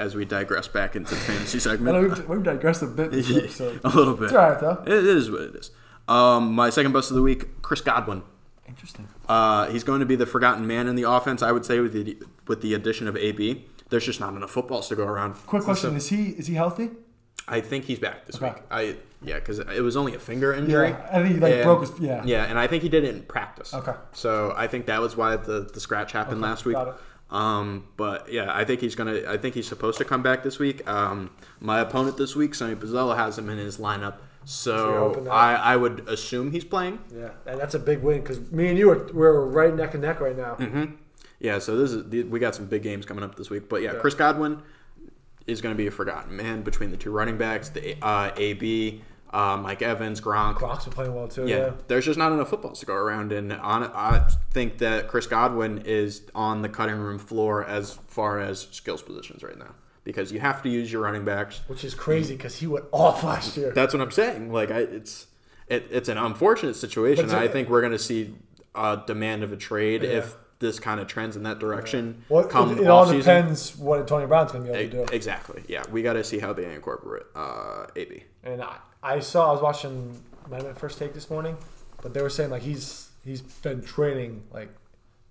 as 0.00 0.14
we 0.16 0.24
digress 0.24 0.66
back 0.66 0.96
into 0.96 1.14
the 1.14 1.20
fantasy 1.20 1.58
I 1.70 1.72
know 1.76 1.76
segment, 1.76 2.18
we've, 2.18 2.28
we've 2.28 2.42
digressed 2.42 2.82
a 2.82 2.86
bit. 2.86 3.12
A 3.84 3.88
little 3.88 4.14
bit. 4.14 4.24
It's 4.24 4.32
all 4.32 4.50
right 4.50 4.58
though. 4.60 4.82
It 4.86 5.04
is 5.06 5.30
what 5.30 5.42
it 5.42 5.54
is. 5.54 5.70
Um, 6.08 6.54
my 6.54 6.70
second 6.70 6.92
bust 6.92 7.10
of 7.10 7.16
the 7.16 7.22
week, 7.22 7.62
Chris 7.62 7.80
Godwin. 7.82 8.22
Interesting. 8.66 9.06
Uh, 9.28 9.68
he's 9.70 9.84
going 9.84 10.00
to 10.00 10.06
be 10.06 10.16
the 10.16 10.26
forgotten 10.26 10.66
man 10.66 10.88
in 10.88 10.96
the 10.96 11.08
offense, 11.08 11.42
I 11.42 11.52
would 11.52 11.64
say, 11.66 11.80
with 11.80 11.92
the 11.92 12.16
with 12.48 12.62
the 12.62 12.74
addition 12.74 13.06
of 13.08 13.16
AB. 13.16 13.66
There's 13.90 14.06
just 14.06 14.20
not 14.20 14.34
enough 14.34 14.50
footballs 14.50 14.88
to 14.88 14.96
go 14.96 15.04
around. 15.04 15.34
Quick 15.46 15.64
question: 15.64 15.94
Is 15.96 16.08
he 16.08 16.30
is 16.30 16.46
he 16.46 16.54
healthy? 16.54 16.90
I 17.48 17.60
think 17.60 17.84
he's 17.84 17.98
back 17.98 18.26
this 18.26 18.36
Okay. 18.36 18.46
week. 18.46 18.62
I 18.70 18.96
yeah, 19.22 19.34
because 19.34 19.58
it 19.58 19.82
was 19.82 19.96
only 19.96 20.14
a 20.14 20.18
finger 20.18 20.54
injury. 20.54 20.90
Yeah, 20.90 21.08
I 21.12 21.22
think 21.22 21.34
he, 21.34 21.40
like, 21.40 21.52
And- 21.54 21.64
broke 21.64 21.80
his- 21.80 21.98
yeah. 22.00 22.22
Yeah, 22.24 22.44
and 22.44 22.58
I 22.58 22.66
think 22.68 22.82
he 22.82 22.88
did 22.88 23.04
it 23.04 23.14
in 23.14 23.22
practice. 23.22 23.74
Okay. 23.74 23.92
So 24.12 24.54
I 24.56 24.66
think 24.66 24.86
that 24.86 25.00
was 25.00 25.16
why 25.16 25.36
the 25.36 25.60
the 25.72 25.80
scratch 25.80 26.12
happened 26.12 26.40
last 26.40 26.64
week. 26.64 26.74
got 26.76 26.88
it. 26.88 26.94
Um, 27.30 27.84
but 27.96 28.32
yeah, 28.32 28.50
I 28.52 28.64
think 28.64 28.80
he's 28.80 28.94
gonna. 28.94 29.22
I 29.28 29.36
think 29.36 29.54
he's 29.54 29.68
supposed 29.68 29.98
to 29.98 30.04
come 30.04 30.22
back 30.22 30.42
this 30.42 30.58
week. 30.58 30.88
Um, 30.88 31.30
my 31.60 31.80
opponent 31.80 32.16
this 32.16 32.34
week, 32.34 32.54
Sonny 32.54 32.74
Pizzella, 32.74 33.16
has 33.16 33.38
him 33.38 33.48
in 33.48 33.58
his 33.58 33.78
lineup, 33.78 34.18
you're 34.40 34.46
so 34.46 35.28
I, 35.30 35.54
I 35.54 35.76
would 35.76 36.08
assume 36.08 36.50
he's 36.50 36.64
playing. 36.64 36.98
Yeah, 37.14 37.30
and 37.46 37.60
that's 37.60 37.74
a 37.74 37.78
big 37.78 38.02
win 38.02 38.20
because 38.20 38.50
me 38.50 38.68
and 38.68 38.78
you 38.78 38.90
are 38.90 39.08
we're 39.12 39.44
right 39.44 39.74
neck 39.74 39.94
and 39.94 40.02
neck 40.02 40.20
right 40.20 40.36
now. 40.36 40.56
Mm-hmm. 40.56 40.94
Yeah, 41.38 41.58
so 41.58 41.76
this 41.76 41.92
is 41.92 42.26
we 42.26 42.38
got 42.38 42.54
some 42.54 42.66
big 42.66 42.82
games 42.82 43.06
coming 43.06 43.22
up 43.22 43.36
this 43.36 43.50
week. 43.50 43.68
But 43.68 43.82
yeah, 43.82 43.94
Chris 43.94 44.14
Godwin 44.14 44.62
is 45.46 45.60
going 45.60 45.74
to 45.74 45.76
be 45.76 45.86
a 45.86 45.90
forgotten 45.90 46.36
man 46.36 46.62
between 46.62 46.90
the 46.90 46.96
two 46.96 47.10
running 47.10 47.36
backs, 47.36 47.68
the 47.68 47.96
uh, 48.02 48.30
AB, 48.36 49.02
uh, 49.32 49.56
Mike 49.56 49.80
Evans, 49.82 50.20
Gronk. 50.20 50.56
Gronk's 50.56 50.84
been 50.84 50.92
playing 50.92 51.14
well 51.14 51.28
too. 51.28 51.46
Yeah, 51.46 51.56
Yeah. 51.56 51.70
there's 51.88 52.04
just 52.04 52.18
not 52.18 52.32
enough 52.32 52.50
footballs 52.50 52.80
to 52.80 52.86
go 52.86 52.94
around, 52.94 53.32
and 53.32 53.52
on, 53.52 53.84
I 53.84 54.28
think 54.52 54.78
that 54.78 55.08
Chris 55.08 55.26
Godwin 55.26 55.82
is 55.84 56.22
on 56.34 56.62
the 56.62 56.68
cutting 56.68 56.96
room 56.96 57.18
floor 57.18 57.64
as 57.64 57.92
far 58.08 58.40
as 58.40 58.66
skills 58.72 59.02
positions 59.02 59.42
right 59.42 59.58
now 59.58 59.74
because 60.04 60.32
you 60.32 60.40
have 60.40 60.62
to 60.62 60.68
use 60.68 60.90
your 60.92 61.02
running 61.02 61.24
backs. 61.24 61.60
Which 61.68 61.84
is 61.84 61.94
crazy 61.94 62.34
because 62.36 62.56
he 62.56 62.66
went 62.66 62.86
off 62.90 63.22
last 63.22 63.56
year. 63.56 63.70
That's 63.72 63.94
what 63.94 64.00
I'm 64.02 64.10
saying. 64.10 64.52
Like, 64.52 64.70
I, 64.70 64.80
it's 64.80 65.26
it, 65.68 65.86
it's 65.90 66.08
an 66.08 66.18
unfortunate 66.18 66.74
situation. 66.74 67.26
But 67.26 67.32
it's 67.32 67.34
a- 67.34 67.44
I 67.44 67.48
think 67.48 67.68
we're 67.68 67.80
going 67.82 67.92
to 67.92 67.98
see 67.98 68.34
a 68.74 69.00
demand 69.06 69.42
of 69.44 69.52
a 69.52 69.56
trade 69.56 70.02
if 70.02 70.36
this 70.60 70.78
kind 70.78 71.00
of 71.00 71.08
trends 71.08 71.36
in 71.36 71.42
that 71.42 71.58
direction. 71.58 72.22
Well, 72.28 72.44
come 72.44 72.78
it, 72.78 72.82
it 72.82 72.86
all 72.86 73.10
depends 73.10 73.76
what 73.76 73.98
Antonio 73.98 74.28
Brown's 74.28 74.52
going 74.52 74.64
to 74.66 74.72
be 74.72 74.78
able 74.78 74.90
to 74.90 75.06
do. 75.06 75.12
Exactly. 75.14 75.64
Yeah, 75.66 75.82
we 75.90 76.02
got 76.02 76.12
to 76.12 76.22
see 76.22 76.38
how 76.38 76.52
they 76.52 76.72
incorporate 76.72 77.24
uh, 77.34 77.86
AB. 77.96 78.22
And 78.44 78.62
I, 78.62 78.76
I 79.02 79.20
saw 79.20 79.48
I 79.48 79.52
was 79.52 79.62
watching 79.62 80.22
my 80.48 80.60
first 80.74 80.98
take 80.98 81.14
this 81.14 81.30
morning, 81.30 81.56
but 82.02 82.14
they 82.14 82.22
were 82.22 82.30
saying 82.30 82.50
like 82.50 82.62
he's 82.62 83.08
he's 83.24 83.40
been 83.40 83.82
training 83.82 84.44
like 84.52 84.68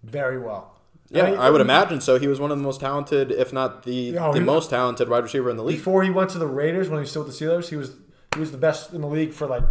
very 0.04 0.40
well. 0.40 0.76
Yeah, 1.12 1.32
mean, 1.32 1.40
I 1.40 1.50
would 1.50 1.62
imagine 1.62 2.02
so. 2.02 2.20
He 2.20 2.28
was 2.28 2.40
one 2.40 2.52
of 2.52 2.58
the 2.58 2.64
most 2.64 2.82
talented, 2.82 3.32
if 3.32 3.52
not 3.52 3.84
the 3.84 4.18
Oh, 4.18 4.34
the 4.34 4.42
most 4.42 4.70
talented 4.70 5.10
wide 5.10 5.24
receiver 5.24 5.50
in 5.50 5.58
the 5.58 5.64
league. 5.64 5.78
Before 5.78 6.04
he 6.04 6.10
went 6.10 6.30
to 6.32 6.38
the 6.38 6.48
Raiders 6.48 6.88
when 6.90 7.00
he 7.00 7.02
was 7.02 7.10
still 7.10 7.24
with 7.24 7.38
the 7.38 7.46
Steelers, 7.46 7.70
he 7.70 7.76
was 7.76 7.96
he 8.34 8.40
was 8.40 8.52
the 8.52 8.58
best 8.58 8.94
in 8.94 9.02
the 9.02 9.08
league 9.08 9.34
for 9.34 9.48
like 9.48 9.64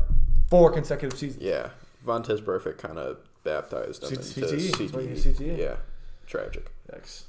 four 0.50 0.72
consecutive 0.72 1.18
seasons. 1.18 1.42
Yeah, 1.42 1.70
Vontaze 2.04 2.40
Burfict 2.40 2.78
kind 2.78 2.98
of 2.98 3.18
baptized 3.48 4.04
C- 4.04 4.16
CTE. 4.16 4.88
CTE. 4.88 5.16
CTE. 5.16 5.58
Yeah, 5.58 5.76
tragic. 6.26 6.70
Yikes. 6.92 7.22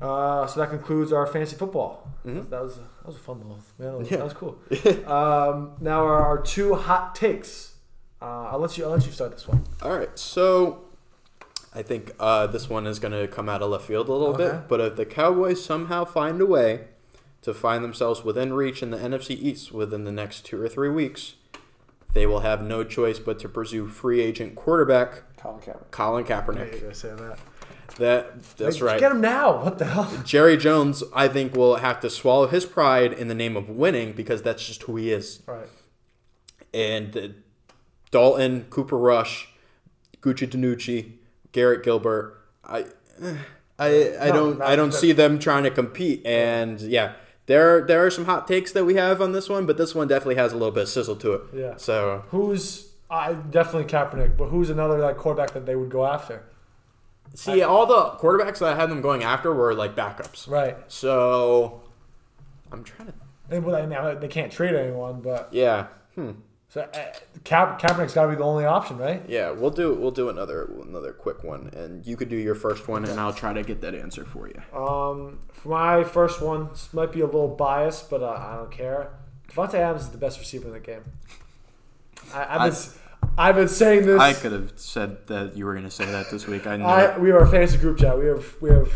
Uh, 0.00 0.46
so 0.46 0.60
that 0.60 0.70
concludes 0.70 1.12
our 1.12 1.26
fantasy 1.26 1.56
football. 1.56 2.08
That 2.24 2.50
was 2.62 2.76
that 2.76 3.06
was 3.06 3.16
a 3.16 3.18
fun 3.18 3.38
little 3.38 3.58
man. 3.78 3.88
That 3.92 3.98
was, 3.98 4.08
that 4.10 4.24
was 4.24 4.32
cool. 4.34 4.58
um, 5.12 5.72
now 5.80 6.04
our, 6.04 6.20
our 6.24 6.42
two 6.42 6.74
hot 6.74 7.14
takes. 7.14 7.74
Uh, 8.20 8.48
I'll 8.50 8.58
let 8.58 8.76
you 8.76 8.84
I'll 8.84 8.90
let 8.90 9.06
you 9.06 9.12
start 9.12 9.32
this 9.32 9.48
one. 9.48 9.64
All 9.82 9.96
right, 9.96 10.16
so 10.18 10.84
I 11.74 11.82
think 11.82 12.12
uh, 12.20 12.46
this 12.48 12.68
one 12.68 12.86
is 12.86 12.98
going 12.98 13.12
to 13.12 13.26
come 13.28 13.48
out 13.48 13.62
of 13.62 13.70
left 13.70 13.84
field 13.86 14.08
a 14.08 14.12
little 14.12 14.34
Okay. 14.34 14.56
bit, 14.58 14.68
but 14.68 14.80
if 14.80 14.96
the 14.96 15.06
Cowboys 15.06 15.64
somehow 15.64 16.04
find 16.04 16.40
a 16.40 16.46
way 16.46 16.84
to 17.42 17.54
find 17.54 17.82
themselves 17.82 18.22
within 18.24 18.52
reach 18.52 18.82
in 18.82 18.90
the 18.90 18.98
NFC 18.98 19.30
East 19.30 19.72
within 19.72 20.04
the 20.04 20.12
next 20.12 20.44
two 20.44 20.60
or 20.60 20.68
three 20.68 20.88
weeks, 20.90 21.34
they 22.12 22.26
will 22.26 22.40
have 22.40 22.62
no 22.62 22.84
choice 22.84 23.18
but 23.18 23.38
to 23.38 23.48
pursue 23.48 23.86
free 23.86 24.20
agent 24.20 24.54
quarterback 24.54 25.22
Colin 25.40 25.60
Kaepernick. 25.60 25.90
Colin 25.90 26.26
You're 26.26 26.36
Kaepernick. 26.42 26.80
gonna 26.82 26.94
say 26.94 27.08
that. 27.14 27.38
That 27.96 28.42
that's 28.56 28.80
Like, 28.80 28.90
right. 28.92 29.00
Get 29.00 29.12
him 29.12 29.20
now. 29.20 29.62
What 29.64 29.78
the 29.78 29.86
hell? 29.86 30.10
Jerry 30.24 30.56
Jones, 30.56 31.02
I 31.14 31.26
think, 31.28 31.54
will 31.56 31.76
have 31.76 32.00
to 32.00 32.10
swallow 32.10 32.46
his 32.46 32.64
pride 32.66 33.12
in 33.12 33.28
the 33.28 33.34
name 33.34 33.56
of 33.56 33.68
winning 33.68 34.12
because 34.12 34.42
that's 34.42 34.66
just 34.66 34.82
who 34.84 34.96
he 34.96 35.10
is. 35.10 35.42
Right. 35.46 35.68
And 36.74 37.16
uh, 37.16 37.28
Dalton, 38.10 38.66
Cooper 38.70 38.98
Rush, 38.98 39.48
Gucci 40.20 40.46
DiNucci, 40.48 41.12
Garrett 41.52 41.82
Gilbert, 41.82 42.38
I, 42.64 42.86
I, 43.78 44.16
I 44.20 44.26
No, 44.28 44.32
don't, 44.32 44.58
not- 44.58 44.68
I 44.68 44.76
don't 44.76 44.92
see 44.94 45.12
them 45.12 45.38
trying 45.38 45.64
to 45.64 45.70
compete. 45.70 46.24
And 46.26 46.80
yeah, 46.80 47.14
there, 47.46 47.80
there 47.86 48.04
are 48.04 48.10
some 48.10 48.26
hot 48.26 48.46
takes 48.46 48.72
that 48.72 48.84
we 48.84 48.94
have 48.96 49.22
on 49.22 49.32
this 49.32 49.48
one, 49.48 49.66
but 49.66 49.76
this 49.78 49.94
one 49.94 50.08
definitely 50.08 50.34
has 50.36 50.52
a 50.52 50.56
little 50.56 50.72
bit 50.72 50.82
of 50.84 50.88
sizzle 50.88 51.16
to 51.16 51.32
it. 51.34 51.42
Yeah. 51.54 51.76
So 51.78 52.24
Who's 52.30 52.87
I 53.10 53.32
definitely 53.32 53.84
Kaepernick, 53.84 54.36
but 54.36 54.48
who's 54.48 54.70
another 54.70 54.98
like 54.98 55.16
quarterback 55.16 55.52
that 55.52 55.66
they 55.66 55.76
would 55.76 55.90
go 55.90 56.06
after? 56.06 56.44
see, 57.34 57.62
all 57.62 57.86
the 57.86 58.18
quarterbacks 58.18 58.58
that 58.58 58.72
I 58.72 58.76
had 58.76 58.90
them 58.90 59.00
going 59.00 59.22
after 59.22 59.52
were 59.52 59.74
like 59.74 59.94
backups. 59.94 60.48
Right. 60.48 60.76
So 60.88 61.82
I'm 62.72 62.84
trying 62.84 63.08
to, 63.08 63.14
They, 63.48 63.58
well, 63.58 63.76
I 63.76 63.86
mean, 63.86 64.20
they 64.20 64.28
can't 64.28 64.52
trade 64.52 64.74
anyone, 64.74 65.20
but 65.20 65.48
yeah. 65.52 65.86
Hmm. 66.14 66.32
so 66.68 66.82
uh, 66.82 67.12
Ka- 67.44 67.78
Kaepernick's 67.78 68.14
got 68.14 68.24
to 68.24 68.28
be 68.30 68.36
the 68.36 68.44
only 68.44 68.64
option, 68.64 68.98
right? 68.98 69.22
Yeah, 69.28 69.50
we'll 69.50 69.70
do 69.70 69.94
we'll 69.94 70.10
do 70.10 70.28
another 70.28 70.70
another 70.82 71.12
quick 71.12 71.44
one, 71.44 71.70
and 71.74 72.06
you 72.06 72.16
could 72.16 72.28
do 72.28 72.36
your 72.36 72.54
first 72.54 72.88
one, 72.88 73.04
and 73.04 73.20
I'll 73.20 73.32
try 73.32 73.52
to 73.52 73.62
get 73.62 73.80
that 73.82 73.94
answer 73.94 74.24
for 74.24 74.48
you. 74.48 74.60
Um, 74.78 75.38
for 75.52 75.68
my 75.68 76.04
first 76.04 76.40
one, 76.42 76.68
this 76.70 76.92
might 76.92 77.12
be 77.12 77.20
a 77.20 77.26
little 77.26 77.48
biased, 77.48 78.10
but 78.10 78.22
uh, 78.22 78.30
I 78.30 78.56
don't 78.56 78.70
care. 78.70 79.10
Davante 79.48 79.74
Adams 79.74 80.02
is 80.02 80.10
the 80.10 80.18
best 80.18 80.38
receiver 80.38 80.66
in 80.66 80.74
the 80.74 80.80
game. 80.80 81.04
I, 82.34 82.56
I've, 82.56 82.72
been, 82.72 82.97
I've 83.36 83.54
been 83.54 83.68
saying 83.68 84.06
this. 84.06 84.20
I 84.20 84.32
could 84.32 84.52
have 84.52 84.72
said 84.76 85.26
that 85.28 85.56
you 85.56 85.64
were 85.64 85.72
going 85.72 85.84
to 85.84 85.90
say 85.90 86.04
that 86.06 86.30
this 86.30 86.46
week. 86.46 86.66
I 86.66 86.76
know. 86.76 86.86
I, 86.86 87.18
we 87.18 87.30
are 87.30 87.38
a 87.38 87.48
fantasy 87.48 87.78
group 87.78 87.98
chat. 87.98 88.18
We 88.18 88.26
have 88.26 88.56
we 88.60 88.70
have 88.70 88.88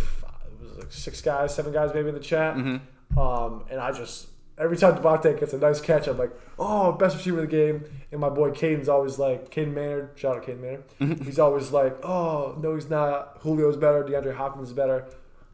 it 0.60 0.68
was 0.68 0.78
like 0.78 0.92
six 0.92 1.20
guys, 1.20 1.54
seven 1.54 1.72
guys 1.72 1.92
maybe 1.94 2.08
in 2.08 2.14
the 2.14 2.20
chat. 2.20 2.56
Mm-hmm. 2.56 3.18
Um, 3.18 3.64
and 3.70 3.78
I 3.80 3.92
just 3.92 4.28
every 4.58 4.76
time 4.76 4.96
Davante 4.96 5.38
gets 5.38 5.52
a 5.52 5.58
nice 5.58 5.80
catch, 5.80 6.06
I'm 6.06 6.18
like, 6.18 6.32
oh, 6.58 6.92
best 6.92 7.16
receiver 7.16 7.40
in 7.40 7.46
the 7.46 7.50
game. 7.50 7.84
And 8.10 8.20
my 8.20 8.28
boy 8.28 8.50
Caden's 8.50 8.88
always 8.88 9.18
like, 9.18 9.50
Caden 9.50 9.72
Maynard, 9.72 10.10
shout 10.16 10.36
out 10.36 10.46
Caden 10.46 10.60
Maynard. 10.60 10.84
Mm-hmm. 11.00 11.24
He's 11.24 11.38
always 11.38 11.72
like, 11.72 12.04
oh, 12.04 12.56
no, 12.60 12.74
he's 12.74 12.90
not. 12.90 13.42
Julio's 13.42 13.76
better. 13.76 14.04
DeAndre 14.04 14.34
Hopkins 14.34 14.68
is 14.68 14.74
better. 14.74 15.06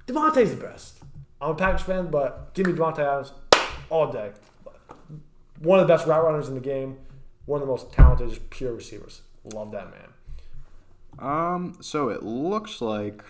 Davante's 0.07 0.51
the 0.51 0.61
best. 0.61 0.99
I'm 1.41 1.51
a 1.51 1.55
Packers 1.55 1.83
fan, 1.83 2.11
but 2.11 2.53
give 2.55 2.67
me 2.67 2.73
Davante 2.73 3.01
Adams 3.01 3.33
all 3.91 4.11
day. 4.11 4.33
One 5.61 5.81
of 5.81 5.87
the 5.87 5.93
best 5.93 6.07
route 6.07 6.25
runners 6.25 6.49
in 6.49 6.55
the 6.55 6.61
game. 6.61 6.99
One 7.49 7.63
of 7.63 7.67
the 7.67 7.73
most 7.73 7.93
talented, 7.93 8.29
just 8.29 8.51
pure 8.51 8.75
receivers. 8.75 9.23
Love 9.45 9.73
that 9.73 9.89
man. 9.91 10.09
Um. 11.19 11.79
So 11.81 12.11
it 12.11 12.23
looks 12.23 12.81
like 12.81 13.25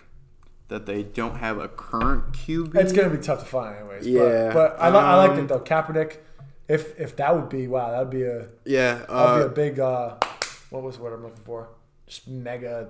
that 0.67 0.85
they 0.85 1.03
don't 1.03 1.37
have 1.37 1.57
a 1.57 1.67
current 1.69 2.33
QB. 2.33 2.75
It's 2.75 2.91
gonna 2.93 3.09
be 3.09 3.17
tough 3.17 3.39
to 3.39 3.45
find, 3.45 3.77
anyways. 3.77 4.05
Yeah, 4.05 4.51
but, 4.53 4.77
but 4.77 4.81
I, 4.81 4.89
li- 4.89 4.97
I 4.97 5.15
like 5.15 5.31
um, 5.31 5.39
it 5.39 5.47
though. 5.47 5.59
Kaepernick, 5.61 6.17
if 6.67 6.99
if 6.99 7.15
that 7.15 7.35
would 7.35 7.49
be 7.49 7.67
wow, 7.67 7.91
that'd 7.91 8.09
be 8.09 8.23
a 8.23 8.47
yeah. 8.65 8.95
that'd 8.95 9.09
Uh, 9.09 9.37
be 9.39 9.43
a 9.45 9.49
big 9.49 9.79
uh, 9.79 10.15
what 10.69 10.83
was 10.83 10.97
the 10.97 11.03
word 11.03 11.13
I'm 11.13 11.23
looking 11.23 11.43
for? 11.45 11.69
Just 12.05 12.27
mega 12.27 12.89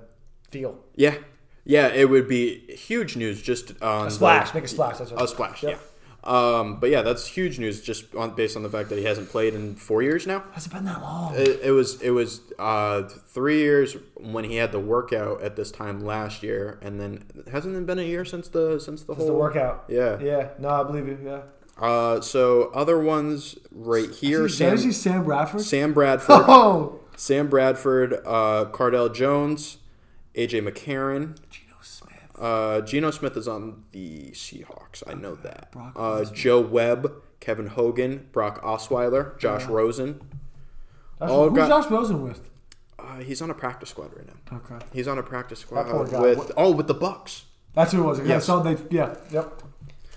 deal. 0.52 0.80
yeah. 0.96 1.16
Yeah. 1.64 1.88
It 1.90 2.10
would 2.10 2.28
be 2.28 2.60
huge 2.76 3.16
news. 3.16 3.42
Just 3.42 3.80
on 3.84 4.08
A 4.08 4.12
splash, 4.12 4.50
the- 4.52 4.56
make 4.58 4.64
a 4.64 4.68
splash. 4.68 4.98
That's 4.98 5.12
what 5.12 5.22
a 5.22 5.28
splash. 5.28 5.62
Yep. 5.62 5.72
Yeah. 5.74 5.78
Um, 6.24 6.80
but 6.80 6.90
yeah, 6.90 7.02
that's 7.02 7.26
huge 7.26 7.60
news 7.60 7.82
just 7.82 8.14
on, 8.14 8.36
based 8.36 8.58
on 8.58 8.64
the 8.64 8.70
fact 8.70 8.90
that 8.90 8.98
he 8.98 9.06
hasn't 9.06 9.30
played 9.30 9.54
in 9.54 9.76
four 9.76 10.02
years 10.02 10.28
now. 10.28 10.44
Has 10.52 10.66
it 10.66 10.74
been 10.74 10.84
that 10.86 11.02
long? 11.02 11.34
It, 11.36 11.60
it 11.64 11.72
was 11.72 12.02
it 12.02 12.10
was 12.12 12.42
uh, 12.60 13.04
three 13.04 13.60
years 13.60 13.96
when 14.16 14.44
he 14.44 14.58
had 14.58 14.72
the 14.72 14.80
workout 14.80 15.42
at 15.42 15.56
this 15.56 15.72
time 15.72 16.02
last 16.02 16.44
year, 16.44 16.78
and 16.82 17.00
then 17.00 17.24
hasn't 17.52 17.76
it 17.76 17.86
been 17.86 18.00
a 18.00 18.04
year 18.04 18.26
since 18.26 18.50
the 18.50 18.80
since 18.80 19.04
the 19.04 19.14
It's 19.14 19.20
whole 19.20 19.28
the 19.28 19.34
workout. 19.34 19.86
Yeah. 19.88 20.20
Yeah. 20.20 20.50
No, 20.60 20.70
I 20.70 20.84
believe 20.84 21.08
you. 21.08 21.18
Yeah. 21.24 21.42
Uh, 21.82 22.20
so 22.20 22.64
other 22.74 23.00
ones 23.00 23.58
right 23.72 24.10
here, 24.12 24.42
you 24.44 24.50
see 24.50 24.76
Sam 24.76 24.92
Sam 24.92 25.24
Bradford? 25.24 25.62
Sam 25.62 25.94
Bradford, 25.94 26.36
Oh. 26.50 27.00
Sam 27.16 27.48
Bradford, 27.48 28.16
uh, 28.26 28.66
Cardale 28.74 29.14
Jones, 29.14 29.78
AJ 30.36 30.68
McCarron. 30.68 31.38
Smith. 31.50 31.69
Uh, 32.40 32.82
Geno 32.82 33.12
Smith 33.12 33.36
is 33.36 33.48
on 33.48 33.84
the 33.92 34.32
Seahawks. 34.32 35.04
I 35.06 35.14
know 35.14 35.36
that. 35.36 35.72
Brock 35.72 35.94
Uh, 35.96 36.24
Joe 36.26 36.60
Webb, 36.62 37.12
Kevin 37.40 37.68
Hogan, 37.68 38.28
Brock 38.32 38.62
Osweiler, 38.64 39.38
Josh 39.40 39.66
Rosen. 39.66 40.22
That's, 41.20 41.32
All 41.32 41.50
who's 41.50 41.58
got- 41.58 41.68
Josh 41.84 41.92
Rosen 41.92 42.24
with? 42.24 42.50
Uh, 42.98 43.18
he's 43.20 43.42
on 43.42 43.50
a 43.50 43.54
practice 43.54 43.90
squad 43.90 44.12
right 44.16 44.26
now. 44.28 44.58
Okay. 44.58 44.86
He's 44.94 45.08
on 45.08 45.18
a 45.18 45.24
practice 45.24 45.60
squad 45.60 45.88
with 46.00 46.14
What- 46.14 46.52
oh 46.58 46.72
with 46.72 46.88
the 46.88 46.96
Bucs. 46.96 47.44
That's 47.76 47.92
who 47.92 48.04
it 48.04 48.06
was. 48.06 48.20
Yeah. 48.20 48.26
Yes. 48.26 48.46
So 48.46 48.62
they. 48.64 48.78
Yeah. 48.90 49.16
Yep. 49.32 49.64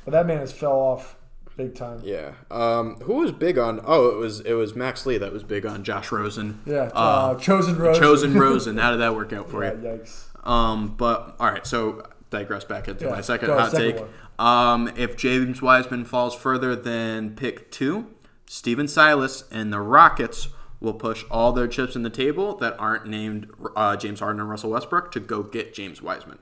But 0.04 0.10
that 0.12 0.26
man 0.26 0.38
has 0.38 0.52
fell 0.52 0.72
off 0.72 1.16
big 1.56 1.74
time. 1.74 2.00
Yeah. 2.02 2.32
Um, 2.50 2.96
who 3.02 3.14
was 3.14 3.30
big 3.30 3.58
on? 3.58 3.80
Oh, 3.84 4.08
it 4.08 4.16
was 4.16 4.40
it 4.40 4.54
was 4.54 4.74
Max 4.74 5.06
Lee 5.06 5.18
that 5.18 5.32
was 5.32 5.44
big 5.44 5.64
on 5.66 5.84
Josh 5.84 6.10
Rosen. 6.10 6.60
Yeah. 6.66 6.90
Uh, 6.94 6.98
Uh, 6.98 7.34
chosen 7.36 7.76
Rosen. 7.78 8.02
Chosen 8.02 8.34
Rosen. 8.38 8.78
How 8.78 8.90
did 8.92 9.00
that 9.00 9.14
work 9.14 9.32
out 9.32 9.48
for 9.50 9.62
yeah, 9.64 9.72
you? 9.74 9.78
yikes. 9.78 10.24
Um, 10.44 10.94
but 10.96 11.36
all 11.38 11.50
right, 11.50 11.66
so 11.66 12.06
digress 12.30 12.64
back 12.64 12.88
into 12.88 13.04
Yeah, 13.04 13.10
my 13.12 13.20
second 13.20 13.46
go, 13.48 13.58
hot 13.58 13.70
second 13.72 13.96
take. 13.98 14.04
Um, 14.38 14.90
if 14.96 15.16
James 15.16 15.62
Wiseman 15.62 16.04
falls 16.04 16.34
further 16.34 16.74
than 16.74 17.36
pick 17.36 17.70
two, 17.70 18.06
Stephen 18.46 18.88
Silas 18.88 19.44
and 19.52 19.72
the 19.72 19.80
Rockets 19.80 20.48
will 20.80 20.94
push 20.94 21.24
all 21.30 21.52
their 21.52 21.68
chips 21.68 21.94
in 21.94 22.02
the 22.02 22.10
table 22.10 22.56
that 22.56 22.74
aren't 22.78 23.06
named 23.06 23.48
uh, 23.76 23.96
James 23.96 24.18
Harden 24.20 24.40
and 24.40 24.50
Russell 24.50 24.70
Westbrook 24.70 25.12
to 25.12 25.20
go 25.20 25.42
get 25.44 25.72
James 25.74 26.02
Wiseman, 26.02 26.38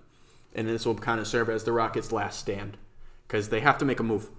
and 0.55 0.67
this 0.67 0.87
will 0.87 0.95
kind 0.95 1.21
of 1.21 1.27
serve 1.27 1.51
as 1.51 1.65
the 1.65 1.73
Rockets' 1.73 2.11
last 2.11 2.39
stand 2.39 2.79
because 3.29 3.51
they 3.51 3.61
have 3.61 3.77
to 3.79 3.85
make 3.85 4.01
a 4.01 4.03
move. 4.03 4.31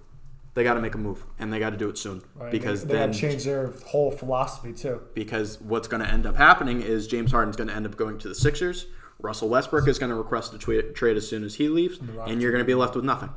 They 0.54 0.64
got 0.64 0.74
to 0.74 0.80
make 0.80 0.94
a 0.94 0.98
move, 0.98 1.24
and 1.38 1.50
they 1.52 1.58
got 1.58 1.70
to 1.70 1.76
do 1.78 1.88
it 1.88 1.96
soon 1.96 2.22
Right. 2.34 2.50
because 2.50 2.82
they, 2.84 2.94
they 2.94 2.98
then 2.98 3.12
change 3.12 3.44
their 3.44 3.72
whole 3.86 4.10
philosophy 4.10 4.72
too. 4.74 5.00
because 5.14 5.58
what's 5.60 5.88
going 5.88 6.02
to 6.02 6.10
end 6.10 6.26
up 6.26 6.36
happening 6.36 6.82
is 6.82 7.06
James 7.06 7.30
Harden's 7.30 7.56
going 7.56 7.68
to 7.68 7.74
end 7.74 7.86
up 7.86 7.96
going 7.96 8.18
to 8.18 8.28
the 8.28 8.34
Sixers. 8.34 8.86
Russell 9.22 9.48
Westbrook 9.48 9.86
is 9.88 9.98
going 9.98 10.10
to 10.10 10.16
request 10.16 10.52
a 10.54 10.58
tra- 10.58 10.92
trade 10.92 11.16
as 11.16 11.28
soon 11.28 11.44
as 11.44 11.54
he 11.54 11.68
leaves, 11.68 11.98
and 12.26 12.42
you're 12.42 12.50
going 12.52 12.62
to 12.62 12.66
be 12.66 12.74
left 12.74 12.94
with 12.94 13.04
nothing. 13.04 13.30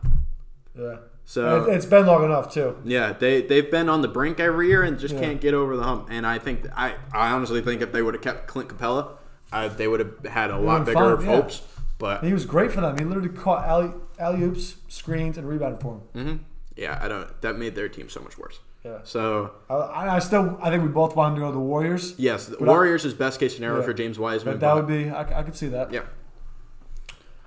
Yeah. 0.77 0.97
So 1.27 1.63
It, 1.65 1.73
it's 1.75 1.85
been 1.85 2.05
long 2.05 2.23
enough 2.23 2.53
too. 2.53 2.77
yeah, 2.83 3.13
they 3.13 3.41
they've 3.41 3.69
been 3.71 3.89
on 3.89 4.01
the 4.01 4.07
brink 4.07 4.39
every 4.39 4.67
year 4.67 4.83
and 4.83 4.99
just 4.99 5.15
Yeah. 5.15 5.21
can't 5.21 5.41
get 5.41 5.53
over 5.55 5.75
the 5.75 5.83
hump. 5.83 6.09
And 6.11 6.25
I 6.27 6.37
think 6.37 6.65
I 6.75 6.95
I 7.13 7.31
honestly 7.31 7.61
think 7.61 7.81
if 7.81 7.91
they 7.91 8.01
would 8.03 8.13
have 8.13 8.21
kept 8.21 8.47
Clint 8.47 8.69
Capela, 8.69 9.13
uh, 9.51 9.67
they 9.69 9.87
would 9.87 9.99
have 10.01 10.25
had 10.25 10.51
a 10.51 10.57
lot 10.57 10.85
bigger 10.85 11.13
of 11.13 11.23
yeah. 11.23 11.35
hopes. 11.35 11.61
But 11.97 12.23
He 12.23 12.33
was 12.33 12.45
great 12.45 12.71
for 12.71 12.81
them. 12.81 12.97
He 12.97 13.05
literally 13.05 13.29
caught 13.29 13.65
alley 13.65 13.91
alley 14.19 14.43
oops, 14.43 14.75
screens, 14.87 15.37
and 15.37 15.47
rebounded 15.49 15.81
for 15.81 16.01
him. 16.13 16.45
yeah, 16.75 16.99
I 17.01 17.07
don't. 17.07 17.41
That 17.41 17.57
made 17.57 17.73
their 17.75 17.89
team 17.89 18.07
so 18.09 18.19
much 18.21 18.37
worse. 18.37 18.59
Yeah. 18.85 18.99
So 19.03 19.51
I, 19.69 20.15
I 20.17 20.19
still 20.19 20.59
I 20.61 20.69
think 20.69 20.83
we 20.83 20.89
both 20.89 21.15
want 21.15 21.35
to 21.35 21.39
go 21.41 21.47
to 21.47 21.53
the 21.53 21.59
Warriors. 21.59 22.13
yes, 22.19 22.45
the 22.45 22.55
But 22.57 22.69
I- 22.69 22.71
Warriors 22.71 23.03
is 23.03 23.13
best 23.15 23.39
case 23.39 23.55
scenario 23.55 23.79
Yeah. 23.79 23.85
for 23.85 23.93
James 23.93 24.19
Wiseman. 24.19 24.53
But 24.53 24.59
that 24.61 24.75
would 24.75 24.87
be 24.87 25.09
I, 25.09 25.39
I 25.39 25.43
could 25.43 25.55
see 25.55 25.67
that. 25.69 25.91
yeah. 25.91 26.01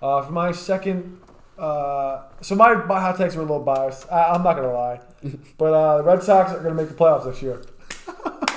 Uh, 0.03 0.23
for 0.23 0.33
my 0.33 0.51
second, 0.53 1.21
uh, 1.59 2.23
so 2.41 2.55
my, 2.55 2.75
my 2.87 3.01
hot 3.01 3.17
takes 3.17 3.35
are 3.37 3.41
a 3.41 3.43
little 3.43 3.61
biased. 3.63 4.11
I, 4.11 4.33
I'm 4.33 4.43
not 4.43 4.55
gonna 4.57 4.73
lie, 4.73 5.01
but 5.59 5.73
uh, 5.73 5.97
the 5.99 6.03
Red 6.05 6.23
Sox 6.25 6.51
are 6.53 6.61
gonna 6.61 6.75
make 6.75 6.89
the 6.89 6.95
playoffs 6.95 7.25
this 7.25 7.41
year. 7.43 7.63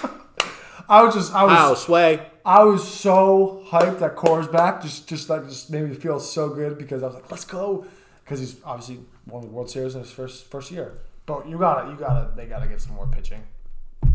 I 0.89 1.03
was 1.03 1.13
just 1.15 1.33
I 1.33 1.43
was 1.43 1.51
Wow, 1.53 1.73
sway. 1.75 2.27
I 2.43 2.63
was 2.63 2.85
so 2.87 3.63
hyped 3.67 3.99
that 3.99 4.15
Core's 4.15 4.47
back. 4.47 4.81
Just 4.81 5.07
just 5.07 5.29
like 5.29 5.47
just 5.47 5.69
made 5.69 5.87
me 5.87 5.93
feel 5.95 6.19
so 6.19 6.49
good 6.49 6.77
because 6.77 7.03
I 7.03 7.07
was 7.07 7.15
like, 7.15 7.29
let's 7.31 7.45
go, 7.45 7.85
because 8.23 8.39
he's 8.39 8.55
obviously 8.65 8.99
won 9.27 9.41
the 9.43 9.47
World 9.47 9.69
Series 9.69 9.93
in 9.95 10.01
his 10.01 10.11
first 10.11 10.45
first 10.51 10.71
year. 10.71 10.97
But 11.31 11.47
you 11.47 11.57
gotta 11.57 11.89
you 11.89 11.95
gotta 11.95 12.31
they 12.35 12.45
gotta 12.45 12.67
get 12.67 12.81
some 12.81 12.95
more 12.95 13.07
pitching. 13.07 13.41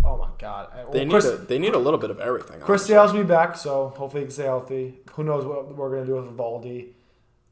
Oh 0.05 0.19
my 0.19 0.29
God! 0.39 0.69
Well, 0.75 0.93
They 0.93 1.05
need 1.05 1.11
Chris, 1.11 1.25
a, 1.25 1.37
they 1.39 1.59
need 1.59 1.75
a 1.75 1.79
little 1.79 1.99
bit 1.99 2.11
of 2.11 2.21
everything. 2.21 2.61
Chris 2.61 2.83
honestly. 2.83 2.95
Sale's 2.95 3.13
be 3.13 3.23
back, 3.23 3.57
so 3.57 3.89
hopefully 3.97 4.23
he 4.23 4.27
can 4.27 4.33
stay 4.33 4.45
healthy. 4.45 4.99
Who 5.13 5.25
knows 5.25 5.47
what 5.47 5.75
we're 5.75 5.99
to 6.01 6.05
do 6.05 6.17
with 6.17 6.37
Valdi. 6.37 6.89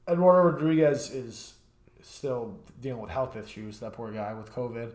Eduardo 0.07 0.51
Rodriguez 0.51 1.11
is 1.11 1.55
still 2.03 2.59
dealing 2.83 3.01
with 3.01 3.11
health 3.11 3.37
issues, 3.37 3.81
that 3.81 3.95
poor 3.95 4.13
guy 4.13 4.35
with 4.35 4.53
COVID. 4.53 4.93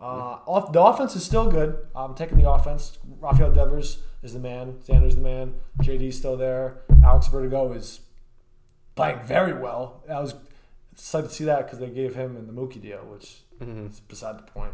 Uh, 0.00 0.38
off, 0.46 0.72
the 0.72 0.80
offense 0.80 1.16
is 1.16 1.24
still 1.24 1.50
good. 1.50 1.78
I'm 1.94 2.14
taking 2.14 2.38
the 2.38 2.48
offense. 2.48 2.98
Rafael 3.20 3.50
Devers 3.50 3.98
is 4.22 4.34
the 4.34 4.40
man. 4.40 4.78
Xander's 4.86 5.16
the 5.16 5.20
man. 5.20 5.54
JD's 5.80 6.16
still 6.16 6.36
there. 6.36 6.82
Alex 7.04 7.26
Verdugo 7.26 7.72
is 7.72 8.00
playing 8.94 9.20
very 9.24 9.52
well. 9.52 10.02
I 10.08 10.20
was 10.20 10.34
excited 10.92 11.28
to 11.28 11.34
see 11.34 11.44
that 11.44 11.66
because 11.66 11.80
they 11.80 11.90
gave 11.90 12.14
him 12.14 12.36
in 12.36 12.46
the 12.46 12.52
Mookie 12.52 12.80
deal, 12.80 13.00
which 13.00 13.42
is 13.62 14.00
beside 14.00 14.38
the 14.38 14.42
point. 14.42 14.72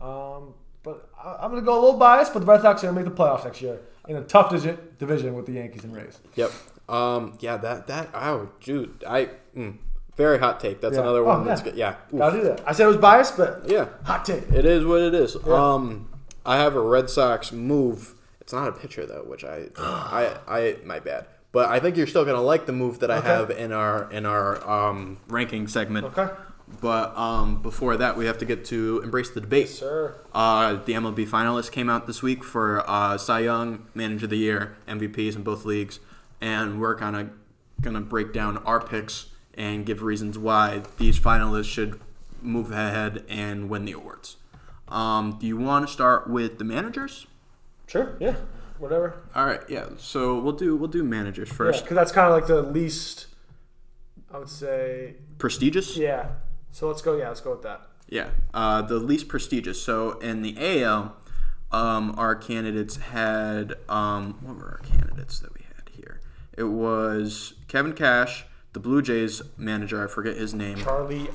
Um, 0.00 0.54
but 0.82 1.08
I, 1.22 1.36
I'm 1.40 1.50
going 1.50 1.62
to 1.62 1.66
go 1.66 1.74
a 1.78 1.80
little 1.80 1.98
biased, 1.98 2.32
but 2.32 2.40
the 2.40 2.46
Red 2.46 2.62
Sox 2.62 2.82
are 2.82 2.86
going 2.90 2.96
to 2.96 3.02
make 3.08 3.16
the 3.16 3.22
playoffs 3.22 3.44
next 3.44 3.62
year 3.62 3.80
in 4.08 4.16
a 4.16 4.22
tough 4.22 4.50
digit 4.50 4.98
division 4.98 5.34
with 5.34 5.46
the 5.46 5.52
Yankees 5.52 5.84
and 5.84 5.94
Rays. 5.94 6.18
Yep. 6.34 6.50
Um. 6.88 7.38
Yeah. 7.40 7.56
That. 7.58 7.86
That. 7.86 8.08
Oh, 8.14 8.48
dude. 8.60 9.04
I. 9.08 9.28
Mm, 9.56 9.78
very 10.16 10.38
hot 10.38 10.58
take. 10.60 10.80
That's 10.80 10.96
Yeah. 10.96 11.02
another 11.02 11.20
Oh, 11.20 11.24
one 11.24 11.44
that's 11.46 11.60
yeah. 11.60 11.64
good. 11.64 11.76
Yeah. 11.76 11.94
Gotta 12.18 12.36
do 12.38 12.44
that. 12.44 12.62
I 12.66 12.72
said 12.72 12.84
it 12.84 12.88
was 12.88 12.96
biased, 12.96 13.36
but 13.36 13.62
Yeah. 13.66 13.86
hot 14.04 14.24
take. 14.24 14.50
It 14.50 14.64
is 14.66 14.84
what 14.84 15.00
it 15.00 15.14
is. 15.14 15.36
Um. 15.46 16.08
I 16.44 16.56
have 16.56 16.74
a 16.74 16.80
Red 16.80 17.08
Sox 17.08 17.52
move. 17.52 18.14
It's 18.40 18.52
not 18.52 18.66
a 18.68 18.72
pitcher 18.72 19.06
though, 19.06 19.22
which 19.26 19.44
I. 19.44 19.66
I. 19.78 20.34
I. 20.48 20.76
My 20.84 20.98
bad. 20.98 21.26
But 21.52 21.68
I 21.68 21.78
think 21.80 21.96
you're 21.96 22.06
still 22.08 22.24
gonna 22.24 22.42
like 22.42 22.66
the 22.66 22.72
move 22.72 22.98
that 23.00 23.10
I 23.10 23.18
Okay. 23.18 23.28
have 23.28 23.50
in 23.50 23.72
our 23.72 24.10
in 24.10 24.26
our 24.26 24.68
um 24.68 25.18
ranking 25.28 25.68
segment. 25.68 26.06
Okay. 26.06 26.28
But 26.80 27.16
um, 27.16 27.62
before 27.62 27.96
that, 27.96 28.16
we 28.16 28.26
have 28.26 28.38
to 28.38 28.44
get 28.44 28.64
to 28.66 29.00
embrace 29.04 29.30
the 29.30 29.40
debate. 29.40 29.68
Sir. 29.68 30.14
Uh, 30.34 30.74
the 30.84 30.94
MLB 30.94 31.28
finalists 31.28 31.70
came 31.70 31.88
out 31.88 32.06
this 32.06 32.22
week 32.22 32.42
for 32.42 32.88
uh, 32.88 33.18
Cy 33.18 33.40
Young, 33.40 33.86
Manager 33.94 34.26
of 34.26 34.30
the 34.30 34.36
Year, 34.36 34.76
MVPs 34.88 35.36
in 35.36 35.42
both 35.42 35.64
leagues, 35.64 36.00
and 36.40 36.80
we're 36.80 36.96
kind 36.96 37.16
of 37.16 37.30
gonna 37.80 38.00
break 38.00 38.32
down 38.32 38.58
our 38.58 38.80
picks 38.80 39.26
and 39.54 39.84
give 39.84 40.02
reasons 40.02 40.38
why 40.38 40.82
these 40.98 41.18
finalists 41.18 41.66
should 41.66 42.00
move 42.40 42.72
ahead 42.72 43.24
and 43.28 43.68
win 43.68 43.84
the 43.84 43.92
awards. 43.92 44.36
Um, 44.88 45.38
do 45.40 45.46
you 45.46 45.56
want 45.56 45.86
to 45.86 45.92
start 45.92 46.28
with 46.28 46.58
the 46.58 46.64
managers? 46.64 47.26
Sure. 47.86 48.16
Yeah. 48.20 48.36
Whatever. 48.78 49.14
All 49.34 49.46
right, 49.46 49.60
yeah. 49.68 49.86
So 49.98 50.38
we'll 50.38 50.54
do 50.54 50.76
we'll 50.76 50.88
do 50.88 51.04
managers 51.04 51.48
first. 51.48 51.84
Because 51.84 51.94
that's 51.94 52.12
kind 52.12 52.26
of 52.26 52.34
like 52.34 52.46
the 52.46 52.62
least, 52.62 53.26
I 54.32 54.38
would 54.38 54.48
say. 54.48 55.14
Prestigious. 55.38 55.96
Yeah. 55.96 56.28
So 56.72 56.88
let's 56.88 57.02
go. 57.02 57.16
Yeah, 57.16 57.28
let's 57.28 57.40
go 57.40 57.50
with 57.52 57.62
that. 57.62 57.82
Yeah, 58.08 58.28
uh, 58.52 58.82
the 58.82 58.96
least 58.98 59.28
prestigious. 59.28 59.80
So 59.80 60.18
in 60.18 60.42
the 60.42 60.82
AL, 60.82 61.16
um, 61.70 62.14
our 62.18 62.34
candidates 62.34 62.96
had 62.96 63.74
um, 63.88 64.38
what 64.42 64.56
were 64.56 64.64
our 64.72 64.78
candidates 64.98 65.38
that 65.40 65.54
we 65.54 65.60
had 65.76 65.88
here? 65.94 66.20
It 66.56 66.64
was 66.64 67.54
Kevin 67.68 67.92
Cash, 67.94 68.44
the 68.72 68.80
Blue 68.80 69.00
Jays 69.02 69.40
manager. 69.56 70.02
I 70.02 70.08
forget 70.08 70.36
his 70.36 70.52
name. 70.54 70.76
Charlie 70.78 71.28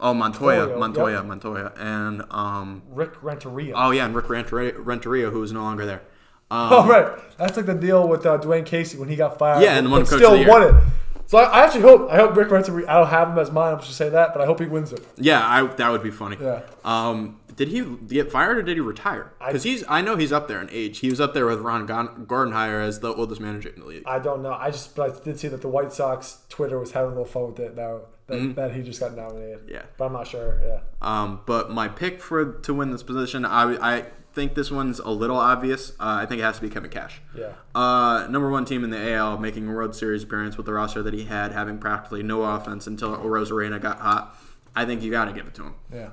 Oh, 0.00 0.12
Montoya, 0.12 0.76
Montoya, 0.76 0.78
Montoya, 0.78 1.14
yep. 1.16 1.24
Montoya, 1.26 1.72
and 1.78 2.22
um, 2.30 2.82
Rick 2.90 3.22
Renteria. 3.22 3.74
oh 3.76 3.90
yeah, 3.92 4.04
and 4.06 4.14
Rick 4.14 4.28
Renteria, 4.28 4.76
Renteria, 4.78 5.30
who 5.30 5.42
is 5.42 5.52
no 5.52 5.62
longer 5.62 5.84
there. 5.86 6.02
Um, 6.50 6.68
Oh, 6.72 6.86
right. 6.86 7.18
That's 7.38 7.56
like 7.56 7.64
the 7.64 7.74
deal 7.74 8.06
with 8.06 8.26
uh, 8.26 8.36
Dwane 8.38 8.66
Casey 8.66 8.98
when 8.98 9.08
he 9.08 9.16
got 9.16 9.38
fired. 9.38 9.62
Yeah, 9.62 9.78
and 9.78 9.90
won 9.90 10.04
Coach 10.04 10.18
still 10.18 10.46
won 10.46 10.62
it. 10.62 10.84
So 11.26 11.38
I, 11.38 11.44
I 11.44 11.64
actually 11.64 11.82
hope 11.82 12.10
I 12.10 12.16
hope 12.16 12.36
Rick 12.36 12.50
Renteria. 12.50 12.86
I 12.88 12.94
don't 12.98 13.08
have 13.08 13.28
him 13.30 13.38
as 13.38 13.50
mine. 13.50 13.74
I 13.74 13.80
should 13.80 13.94
say 13.94 14.08
that, 14.10 14.32
but 14.32 14.42
I 14.42 14.46
hope 14.46 14.60
he 14.60 14.66
wins 14.66 14.92
it. 14.92 15.04
Yeah, 15.16 15.40
I, 15.44 15.66
that 15.66 15.90
would 15.90 16.02
be 16.02 16.10
funny. 16.10 16.36
Yeah. 16.40 16.62
Um, 16.84 17.40
did 17.56 17.68
he 17.68 17.82
get 18.08 18.32
fired 18.32 18.58
or 18.58 18.62
did 18.62 18.76
he 18.76 18.80
retire? 18.80 19.32
Because 19.38 19.62
he's, 19.62 19.84
I 19.88 20.00
know 20.00 20.16
he's 20.16 20.32
up 20.32 20.48
there 20.48 20.60
in 20.60 20.68
age. 20.70 20.98
He 20.98 21.08
was 21.10 21.20
up 21.20 21.34
there 21.34 21.46
with 21.46 21.60
Ron 21.60 21.86
Gon- 21.86 22.26
Gardenhire 22.26 22.82
as 22.82 23.00
the 23.00 23.14
oldest 23.14 23.40
manager 23.40 23.68
in 23.68 23.80
the 23.80 23.86
league. 23.86 24.02
I 24.06 24.18
don't 24.18 24.42
know. 24.42 24.52
I 24.52 24.70
just 24.70 24.96
but 24.96 25.10
I 25.10 25.24
did 25.24 25.38
see 25.38 25.48
that 25.48 25.62
the 25.62 25.68
White 25.68 25.92
Sox 25.92 26.38
Twitter 26.48 26.78
was 26.78 26.92
having 26.92 27.12
a 27.12 27.14
little 27.14 27.24
fun 27.24 27.46
with 27.46 27.60
it 27.60 27.76
now 27.76 28.00
that, 28.26 28.56
that 28.56 28.74
he 28.74 28.82
just 28.82 29.00
got 29.00 29.14
nominated. 29.14 29.60
Mm-hmm. 29.60 29.74
Yeah. 29.74 29.82
but 29.96 30.06
I'm 30.06 30.12
not 30.12 30.26
sure. 30.26 30.60
Yeah. 30.64 30.80
Um, 31.00 31.40
but 31.46 31.70
my 31.70 31.88
pick 31.88 32.20
for 32.20 32.54
to 32.60 32.74
win 32.74 32.90
this 32.90 33.02
position, 33.02 33.44
I, 33.44 33.76
I 33.76 34.06
think 34.34 34.54
this 34.54 34.70
one's 34.70 34.98
a 34.98 35.10
little 35.10 35.36
obvious. 35.38 35.90
Uh, 35.92 36.18
I 36.22 36.26
think 36.26 36.40
it 36.40 36.44
has 36.44 36.56
to 36.56 36.62
be 36.62 36.68
Kevin 36.68 36.90
Cash. 36.90 37.20
Yeah. 37.36 37.52
Uh, 37.74 38.26
number 38.28 38.50
one 38.50 38.64
team 38.64 38.82
in 38.84 38.90
the 38.90 39.12
AL, 39.14 39.38
making 39.38 39.68
a 39.68 39.72
World 39.72 39.94
Series 39.94 40.22
appearance 40.24 40.56
with 40.56 40.66
the 40.66 40.72
roster 40.72 41.02
that 41.02 41.14
he 41.14 41.24
had, 41.24 41.52
having 41.52 41.78
practically 41.78 42.22
no 42.22 42.42
offense 42.42 42.86
until 42.86 43.16
Arozarena 43.16 43.80
got 43.80 43.98
hot. 44.00 44.36
I 44.76 44.84
think 44.84 45.02
you 45.02 45.10
got 45.10 45.26
to 45.26 45.32
give 45.32 45.46
it 45.46 45.54
to 45.54 45.62
him. 45.62 45.74
Yeah, 45.92 46.08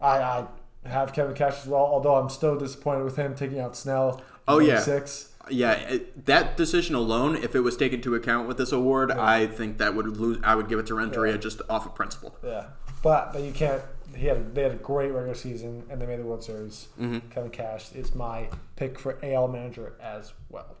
I, 0.00 0.18
I 0.18 0.46
have 0.88 1.12
Kevin 1.12 1.34
Cash 1.34 1.62
as 1.62 1.66
well. 1.66 1.82
Although 1.82 2.14
I'm 2.14 2.28
still 2.30 2.56
disappointed 2.56 3.02
with 3.04 3.16
him 3.16 3.34
taking 3.34 3.58
out 3.58 3.76
Snell. 3.76 4.22
Oh, 4.46 4.58
yeah. 4.60 4.78
Six. 4.80 5.30
Yeah, 5.50 5.72
it, 5.72 6.24
that 6.26 6.56
decision 6.56 6.94
alone, 6.94 7.36
if 7.36 7.54
it 7.54 7.60
was 7.60 7.76
taken 7.76 7.96
into 7.98 8.14
account 8.14 8.48
with 8.48 8.56
this 8.56 8.72
award, 8.72 9.10
I 9.10 9.46
think 9.46 9.76
that 9.78 9.94
would 9.94 10.06
lose. 10.16 10.38
I 10.42 10.54
would 10.54 10.68
give 10.68 10.78
it 10.78 10.86
to 10.86 10.94
Renteria 10.94 11.32
Yeah. 11.34 11.38
just 11.38 11.60
off 11.68 11.84
of 11.84 11.94
principle. 11.94 12.34
Yeah, 12.42 12.66
but 13.02 13.32
but 13.32 13.42
you 13.42 13.52
can't 13.52 13.82
he 14.14 14.26
had 14.26 14.54
they 14.54 14.62
had 14.62 14.72
a 14.72 14.76
great 14.76 15.10
regular 15.10 15.34
season 15.34 15.84
and 15.90 16.00
they 16.00 16.06
made 16.06 16.20
the 16.20 16.24
World 16.24 16.44
Series. 16.44 16.88
Mm-hmm. 17.00 17.28
Kevin 17.30 17.50
Cash 17.50 17.92
is 17.92 18.14
my 18.14 18.48
pick 18.76 18.98
for 18.98 19.18
AL 19.22 19.48
manager 19.48 19.94
as 20.00 20.32
well. 20.48 20.76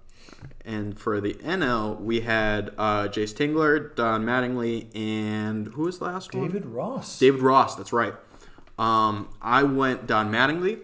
And 0.64 0.98
for 0.98 1.20
the 1.20 1.34
NL, 1.34 2.00
we 2.00 2.20
had 2.20 2.72
uh, 2.78 3.08
Jayce 3.08 3.34
Tingler, 3.34 3.94
Don 3.94 4.24
Mattingly, 4.24 4.94
and 4.96 5.68
who 5.68 5.82
was 5.82 5.98
the 5.98 6.06
last 6.06 6.34
one? 6.34 6.46
David 6.46 6.64
Ross. 6.64 7.18
David 7.18 7.42
Ross, 7.42 7.74
that's 7.74 7.92
right. 7.92 8.14
Um, 8.78 9.28
I 9.42 9.62
went 9.62 10.06
Don 10.06 10.32
Mattingly. 10.32 10.78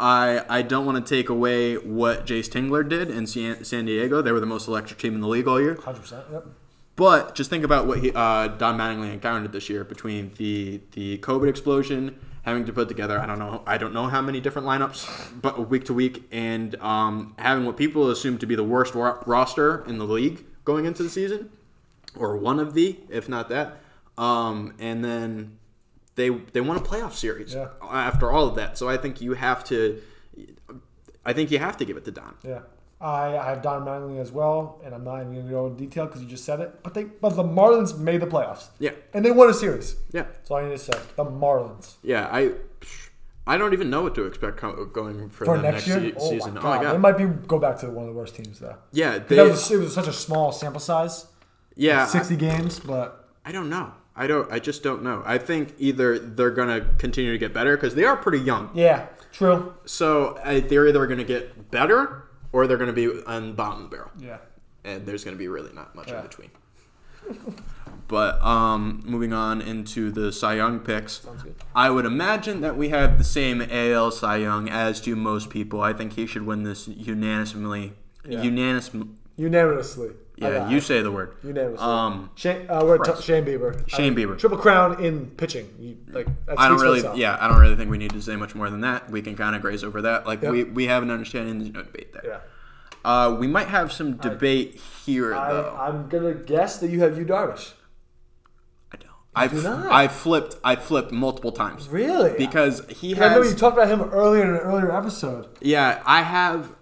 I 0.00 0.44
I 0.48 0.62
don't 0.62 0.86
want 0.86 1.04
to 1.04 1.14
take 1.14 1.28
away 1.28 1.76
what 1.76 2.24
Jayce 2.26 2.48
Tingler 2.48 2.88
did 2.88 3.10
in 3.10 3.26
San, 3.26 3.64
San 3.64 3.84
Diego. 3.84 4.22
They 4.22 4.32
were 4.32 4.40
the 4.40 4.46
most 4.46 4.68
electric 4.68 4.98
team 4.98 5.14
in 5.14 5.20
the 5.20 5.28
league 5.28 5.48
all 5.48 5.60
year. 5.60 5.74
100%. 5.74 6.32
Yep. 6.32 6.46
But 6.98 7.36
just 7.36 7.48
think 7.48 7.62
about 7.64 7.86
what 7.86 8.00
he, 8.00 8.10
uh, 8.12 8.48
Don 8.48 8.76
Mattingly 8.76 9.12
encountered 9.12 9.52
this 9.52 9.70
year 9.70 9.84
between 9.84 10.32
the 10.36 10.80
the 10.92 11.18
COVID 11.18 11.48
explosion, 11.48 12.18
having 12.42 12.64
to 12.66 12.72
put 12.72 12.88
together 12.88 13.20
I 13.20 13.24
don't 13.26 13.38
know 13.38 13.62
I 13.68 13.78
don't 13.78 13.94
know 13.94 14.08
how 14.08 14.20
many 14.20 14.40
different 14.40 14.66
lineups, 14.66 15.40
but 15.40 15.70
week 15.70 15.84
to 15.84 15.94
week, 15.94 16.24
and 16.32 16.74
um, 16.82 17.34
having 17.38 17.64
what 17.66 17.76
people 17.76 18.10
assume 18.10 18.36
to 18.38 18.46
be 18.46 18.56
the 18.56 18.64
worst 18.64 18.96
ro- 18.96 19.22
roster 19.26 19.84
in 19.86 19.98
the 19.98 20.04
league 20.06 20.44
going 20.64 20.86
into 20.86 21.04
the 21.04 21.08
season, 21.08 21.50
or 22.16 22.36
one 22.36 22.58
of 22.58 22.74
the, 22.74 22.98
if 23.08 23.28
not 23.28 23.48
that, 23.48 23.78
um, 24.18 24.74
and 24.80 25.04
then 25.04 25.56
they 26.16 26.30
they 26.30 26.60
won 26.60 26.76
a 26.76 26.80
playoff 26.80 27.12
series 27.12 27.54
Yeah. 27.54 27.68
after 27.88 28.32
all 28.32 28.48
of 28.48 28.56
that. 28.56 28.76
So 28.76 28.88
I 28.88 28.96
think 28.96 29.20
you 29.20 29.34
have 29.34 29.62
to, 29.66 30.02
I 31.24 31.32
think 31.32 31.52
you 31.52 31.60
have 31.60 31.76
to 31.76 31.84
give 31.84 31.96
it 31.96 32.04
to 32.06 32.10
Don. 32.10 32.34
Yeah. 32.42 32.62
I, 33.00 33.36
I 33.38 33.50
have 33.50 33.62
Don 33.62 33.84
Mattingly 33.84 34.20
as 34.20 34.32
well, 34.32 34.80
and 34.84 34.92
I'm 34.94 35.04
not 35.04 35.20
even 35.20 35.32
going 35.32 35.46
to 35.46 35.50
go 35.52 35.66
in 35.68 35.76
detail 35.76 36.06
because 36.06 36.20
you 36.20 36.28
just 36.28 36.44
said 36.44 36.58
it. 36.60 36.82
But 36.82 36.94
they, 36.94 37.04
but 37.04 37.30
the 37.30 37.44
Marlins 37.44 37.96
made 37.96 38.20
the 38.20 38.26
playoffs. 38.26 38.68
Yeah. 38.80 38.90
And 39.14 39.24
they 39.24 39.30
won 39.30 39.48
a 39.48 39.54
series. 39.54 39.94
Yeah. 40.12 40.22
That's 40.22 40.50
all 40.50 40.56
I 40.56 40.64
need 40.64 40.70
to 40.70 40.78
say. 40.78 40.98
The 41.16 41.24
Marlins. 41.24 41.94
Yeah, 42.02 42.28
I 42.30 42.52
I 43.46 43.56
don't 43.56 43.72
even 43.72 43.88
know 43.88 44.02
what 44.02 44.14
to 44.16 44.24
expect 44.26 44.60
going 44.60 45.30
for, 45.30 45.44
For 45.46 45.56
the 45.56 45.62
next, 45.62 45.86
next, 45.86 46.02
year? 46.02 46.10
se- 46.12 46.16
oh, 46.18 46.30
season. 46.30 46.54
My 46.54 46.60
Oh 46.60 46.62
my 46.64 46.74
God. 46.76 46.82
god! 46.82 46.92
They 46.94 46.98
might 46.98 47.16
be 47.18 47.24
go 47.46 47.58
back 47.58 47.78
to 47.78 47.86
one 47.90 48.04
of 48.06 48.12
the 48.12 48.18
worst 48.18 48.34
teams, 48.34 48.58
though. 48.58 48.76
yeah, 48.92 49.18
they, 49.18 49.40
was, 49.42 49.70
it 49.70 49.78
was 49.78 49.94
such 49.94 50.06
a 50.08 50.12
small 50.12 50.52
sample 50.52 50.80
size, 50.80 51.26
yeah. 51.74 52.04
60 52.04 52.36
games, 52.36 52.78
but 52.78 53.28
I, 53.46 53.50
I 53.50 53.52
don't 53.52 53.70
know. 53.70 53.92
I 54.14 54.26
don't. 54.26 54.50
I 54.52 54.58
just 54.58 54.82
don't 54.82 55.02
know. 55.02 55.22
I 55.24 55.38
think 55.38 55.74
either 55.78 56.18
they're 56.18 56.50
gonna 56.50 56.80
continue 56.98 57.30
to 57.32 57.38
get 57.38 57.54
better 57.54 57.76
because 57.76 57.94
they 57.94 58.04
are 58.04 58.16
pretty 58.16 58.40
young. 58.40 58.70
yeah, 58.74 59.06
true. 59.32 59.72
So 59.86 60.36
uh, 60.44 60.60
they're 60.60 60.86
either 60.88 61.06
gonna 61.06 61.24
get 61.24 61.70
better 61.70 62.24
or 62.52 62.66
they're 62.66 62.76
gonna 62.78 62.92
be 62.92 63.08
on 63.26 63.48
the 63.48 63.52
bottom 63.54 63.84
of 63.84 63.90
the 63.90 63.96
barrel, 63.96 64.10
Yeah. 64.18 64.38
and 64.84 65.06
there's 65.06 65.24
gonna 65.24 65.36
be 65.36 65.48
really 65.48 65.72
not 65.72 65.94
much 65.94 66.08
Yeah. 66.08 66.20
in 66.20 66.26
between. 66.26 66.50
But 68.06 68.40
um, 68.42 69.02
moving 69.04 69.34
on 69.34 69.60
into 69.60 70.10
the 70.10 70.32
Cy 70.32 70.54
Young 70.54 70.80
picks, 70.80 71.18
good. 71.42 71.54
I 71.74 71.90
would 71.90 72.06
imagine 72.06 72.62
that 72.62 72.76
we 72.76 72.88
have 72.88 73.18
the 73.18 73.24
same 73.24 73.60
AL 73.60 74.12
Cy 74.12 74.38
Young 74.38 74.68
as 74.70 75.00
do 75.00 75.14
most 75.14 75.50
people. 75.50 75.82
I 75.82 75.92
think 75.92 76.14
he 76.14 76.26
should 76.26 76.46
win 76.46 76.62
this 76.62 76.88
unanimously. 76.88 77.92
Yeah. 78.24 78.42
Unanimous. 78.42 78.90
Unanimously. 79.36 80.10
I 80.40 80.50
Yeah, 80.50 80.68
you 80.68 80.80
say 80.80 81.02
the 81.02 81.10
word. 81.10 81.36
Unanimously. 81.42 81.84
Um, 81.84 82.30
Shane, 82.34 82.66
uh, 82.70 82.84
we're 82.84 82.98
t- 82.98 83.22
Shane 83.22 83.44
Bieber. 83.44 83.88
Shane 83.88 84.12
I 84.12 84.14
mean, 84.14 84.28
Bieber. 84.28 84.38
Triple 84.38 84.58
crown 84.58 85.02
in 85.04 85.26
pitching. 85.30 85.68
You, 85.78 85.96
like 86.10 86.28
I 86.56 86.68
don't 86.68 86.80
really, 86.80 87.02
yeah, 87.18 87.36
I 87.40 87.48
don't 87.48 87.60
really 87.60 87.76
think 87.76 87.90
we 87.90 87.98
need 87.98 88.12
to 88.12 88.22
say 88.22 88.36
much 88.36 88.54
more 88.54 88.70
than 88.70 88.80
that. 88.82 89.10
We 89.10 89.22
can 89.22 89.36
kind 89.36 89.56
of 89.56 89.62
graze 89.62 89.82
over 89.84 90.02
that. 90.02 90.26
Like 90.26 90.42
Yep. 90.42 90.52
we, 90.52 90.64
we 90.64 90.84
have 90.86 91.02
an 91.02 91.10
understanding. 91.10 91.58
There's 91.58 91.72
no 91.72 91.82
debate 91.82 92.12
there. 92.12 92.22
Yeah. 92.24 92.38
Uh, 93.04 93.36
we 93.38 93.46
might 93.46 93.68
have 93.68 93.92
some 93.92 94.16
debate 94.16 94.80
here 95.04 95.30
though. 95.30 95.76
I, 95.78 95.88
I'm 95.88 96.08
gonna 96.08 96.34
guess 96.34 96.78
that 96.78 96.90
you 96.90 97.00
have 97.00 97.16
Yu 97.16 97.24
Darvish. 97.24 97.72
I 98.92 98.96
don't. 98.96 99.10
I've 99.34 99.52
do 99.52 99.62
not. 99.62 99.90
I 99.90 100.08
flipped. 100.08 100.56
I 100.64 100.76
flipped 100.76 101.12
multiple 101.12 101.52
times. 101.52 101.88
Really? 101.88 102.36
Because 102.36 102.86
he 102.88 103.14
has. 103.14 103.32
I 103.32 103.34
know 103.34 103.42
you 103.42 103.54
talked 103.54 103.76
about 103.76 103.88
him 103.88 104.02
earlier 104.02 104.42
in 104.42 104.50
an 104.50 104.56
earlier 104.56 104.94
episode. 104.94 105.48
Yeah, 105.60 106.02
I 106.04 106.22
have. 106.22 106.74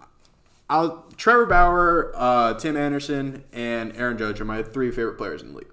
I'll 0.68 1.05
Trevor 1.16 1.46
Bauer, 1.46 2.12
uh, 2.14 2.54
Tim 2.54 2.76
Anderson, 2.76 3.44
and 3.52 3.96
Aaron 3.96 4.18
Judge 4.18 4.40
are 4.40 4.44
my 4.44 4.62
three 4.62 4.90
favorite 4.90 5.16
players 5.16 5.42
in 5.42 5.52
the 5.52 5.58
league. 5.58 5.72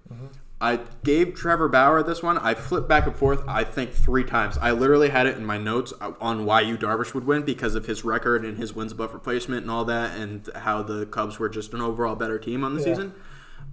I 0.61 0.79
gave 1.03 1.33
Trevor 1.35 1.67
Bauer 1.67 2.03
this 2.03 2.23
one. 2.23 2.37
I 2.37 2.53
flipped 2.53 2.87
back 2.87 3.05
and 3.05 3.13
forth. 3.13 3.43
I 3.49 3.65
think 3.65 3.91
three 3.91 4.23
times. 4.23 4.57
I 4.57 4.71
literally 4.71 5.09
had 5.09 5.27
it 5.27 5.35
in 5.35 5.45
my 5.45 5.57
notes 5.57 5.91
on 6.21 6.45
why 6.45 6.61
Yu 6.61 6.77
Darvish 6.77 7.13
would 7.13 7.25
win 7.25 7.41
because 7.43 7.75
of 7.75 7.85
his 7.85 8.05
record 8.05 8.45
and 8.45 8.57
his 8.57 8.73
wins 8.73 8.93
above 8.93 9.13
replacement 9.13 9.63
and 9.63 9.69
all 9.71 9.83
that, 9.85 10.17
and 10.17 10.47
how 10.55 10.81
the 10.81 11.05
Cubs 11.07 11.37
were 11.37 11.49
just 11.49 11.73
an 11.73 11.81
overall 11.81 12.15
better 12.15 12.39
team 12.39 12.63
on 12.63 12.75
the 12.75 12.79
Yeah. 12.79 12.85
season. 12.85 13.13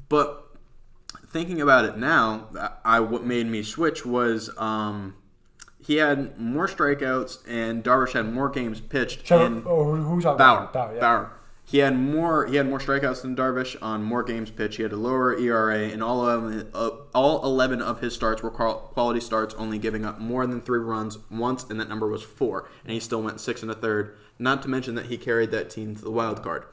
But 0.08 0.48
thinking 1.28 1.60
about 1.60 1.84
it 1.84 1.96
now, 1.96 2.48
I 2.84 2.98
what 2.98 3.22
made 3.24 3.46
me 3.46 3.62
switch 3.62 4.04
was 4.04 4.50
um, 4.58 5.14
he 5.78 5.96
had 5.96 6.40
more 6.40 6.66
strikeouts 6.66 7.38
and 7.48 7.84
Darvish 7.84 8.12
had 8.14 8.32
more 8.32 8.48
games 8.48 8.80
pitched. 8.80 9.24
Trevor, 9.24 9.46
in 9.46 9.62
oh, 9.64 9.84
who, 9.84 10.02
who 10.02 10.20
Bauer. 10.20 10.36
Bauer, 10.72 10.94
yeah. 10.94 11.00
Bauer. 11.00 11.32
He 11.70 11.78
had 11.78 11.96
more. 11.96 12.46
He 12.46 12.56
had 12.56 12.68
more 12.68 12.80
strikeouts 12.80 13.22
than 13.22 13.36
Darvish 13.36 13.76
on 13.80 14.02
more 14.02 14.24
games 14.24 14.50
pitched. 14.50 14.78
He 14.78 14.82
had 14.82 14.92
a 14.92 14.96
lower 14.96 15.38
ERA, 15.38 15.78
and 15.78 16.02
all 16.02 16.26
of, 16.26 16.66
uh, 16.74 16.90
all 17.14 17.44
eleven 17.44 17.80
of 17.80 18.00
his 18.00 18.12
starts 18.12 18.42
were 18.42 18.50
quality 18.50 19.20
starts, 19.20 19.54
only 19.54 19.78
giving 19.78 20.04
up 20.04 20.18
more 20.18 20.48
than 20.48 20.62
three 20.62 20.80
runs 20.80 21.18
once, 21.30 21.62
and 21.70 21.78
that 21.78 21.88
number 21.88 22.08
was 22.08 22.24
four. 22.24 22.68
And 22.82 22.92
he 22.92 22.98
still 22.98 23.22
went 23.22 23.40
six 23.40 23.62
and 23.62 23.70
a 23.70 23.74
third. 23.74 24.16
Not 24.36 24.62
to 24.62 24.68
mention 24.68 24.96
that 24.96 25.06
he 25.06 25.16
carried 25.16 25.52
that 25.52 25.70
team 25.70 25.94
to 25.94 26.02
the 26.02 26.10
wild 26.10 26.42
card. 26.42 26.64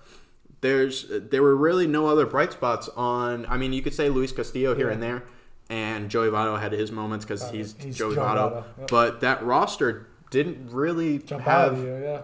There's 0.61 1.05
there 1.07 1.43
were 1.43 1.55
really 1.55 1.85
no 1.85 2.07
other 2.07 2.25
bright 2.25 2.53
spots 2.53 2.89
on. 2.95 3.45
I 3.45 3.57
mean, 3.57 3.73
you 3.73 3.83
could 3.83 3.93
say 3.93 4.09
Luis 4.09 4.31
Castillo 4.31 4.73
here 4.73 4.89
and 4.89 5.03
there, 5.03 5.25
and 5.69 6.09
Joey 6.09 6.29
Votto 6.29 6.59
had 6.59 6.71
his 6.71 6.91
moments 6.91 7.23
because 7.23 7.47
he's, 7.51 7.75
he's 7.79 7.95
Joey 7.95 8.15
Joey 8.15 8.25
Votto. 8.25 8.51
Votto, 8.51 8.63
yep. 8.79 8.87
But 8.89 9.21
that 9.21 9.43
roster 9.43 10.07
didn't 10.31 10.71
really 10.71 11.19
Jump 11.19 11.47
out 11.47 11.71
have 11.71 11.73
of 11.73 11.83
you, 11.85 11.97
yeah. 12.01 12.21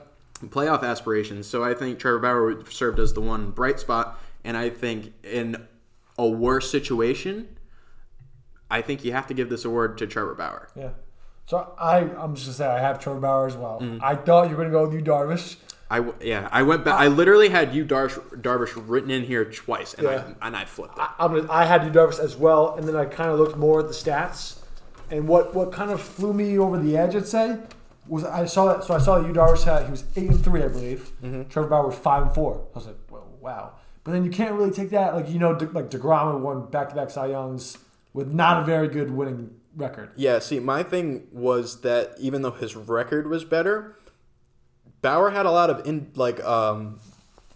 Playoff 0.50 0.84
aspirations. 0.84 1.48
So 1.48 1.64
I 1.64 1.74
think 1.74 2.00
Trevor 2.00 2.20
Bauer 2.20 2.64
served 2.70 3.00
as 3.00 3.14
the 3.14 3.22
one 3.22 3.52
bright 3.52 3.80
spot, 3.80 4.20
and 4.44 4.56
I 4.58 4.70
think 4.70 5.14
in 5.24 5.68
a 6.18 6.28
worse 6.28 6.70
situation, 6.70 7.58
I 8.70 8.82
think 8.82 9.04
you 9.04 9.12
have 9.14 9.28
to 9.28 9.34
give 9.34 9.50
this 9.50 9.66
award 9.66 9.98
to 10.00 10.08
Trevor 10.08 10.36
Bauer. 10.36 10.70
Yeah. 10.76 10.90
So 11.46 11.74
I, 11.78 12.00
I'm 12.00 12.36
just 12.36 12.48
gonna 12.48 12.56
say 12.56 12.68
I 12.68 12.80
have 12.80 13.00
Trevor 13.00 13.20
Bauer 13.20 13.48
as 13.48 13.56
well. 13.56 13.80
Mm. 13.82 14.00
I 14.02 14.16
thought 14.16 14.50
you 14.50 14.56
were 14.56 14.64
gonna 14.64 14.72
go 14.72 14.86
with 14.86 14.94
Yu 14.94 15.02
Darvish. 15.02 15.58
I 15.92 15.98
w- 15.98 16.16
yeah, 16.22 16.48
I 16.52 16.64
went 16.64 16.84
back. 16.86 17.00
I 17.00 17.08
literally 17.08 17.50
had 17.50 17.76
Yu 17.76 17.86
Darvish, 17.86 18.18
Darvish 18.42 18.72
written 18.88 19.12
in 19.12 19.24
here 19.24 19.46
twice, 19.46 19.94
and 19.94 20.04
Yeah. 20.08 20.24
I 20.42 20.48
and 20.48 20.56
I 20.56 20.66
flipped 20.66 20.98
it. 20.98 21.06
I'm 21.20 21.36
gonna, 21.36 21.52
I 21.52 21.66
had 21.66 21.84
Yu 21.84 21.92
Darvish 21.92 22.20
as 22.20 22.36
well, 22.36 22.76
and 22.76 22.88
then 22.88 22.96
I 22.96 23.06
kind 23.06 23.30
of 23.30 23.38
looked 23.40 23.58
more 23.58 23.82
at 23.82 23.88
the 23.88 23.94
stats, 23.94 24.60
and 25.12 25.28
what 25.28 25.54
what 25.54 25.72
kind 25.72 25.92
of 25.92 26.02
flew 26.02 26.34
me 26.34 26.58
over 26.58 26.80
the 26.80 26.98
edge, 26.98 27.16
I'd 27.16 27.28
say, 27.28 27.58
was 28.08 28.24
I 28.24 28.46
saw 28.46 28.74
that. 28.74 28.84
So 28.84 28.94
I 28.94 28.98
saw 29.00 29.20
that 29.20 29.34
Darvish 29.34 29.64
had 29.64 29.86
he 29.86 29.92
was 29.92 30.04
eight 30.16 30.30
and 30.30 30.44
three, 30.44 30.64
I 30.64 30.68
believe. 30.68 31.12
Mm-hmm. 31.24 31.50
Trevor 31.50 31.70
Bauer 31.70 31.88
was 31.88 31.96
five 31.96 32.24
and 32.24 32.34
four. 32.34 32.68
I 32.74 32.78
was 32.78 32.88
like, 32.88 32.98
well, 33.10 33.28
wow. 33.40 33.74
But 34.04 34.12
then 34.12 34.26
you 34.26 34.32
can't 34.32 34.54
really 34.54 34.72
take 34.72 34.90
that, 34.90 35.16
like 35.16 35.30
you 35.30 35.40
know, 35.40 35.56
De, 35.56 35.66
like 35.68 35.90
deGrom 35.90 36.42
won 36.42 36.70
back 36.70 36.90
to 36.90 36.96
back 36.96 37.10
Cy 37.10 37.28
Youngs 37.28 37.78
with 38.14 38.34
not 38.34 38.62
a 38.62 38.66
very 38.66 38.88
good 38.88 39.12
winning 39.12 39.56
record. 39.76 40.12
Yeah, 40.16 40.40
see, 40.40 40.60
my 40.60 40.84
thing 40.84 41.28
was 41.32 41.82
that 41.82 42.16
even 42.20 42.42
though 42.42 42.52
his 42.52 42.76
record 42.76 43.28
was 43.28 43.44
better, 43.46 43.98
Bauer 45.02 45.32
had 45.32 45.46
a 45.46 45.52
lot 45.52 45.70
of 45.70 45.88
in 45.88 46.12
like 46.16 46.44
um 46.44 47.00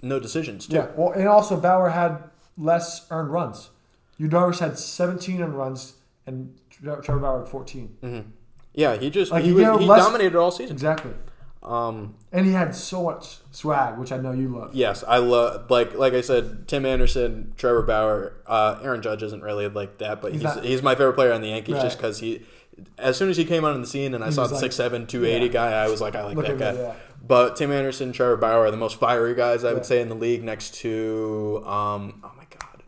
no 0.01 0.19
decisions 0.19 0.67
too. 0.67 0.75
Yeah. 0.75 0.87
Well, 0.95 1.11
and 1.11 1.27
also 1.27 1.59
Bauer 1.59 1.89
had 1.89 2.23
less 2.57 3.07
earned 3.11 3.31
runs. 3.31 3.69
Yu 4.17 4.27
Darvish 4.27 4.59
had 4.59 4.79
17 4.79 5.41
earned 5.41 5.55
runs, 5.55 5.93
and 6.25 6.57
Trevor 6.69 7.19
Bauer 7.19 7.39
had 7.39 7.49
14. 7.49 8.33
Yeah, 8.77 8.95
he 8.95 9.09
just 9.09 9.31
Like, 9.31 9.41
he, 9.43 9.49
he 9.49 9.53
was, 9.55 9.79
he 9.81 9.85
less- 9.85 10.03
dominated 10.05 10.37
all 10.37 10.51
season. 10.51 10.73
Exactly. 10.75 11.11
Um, 11.63 12.15
And 12.31 12.45
he 12.45 12.53
had 12.53 12.73
so 12.75 13.03
much 13.03 13.39
swag, 13.51 13.97
which 13.97 14.11
I 14.13 14.17
know 14.17 14.31
you 14.31 14.47
love. 14.47 14.73
Yes, 14.73 15.03
I 15.05 15.17
love 15.17 15.69
like 15.69 15.95
like 15.95 16.13
I 16.13 16.21
said, 16.21 16.65
Tim 16.67 16.85
Anderson, 16.85 17.51
Trevor 17.57 17.81
Bauer, 17.81 18.37
uh, 18.47 18.79
Aaron 18.81 19.01
Judge 19.01 19.21
isn't 19.23 19.43
really 19.43 19.67
like 19.67 19.97
that, 19.97 20.21
but 20.21 20.31
he's 20.31 20.43
He's 20.43 20.63
he's, 20.63 20.81
my 20.83 20.95
favorite 20.95 21.13
player 21.15 21.33
on 21.33 21.41
the 21.41 21.49
Yankees 21.49 21.75
Right. 21.75 21.81
just 21.83 21.97
because 21.97 22.19
he, 22.19 22.43
as 22.97 23.17
soon 23.17 23.29
as 23.29 23.35
he 23.35 23.43
came 23.43 23.65
on 23.65 23.81
the 23.81 23.87
scene 23.87 24.13
and 24.13 24.23
I 24.23 24.27
He 24.27 24.33
saw 24.33 24.47
the 24.47 24.53
like- 24.53 24.61
six 24.61 24.75
seven 24.77 25.07
two 25.07 25.25
eighty 25.25 25.47
yeah. 25.47 25.51
guy, 25.51 25.71
I 25.73 25.89
was 25.89 25.99
like, 25.99 26.15
I 26.15 26.23
like 26.23 26.37
Look 26.37 26.45
that 26.47 26.57
guy. 26.59 26.71
that, 26.73 26.79
yeah. 26.79 26.93
But 27.27 27.55
Tim 27.57 27.71
Anderson, 27.73 28.13
Trevor 28.13 28.37
Bauer 28.37 28.65
are 28.67 28.71
the 28.71 28.77
most 28.77 28.97
fiery 28.99 29.33
guys 29.35 29.65
I 29.65 29.73
would 29.73 29.85
say 29.85 29.99
in 29.99 30.07
the 30.07 30.15
league, 30.15 30.43
next 30.43 30.75
to 30.75 31.63
um, 31.65 32.21
oh 32.23 32.31
my 32.37 32.45
god, 32.49 32.83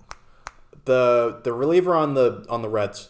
the 0.85 1.39
the 1.43 1.51
reliever 1.51 1.95
on 1.95 2.13
the 2.13 2.45
on 2.49 2.61
the 2.61 2.69
Reds. 2.69 3.09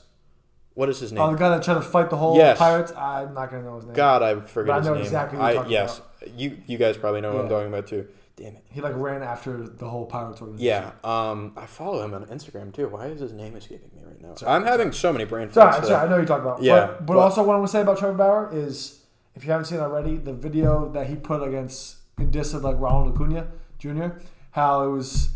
What 0.80 0.88
is 0.88 1.00
his 1.02 1.12
name? 1.12 1.22
Oh, 1.22 1.32
the 1.32 1.38
guy 1.38 1.50
that 1.50 1.62
tried 1.62 1.74
to 1.74 1.82
fight 1.82 2.10
the 2.10 2.16
whole 2.16 2.38
Yes. 2.38 2.58
Pirates. 2.58 2.94
I'm 2.96 3.34
not 3.34 3.52
gonna 3.52 3.64
know 3.64 3.76
his 3.76 3.86
name. 3.86 3.94
God, 3.96 4.24
I 4.24 4.40
forget 4.40 4.68
But 4.68 4.74
I 4.74 4.78
his 4.78 4.88
know 4.88 4.94
name. 4.94 5.04
exactly 5.04 5.38
who 5.38 5.44
you're 5.44 5.52
I, 5.52 5.54
talking 5.56 5.72
yes, 5.74 6.02
you 6.38 6.58
you 6.68 6.78
guys 6.78 6.96
probably 6.96 7.20
know 7.20 7.34
who 7.34 7.40
I'm 7.40 7.44
Yeah. 7.48 7.50
talking 7.52 7.68
about 7.68 7.88
too. 7.88 8.08
Damn 8.38 8.56
it. 8.56 8.64
He 8.70 8.80
like 8.80 8.94
ran 8.96 9.22
after 9.22 9.58
the 9.68 9.90
whole 9.90 10.06
Pirates 10.06 10.40
organization. 10.42 10.66
Yeah, 11.04 11.30
um, 11.32 11.52
I 11.58 11.66
follow 11.66 12.02
him 12.06 12.14
on 12.14 12.24
Instagram 12.28 12.72
too. 12.74 12.88
Why 12.88 13.08
is 13.08 13.20
his 13.20 13.34
name 13.34 13.58
escaping 13.58 13.90
me 13.94 14.04
right 14.08 14.22
now? 14.22 14.36
I'm 14.48 14.64
having 14.64 14.94
so 14.94 15.12
many 15.12 15.26
brain 15.26 15.52
Sorry, 15.52 15.70
farts. 15.74 15.84
sorry, 15.84 15.96
I 15.96 16.00
today. 16.04 16.10
know 16.12 16.16
you're 16.16 16.26
talking 16.26 16.46
about. 16.46 16.64
Yeah, 16.64 16.80
But, 16.86 17.06
but, 17.08 17.14
but- 17.16 17.18
also, 17.20 17.44
what 17.44 17.56
I 17.56 17.58
want 17.58 17.68
to 17.68 17.72
say 17.74 17.82
about 17.82 17.98
Trevor 17.98 18.14
Bauer 18.18 18.50
is, 18.54 19.02
if 19.36 19.44
you 19.44 19.52
haven't 19.52 19.66
seen 19.66 19.80
it 19.80 19.82
already, 19.82 20.16
the 20.16 20.32
video 20.32 20.88
that 20.94 21.08
he 21.08 21.18
put 21.18 21.44
against 21.46 21.98
in 22.18 22.32
diss 22.32 22.54
of 22.54 22.64
like 22.64 22.80
Ronald 22.80 23.14
Acuna 23.14 23.48
Jr. 23.80 24.12
How 24.52 24.84
it 24.86 24.92
was, 24.92 25.32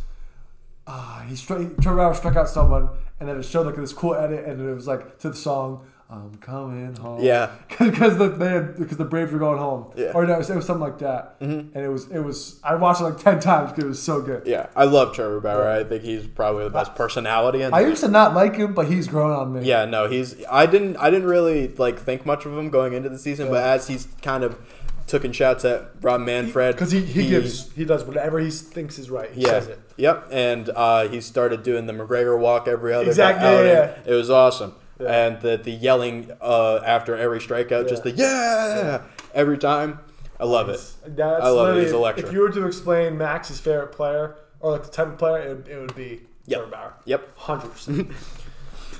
uh, 0.87 1.19
he 1.23 1.35
struck 1.35 1.59
Trevor 1.81 1.97
Bauer 1.97 2.13
struck 2.13 2.37
out 2.37 2.47
someone, 2.47 2.87
and 3.19 3.29
then 3.29 3.37
it 3.37 3.43
showed 3.43 3.65
like 3.65 3.75
this 3.75 3.93
cool 3.93 4.15
edit, 4.15 4.45
and 4.45 4.61
it 4.61 4.73
was 4.73 4.87
like 4.87 5.19
to 5.19 5.29
the 5.29 5.35
song. 5.35 5.87
I'm 6.09 6.35
coming 6.35 6.95
home. 6.95 7.23
Yeah. 7.23 7.49
because 7.79 8.17
the 8.19 8.27
they 8.27 8.49
had, 8.49 8.75
because 8.75 8.97
the 8.97 9.05
Braves 9.05 9.31
were 9.31 9.39
going 9.39 9.57
home. 9.57 9.91
Yeah. 9.95 10.11
Or 10.13 10.27
no, 10.27 10.35
it 10.35 10.37
was, 10.37 10.49
it 10.51 10.55
was 10.55 10.65
something 10.65 10.81
like 10.81 10.99
that. 10.99 11.39
Mm-hmm. 11.39 11.75
And 11.75 11.85
it 11.85 11.87
was 11.87 12.07
it 12.11 12.19
was 12.19 12.59
I 12.63 12.75
watched 12.75 13.01
it 13.01 13.05
like 13.05 13.17
ten 13.17 13.39
times 13.39 13.71
because 13.71 13.85
it 13.85 13.87
was 13.87 14.01
so 14.01 14.21
good. 14.21 14.43
Yeah, 14.45 14.67
I 14.75 14.83
love 14.83 15.15
Trevor 15.15 15.39
Bauer. 15.39 15.67
I 15.67 15.83
think 15.83 16.03
he's 16.03 16.27
probably 16.27 16.65
the 16.65 16.69
best 16.69 16.93
personality. 16.93 17.63
In 17.63 17.73
I 17.73 17.79
used 17.79 18.01
to 18.03 18.09
not 18.09 18.35
like 18.35 18.57
him, 18.57 18.75
but 18.75 18.87
he's 18.87 19.07
grown 19.07 19.31
on 19.31 19.53
me. 19.53 19.65
yeah, 19.65 19.85
no, 19.85 20.07
he's. 20.07 20.35
I 20.51 20.67
didn't. 20.67 20.97
I 20.97 21.09
didn't 21.09 21.27
really 21.27 21.69
like 21.69 21.97
think 21.97 22.27
much 22.27 22.45
of 22.45 22.55
him 22.55 22.69
going 22.69 22.93
into 22.93 23.09
the 23.09 23.17
season, 23.17 23.49
but 23.49 23.63
as 23.63 23.87
he's 23.87 24.07
kind 24.21 24.43
of 24.43 24.59
taking 25.07 25.31
shots 25.31 25.65
at 25.65 25.89
Rob 26.01 26.21
Manfred 26.21 26.75
because 26.75 26.91
he, 26.91 27.01
he, 27.01 27.29
gives 27.29 27.71
he 27.73 27.85
does 27.85 28.03
whatever 28.03 28.39
he 28.39 28.49
thinks 28.49 28.97
is 28.97 29.09
right. 29.09 29.31
He 29.31 29.41
Yeah. 29.41 29.47
says 29.49 29.67
it. 29.67 29.79
Yep. 29.97 30.27
And 30.31 30.69
uh, 30.69 31.07
he 31.09 31.21
started 31.21 31.63
doing 31.63 31.85
the 31.85 31.93
McGregor 31.93 32.37
walk 32.39 32.67
every 32.67 32.93
other 32.93 33.07
Exactly, 33.09 33.47
outing. 33.47 33.67
yeah, 33.67 33.99
It 34.05 34.13
was 34.15 34.29
awesome. 34.29 34.73
Yeah. 34.99 35.11
And 35.27 35.41
the 35.41 35.57
the 35.57 35.71
yelling 35.71 36.31
uh, 36.41 36.77
after 36.85 37.15
every 37.17 37.39
strikeout, 37.39 37.89
just 37.89 38.03
the 38.03 38.11
yeah 38.11 39.01
every 39.33 39.57
time. 39.57 39.99
I 40.39 40.45
love 40.45 40.69
it. 40.69 40.79
That's 41.05 41.43
I 41.43 41.49
love 41.49 41.53
it. 41.53 41.61
literally- 41.61 41.83
He's 41.83 41.91
electric. 41.93 42.25
If 42.27 42.33
you 42.33 42.39
were 42.41 42.49
to 42.51 42.65
explain 42.65 43.17
Max's 43.17 43.59
favorite 43.59 43.91
player 43.91 44.35
or 44.59 44.71
like 44.71 44.83
the 44.83 44.89
type 44.91 45.07
of 45.07 45.17
player, 45.17 45.37
it, 45.39 45.67
it 45.67 45.79
would 45.79 45.95
be 45.95 46.21
Yep. 46.47 46.59
Trevor 46.59 46.71
Bauer. 46.71 46.93
Yep. 47.05 47.37
Hundred 47.37 47.71
percent. 47.71 48.11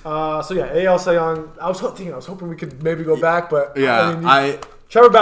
Uh, 0.05 0.41
so 0.41 0.53
yeah, 0.53 0.65
AL 0.85 0.99
Cy 0.99 1.13
Young. 1.13 1.49
I 1.61 1.69
was 1.69 1.79
thinking, 1.79 2.11
I 2.11 2.17
was 2.17 2.25
hoping 2.25 2.49
we 2.49 2.57
could 2.57 2.83
maybe 2.83 3.05
go 3.05 3.15
back, 3.15 3.49
but 3.49 3.77
Yeah. 3.77 4.01
I, 4.01 4.15
mean, 4.15 4.25
I 4.25 4.59
Trevor 4.93 5.09
Bauer. 5.09 5.21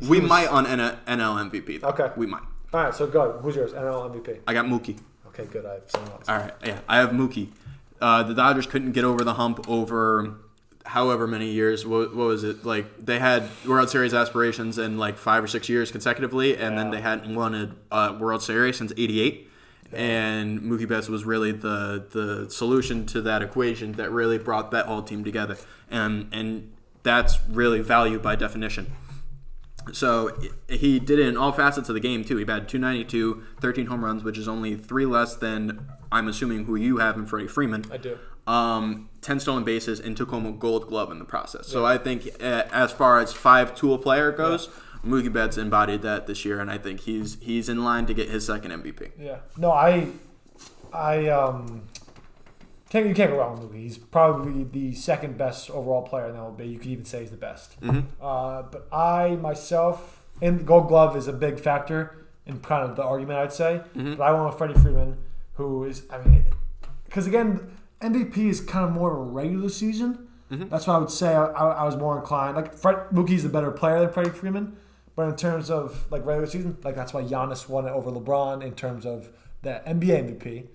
I, 0.00 0.06
we 0.08 0.20
was- 0.20 0.28
might 0.28 0.48
on 0.48 0.64
NL 0.64 0.96
MVP. 1.06 1.82
Though. 1.82 1.88
Okay. 1.88 2.10
We 2.16 2.24
might. 2.26 2.40
All 2.72 2.84
right, 2.84 2.94
so 2.94 3.06
go. 3.06 3.32
Who's 3.42 3.54
yours? 3.54 3.72
NL 3.72 4.10
MVP. 4.10 4.40
I 4.46 4.54
got 4.54 4.64
Mookie. 4.64 4.98
Okay, 5.28 5.44
good. 5.44 5.66
I 5.66 5.74
have 5.74 5.82
someone 5.88 6.12
else. 6.12 6.28
All 6.30 6.38
right, 6.38 6.54
yeah, 6.64 6.78
I 6.88 6.96
have 6.96 7.10
Mookie. 7.10 7.48
Uh, 8.00 8.22
the 8.22 8.32
Dodgers 8.32 8.66
couldn't 8.66 8.92
get 8.92 9.04
over 9.04 9.22
the 9.22 9.34
hump 9.34 9.68
over 9.68 10.36
however 10.86 11.26
many 11.26 11.50
years. 11.50 11.84
What, 11.84 12.16
what 12.16 12.26
was 12.26 12.42
it? 12.42 12.64
Like 12.64 12.86
they 13.04 13.18
had 13.18 13.50
World 13.66 13.90
Series 13.90 14.14
aspirations 14.14 14.78
in 14.78 14.96
like 14.96 15.18
five 15.18 15.44
or 15.44 15.46
six 15.46 15.68
years 15.68 15.90
consecutively, 15.90 16.56
and 16.56 16.78
then 16.78 16.90
they 16.90 17.02
hadn't 17.02 17.34
won 17.34 17.54
a 17.54 17.94
uh, 17.94 18.16
World 18.18 18.42
Series 18.42 18.78
since 18.78 18.92
'88. 18.96 19.46
And 19.92 20.62
Mookie 20.62 20.88
Betts 20.88 21.10
was 21.10 21.24
really 21.26 21.52
the 21.52 22.06
the 22.10 22.50
solution 22.50 23.04
to 23.08 23.20
that 23.20 23.42
equation 23.42 23.92
that 23.92 24.10
really 24.10 24.38
brought 24.38 24.70
that 24.70 24.86
whole 24.86 25.02
team 25.02 25.22
together, 25.22 25.58
and 25.90 26.28
and 26.32 26.72
that's 27.02 27.38
really 27.48 27.80
value 27.80 28.18
by 28.18 28.36
definition. 28.36 28.86
So 29.92 30.36
he 30.68 30.98
did 30.98 31.18
it 31.18 31.26
in 31.28 31.36
all 31.36 31.52
facets 31.52 31.88
of 31.88 31.94
the 31.94 32.00
game 32.00 32.24
too. 32.24 32.36
He 32.36 32.44
batted 32.44 32.68
292, 32.68 33.42
13 33.60 33.86
home 33.86 34.04
runs, 34.04 34.24
which 34.24 34.38
is 34.38 34.48
only 34.48 34.76
three 34.76 35.06
less 35.06 35.34
than 35.34 35.86
I'm 36.10 36.28
assuming 36.28 36.64
who 36.64 36.76
you 36.76 36.98
have 36.98 37.16
in 37.16 37.26
Freddie 37.26 37.48
Freeman. 37.48 37.84
I 37.90 37.96
do. 37.96 38.18
Um, 38.46 39.08
10 39.20 39.40
stolen 39.40 39.64
bases 39.64 40.00
and 40.00 40.16
took 40.16 40.30
home 40.30 40.46
a 40.46 40.52
Gold 40.52 40.88
Glove 40.88 41.10
in 41.12 41.18
the 41.18 41.24
process. 41.24 41.68
So 41.68 41.86
I 41.86 41.96
think 41.96 42.28
uh, 42.40 42.64
as 42.72 42.90
far 42.90 43.20
as 43.20 43.32
five 43.32 43.74
tool 43.76 43.98
player 43.98 44.32
goes, 44.32 44.68
Mookie 45.04 45.32
Betts 45.32 45.56
embodied 45.56 46.02
that 46.02 46.26
this 46.26 46.44
year, 46.44 46.60
and 46.60 46.70
I 46.70 46.78
think 46.78 47.00
he's 47.00 47.36
he's 47.40 47.68
in 47.68 47.84
line 47.84 48.06
to 48.06 48.14
get 48.14 48.28
his 48.28 48.46
second 48.46 48.70
MVP. 48.70 49.12
Yeah. 49.18 49.38
No, 49.56 49.72
I, 49.72 50.08
I 50.92 51.28
um, 51.28 51.82
can't 52.92 53.06
you 53.06 53.14
can't 53.14 53.30
go 53.30 53.38
wrong 53.38 53.58
with 53.58 53.72
Mookie. 53.72 53.84
He's 53.84 53.96
probably 53.96 54.64
the 54.64 54.94
second 54.94 55.38
best 55.38 55.70
overall 55.70 56.02
player 56.02 56.26
in 56.26 56.34
the 56.34 56.40
MLB. 56.40 56.72
You 56.72 56.78
could 56.78 56.88
even 56.88 57.04
say 57.06 57.20
he's 57.20 57.30
the 57.30 57.38
best. 57.38 57.80
Mm-hmm. 57.80 58.00
Uh, 58.20 58.62
but 58.70 58.86
I 58.92 59.36
myself, 59.36 60.22
and 60.42 60.66
Gold 60.66 60.88
Glove 60.88 61.16
is 61.16 61.26
a 61.26 61.32
big 61.32 61.58
factor 61.58 62.26
in 62.44 62.60
kind 62.60 62.90
of 62.90 62.96
the 62.96 63.02
argument. 63.02 63.38
I'd 63.38 63.52
say, 63.52 63.80
mm-hmm. 63.96 64.16
but 64.16 64.24
I 64.24 64.32
went 64.32 64.44
with 64.44 64.58
Freddie 64.58 64.78
Freeman, 64.78 65.16
who 65.54 65.84
is 65.84 66.02
I 66.10 66.18
mean, 66.18 66.44
because 67.06 67.26
again, 67.26 67.78
MVP 68.02 68.36
is 68.36 68.60
kind 68.60 68.84
of 68.84 68.92
more 68.92 69.10
of 69.10 69.20
a 69.20 69.22
regular 69.22 69.70
season. 69.70 70.28
Mm-hmm. 70.50 70.68
That's 70.68 70.86
why 70.86 70.96
I 70.96 70.98
would 70.98 71.10
say 71.10 71.34
I, 71.34 71.46
I, 71.46 71.68
I 71.70 71.84
was 71.84 71.96
more 71.96 72.18
inclined. 72.18 72.56
Like 72.56 72.74
Fred, 72.74 73.08
Mookie's 73.10 73.42
the 73.42 73.48
better 73.48 73.70
player 73.70 74.00
than 74.00 74.10
Freddie 74.10 74.28
Freeman, 74.28 74.76
but 75.16 75.30
in 75.30 75.36
terms 75.36 75.70
of 75.70 76.12
like 76.12 76.26
regular 76.26 76.46
season, 76.46 76.76
like 76.84 76.94
that's 76.94 77.14
why 77.14 77.22
Giannis 77.22 77.70
won 77.70 77.86
it 77.86 77.90
over 77.90 78.10
LeBron 78.10 78.62
in 78.62 78.74
terms 78.74 79.06
of 79.06 79.30
the 79.62 79.80
NBA 79.86 80.38
MVP. 80.40 80.66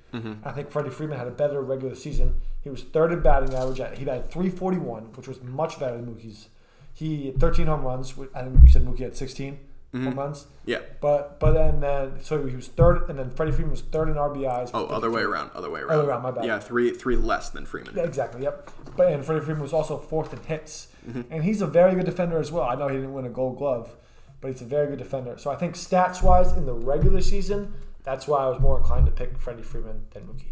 I 0.44 0.52
think 0.52 0.72
Freddie 0.72 0.90
Freeman 0.90 1.18
had 1.18 1.28
a 1.28 1.32
better 1.32 1.62
regular 1.62 1.94
season. 1.96 2.42
He 2.62 2.70
was 2.70 2.82
third 2.84 3.12
in 3.14 3.22
batting 3.22 3.54
average. 3.54 3.80
At, 3.80 3.98
he 3.98 4.06
batted 4.06 4.32
341, 4.32 5.04
which 5.16 5.28
was 5.28 5.42
much 5.44 5.80
better 5.80 5.96
than 5.98 6.06
Mookie's. 6.08 6.50
He 6.94 7.28
had 7.28 7.40
13 7.40 7.68
home 7.68 7.84
runs. 7.84 8.14
I 8.34 8.42
think 8.44 8.62
you 8.64 8.68
said 8.70 8.84
Mookie 8.86 9.00
had 9.02 9.16
16 9.16 9.60
home 9.94 10.16
runs. 10.16 10.48
Yeah. 10.66 10.80
But 11.02 11.40
but 11.40 11.52
then 11.54 11.80
then 11.80 12.14
so 12.24 12.46
he 12.46 12.56
was 12.56 12.68
third, 12.68 13.10
and 13.10 13.18
then 13.20 13.30
Freddie 13.32 13.52
Freeman 13.52 13.72
was 13.72 13.82
third 13.82 14.10
in 14.10 14.16
RBIs. 14.16 14.72
Oh, 14.74 14.86
other 14.88 15.10
way 15.12 15.22
around. 15.22 15.52
Other 15.54 15.70
way 15.70 15.82
around. 15.82 15.92
Other 15.92 16.04
way 16.04 16.10
around, 16.10 16.24
my 16.24 16.32
bad. 16.32 16.46
Yeah, 16.46 16.60
three 16.60 16.92
three 16.92 17.16
less 17.16 17.50
than 17.52 17.66
Freeman. 17.66 17.94
Yeah, 17.96 18.04
exactly. 18.04 18.42
Yep. 18.44 18.72
But 18.96 19.14
and 19.14 19.24
Freddie 19.24 19.46
Freeman 19.46 19.62
was 19.64 19.74
also 19.74 19.98
fourth 19.98 20.34
in 20.34 20.40
hits, 20.44 20.88
Mm-hmm. 21.08 21.22
and 21.32 21.44
he's 21.46 21.62
a 21.62 21.68
very 21.68 21.96
good 21.96 22.06
defender 22.06 22.38
as 22.38 22.52
well. 22.52 22.64
I 22.64 22.76
know 22.76 22.90
he 22.90 22.96
didn't 22.96 23.14
win 23.14 23.24
a 23.26 23.30
Gold 23.30 23.58
Glove, 23.60 23.96
but 24.42 24.52
he's 24.52 24.62
a 24.62 24.66
very 24.66 24.88
good 24.88 24.98
defender. 25.00 25.38
So 25.38 25.50
I 25.50 25.56
think 25.56 25.76
stats 25.76 26.22
wise 26.22 26.52
in 26.52 26.66
the 26.66 26.74
regular 26.74 27.22
season, 27.22 27.74
that's 28.08 28.26
why 28.26 28.40
I 28.46 28.48
was 28.48 28.58
more 28.62 28.78
inclined 28.78 29.06
to 29.06 29.12
pick 29.12 29.38
Freddie 29.38 29.62
Freeman 29.64 30.06
than 30.12 30.24
Mookie. 30.24 30.46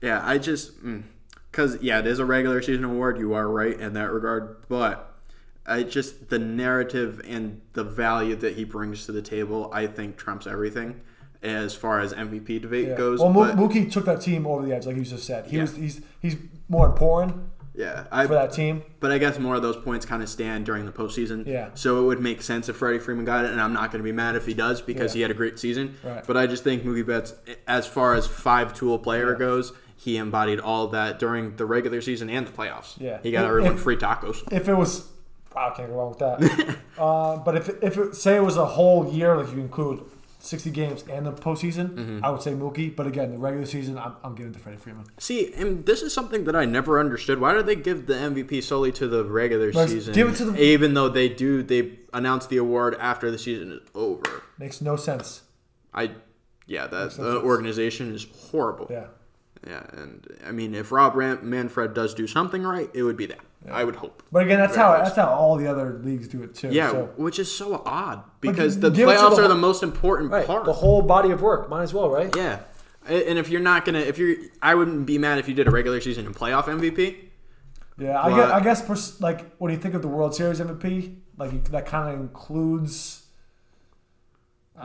Yeah, 0.00 0.20
I 0.24 0.38
just 0.38 0.82
mm, 0.84 1.02
because 1.50 1.82
yeah, 1.82 1.98
it 1.98 2.06
is 2.06 2.20
a 2.20 2.24
regular 2.24 2.62
season 2.62 2.84
award. 2.84 3.18
You 3.18 3.34
are 3.34 3.48
right 3.48 3.78
in 3.78 3.92
that 3.94 4.12
regard, 4.12 4.56
but 4.68 5.12
I 5.66 5.82
just 5.82 6.28
the 6.30 6.38
narrative 6.38 7.20
and 7.26 7.60
the 7.72 7.82
value 7.82 8.36
that 8.36 8.54
he 8.54 8.62
brings 8.62 9.04
to 9.06 9.12
the 9.12 9.20
table, 9.20 9.68
I 9.74 9.88
think 9.88 10.16
trumps 10.16 10.46
everything 10.46 11.00
as 11.42 11.74
far 11.74 11.98
as 11.98 12.12
MVP 12.12 12.60
debate 12.62 12.88
Yeah. 12.88 12.96
goes. 12.96 13.18
well, 13.18 13.32
but, 13.32 13.56
Mookie 13.56 13.90
took 13.90 14.04
that 14.04 14.20
team 14.20 14.46
over 14.46 14.64
the 14.64 14.72
edge, 14.72 14.86
like 14.86 14.94
you 14.94 15.02
just 15.02 15.24
said. 15.26 15.46
He 15.46 15.56
Yeah. 15.56 15.62
was 15.62 15.74
he's 15.74 16.00
he's 16.20 16.36
more 16.68 16.86
important 16.86 17.34
yeah, 17.74 18.04
I, 18.10 18.26
for 18.26 18.34
that 18.34 18.52
team. 18.52 18.82
but 19.00 19.12
I 19.12 19.18
guess 19.18 19.38
more 19.38 19.54
of 19.54 19.62
those 19.62 19.76
points 19.76 20.04
kind 20.04 20.22
of 20.22 20.28
stand 20.28 20.66
during 20.66 20.86
the 20.86 20.92
postseason. 20.92 21.46
Yeah. 21.46 21.70
So 21.74 22.00
it 22.02 22.06
would 22.06 22.20
make 22.20 22.42
sense 22.42 22.68
if 22.68 22.76
Freddie 22.76 22.98
Freeman 22.98 23.24
got 23.24 23.44
it, 23.44 23.50
and 23.52 23.60
I'm 23.60 23.72
not 23.72 23.90
going 23.92 24.00
to 24.00 24.04
be 24.04 24.12
mad 24.12 24.36
if 24.36 24.46
he 24.46 24.54
does 24.54 24.80
because 24.80 25.14
Yeah. 25.14 25.18
he 25.18 25.22
had 25.22 25.30
a 25.30 25.34
great 25.34 25.58
season. 25.58 25.96
Right. 26.02 26.24
But 26.26 26.36
I 26.36 26.46
just 26.46 26.64
think 26.64 26.82
Mookie 26.84 27.06
Betts, 27.06 27.34
as 27.66 27.86
far 27.86 28.14
as 28.14 28.26
five 28.26 28.74
tool 28.74 28.98
player 28.98 29.32
Yeah. 29.32 29.38
goes, 29.38 29.72
he 29.96 30.16
embodied 30.16 30.60
all 30.60 30.86
that 30.88 31.18
during 31.18 31.56
the 31.56 31.66
regular 31.66 32.00
season 32.00 32.28
and 32.30 32.46
the 32.46 32.50
playoffs. 32.52 32.94
Yeah. 32.98 33.18
He 33.22 33.30
got 33.30 33.44
If- 33.44 33.48
everyone 33.48 33.72
if- 33.74 33.80
free 33.80 33.96
tacos. 33.96 34.50
If 34.52 34.68
it 34.68 34.74
was, 34.74 35.06
wow, 35.54 35.70
I 35.72 35.76
can't 35.76 35.90
go 35.90 35.96
wrong 35.96 36.08
with 36.10 36.18
that. 36.18 36.76
uh, 36.98 37.36
but 37.38 37.56
if 37.56 37.68
if 37.82 37.98
it, 37.98 38.14
say 38.14 38.36
it 38.36 38.42
was 38.42 38.56
a 38.56 38.64
whole 38.66 39.12
year, 39.12 39.36
like 39.36 39.52
you 39.54 39.60
include 39.60 40.02
sixty 40.40 40.70
games 40.70 41.04
and 41.10 41.24
the 41.26 41.32
postseason, 41.32 41.90
Mm-hmm. 41.94 42.24
I 42.24 42.30
would 42.30 42.42
say 42.42 42.52
Mookie. 42.52 42.94
But 42.94 43.06
again, 43.06 43.30
the 43.32 43.38
regular 43.38 43.66
season, 43.66 43.96
I'm, 43.98 44.14
I'm 44.24 44.34
giving 44.34 44.52
it 44.52 44.54
to 44.54 44.60
Freddie 44.60 44.78
Freeman. 44.78 45.04
See, 45.18 45.52
and 45.54 45.84
this 45.86 46.02
is 46.02 46.12
something 46.12 46.44
that 46.44 46.56
I 46.56 46.64
never 46.64 46.98
understood. 46.98 47.40
Why 47.40 47.52
do 47.54 47.62
they 47.62 47.76
give 47.76 48.06
the 48.06 48.14
MVP 48.14 48.62
solely 48.62 48.92
to 48.92 49.06
the 49.08 49.24
regular 49.24 49.70
Like, 49.72 49.88
season? 49.88 50.14
give 50.14 50.28
it 50.28 50.36
to 50.36 50.46
the- 50.46 50.62
even 50.62 50.94
though 50.94 51.08
they 51.08 51.28
do, 51.28 51.62
they 51.62 51.98
announce 52.12 52.46
the 52.46 52.56
award 52.56 52.96
after 52.98 53.30
the 53.30 53.38
season 53.38 53.72
is 53.72 53.80
over. 53.94 54.42
Makes 54.58 54.80
no 54.80 54.96
sense. 54.96 55.42
I, 55.94 56.12
yeah, 56.66 56.86
that 56.86 57.18
no 57.18 57.32
the 57.32 57.40
organization 57.42 58.14
is 58.14 58.26
horrible. 58.50 58.86
Yeah. 58.90 59.06
Yeah, 59.66 59.82
and 59.92 60.26
I 60.46 60.52
mean, 60.52 60.74
if 60.74 60.90
Rob 60.90 61.14
Manfred 61.42 61.92
does 61.92 62.14
do 62.14 62.26
something 62.26 62.62
right, 62.62 62.88
it 62.94 63.02
would 63.02 63.16
be 63.18 63.26
that. 63.26 63.40
I 63.68 63.84
would 63.84 63.96
hope. 63.96 64.22
But 64.32 64.44
again, 64.44 64.58
that's 64.58 64.76
how 64.76 64.96
that's 64.96 65.16
how 65.16 65.28
all 65.28 65.56
the 65.56 65.66
other 65.66 66.00
leagues 66.02 66.28
do 66.28 66.42
it 66.42 66.54
too. 66.54 66.68
Yeah, 66.70 66.90
So, 66.90 67.12
which 67.16 67.38
is 67.38 67.54
so 67.54 67.82
odd 67.84 68.22
because 68.40 68.80
the 68.80 68.90
give 68.90 69.08
it 69.08 69.12
to 69.12 69.18
playoffs 69.18 69.36
the 69.36 69.44
are 69.44 69.48
the 69.48 69.54
most 69.54 69.82
important 69.82 70.30
right. 70.30 70.46
part. 70.46 70.64
The 70.64 70.72
whole 70.72 71.02
body 71.02 71.30
of 71.30 71.42
work, 71.42 71.68
might 71.68 71.82
as 71.82 71.92
well, 71.92 72.08
right? 72.08 72.34
yeah, 72.34 72.60
and 73.06 73.38
if 73.38 73.48
you're 73.48 73.60
not 73.60 73.84
gonna, 73.84 73.98
if 73.98 74.18
you're, 74.18 74.36
I 74.62 74.74
wouldn't 74.74 75.06
be 75.06 75.18
mad 75.18 75.38
if 75.38 75.48
you 75.48 75.54
did 75.54 75.66
a 75.68 75.70
regular 75.70 76.00
season 76.00 76.26
and 76.26 76.34
playoff 76.34 76.64
MVP. 76.64 77.16
Yeah, 77.98 78.20
I 78.22 78.30
guess, 78.30 78.50
I 78.50 78.60
guess 78.60 78.82
pers- 78.82 79.20
like 79.20 79.56
when 79.56 79.72
you 79.72 79.78
think 79.78 79.94
of 79.94 80.00
the 80.00 80.08
World 80.08 80.34
Series 80.34 80.58
MVP, 80.58 81.16
like 81.36 81.64
that 81.70 81.86
kind 81.86 82.14
of 82.14 82.20
includes. 82.20 83.26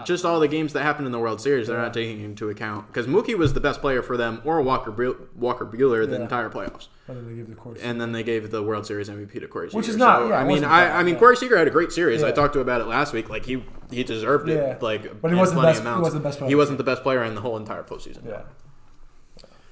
Just 0.04 0.26
all 0.26 0.40
the 0.40 0.48
games 0.48 0.74
that 0.74 0.84
happened 0.84 1.06
in 1.06 1.12
the 1.12 1.20
World 1.20 1.40
Series, 1.40 1.68
they're 1.68 1.78
not 1.78 1.94
taking 1.94 2.22
into 2.22 2.50
account 2.50 2.88
because 2.88 3.08
Mookie 3.08 3.38
was 3.38 3.54
the 3.54 3.60
best 3.62 3.80
player 3.82 4.02
for 4.02 4.18
them, 4.18 4.42
or 4.44 4.62
Walker 4.62 4.92
Bu- 4.92 5.28
Walker 5.36 5.66
Buehler 5.66 6.06
the 6.10 6.18
Yeah. 6.18 6.24
entire 6.24 6.50
playoffs, 6.50 6.88
What 7.06 7.26
they 7.28 7.36
give 7.36 7.48
the 7.56 7.78
and 7.82 8.02
then 8.02 8.12
they 8.12 8.24
gave 8.24 8.52
the 8.52 8.62
World 8.62 8.86
Series 8.86 9.10
MVP 9.10 9.40
to 9.40 9.48
Corey 9.48 9.70
Seager. 9.70 9.78
Which 9.78 9.88
is 9.88 9.96
not- 9.96 10.20
So, 10.20 10.28
yeah, 10.30 10.40
I 10.40 10.44
mean, 10.44 10.64
I, 10.66 10.86
bad, 10.88 10.96
I 11.00 11.04
mean. 11.04 11.18
Corey 11.18 11.38
Seager 11.38 11.58
had 11.58 11.68
a 11.68 11.72
great 11.72 11.92
series. 11.92 12.24
I 12.24 12.32
talked 12.32 12.54
to 12.54 12.60
about 12.60 12.82
it 12.82 12.88
last 12.88 13.14
week. 13.14 13.30
Like 13.30 13.46
he 13.46 13.64
he 13.92 14.04
deserved 14.04 14.50
it. 14.50 14.56
Yeah. 14.58 14.78
Like, 14.82 15.22
But 15.22 15.32
he 15.32 15.38
wasn't 15.38 15.62
the 15.62 15.68
best- 15.68 15.84
he 15.84 15.88
wasn't 16.02 16.14
the 16.24 16.28
best 16.28 16.38
player 16.40 16.50
He 16.50 16.56
wasn't 16.56 16.78
the 16.80 16.84
best 16.84 17.04
player 17.04 17.24
in 17.24 17.36
the 17.36 17.42
whole 17.42 17.56
entire 17.56 17.84
postseason. 17.84 18.28
yeah. 18.28 18.42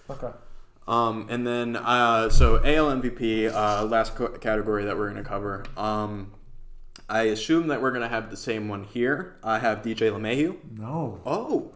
Okay. 0.10 0.28
Um, 0.88 1.28
and 1.30 1.48
then 1.48 1.76
uh, 1.78 2.30
so 2.30 2.58
AL 2.64 2.92
MVP, 3.02 3.48
uh, 3.54 3.86
last 3.86 4.16
co- 4.16 4.28
category 4.30 4.84
that 4.86 4.98
we're 4.98 5.10
going 5.10 5.24
to 5.24 5.28
cover. 5.28 5.64
Um, 5.78 6.32
I 7.10 7.24
assume 7.24 7.68
that 7.68 7.82
we're 7.82 7.92
going 7.92 8.02
to 8.02 8.08
have 8.08 8.30
the 8.30 8.38
same 8.38 8.70
one 8.70 8.84
here. 8.86 9.36
I 9.44 9.60
have 9.60 9.82
DJ 9.82 10.12
LeMahieu. 10.12 10.58
No. 10.78 11.20
Oh, 11.26 11.72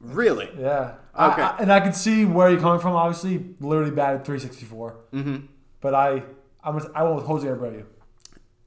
really? 0.00 0.50
Yeah. 0.58 0.94
Okay. 1.18 1.42
I- 1.42 1.56
and 1.58 1.72
I 1.72 1.80
can 1.80 1.92
see 1.92 2.24
where 2.24 2.50
you're 2.50 2.60
coming 2.60 2.80
from. 2.80 2.94
Obviously, 2.94 3.44
literally 3.60 3.90
batted 3.90 4.24
364. 4.24 4.96
Mm-hmm. 5.12 5.36
But 5.80 5.94
I, 5.94 6.22
I 6.62 6.70
was, 6.70 6.86
I 6.94 7.02
went 7.02 7.16
with 7.16 7.24
Jose 7.26 7.46
Abreu. 7.46 7.84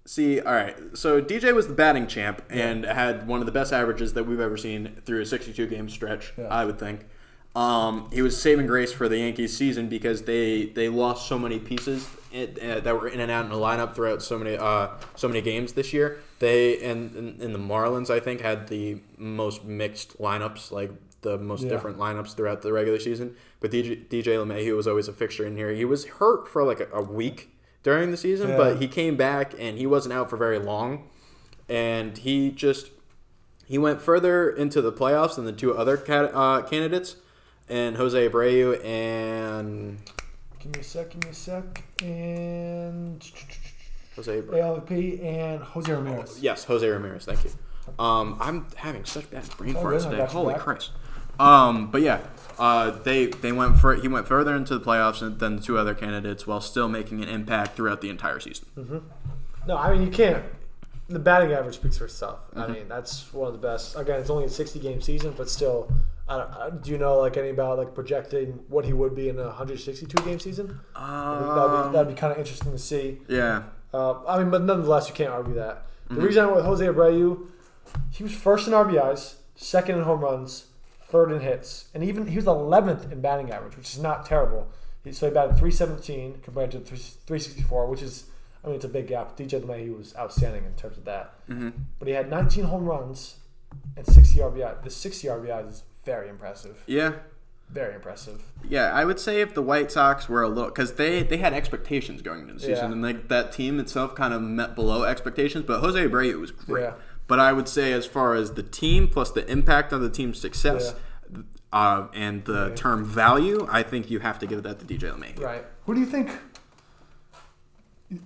See, 0.07 0.40
all 0.40 0.53
right. 0.53 0.76
So 0.94 1.22
DJ 1.22 1.53
was 1.53 1.68
the 1.68 1.74
batting 1.74 2.07
champ 2.07 2.44
and 2.49 2.86
had 2.86 3.28
one 3.28 3.40
of 3.40 3.45
the 3.45 3.52
best 3.52 3.74
averages 3.74 4.14
that 4.14 4.26
we've 4.26 4.40
ever 4.40 4.57
seen 4.57 4.98
through 5.06 5.22
a 5.22 5.26
62 5.26 5.66
game 5.68 5.90
stretch. 5.90 6.34
Yeah. 6.38 6.48
I 6.48 6.66
would 6.66 6.78
think. 6.78 7.06
Um, 7.56 8.10
he 8.12 8.22
was 8.22 8.40
saving 8.40 8.68
grace 8.68 8.91
for 8.91 9.07
the 9.07 9.18
Yankees 9.18 9.56
season 9.56 9.88
because 9.88 10.24
they 10.24 10.66
they 10.66 10.90
lost 10.90 11.28
so 11.30 11.40
many 11.40 11.57
pieces 11.57 12.06
it, 12.36 12.60
uh, 12.60 12.80
that 12.82 12.94
were 12.99 13.07
in 13.07 13.20
and 13.20 13.32
out 13.32 13.45
in 13.45 13.52
the 13.52 13.57
lineup 13.57 13.95
throughout 13.95 14.22
so 14.22 14.38
many 14.38 14.57
uh, 14.57 14.90
so 15.16 15.28
many 15.28 15.41
games 15.41 15.74
this 15.74 15.94
year. 15.94 16.20
They 16.40 16.84
and 16.84 17.16
in, 17.16 17.41
in 17.41 17.53
the 17.53 17.60
Marlins, 17.60 18.10
I 18.10 18.20
think, 18.20 18.41
had 18.41 18.68
the 18.68 18.98
most 19.18 19.64
mixed 19.64 20.18
lineups, 20.20 20.72
like 20.72 20.91
the 21.22 21.38
most 21.38 21.64
Yeah. 21.64 21.70
different 21.70 21.98
lineups 21.98 22.36
throughout 22.36 22.62
the 22.62 22.72
regular 22.74 22.99
season. 22.99 23.36
But 23.60 23.72
DJ, 23.72 24.06
DJ 24.07 24.36
LeMahieu 24.38 24.76
was 24.76 24.88
always 24.88 25.07
a 25.07 25.14
fixture 25.14 25.45
in 25.45 25.56
here. 25.56 25.72
He 25.72 25.86
was 25.86 26.06
hurt 26.06 26.48
for 26.48 26.64
like 26.64 26.80
a, 26.82 26.88
a 26.94 27.02
week 27.02 27.49
during 27.84 28.12
the 28.12 28.18
season, 28.18 28.49
Yeah. 28.49 28.57
but 28.57 28.82
he 28.82 28.88
came 28.88 29.16
back 29.16 29.53
and 29.57 29.78
he 29.78 29.88
wasn't 29.88 30.14
out 30.14 30.30
for 30.30 30.38
very 30.38 30.60
long, 30.60 31.10
and 31.70 32.18
he 32.18 32.52
just 32.52 32.91
he 33.66 33.78
went 33.80 34.02
further 34.02 34.49
into 34.49 34.82
the 34.82 34.91
playoffs 34.91 35.36
than 35.36 35.45
the 35.45 35.52
two 35.52 35.76
other 35.76 35.98
cat, 35.98 36.30
uh, 36.36 36.62
candidates, 36.62 37.16
and 37.68 37.95
Jose 37.98 38.30
Abreu 38.30 38.84
and 38.86 39.98
Give 40.65 40.73
me 40.73 40.79
a 40.79 40.83
sec. 40.83 41.09
Give 41.11 41.23
me 41.23 41.29
a 41.29 41.33
sec. 41.33 41.83
And 42.01 43.31
Jose 44.15 44.41
Abreu. 44.41 44.59
ALP 44.63 44.91
and 45.21 45.61
Jose 45.61 45.91
Ramirez. 45.91 46.41
Yes, 46.41 46.63
Jose 46.63 46.87
Ramirez. 46.87 47.25
Thank 47.25 47.43
you. 47.43 47.51
Um, 48.03 48.37
I'm 48.41 48.65
having 48.75 49.05
such 49.05 49.29
bad 49.29 49.47
brain 49.57 49.75
Oh, 49.77 49.83
farts 49.83 49.89
really? 49.91 50.09
Today. 50.09 50.25
Holy 50.25 50.53
back. 50.55 50.63
Christ. 50.63 50.89
Um, 51.39 51.91
but 51.91 52.01
yeah, 52.01 52.21
uh, 52.57 52.91
they 53.03 53.27
they 53.27 53.51
went 53.51 53.77
for 53.77 53.93
he 53.93 54.07
went 54.07 54.27
further 54.27 54.55
into 54.55 54.75
the 54.75 54.83
playoffs 54.83 55.19
than 55.37 55.57
the 55.57 55.61
two 55.61 55.77
other 55.77 55.93
candidates 55.93 56.47
while 56.47 56.61
still 56.61 56.87
making 56.89 57.21
an 57.21 57.29
impact 57.29 57.75
throughout 57.75 58.01
the 58.01 58.09
entire 58.09 58.39
season. 58.39 58.65
No, 59.67 59.77
I 59.77 59.93
mean 59.93 60.01
you 60.01 60.11
can't. 60.11 60.43
The 61.09 61.19
batting 61.19 61.51
average 61.51 61.75
speaks 61.75 61.99
for 61.99 62.05
itself. 62.05 62.39
Mm-hmm. 62.51 62.59
I 62.59 62.67
mean 62.69 62.87
that's 62.87 63.31
one 63.31 63.47
of 63.47 63.53
the 63.53 63.59
best. 63.67 63.95
Again, 63.95 64.19
it's 64.19 64.31
only 64.31 64.45
a 64.45 64.49
sixty 64.49 64.79
game 64.79 64.99
season, 65.01 65.35
but 65.37 65.47
still. 65.47 65.91
I 66.27 66.38
don't, 66.38 66.84
do 66.84 66.91
you 66.91 66.97
know 66.97 67.19
like 67.19 67.38
any 67.38 67.49
about 67.49 67.77
like 67.77 67.93
projecting 67.93 68.60
what 68.68 68.85
he 68.85 68.93
would 68.93 69.15
be 69.15 69.30
in 69.30 69.38
a 69.38 69.45
162 69.45 70.23
game 70.23 70.39
season? 70.39 70.80
I 70.95 71.38
think 71.39 71.56
that'd 71.56 71.85
be, 71.85 71.93
that'd 71.93 72.15
be 72.15 72.19
kind 72.19 72.34
of 72.34 72.39
interesting 72.39 72.72
to 72.72 72.80
see. 72.80 73.19
Yeah. 73.27 73.64
Uh, 73.93 74.26
I 74.26 74.39
mean, 74.39 74.49
but 74.49 74.64
nonetheless, 74.64 75.07
you 75.07 75.14
can't 75.14 75.30
argue 75.30 75.53
that. 75.53 75.85
Mm-hmm. 76.06 76.15
The 76.15 76.22
reason 76.22 76.43
I 76.43 76.45
went 76.47 76.57
with 76.57 76.65
Jose 76.65 76.85
Abreu, 76.85 77.47
he 78.10 78.23
was 78.23 78.34
first 78.34 78.68
in 78.68 78.73
RBIs, 78.73 79.35
second 79.56 79.97
in 79.97 80.03
home 80.03 80.22
runs, 80.22 80.65
third 81.03 81.31
in 81.31 81.41
hits, 81.41 81.89
and 81.93 82.03
even 82.03 82.27
he 82.27 82.35
was 82.35 82.45
11th 82.45 83.11
in 83.11 83.22
batting 83.22 83.52
average, 83.52 83.77
which 83.77 83.93
is 83.93 83.99
not 83.99 84.26
terrible. 84.26 84.68
He, 85.03 85.11
so 85.11 85.27
he 85.27 85.34
batted 85.34 85.57
317 85.57 86.39
compared 86.41 86.72
to 86.72 86.80
364, 86.80 87.85
which 87.85 88.02
is, 88.02 88.26
I 88.64 88.68
mean, 88.68 88.77
it's 88.77 88.85
a 88.85 88.89
big 88.89 89.07
gap. 89.07 89.38
DJ 89.38 89.61
LeMahieu 89.61 89.97
was 89.97 90.15
outstanding 90.18 90.65
in 90.65 90.73
terms 90.73 90.97
of 90.97 91.06
that. 91.06 91.35
Mm-hmm. 91.47 91.69
But 91.99 92.07
he 92.07 92.15
had 92.15 92.30
19 92.30 92.65
home 92.65 92.85
runs 92.85 93.35
and 93.95 94.06
60 94.06 94.39
RBI. 94.39 94.84
The 94.84 94.89
60 94.89 95.27
RBIs 95.27 95.69
is 95.69 95.84
very 96.06 96.30
impressive. 96.30 96.84
Yeah. 96.88 97.14
Very 97.69 97.95
impressive. 97.95 98.44
Yeah, 98.69 98.91
I 98.94 99.06
would 99.06 99.19
say 99.19 99.41
if 99.41 99.56
the 99.56 99.61
White 99.64 99.91
Sox 99.91 100.30
were 100.30 100.44
a 100.44 100.48
little 100.48 100.69
because 100.69 100.94
they 100.94 101.23
they 101.23 101.38
had 101.38 101.52
expectations 101.53 102.22
going 102.22 102.41
into 102.41 102.53
the 102.53 102.60
season, 102.60 102.76
Yeah. 102.76 102.91
and 102.91 103.02
like 103.02 103.27
that 103.30 103.52
team 103.52 103.80
itself 103.80 104.14
kind 104.14 104.36
of 104.36 104.41
met 104.44 104.76
below 104.76 105.03
expectations. 105.03 105.65
But 105.65 105.80
Jose 105.80 105.99
Abreu 106.07 106.40
was 106.40 106.52
great. 106.52 106.84
Yeah. 106.84 106.94
But 107.27 107.40
I 107.40 107.53
would 107.53 107.68
say 107.68 107.91
as 107.91 108.06
far 108.06 108.36
as 108.36 108.52
the 108.53 108.61
team 108.61 109.07
plus 109.07 109.32
the 109.32 109.49
impact 109.52 109.91
on 109.94 110.02
the 110.03 110.11
team's 110.11 110.40
success, 110.40 110.94
uh, 111.73 112.07
and 112.14 112.45
the 112.45 112.69
term 112.76 113.03
value, 113.03 113.68
I 113.69 113.82
think 113.82 114.11
you 114.11 114.19
have 114.19 114.38
to 114.40 114.45
give 114.45 114.61
that 114.61 114.77
to 114.80 114.86
DJ 114.86 115.11
LeMahieu. 115.11 115.41
Right. 115.41 115.65
Who 115.88 115.95
do 115.95 115.99
you 115.99 116.06
think 116.06 116.30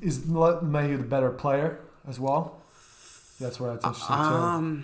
is 0.01 0.19
LeMahieu 0.19 0.97
the 0.97 1.03
better 1.05 1.29
player 1.29 1.79
as 2.07 2.19
well? 2.19 2.61
That's 3.39 3.57
where 3.57 3.71
that's 3.71 3.85
interesting 3.85 4.15
too. 4.17 4.83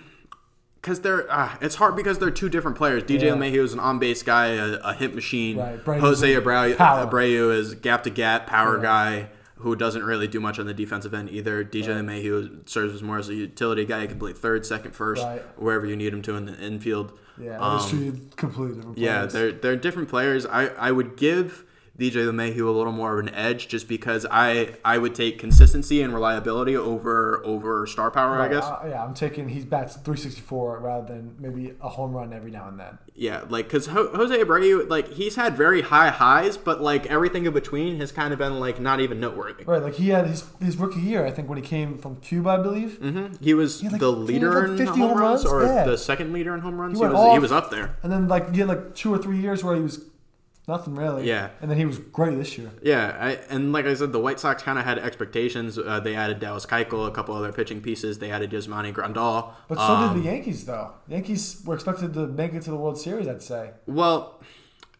Because 0.86 1.00
they're 1.00 1.28
uh, 1.32 1.56
it's 1.60 1.74
hard 1.74 1.96
because 1.96 2.20
they're 2.20 2.30
two 2.30 2.48
different 2.48 2.76
players. 2.76 3.02
DJ 3.02 3.22
Yeah. 3.22 3.30
LeMahieu 3.32 3.64
is 3.64 3.72
an 3.72 3.80
on 3.80 3.98
base 3.98 4.22
guy, 4.22 4.50
a, 4.50 4.74
a 4.84 4.94
hit 4.94 5.16
machine. 5.16 5.56
Right. 5.58 5.98
Jose 6.00 6.32
Abreu, 6.32 6.76
power. 6.76 7.04
Abreu 7.04 7.52
is 7.52 7.74
gap 7.74 8.04
to 8.04 8.10
gap 8.10 8.46
power 8.46 8.76
Yeah. 8.76 8.82
guy 8.82 9.28
who 9.56 9.74
doesn't 9.74 10.04
really 10.04 10.28
do 10.28 10.38
much 10.38 10.60
on 10.60 10.66
the 10.66 10.74
defensive 10.74 11.12
end 11.12 11.28
either. 11.30 11.64
DJ 11.64 11.88
LeMahieu 11.88 12.68
serves 12.68 12.94
as 12.94 13.02
more 13.02 13.18
as 13.18 13.28
a 13.28 13.34
utility 13.34 13.84
guy. 13.84 14.02
He 14.02 14.06
can 14.06 14.20
play 14.20 14.32
third, 14.32 14.64
second, 14.64 14.92
first, 14.92 15.24
Right. 15.24 15.42
wherever 15.58 15.84
you 15.86 15.96
need 15.96 16.12
him 16.12 16.22
to 16.22 16.36
in 16.36 16.46
the 16.46 16.56
infield. 16.56 17.18
Yeah, 17.36 17.58
Um, 17.58 18.30
completely 18.36 18.76
different. 18.76 18.96
Yeah, 18.98 19.26
they're 19.26 19.50
they're 19.50 19.74
different 19.76 20.08
players. 20.08 20.46
I, 20.46 20.66
I 20.68 20.92
would 20.92 21.16
give 21.16 21.64
DJ 21.98 22.26
LeMahieu 22.30 22.66
a 22.66 22.70
little 22.70 22.92
more 22.92 23.18
of 23.18 23.26
an 23.26 23.34
edge 23.34 23.68
just 23.68 23.88
because 23.88 24.26
I 24.30 24.74
I 24.84 24.98
would 24.98 25.14
take 25.14 25.38
consistency 25.38 26.02
and 26.02 26.12
reliability 26.12 26.76
over 26.76 27.42
over 27.44 27.86
star 27.86 28.10
power. 28.10 28.38
I 28.40 28.48
guess. 28.48 28.64
uh, 28.64 28.86
yeah, 28.88 29.02
I'm 29.02 29.14
taking 29.14 29.48
he's 29.48 29.64
bats 29.64 29.94
364 29.96 30.80
rather 30.80 31.06
than 31.14 31.36
maybe 31.38 31.72
a 31.80 31.88
home 31.88 32.12
run 32.12 32.32
every 32.32 32.50
now 32.50 32.68
and 32.68 32.78
then. 32.78 32.98
Yeah, 33.14 33.44
like 33.48 33.66
because 33.66 33.86
Ho- 33.86 34.10
Jose 34.14 34.36
Abreu, 34.36 34.88
like 34.90 35.12
he's 35.14 35.36
had 35.36 35.56
very 35.56 35.80
high 35.82 36.10
highs, 36.10 36.56
but 36.58 36.82
like 36.82 37.06
everything 37.06 37.46
in 37.46 37.52
between 37.54 37.98
has 38.00 38.12
kind 38.12 38.32
of 38.32 38.38
been 38.38 38.60
like 38.60 38.78
not 38.78 39.00
even 39.00 39.18
noteworthy. 39.20 39.64
Right, 39.64 39.82
like 39.82 39.94
he 39.94 40.08
had 40.10 40.26
his 40.26 40.44
his 40.60 40.76
rookie 40.76 41.00
year, 41.00 41.24
I 41.24 41.30
think, 41.30 41.48
when 41.48 41.56
he 41.56 41.64
came 41.66 41.96
from 41.98 42.16
Cuba, 42.16 42.50
I 42.50 42.56
believe. 42.58 42.98
hmm 42.98 43.28
He 43.40 43.54
was 43.54 43.80
had, 43.80 43.92
like, 43.92 44.00
the 44.00 44.12
leader 44.12 44.68
like, 44.68 44.80
in 44.80 44.86
home 44.86 44.98
home 44.98 45.18
runs, 45.18 45.44
runs? 45.44 45.46
or 45.46 45.62
Yeah. 45.64 45.84
the 45.84 45.96
second 45.96 46.32
leader 46.34 46.54
in 46.54 46.60
home 46.60 46.78
runs. 46.80 46.98
He, 46.98 47.02
went 47.02 47.14
was 47.14 47.32
he 47.32 47.38
was 47.38 47.52
up 47.52 47.70
there. 47.70 47.96
And 48.02 48.12
then 48.12 48.28
like 48.28 48.52
he 48.52 48.60
had 48.60 48.68
like 48.68 48.94
two 48.94 49.14
or 49.14 49.18
three 49.18 49.38
years 49.40 49.64
where 49.64 49.74
he 49.76 49.80
was 49.82 50.04
nothing 50.68 50.94
really. 50.94 51.26
Yeah. 51.26 51.50
And 51.60 51.70
then 51.70 51.78
he 51.78 51.84
was 51.84 51.98
great 51.98 52.36
this 52.36 52.56
year. 52.58 52.70
Yeah, 52.82 53.16
I, 53.18 53.30
and 53.48 53.72
like 53.72 53.86
I 53.86 53.94
said, 53.94 54.12
the 54.12 54.18
White 54.18 54.40
Sox 54.40 54.62
kind 54.62 54.78
of 54.78 54.84
had 54.84 54.98
expectations. 54.98 55.78
Uh, 55.78 56.00
they 56.00 56.14
added 56.14 56.40
Dallas 56.40 56.66
Keuchel, 56.66 57.06
a 57.06 57.10
couple 57.10 57.34
other 57.34 57.52
pitching 57.52 57.80
pieces. 57.80 58.18
They 58.18 58.30
added 58.30 58.50
Yasmani 58.50 58.92
Grandal. 58.92 59.52
But 59.68 59.78
so 59.78 59.84
Um, 59.84 60.14
did 60.14 60.22
the 60.22 60.26
Yankees, 60.28 60.64
though. 60.66 60.92
The 61.08 61.14
Yankees 61.14 61.62
were 61.64 61.74
expected 61.74 62.14
to 62.14 62.26
make 62.26 62.52
it 62.52 62.62
to 62.62 62.70
the 62.70 62.76
World 62.76 62.98
Series, 62.98 63.28
I'd 63.28 63.42
say. 63.42 63.70
Well, 63.86 64.40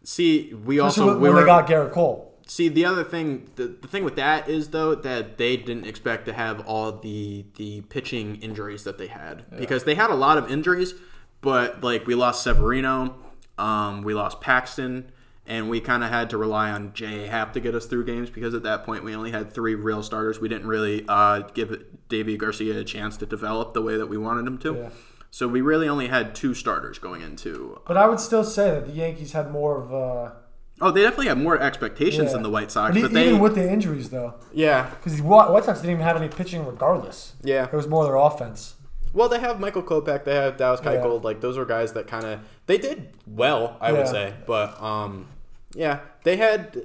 see, 0.03 0.55
we 0.55 0.79
Especially 0.79 0.81
also 0.81 1.07
when, 1.07 1.21
we 1.21 1.31
were 1.31 1.41
they 1.41 1.47
got 1.47 1.67
Garrett 1.67 1.93
Cole. 1.93 2.33
See, 2.49 2.69
the 2.69 2.85
other 2.85 3.03
thing, 3.03 3.51
the, 3.57 3.67
the 3.67 3.89
thing 3.89 4.05
with 4.05 4.15
that 4.15 4.49
is 4.49 4.69
though 4.69 4.95
that 4.95 5.37
they 5.37 5.57
didn't 5.57 5.85
expect 5.85 6.27
to 6.27 6.33
have 6.33 6.61
all 6.65 6.93
the 6.93 7.45
the 7.57 7.81
pitching 7.81 8.37
injuries 8.37 8.85
that 8.85 8.99
they 8.99 9.09
had 9.09 9.45
because 9.59 9.83
they 9.83 9.97
had 9.97 10.11
a 10.11 10.15
lot 10.15 10.39
of 10.39 10.49
injuries, 10.49 10.95
but 11.41 11.83
like 11.83 12.07
we 12.07 12.15
lost 12.15 12.45
Severino, 12.45 13.17
um, 13.59 14.03
we 14.03 14.15
lost 14.15 14.41
Paxton, 14.41 15.11
and 15.47 15.69
we 15.71 15.81
kind 15.81 16.03
of 16.05 16.11
had 16.11 16.31
to 16.31 16.37
rely 16.39 16.71
on 16.71 16.93
J. 16.95 17.27
Happ 17.27 17.53
to 17.55 17.61
get 17.61 17.75
us 17.75 17.87
through 17.87 18.05
games 18.05 18.31
because 18.31 18.55
at 18.55 18.63
that 18.65 18.85
point 18.85 19.05
we 19.05 19.15
only 19.15 19.31
had 19.31 19.53
three 19.53 19.75
real 19.75 20.03
starters. 20.03 20.41
We 20.41 20.49
didn't 20.49 20.67
really 20.67 21.05
uh, 21.09 21.41
give 21.55 21.85
Deivi 22.09 22.37
Garcia 22.39 22.79
a 22.79 22.85
chance 22.85 23.17
to 23.19 23.27
develop 23.27 23.75
the 23.75 23.83
way 23.83 23.97
that 23.97 24.07
we 24.09 24.19
wanted 24.19 24.47
him 24.47 24.59
to. 24.59 24.75
Yeah. 24.75 24.89
So 25.31 25.47
we 25.49 25.61
really 25.61 25.89
only 25.89 26.09
had 26.09 26.35
two 26.35 26.55
starters 26.55 26.99
going 26.99 27.21
into. 27.23 27.81
But 27.87 27.97
I 27.97 28.07
would 28.09 28.21
still 28.21 28.45
say 28.45 28.71
that 28.71 28.87
the 28.87 28.93
Yankees 28.93 29.33
had 29.33 29.51
more 29.51 29.83
of 29.83 29.93
a. 29.93 30.33
Oh, 30.81 30.91
they 30.91 31.03
definitely 31.03 31.29
had 31.29 31.39
more 31.39 31.59
expectations 31.61 32.27
yeah. 32.29 32.33
than 32.35 32.43
the 32.43 32.51
White 32.51 32.71
Sox, 32.71 32.95
But 32.95 33.03
but 33.03 33.13
they 33.13 33.29
even 33.29 33.41
with 33.41 33.55
the 33.55 33.71
injuries, 33.71 34.11
though. 34.11 34.35
yeah 34.53 34.91
Because 34.91 35.17
the 35.17 35.23
White 35.23 35.51
White 35.51 35.65
Sox 35.65 35.81
didn't 35.81 35.93
even 35.93 36.05
have 36.05 36.17
any 36.17 36.29
pitching 36.29 36.65
regardless. 36.67 37.33
yeah. 37.43 37.65
It 37.65 37.73
was 37.73 37.87
more 37.89 38.05
their 38.05 38.17
offense. 38.17 38.75
Well, 39.15 39.31
they 39.31 39.39
have 39.41 39.59
Michael 39.59 39.83
Kopech, 39.83 40.25
they 40.25 40.35
have 40.35 40.59
Dallas 40.59 40.81
Yeah. 40.85 40.97
Keuchel. 40.97 41.23
Like 41.25 41.41
those 41.41 41.57
are 41.57 41.65
guys 41.65 41.95
that 41.95 42.07
kind 42.07 42.25
of 42.27 42.41
they 42.67 42.77
did 42.77 43.09
well, 43.27 43.79
I 43.81 43.93
would 43.93 44.09
say. 44.09 44.35
But 44.47 44.81
um, 44.83 45.29
yeah, 45.77 46.01
they 46.25 46.37
had 46.37 46.83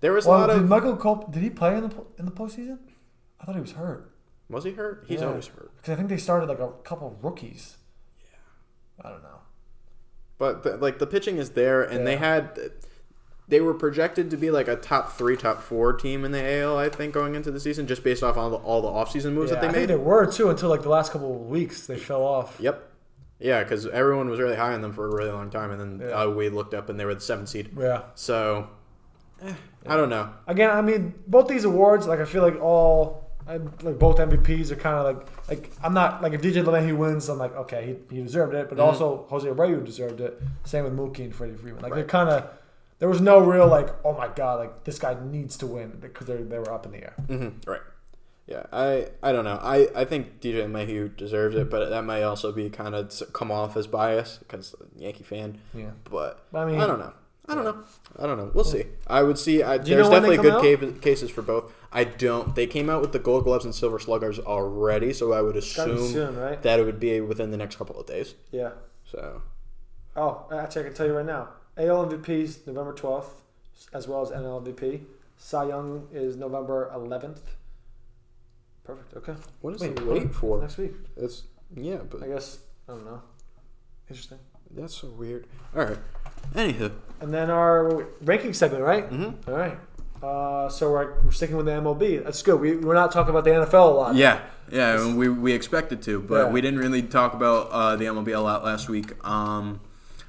there 0.00 0.12
was 0.12 0.26
a 0.26 0.28
lot 0.28 0.46
did 0.48 0.56
of 0.56 0.68
Michael 0.68 0.96
Cole 0.96 1.26
did 1.30 1.42
he 1.42 1.50
play 1.50 1.76
in 1.76 1.88
the 1.88 1.94
in 2.18 2.24
the 2.26 2.32
postseason? 2.32 2.78
I 3.40 3.44
thought 3.44 3.54
he 3.54 3.60
was 3.60 3.72
hurt. 3.72 4.10
was 4.48 4.64
he 4.64 4.72
hurt? 4.72 5.04
He's 5.08 5.20
Yeah. 5.20 5.28
always 5.28 5.46
hurt. 5.46 5.70
Because 5.76 5.92
I 5.92 5.96
think 5.96 6.08
they 6.08 6.16
started 6.18 6.46
like 6.48 6.58
a 6.60 6.68
couple 6.84 7.08
of 7.08 7.24
rookies. 7.24 7.76
Yeah. 8.22 9.06
I 9.06 9.10
don't 9.10 9.22
know. 9.22 9.28
But 10.38 10.62
the, 10.64 10.76
like 10.76 10.98
the 10.98 11.06
pitching 11.06 11.36
is 11.38 11.50
there, 11.50 11.82
and 11.82 12.06
they 12.06 12.16
had 12.16 12.58
they 13.48 13.60
were 13.60 13.74
projected 13.74 14.30
to 14.30 14.36
be 14.36 14.50
like 14.50 14.66
a 14.68 14.76
top 14.76 15.12
three, 15.16 15.36
top 15.36 15.60
four 15.62 15.92
team 15.92 16.24
in 16.24 16.32
the 16.32 16.42
AL. 16.60 16.78
I 16.78 16.88
think 16.88 17.12
going 17.14 17.34
into 17.34 17.50
the 17.50 17.60
season, 17.60 17.86
just 17.86 18.02
based 18.02 18.22
off 18.22 18.36
all 18.36 18.50
the 18.50 18.56
all 18.56 18.82
the 18.82 18.88
offseason 18.88 19.32
moves 19.34 19.50
Yeah, 19.50 19.60
that 19.60 19.72
they 19.72 19.78
I 19.78 19.80
made. 19.82 19.88
they 19.90 19.94
were 19.96 20.26
too 20.26 20.50
until 20.50 20.68
like 20.68 20.82
the 20.82 20.88
last 20.88 21.12
couple 21.12 21.32
of 21.34 21.42
weeks 21.46 21.86
they 21.86 21.96
fell 21.98 22.22
off. 22.24 22.56
Yep. 22.60 22.90
Yeah, 23.42 23.62
because 23.62 23.86
everyone 23.86 24.28
was 24.30 24.38
really 24.40 24.56
high 24.56 24.72
on 24.74 24.80
them 24.82 24.92
for 24.92 25.06
a 25.06 25.14
really 25.14 25.30
long 25.32 25.50
time, 25.50 25.70
and 25.72 25.80
then 26.00 26.08
Yeah. 26.08 26.14
uh, 26.22 26.28
we 26.28 26.48
looked 26.48 26.74
up 26.74 26.88
and 26.88 26.98
they 26.98 27.04
were 27.04 27.14
the 27.14 27.20
seventh 27.20 27.48
seed. 27.48 27.70
Yeah. 27.78 28.02
So, 28.14 28.68
eh, 29.44 29.52
I 29.86 29.96
don't 29.96 30.08
know. 30.10 30.30
Again, 30.46 30.70
I 30.70 30.80
mean, 30.80 31.14
both 31.26 31.48
these 31.48 31.64
awards, 31.64 32.06
like 32.06 32.20
I 32.20 32.24
feel 32.24 32.42
like 32.42 32.60
all, 32.60 33.30
I, 33.48 33.56
like 33.82 33.98
both 33.98 34.18
MVPs 34.18 34.70
are 34.70 34.76
kind 34.76 34.96
of 34.96 35.04
like, 35.16 35.26
like 35.48 35.70
I'm 35.82 35.92
not 35.92 36.22
like 36.22 36.32
if 36.32 36.40
DJ 36.42 36.62
LeMahieu 36.62 36.96
wins, 36.96 37.28
I'm 37.28 37.38
like 37.38 37.54
okay, 37.56 37.98
he, 38.10 38.16
he 38.16 38.22
deserved 38.22 38.54
it, 38.54 38.68
but 38.68 38.78
Mm-hmm. 38.78 38.86
also 38.86 39.26
Jose 39.30 39.48
Abreu 39.48 39.84
deserved 39.84 40.20
it. 40.20 40.40
Same 40.64 40.84
with 40.84 40.96
Mookie 40.96 41.24
and 41.24 41.34
Freddie 41.34 41.54
Freeman. 41.56 41.82
Like 41.82 41.94
they're 41.94 42.04
kind 42.04 42.28
of, 42.28 42.48
there 43.00 43.08
was 43.08 43.20
no 43.20 43.40
real 43.40 43.66
like, 43.66 43.88
oh 44.04 44.12
my 44.16 44.28
god, 44.28 44.60
like 44.60 44.84
this 44.84 45.00
guy 45.00 45.16
needs 45.24 45.56
to 45.56 45.66
win 45.66 45.98
because 46.00 46.28
they 46.28 46.36
they 46.36 46.58
were 46.60 46.72
up 46.72 46.86
in 46.86 46.92
the 46.92 46.98
air. 47.02 47.14
hmm 47.26 47.48
Right. 47.66 47.80
Yeah, 48.46 48.64
I 48.72 49.08
I 49.22 49.32
don't 49.32 49.44
know. 49.44 49.58
I, 49.62 49.88
I 49.94 50.04
think 50.04 50.40
DJ 50.40 50.68
Mayhew 50.68 51.08
deserves 51.08 51.54
it, 51.56 51.70
but 51.70 51.88
that 51.90 52.02
may 52.04 52.22
also 52.24 52.50
be 52.52 52.68
kind 52.70 52.94
of 52.94 53.12
come 53.32 53.50
off 53.52 53.76
as 53.76 53.86
bias 53.86 54.38
because 54.38 54.74
Yankee 54.96 55.22
fan. 55.22 55.58
Yeah. 55.72 55.90
But 56.04 56.44
I 56.52 56.64
mean- 56.64 56.80
I 56.80 56.86
don't 56.86 56.98
know. 56.98 57.12
I 57.48 57.56
don't 57.56 57.64
know. 57.64 57.82
I 58.20 58.26
don't 58.26 58.38
know. 58.38 58.52
We'll 58.54 58.62
see. 58.64 58.84
I 59.08 59.22
would 59.24 59.36
see. 59.36 59.64
I, 59.64 59.76
there's 59.76 60.06
know 60.06 60.10
when 60.12 60.22
they 60.22 60.36
definitely 60.36 60.76
good 60.76 61.02
cases 61.02 61.28
for 61.28 61.42
both. 61.42 61.72
I 61.92 62.04
don't. 62.04 62.54
They 62.54 62.68
came 62.68 62.88
out 62.88 63.00
with 63.00 63.10
the 63.12 63.18
Gold 63.18 63.42
Gloves 63.44 63.64
and 63.64 63.74
Silver 63.74 63.98
Sluggers 63.98 64.38
already, 64.38 65.12
so 65.12 65.32
I 65.32 65.42
would 65.42 65.56
assume 65.56 66.06
soon, 66.06 66.36
right? 66.36 66.62
that 66.62 66.78
it 66.78 66.84
would 66.84 67.00
be 67.00 67.20
within 67.20 67.50
the 67.50 67.56
next 67.56 67.76
couple 67.76 67.98
of 67.98 68.06
days. 68.06 68.34
Yeah. 68.52 68.70
So 69.10 69.42
Oh, 70.16 70.46
actually, 70.52 70.82
I 70.82 70.84
can 70.86 70.94
tell 70.94 71.06
you 71.06 71.14
right 71.16 71.26
now. 71.26 71.48
AL 71.76 72.06
MVPs 72.06 72.66
November 72.66 72.92
12th, 72.94 73.30
as 73.92 74.06
well 74.06 74.22
as 74.22 74.30
NL 74.30 74.62
MVP 74.64 75.00
Cy 75.36 75.64
Young 75.66 76.06
is 76.12 76.36
November 76.36 76.92
11th. 76.94 77.40
Perfect. 78.84 79.14
Okay. 79.16 79.34
What 79.60 79.74
is 79.74 79.80
Wait, 79.82 79.96
the 79.96 80.04
wait 80.04 80.34
for? 80.34 80.60
Next 80.60 80.76
week. 80.78 80.92
It's 81.16 81.44
yeah, 81.74 81.98
but 82.10 82.22
I 82.22 82.28
guess. 82.28 82.58
I 82.88 82.92
don't 82.92 83.04
know. 83.04 83.22
Interesting. 84.10 84.38
that's 84.72 84.94
so 84.94 85.08
weird. 85.08 85.46
All 85.76 85.84
right. 85.84 85.98
Anywho, 86.54 86.90
And 87.20 87.32
then 87.32 87.50
our 87.50 88.08
ranking 88.22 88.52
segment, 88.52 88.82
right? 88.82 89.08
Mhm. 89.10 89.34
All 89.48 89.54
right. 89.54 89.78
Uh, 90.22 90.68
so 90.68 90.90
we're, 90.92 91.20
we're 91.22 91.30
sticking 91.32 91.56
with 91.56 91.66
the 91.66 91.72
MLB. 91.72 92.22
That's 92.24 92.42
good. 92.42 92.60
We, 92.60 92.76
we're 92.76 92.94
not 92.94 93.10
talking 93.12 93.30
about 93.30 93.44
the 93.44 93.50
NFL 93.50 93.72
a 93.92 93.94
lot. 93.94 94.14
yeah, 94.14 94.40
yeah, 94.70 95.12
we 95.14 95.28
we 95.28 95.52
expected 95.52 96.02
to, 96.02 96.20
but 96.20 96.46
Yeah. 96.46 96.52
we 96.52 96.60
didn't 96.60 96.80
really 96.80 97.02
talk 97.02 97.34
about 97.34 97.70
uh, 97.70 97.96
the 97.96 98.04
MLB 98.06 98.34
a 98.36 98.40
lot 98.40 98.64
last 98.64 98.88
week. 98.88 99.12
Um, 99.26 99.80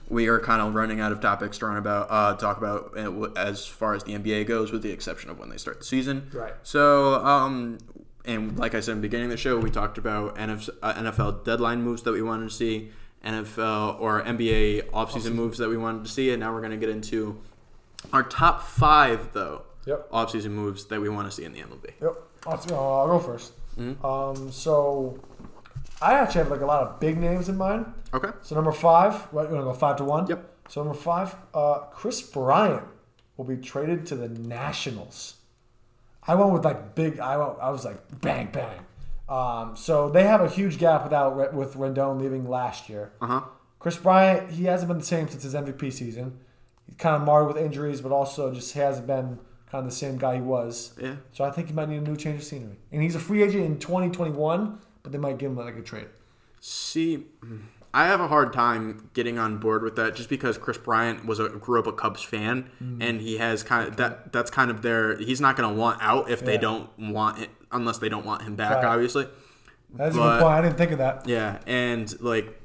we 0.09 0.27
are 0.27 0.39
kind 0.39 0.61
of 0.61 0.75
running 0.75 0.99
out 0.99 1.11
of 1.11 1.21
topics 1.21 1.57
to 1.59 1.65
run 1.67 1.77
about 1.77 2.07
uh, 2.09 2.35
talk 2.37 2.57
about 2.57 2.97
uh, 2.97 3.29
as 3.35 3.65
far 3.65 3.93
as 3.95 4.03
the 4.03 4.13
NBA 4.13 4.47
goes, 4.47 4.71
with 4.71 4.81
the 4.83 4.91
exception 4.91 5.29
of 5.29 5.39
when 5.39 5.49
they 5.49 5.57
start 5.57 5.79
the 5.79 5.85
season. 5.85 6.29
Right. 6.33 6.53
So, 6.63 7.15
um, 7.25 7.77
and 8.25 8.57
like 8.57 8.75
I 8.75 8.79
said 8.79 8.93
in 8.93 8.97
the 8.99 9.01
beginning 9.01 9.25
of 9.25 9.31
the 9.31 9.37
show, 9.37 9.57
we 9.59 9.69
talked 9.69 9.97
about 9.97 10.37
uh, 10.39 10.45
NFL 10.45 11.43
deadline 11.45 11.81
moves 11.81 12.03
that 12.03 12.11
we 12.13 12.21
wanted 12.21 12.49
to 12.49 12.55
see, 12.55 12.91
NFL 13.23 13.99
or 13.99 14.21
NBA 14.23 14.89
offseason 14.91 15.33
moves 15.33 15.57
that 15.57 15.69
we 15.69 15.77
wanted 15.77 16.05
to 16.05 16.11
see, 16.11 16.31
and 16.31 16.39
now 16.39 16.53
we're 16.53 16.59
going 16.61 16.71
to 16.71 16.77
get 16.77 16.89
into 16.89 17.39
our 18.11 18.23
top 18.23 18.61
five, 18.63 19.33
though, 19.33 19.63
Yep. 19.85 20.11
offseason 20.11 20.51
moves 20.51 20.85
that 20.85 21.01
we 21.01 21.09
want 21.09 21.29
to 21.29 21.31
see 21.35 21.43
in 21.43 21.53
the 21.53 21.59
MLB. 21.59 21.91
Yep. 22.01 22.13
I'll, 22.47 22.53
uh, 22.71 23.11
I'll 23.11 23.19
go 23.19 23.27
1st 23.33 23.51
Mm-hmm. 23.77 24.05
Um, 24.05 24.51
so 24.51 25.19
I 26.01 26.13
actually 26.13 26.39
have 26.43 26.51
like 26.51 26.61
a 26.61 26.65
lot 26.65 26.83
of 26.83 26.99
big 26.99 27.17
names 27.17 27.49
in 27.49 27.57
mind. 27.57 27.91
Okay. 28.13 28.29
So 28.43 28.53
number 28.55 28.71
five, 28.71 29.31
we're 29.33 29.45
going 29.47 29.57
to 29.57 29.63
go 29.63 29.73
five 29.73 29.97
to 29.97 30.03
one? 30.03 30.27
Yep. 30.27 30.47
So 30.69 30.83
number 30.83 30.97
five, 30.97 31.35
uh, 31.53 31.79
Kris 31.91 32.21
Bryant 32.21 32.83
will 33.35 33.45
be 33.45 33.57
traded 33.57 34.05
to 34.07 34.15
the 34.15 34.29
Nationals. 34.29 35.35
I 36.27 36.35
went 36.35 36.51
with 36.51 36.65
like 36.65 36.95
big. 36.95 37.19
I 37.19 37.37
went, 37.37 37.59
I 37.61 37.69
was 37.69 37.85
like 37.85 38.21
bang 38.21 38.49
bang. 38.51 38.79
Um, 39.29 39.75
so 39.75 40.09
they 40.09 40.23
have 40.23 40.41
a 40.41 40.49
huge 40.49 40.77
gap 40.77 41.03
without 41.03 41.53
with 41.53 41.75
Rendon 41.75 42.21
leaving 42.21 42.47
last 42.47 42.89
year. 42.89 43.11
Uh 43.21 43.27
huh. 43.27 43.41
Kris 43.79 43.97
Bryant, 43.97 44.49
he 44.51 44.65
hasn't 44.65 44.87
been 44.87 44.99
the 44.99 45.05
same 45.05 45.27
since 45.27 45.43
his 45.43 45.53
MVP 45.53 45.91
season. 45.91 46.39
He's 46.85 46.95
kind 46.95 47.15
of 47.15 47.23
marred 47.23 47.47
with 47.47 47.57
injuries, 47.57 47.99
but 47.99 48.11
also 48.11 48.53
just 48.53 48.73
hasn't 48.73 49.07
been 49.07 49.39
kind 49.69 49.83
of 49.83 49.85
the 49.85 49.95
same 49.95 50.17
guy 50.17 50.35
he 50.35 50.41
was. 50.41 50.93
Yeah. 51.01 51.15
So 51.33 51.43
I 51.43 51.51
think 51.51 51.67
he 51.67 51.73
might 51.73 51.89
need 51.89 51.97
a 51.97 52.01
new 52.01 52.15
change 52.15 52.37
of 52.37 52.43
scenery. 52.45 52.77
And 52.91 53.01
he's 53.01 53.15
a 53.15 53.19
free 53.19 53.43
agent 53.43 53.65
in 53.65 53.79
2021, 53.79 54.79
but 55.01 55.11
they 55.11 55.17
might 55.17 55.37
give 55.37 55.51
him 55.51 55.57
like 55.57 55.75
a 55.75 55.81
trade. 55.81 56.07
See, 56.61 57.25
I 57.95 58.07
have 58.07 58.19
a 58.19 58.27
hard 58.27 58.53
time 58.53 59.09
getting 59.13 59.37
on 59.37 59.57
board 59.59 59.83
with 59.83 59.95
that 59.97 60.15
just 60.15 60.27
because 60.29 60.57
Kris 60.57 60.77
Bryant 60.79 61.25
was 61.25 61.39
a 61.39 61.49
grew 61.49 61.79
up 61.79 61.85
a 61.87 61.91
Cubs 61.93 62.23
fan 62.23 62.69
Mm-hmm. 62.83 63.01
and 63.01 63.21
he 63.21 63.37
has 63.37 63.61
kind 63.63 63.87
of 63.87 63.97
that 63.97 64.31
that's 64.33 64.49
kind 64.49 64.71
of 64.71 64.81
their 64.81 65.17
he's 65.17 65.39
not 65.39 65.55
going 65.55 65.69
to 65.71 65.75
want 65.79 65.99
out 66.01 66.29
if 66.29 66.43
they 66.43 66.57
don't 66.57 66.89
want 66.97 67.39
it 67.39 67.49
unless 67.71 67.99
they 67.99 68.09
don't 68.09 68.25
want 68.25 68.41
him 68.41 68.55
back 68.55 68.77
Right. 68.77 68.85
obviously. 68.85 69.27
That's 69.95 70.15
a 70.15 70.19
good 70.19 70.39
point. 70.41 70.51
I 70.53 70.61
didn't 70.61 70.77
think 70.77 70.91
of 70.91 70.97
that. 70.97 71.27
Yeah, 71.27 71.59
and 71.67 72.19
like 72.19 72.59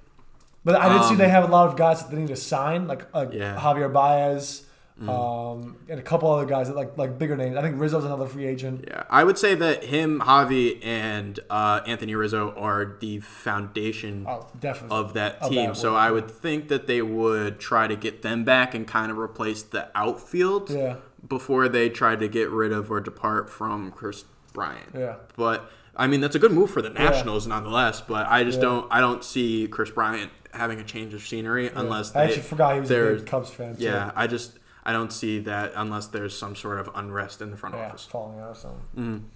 But 0.65 0.77
I 0.77 0.89
did 0.93 1.05
see 1.05 1.11
Um, 1.13 1.19
they 1.19 1.29
have 1.29 1.45
a 1.45 1.53
lot 1.53 1.69
of 1.69 1.77
guys 1.77 2.03
that 2.03 2.11
they 2.11 2.17
need 2.21 2.29
to 2.29 2.37
sign, 2.37 2.87
like 2.87 3.07
uh, 3.13 3.27
Yeah. 3.31 3.57
Javier 3.59 3.93
Baez, 3.93 4.65
um, 5.07 5.77
and 5.89 6.01
a 6.01 6.03
couple 6.03 6.29
other 6.31 6.45
guys 6.47 6.67
that 6.69 6.75
like 6.77 6.97
like 6.99 7.19
bigger 7.19 7.37
names. 7.37 7.57
I 7.57 7.63
think 7.63 7.81
Rizzo's 7.81 8.05
another 8.05 8.27
free 8.27 8.47
agent. 8.47 8.85
yeah, 8.89 9.05
I 9.09 9.23
would 9.23 9.39
say 9.39 9.55
that 9.55 9.85
him, 9.85 10.21
Javi, 10.21 10.85
and 10.85 11.39
uh, 11.49 11.81
Anthony 11.87 12.15
Rizzo 12.17 12.53
are 12.57 12.97
the 13.01 13.21
foundation 13.21 14.25
Oh, 14.29 14.47
of 14.91 15.13
that 15.15 15.37
Of 15.41 15.51
team. 15.51 15.69
that 15.69 15.77
so 15.77 15.95
I 15.95 16.11
would 16.11 16.31
think 16.31 16.69
that 16.69 16.87
they 16.87 17.01
would 17.03 17.61
try 17.61 17.87
to 17.87 17.95
get 17.97 18.23
them 18.23 18.45
back 18.45 18.75
and 18.75 18.87
kind 18.89 19.11
of 19.13 19.19
replace 19.19 19.63
the 19.63 19.89
outfield 19.95 20.71
Yeah. 20.71 20.97
before 21.27 21.69
they 21.69 21.89
try 21.89 22.17
to 22.17 22.27
get 22.29 22.51
rid 22.51 22.73
of 22.73 22.91
or 22.91 23.01
depart 23.01 23.49
from 23.51 23.93
Kris 23.93 24.25
Bryant. 24.53 24.91
Yeah. 24.97 25.17
But 25.37 25.71
I 25.97 26.07
mean 26.09 26.21
that's 26.21 26.35
a 26.37 26.39
good 26.39 26.53
move 26.53 26.71
for 26.71 26.83
the 26.83 26.91
Nationals 26.91 27.47
nonetheless, 27.47 28.01
but 28.01 28.27
I 28.29 28.43
just 28.45 28.61
don't 28.61 28.87
I 28.91 29.01
don't 29.01 29.23
see 29.25 29.69
Kris 29.69 29.91
Bryant 29.91 30.31
having 30.53 30.81
a 30.81 30.85
change 30.85 31.15
of 31.15 31.21
scenery 31.23 31.69
unless 31.69 32.15
I 32.17 32.21
they, 32.21 32.27
actually 32.33 32.43
forgot 32.43 32.75
he 32.75 32.81
was 32.81 32.91
a 32.91 33.15
big 33.17 33.27
Cubs 33.27 33.51
fan. 33.51 33.77
Too. 33.77 33.85
Yeah, 33.85 34.11
I 34.17 34.27
just 34.27 34.59
I 34.89 34.93
don't 34.93 35.13
see 35.13 35.39
that 35.41 35.73
unless 35.77 36.07
there's 36.07 36.37
some 36.37 36.57
sort 36.57 36.79
of 36.79 36.89
unrest 36.95 37.43
in 37.43 37.51
the 37.51 37.57
front 37.57 37.75
yeah, 37.75 37.89
office. 37.89 38.07
falling 38.07 38.39
out 38.41 38.51
or 38.51 38.55
something. 38.55 39.31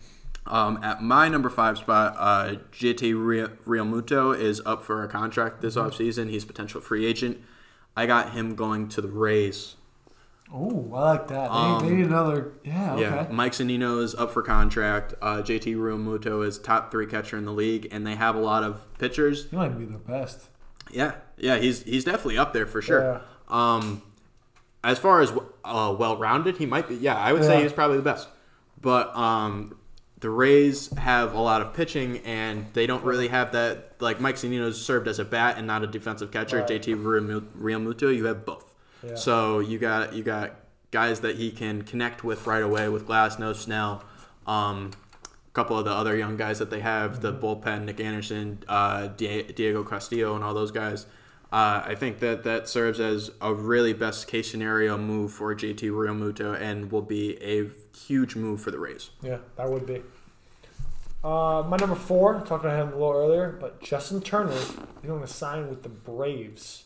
Um, 0.46 0.78
at 0.82 1.02
my 1.02 1.28
number 1.28 1.50
five 1.50 1.76
spot, 1.78 2.14
uh, 2.18 2.54
JT 2.72 3.14
Real- 3.14 3.48
Realmuto 3.66 4.36
is 4.36 4.60
up 4.64 4.82
for 4.82 5.04
a 5.04 5.08
contract 5.08 5.60
this 5.60 5.76
Mm-hmm. 5.76 5.88
offseason. 5.90 6.30
He's 6.30 6.44
a 6.44 6.46
potential 6.46 6.80
free 6.80 7.04
agent. 7.06 7.38
I 7.96 8.06
got 8.06 8.32
him 8.32 8.54
going 8.54 8.88
to 8.88 9.00
the 9.02 9.08
Rays. 9.08 9.76
Oh, 10.54 10.90
I 10.94 11.12
like 11.12 11.28
that. 11.28 11.50
They, 11.82 11.88
they 11.88 11.94
need 11.96 12.06
another. 12.06 12.52
Yeah. 12.64 12.94
Okay. 12.94 13.04
Um, 13.06 13.12
Yeah, 13.14 13.26
Mike 13.30 13.52
Zunino 13.52 14.02
is 14.02 14.14
up 14.14 14.32
for 14.32 14.42
contract. 14.42 15.14
Uh, 15.22 15.42
JT 15.42 15.76
Realmuto 15.76 16.44
is 16.46 16.58
top 16.58 16.90
three 16.90 17.06
catcher 17.06 17.36
in 17.38 17.44
the 17.44 17.52
league, 17.52 17.88
and 17.92 18.06
they 18.06 18.14
have 18.16 18.34
a 18.34 18.40
lot 18.40 18.62
of 18.62 18.80
pitchers. 18.98 19.48
He 19.50 19.56
might 19.56 19.78
be 19.78 19.84
the 19.84 19.98
best. 19.98 20.48
Yeah, 20.90 21.14
yeah, 21.38 21.58
he's 21.58 21.82
he's 21.84 22.04
definitely 22.04 22.36
up 22.38 22.52
there 22.52 22.66
for 22.66 22.82
sure. 22.82 23.22
Um, 23.48 24.02
as 24.84 24.98
far 24.98 25.20
as 25.20 25.32
uh, 25.64 25.94
well-rounded, 25.98 26.56
he 26.56 26.66
might 26.66 26.88
be. 26.88 26.96
Yeah, 26.96 27.16
I 27.16 27.32
would 27.32 27.42
Yeah. 27.42 27.48
say 27.48 27.62
he's 27.62 27.72
probably 27.72 27.96
the 27.98 28.02
best. 28.02 28.28
But 28.80 29.14
um, 29.16 29.76
the 30.20 30.28
Rays 30.30 30.92
have 30.98 31.34
a 31.34 31.40
lot 31.40 31.62
of 31.62 31.72
pitching, 31.74 32.18
and 32.18 32.66
they 32.72 32.86
don't 32.86 33.04
really 33.04 33.28
have 33.28 33.52
that. 33.52 33.94
Like 34.00 34.20
Mike 34.20 34.36
Zunino's 34.36 34.84
served 34.84 35.06
as 35.06 35.18
a 35.20 35.24
bat 35.24 35.56
and 35.58 35.66
not 35.66 35.82
a 35.84 35.86
defensive 35.86 36.30
catcher. 36.32 36.58
Right. 36.58 36.66
JT 36.68 36.96
Realmu- 36.96 37.46
Realmuto, 37.56 38.14
you 38.14 38.24
have 38.26 38.44
both. 38.44 38.74
Yeah. 39.06 39.14
So 39.14 39.60
you 39.60 39.78
got 39.78 40.14
you 40.14 40.22
got 40.24 40.56
guys 40.90 41.20
that 41.20 41.36
he 41.36 41.50
can 41.50 41.82
connect 41.82 42.22
with 42.24 42.46
right 42.46 42.62
away 42.62 42.88
with 42.88 43.06
Glasnow, 43.06 43.54
Snell. 43.54 44.02
Um, 44.46 44.90
a 45.24 45.52
couple 45.54 45.78
of 45.78 45.84
the 45.84 45.90
other 45.92 46.16
young 46.16 46.36
guys 46.36 46.58
that 46.58 46.70
they 46.70 46.80
have, 46.80 47.20
the 47.20 47.32
Mm-hmm. 47.32 47.44
bullpen, 47.44 47.84
Nick 47.84 48.00
Anderson, 48.00 48.62
uh, 48.68 49.06
Diego 49.08 49.84
Castillo, 49.84 50.34
and 50.34 50.42
all 50.42 50.54
those 50.54 50.70
guys. 50.72 51.06
Uh, 51.52 51.82
I 51.84 51.94
think 51.94 52.20
that 52.20 52.44
that 52.44 52.66
serves 52.66 52.98
as 52.98 53.30
a 53.42 53.52
really 53.52 53.92
best 53.92 54.26
case 54.26 54.50
scenario 54.50 54.96
move 54.96 55.32
for 55.32 55.54
JT 55.54 55.90
Realmuto 55.90 56.58
and 56.58 56.90
will 56.90 57.02
be 57.02 57.36
a 57.42 57.68
huge 57.94 58.34
move 58.36 58.62
for 58.62 58.70
the 58.70 58.78
Rays. 58.78 59.10
Yeah, 59.22 59.38
that 59.56 59.68
would 59.68 59.86
be. 59.86 60.02
Uh, 61.22 61.62
my 61.68 61.76
number 61.76 61.94
four, 61.94 62.40
talked 62.40 62.64
about 62.64 62.80
him 62.80 62.88
a 62.88 62.92
little 62.92 63.12
earlier, 63.12 63.56
but 63.60 63.80
Justin 63.82 64.22
Turner 64.22 64.52
is 64.52 64.72
going 65.06 65.20
to 65.20 65.26
sign 65.26 65.68
with 65.68 65.82
the 65.82 65.90
Braves. 65.90 66.84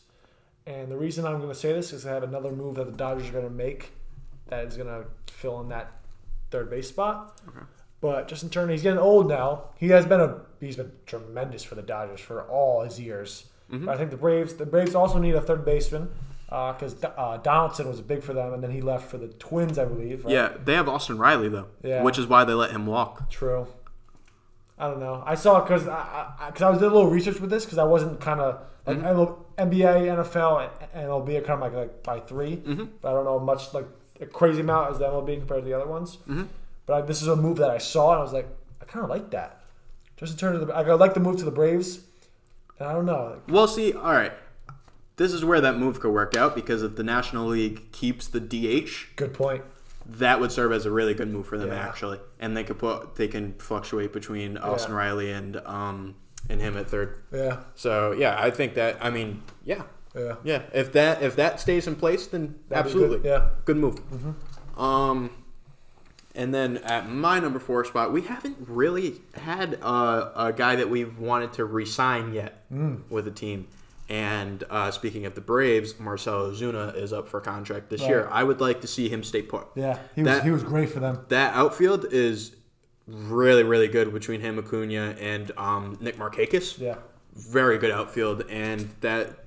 And 0.65 0.91
the 0.91 0.97
reason 0.97 1.25
I'm 1.25 1.37
going 1.37 1.47
to 1.47 1.55
say 1.55 1.71
this 1.71 1.93
is 1.93 2.05
I 2.05 2.13
have 2.13 2.23
another 2.23 2.51
move 2.51 2.75
that 2.75 2.85
the 2.85 2.97
Dodgers 2.97 3.29
are 3.29 3.31
going 3.31 3.45
to 3.45 3.49
make 3.49 3.93
that 4.49 4.65
is 4.65 4.75
going 4.75 4.87
to 4.87 5.05
fill 5.31 5.61
in 5.61 5.69
that 5.69 5.91
third 6.51 6.69
base 6.69 6.89
spot. 6.89 7.39
But 8.01 8.27
Justin 8.27 8.49
Turner, 8.49 8.73
he's 8.73 8.83
getting 8.83 8.99
old 8.99 9.27
now. 9.27 9.69
He 9.77 9.87
has 9.89 10.05
been 10.05 10.19
a 10.19 10.41
he's 10.59 10.75
been 10.75 10.91
tremendous 11.05 11.63
for 11.63 11.75
the 11.75 11.81
Dodgers 11.81 12.19
for 12.19 12.43
all 12.43 12.81
his 12.81 12.99
years. 12.99 13.45
Mm-hmm. 13.71 13.85
But 13.85 13.95
I 13.95 13.97
think 13.97 14.11
the 14.11 14.17
Braves 14.17 14.53
the 14.53 14.65
Braves 14.65 14.95
also 14.95 15.17
need 15.17 15.35
a 15.35 15.41
third 15.41 15.65
baseman 15.65 16.09
uh, 16.49 16.73
because 16.73 16.95
uh, 17.03 17.37
Donaldson 17.37 17.87
was 17.87 18.01
big 18.01 18.23
for 18.23 18.33
them, 18.33 18.53
and 18.53 18.63
then 18.63 18.71
he 18.71 18.81
left 18.81 19.09
for 19.09 19.17
the 19.17 19.27
Twins, 19.27 19.77
I 19.77 19.85
believe. 19.85 20.25
Right? 20.25 20.33
Yeah, 20.33 20.53
they 20.63 20.73
have 20.75 20.87
Austin 20.87 21.17
Riley 21.17 21.49
though, 21.49 21.67
Yeah. 21.83 22.03
which 22.03 22.17
is 22.17 22.27
why 22.27 22.45
they 22.45 22.53
let 22.53 22.71
him 22.71 22.85
walk. 22.85 23.29
True. 23.29 23.67
I 24.79 24.87
don't 24.87 24.99
know. 24.99 25.23
I 25.25 25.35
saw 25.35 25.59
it 25.59 25.63
because 25.63 25.87
I, 25.87 25.95
I, 26.39 26.51
I 26.55 26.69
was 26.69 26.79
doing 26.79 26.91
a 26.91 26.95
little 26.95 27.09
research 27.09 27.39
with 27.39 27.49
this 27.49 27.65
because 27.65 27.79
I 27.79 27.83
wasn't 27.83 28.21
kind 28.21 28.39
of 28.39 28.61
like 28.85 28.97
mm-hmm. 28.97 29.07
ML 29.07 29.37
NBA, 29.57 30.23
NFL, 30.23 30.69
and 30.93 31.07
MLB 31.07 31.37
are 31.37 31.41
kind 31.41 31.61
of 31.61 31.61
like, 31.61 31.73
like 31.73 32.03
by 32.03 32.19
3 32.19 32.57
mm-hmm. 32.57 32.85
but 33.01 33.09
I 33.09 33.11
don't 33.13 33.25
know 33.25 33.39
much 33.39 33.73
like 33.73 33.87
a 34.21 34.27
crazy 34.27 34.61
amount 34.61 34.91
as 34.91 34.99
the 34.99 35.05
MLB 35.05 35.39
compared 35.39 35.63
to 35.63 35.67
the 35.67 35.75
other 35.75 35.87
ones. 35.87 36.19
But 36.85 36.93
I, 36.93 37.01
this 37.01 37.21
is 37.21 37.27
a 37.27 37.35
move 37.35 37.57
that 37.57 37.71
I 37.71 37.79
saw 37.79 38.11
and 38.11 38.19
I 38.19 38.21
was 38.23 38.33
like, 38.33 38.47
I 38.81 38.85
kind 38.85 39.03
of 39.03 39.09
like 39.09 39.31
that. 39.31 39.61
Just 40.15 40.33
in 40.33 40.39
terms 40.39 40.61
of 40.61 40.67
the, 40.67 40.73
I 40.73 40.81
like 40.93 41.13
the 41.13 41.19
move 41.19 41.37
to 41.37 41.45
the 41.45 41.51
Braves, 41.51 41.99
I 42.79 42.93
don't 42.93 43.05
know. 43.05 43.41
Well, 43.49 43.67
see, 43.67 43.93
all 43.93 44.13
right. 44.13 44.33
This 45.15 45.33
is 45.33 45.43
where 45.43 45.59
that 45.61 45.77
move 45.77 45.99
could 45.99 46.11
work 46.11 46.35
out 46.35 46.53
because 46.55 46.83
if 46.83 46.95
the 46.95 47.03
National 47.03 47.47
League 47.47 47.91
keeps 47.91 48.27
the 48.27 48.39
DH, 48.39 49.15
good 49.15 49.33
point. 49.33 49.63
that 50.05 50.39
would 50.39 50.51
serve 50.51 50.71
as 50.71 50.85
a 50.85 50.91
really 50.91 51.13
good 51.15 51.29
move 51.31 51.47
for 51.47 51.57
them 51.57 51.69
Yeah. 51.69 51.79
actually, 51.87 52.19
and 52.39 52.55
they 52.55 52.63
could 52.63 52.77
put 52.77 53.15
they 53.15 53.27
can 53.27 53.53
fluctuate 53.57 54.13
between 54.13 54.57
Austin 54.57 54.91
Yeah. 54.91 54.97
Riley 54.97 55.31
and 55.31 55.57
um 55.65 56.15
and 56.49 56.61
him 56.61 56.77
at 56.77 56.87
third. 56.89 57.17
Yeah, 57.33 57.61
So 57.75 58.11
yeah, 58.11 58.35
I 58.39 58.51
think 58.51 58.75
that 58.75 58.97
I 59.01 59.09
mean 59.09 59.41
yeah 59.65 59.81
yeah. 60.15 60.35
yeah 60.43 60.61
if 60.71 60.93
that 60.93 61.21
if 61.23 61.35
that 61.35 61.59
stays 61.59 61.87
in 61.87 61.95
place 61.95 62.27
then 62.27 62.55
That'd 62.69 62.85
be 62.85 62.89
absolutely 62.89 63.17
good, 63.17 63.25
yeah. 63.25 63.49
good 63.65 63.77
move. 63.77 63.99
Um, 64.77 65.31
and 66.37 66.53
then 66.53 66.77
at 66.77 67.09
my 67.09 67.39
number 67.39 67.59
four 67.59 67.83
spot, 67.83 68.13
we 68.13 68.21
haven't 68.21 68.55
really 68.67 69.15
had 69.33 69.77
uh, 69.81 70.31
a 70.35 70.53
guy 70.53 70.75
that 70.77 70.89
we've 70.89 71.17
wanted 71.19 71.51
to 71.53 71.65
resign 71.65 72.33
yet 72.33 72.53
Mm. 72.71 73.01
with 73.09 73.25
the 73.25 73.31
team. 73.31 73.67
And 74.09 74.63
uh, 74.69 74.91
speaking 74.91 75.25
of 75.25 75.35
the 75.35 75.41
Braves, 75.41 75.99
Marcelo 75.99 76.51
Ozuna 76.51 76.95
is 76.95 77.11
up 77.11 77.27
for 77.27 77.41
contract 77.41 77.89
this 77.89 78.01
year. 78.01 78.29
I 78.31 78.41
would 78.43 78.61
like 78.61 78.79
to 78.81 78.87
see 78.87 79.09
him 79.09 79.21
stay 79.23 79.41
put. 79.41 79.67
Yeah, 79.75 79.99
he 80.15 80.21
was 80.23 80.31
That- 80.31 80.43
he 80.45 80.51
was 80.51 80.63
great 80.63 80.89
for 80.89 81.01
them. 81.01 81.25
That 81.27 81.53
outfield 81.55 82.05
is 82.13 82.55
really, 83.05 83.63
really 83.63 83.87
good 83.89 84.13
between 84.13 84.39
him, 84.41 84.59
Acuna, 84.59 85.15
and 85.19 85.51
um, 85.57 85.97
Nick 85.99 86.17
Markakis. 86.17 86.77
Yeah, 86.79 86.95
Very 87.33 87.77
good 87.77 87.91
outfield, 87.91 88.43
and 88.49 88.89
that 89.01 89.45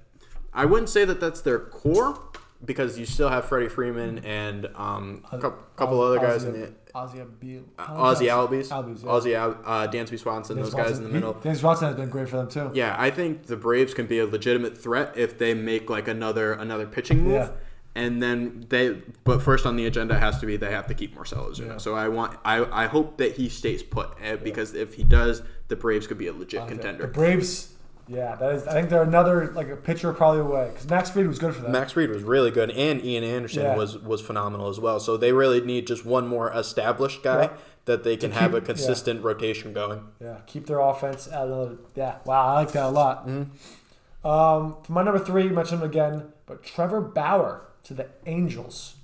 I 0.53 0.65
wouldn't 0.67 0.89
say 0.91 1.05
that 1.07 1.21
that's 1.21 1.41
their 1.43 1.59
core, 1.59 2.19
because 2.65 2.99
you 2.99 3.07
still 3.07 3.29
have 3.31 3.47
Freddie 3.47 3.69
Freeman 3.69 4.19
and 4.25 4.67
um, 4.77 5.25
a 5.33 5.39
couple, 5.39 5.62
couple 5.77 6.01
other 6.03 6.19
guys 6.19 6.45
in 6.45 6.53
the 6.53 6.73
Ozzy 6.95 7.21
Abil- 7.21 7.65
Ozzy 7.79 8.29
Albies, 8.29 8.69
Albies, 8.69 9.03
yeah. 9.03 9.09
Ozzy 9.09 9.59
uh, 9.65 9.89
Dansby 9.89 10.19
Swanson, 10.19 10.57
James 10.57 10.73
those 10.73 10.75
guys 10.75 10.99
in 10.99 11.05
the 11.05 11.11
middle. 11.11 11.35
James 11.43 11.62
Watson 11.62 11.89
has 11.89 11.97
been 11.97 12.09
great 12.09 12.29
for 12.29 12.37
them 12.37 12.49
too. 12.49 12.71
Yeah, 12.75 12.97
I 12.99 13.11
think 13.11 13.47
the 13.47 13.57
Braves 13.57 13.95
can 13.95 14.07
be 14.07 14.19
a 14.19 14.27
legitimate 14.27 14.77
threat 14.77 15.17
if 15.17 15.39
they 15.39 15.55
make 15.55 15.91
like 15.91 16.09
another 16.09 16.53
another 16.53 16.87
pitching 16.87 17.25
move. 17.25 17.33
Yeah. 17.33 17.51
And 17.95 18.23
then 18.23 18.67
they, 18.69 19.03
but 19.25 19.43
first 19.43 19.67
on 19.67 19.75
the 19.75 19.87
agenda 19.87 20.17
has 20.17 20.39
to 20.41 20.47
be 20.47 20.57
they 20.57 20.71
have 20.71 20.87
to 20.87 20.95
keep 20.95 21.15
Marcelo 21.15 21.51
Ozuna. 21.51 21.67
Yeah. 21.67 21.77
So 21.79 21.97
I 21.97 22.07
want, 22.09 22.39
I, 22.45 22.85
I 22.85 22.87
hope 22.87 23.19
that 23.19 23.33
he 23.33 23.49
stays 23.49 23.83
put 23.83 24.11
eh, 24.23 24.37
because 24.37 24.75
if 24.75 24.95
he 24.95 25.03
does, 25.03 25.43
the 25.67 25.75
Braves 25.75 26.07
could 26.07 26.19
be 26.19 26.29
a 26.29 26.33
legit 26.33 26.69
contender. 26.69 27.07
The 27.07 27.12
Braves, 27.12 27.75
yeah, 28.11 28.35
that 28.35 28.53
is. 28.55 28.66
I 28.66 28.73
think 28.73 28.91
they're 28.91 29.03
another 29.05 29.53
like 29.53 29.69
a 29.69 29.77
pitcher 29.77 30.12
probably 30.12 30.41
away 30.41 30.70
because 30.73 30.91
Max 30.91 31.11
Fried 31.11 31.27
was 31.28 31.39
good 31.39 31.55
for 31.55 31.62
them. 31.62 31.70
Max 31.73 31.93
Fried 31.93 32.11
was 32.11 32.23
really 32.24 32.51
good, 32.51 32.70
and 32.73 33.03
Ian 33.05 33.23
Anderson 33.23 33.62
Yeah. 33.62 33.77
was 33.77 33.97
was 33.99 34.20
phenomenal 34.20 34.69
as 34.69 34.81
well. 34.81 34.99
So 34.99 35.16
they 35.16 35.32
really 35.32 35.61
need 35.61 35.87
just 35.87 36.05
one 36.05 36.27
more 36.27 36.51
established 36.53 37.23
guy 37.23 37.43
Yeah. 37.45 37.51
that 37.85 38.03
they 38.05 38.16
can 38.16 38.31
To 38.32 38.37
have 38.39 38.53
a 38.55 38.61
consistent 38.61 39.23
rotation 39.23 39.73
going. 39.73 40.09
Yeah, 40.20 40.39
keep 40.47 40.66
their 40.66 40.81
offense 40.81 41.28
at 41.28 41.47
another. 41.47 41.77
Yeah, 41.95 42.16
wow, 42.24 42.47
I 42.49 42.53
like 42.55 42.73
that 42.73 42.85
a 42.87 42.89
lot. 42.91 43.27
Mm-hmm. 43.28 44.27
Um, 44.27 44.77
for 44.82 44.93
my 44.93 45.03
number 45.03 45.19
three, 45.24 45.45
you 45.45 45.51
mentioned 45.51 45.81
him 45.82 45.89
again, 45.89 46.32
but 46.47 46.62
Trevor 46.62 47.01
Bauer 47.01 47.62
to 47.85 47.95
the 47.95 48.09
Angels. 48.27 48.97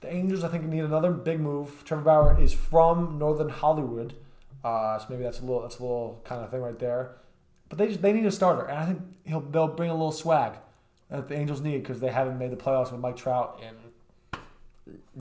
The 0.00 0.12
Angels, 0.12 0.42
I 0.44 0.48
think, 0.48 0.64
need 0.64 0.82
another 0.84 1.10
big 1.12 1.40
move. 1.40 1.82
Trevor 1.84 2.02
Bauer 2.02 2.40
is 2.40 2.52
from 2.52 3.18
Northern 3.18 3.48
Hollywood, 3.48 4.14
uh, 4.64 4.98
so 4.98 5.06
maybe 5.10 5.22
that's 5.22 5.38
a 5.40 5.42
little 5.42 5.62
that's 5.62 5.78
a 5.78 5.82
little 5.82 6.20
kind 6.24 6.42
of 6.42 6.50
thing 6.50 6.60
right 6.62 6.78
there. 6.78 7.12
But 7.68 7.78
they 7.78 7.88
just, 7.88 8.02
they 8.02 8.12
need 8.12 8.26
a 8.26 8.30
starter, 8.30 8.66
and 8.66 8.78
I 8.78 8.86
think 8.86 9.02
he'll 9.24 9.40
they'll 9.40 9.66
bring 9.68 9.90
a 9.90 9.94
little 9.94 10.12
swag 10.12 10.52
that 11.10 11.28
the 11.28 11.34
Angels 11.36 11.60
need 11.60 11.82
because 11.82 12.00
they 12.00 12.10
haven't 12.10 12.38
made 12.38 12.50
the 12.50 12.56
playoffs 12.56 12.92
with 12.92 13.00
Mike 13.00 13.16
Trout 13.16 13.60
in 13.62 13.74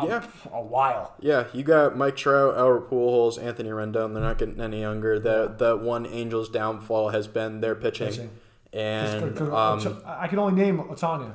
Yeah, 0.04 0.24
a 0.52 0.62
while. 0.62 1.16
Yeah, 1.20 1.46
you 1.54 1.64
got 1.64 1.98
Mike 1.98 2.16
Trout, 2.16 2.56
Albert 2.58 2.90
Pujols, 2.92 3.42
Anthony 3.42 3.70
Rendon. 3.70 4.14
They're 4.14 4.22
not 4.22 4.38
getting 4.38 4.60
any 4.62 4.82
younger. 4.82 5.20
That 5.20 5.58
that 5.60 5.80
one 5.80 6.06
Angels 6.06 6.50
downfall 6.50 7.10
has 7.10 7.28
been 7.28 7.62
their 7.62 7.74
pitching, 7.76 8.08
Pitching. 8.10 8.30
and 8.74 9.36
'Cause- 9.36 9.86
um, 9.88 10.04
I 10.06 10.28
can 10.28 10.38
only 10.40 10.54
name 10.62 10.80
Otanya 10.80 11.34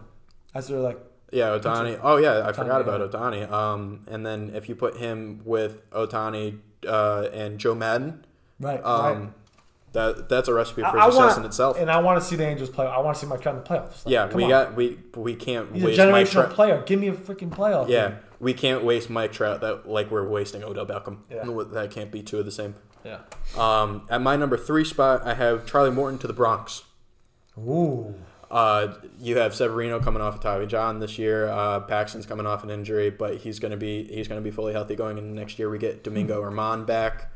as 0.55 0.69
their 0.69 0.79
like 0.79 0.99
yeah, 1.33 1.59
Otani. 1.59 1.99
Oh 2.03 2.17
yeah, 2.19 2.47
I 2.47 2.53
forgot 2.53 2.87
yeah. 2.87 2.95
about 2.95 3.11
Otani. 3.11 3.51
Um, 3.51 4.05
and 4.09 4.25
then 4.27 4.51
if 4.55 4.69
you 4.69 4.75
put 4.77 4.97
him 4.97 5.41
with 5.45 5.89
Otani 5.91 6.59
uh, 6.87 7.29
and 7.33 7.59
Joe 7.59 7.75
Maddon, 7.75 8.25
right. 8.61 8.81
right. 8.83 9.29
That 9.93 10.29
that's 10.29 10.47
a 10.49 10.55
recipe 10.55 10.83
for 10.83 10.87
I, 10.87 11.07
I 11.07 11.11
success 11.11 11.19
want, 11.19 11.39
in 11.39 11.45
itself. 11.47 11.77
and 11.79 11.91
I 11.91 11.99
want 12.01 12.21
to 12.21 12.25
see 12.25 12.37
the 12.37 12.47
Angels 12.47 12.71
play. 12.71 12.87
I 12.87 13.01
want 13.01 13.17
to 13.17 13.21
see 13.21 13.27
Mike 13.27 13.41
Trout 13.41 13.57
in 13.57 13.63
the 13.63 13.69
playoffs. 13.69 14.05
Like, 14.07 14.13
yeah, 14.13 14.33
we 14.33 14.45
on. 14.45 14.49
got 14.49 14.77
we 14.77 14.99
we 15.17 15.35
can't 15.35 15.73
He's 15.73 15.83
a 15.83 15.87
waste 15.87 15.99
Mike 15.99 16.27
generational 16.27 16.31
Trout. 16.33 16.51
player. 16.51 16.83
Give 16.87 17.01
me 17.01 17.09
a 17.09 17.13
freaking 17.13 17.51
playoff. 17.51 17.89
Yeah, 17.89 18.11
game. 18.11 18.19
we 18.39 18.55
can't 18.55 18.85
waste 18.85 19.11
Mike 19.11 19.33
Trout 19.33 19.61
that 19.63 19.89
like 19.89 20.11
we're 20.11 20.29
wasting 20.29 20.63
Odell 20.63 20.87
Beckham. 20.87 21.19
Yeah. 21.31 21.45
That 21.73 21.91
can't 21.91 22.13
be 22.13 22.23
two 22.23 22.39
of 22.39 22.45
the 22.45 22.53
same. 22.53 22.77
yeah. 23.05 23.19
Um, 23.59 24.07
at 24.09 24.21
my 24.21 24.37
number 24.37 24.57
three 24.57 24.85
spot, 24.85 25.27
I 25.27 25.35
have 25.35 25.67
Charlie 25.67 25.91
Morton 25.91 26.19
to 26.21 26.27
the 26.29 26.33
Bronx. 26.35 26.85
Ooh. 27.59 28.15
Uh, 28.51 28.95
you 29.21 29.39
have 29.39 29.55
Severino 29.55 30.01
coming 30.01 30.21
off 30.23 30.35
of 30.37 30.41
Tommy 30.41 30.67
John 30.67 30.99
this 31.01 31.19
year. 31.19 31.49
Uh, 31.49 31.81
Paxton's 31.81 32.27
coming 32.27 32.47
off 32.47 32.65
an 32.65 32.71
injury, 32.71 33.09
but 33.11 33.39
he's 33.39 33.59
gonna 33.59 33.77
be 33.77 34.05
he's 34.05 34.29
gonna 34.29 34.41
be 34.41 34.51
fully 34.51 34.73
healthy 34.73 34.95
going 34.97 35.19
into 35.19 35.31
next 35.31 35.59
year. 35.59 35.69
We 35.71 35.79
get 35.79 36.03
Domingo 36.05 36.43
Germán 36.43 36.85
back, 36.87 37.33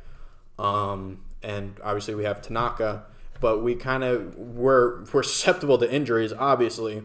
um, 0.58 1.23
and 1.44 1.76
obviously 1.82 2.14
we 2.14 2.24
have 2.24 2.40
Tanaka. 2.40 3.04
But 3.40 3.62
we 3.62 3.74
kind 3.74 4.04
of 4.04 4.36
we're 4.36 5.04
we're 5.12 5.22
susceptible 5.22 5.76
to 5.78 5.92
injuries, 5.92 6.32
obviously, 6.32 7.02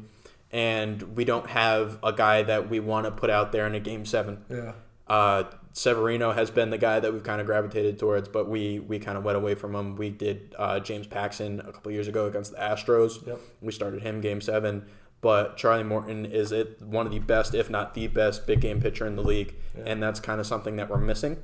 and 0.52 1.16
we 1.16 1.26
don't 1.26 1.48
have 1.48 2.00
a 2.02 2.14
guy 2.14 2.44
that 2.44 2.70
we 2.70 2.80
want 2.80 3.06
to 3.06 3.12
put 3.12 3.30
out 3.30 3.52
there 3.52 3.68
in 3.68 3.76
a 3.76 3.80
game 3.80 4.06
seven. 4.06 4.46
Yeah. 4.50 4.74
Uh, 5.08 5.44
Severino 5.74 6.32
has 6.32 6.52
been 6.52 6.70
the 6.70 6.78
guy 6.78 7.00
that 7.00 7.12
we've 7.14 7.24
kind 7.24 7.42
of 7.42 7.48
gravitated 7.48 8.00
towards, 8.00 8.30
but 8.30 8.48
we 8.48 8.80
we 8.80 9.00
kind 9.00 9.18
of 9.18 9.24
went 9.24 9.38
away 9.38 9.56
from 9.56 9.76
him. 9.76 9.96
We 9.96 10.10
did 10.10 10.56
uh, 10.58 10.80
James 10.80 11.08
Paxton 11.08 11.60
a 11.62 11.72
couple 11.72 11.92
years 11.92 12.08
ago 12.08 12.28
against 12.28 12.52
the 12.52 12.58
Astros. 12.58 13.26
Yep. 13.26 13.40
We 13.62 13.72
started 13.72 14.02
him 14.02 14.22
game 14.22 14.40
seven, 14.40 14.86
but 15.22 15.58
Charlie 15.58 15.84
Morton 15.84 16.26
is 16.26 16.52
it 16.52 16.82
one 16.82 17.06
of 17.06 17.12
the 17.12 17.20
best, 17.20 17.54
if 17.54 17.70
not 17.70 17.94
the 17.94 18.08
best, 18.08 18.48
big 18.48 18.62
game 18.62 18.82
pitcher 18.82 19.06
in 19.06 19.16
the 19.16 19.24
league, 19.24 19.56
and 19.86 20.02
that's 20.02 20.20
kind 20.20 20.40
of 20.40 20.48
something 20.48 20.76
that 20.78 20.90
we're 20.90 20.98
missing. 20.98 21.38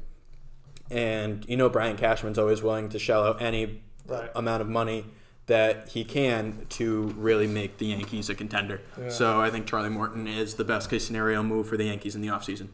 And 0.92 1.46
you 1.48 1.58
know, 1.58 1.70
Brian 1.70 1.98
Cashman's 1.98 2.38
always 2.38 2.62
willing 2.62 2.90
to 2.90 3.00
shell 3.00 3.24
out 3.24 3.42
any 3.42 3.82
Right. 4.08 4.30
amount 4.36 4.62
of 4.62 4.70
money 4.70 5.06
that 5.48 5.90
he 5.90 6.04
can 6.04 6.66
to 6.70 7.14
really 7.18 7.48
make 7.48 7.78
the 7.80 7.88
Yankees 7.88 8.30
a 8.30 8.36
contender. 8.36 8.82
So 9.10 9.40
I 9.42 9.50
think 9.50 9.66
Charlie 9.68 9.90
Morton 9.90 10.28
is 10.28 10.56
the 10.56 10.64
best 10.64 10.90
case 10.92 11.06
scenario 11.06 11.42
move 11.44 11.68
for 11.68 11.76
the 11.78 11.86
Yankees 11.86 12.16
in 12.16 12.22
the 12.22 12.28
offseason. 12.28 12.68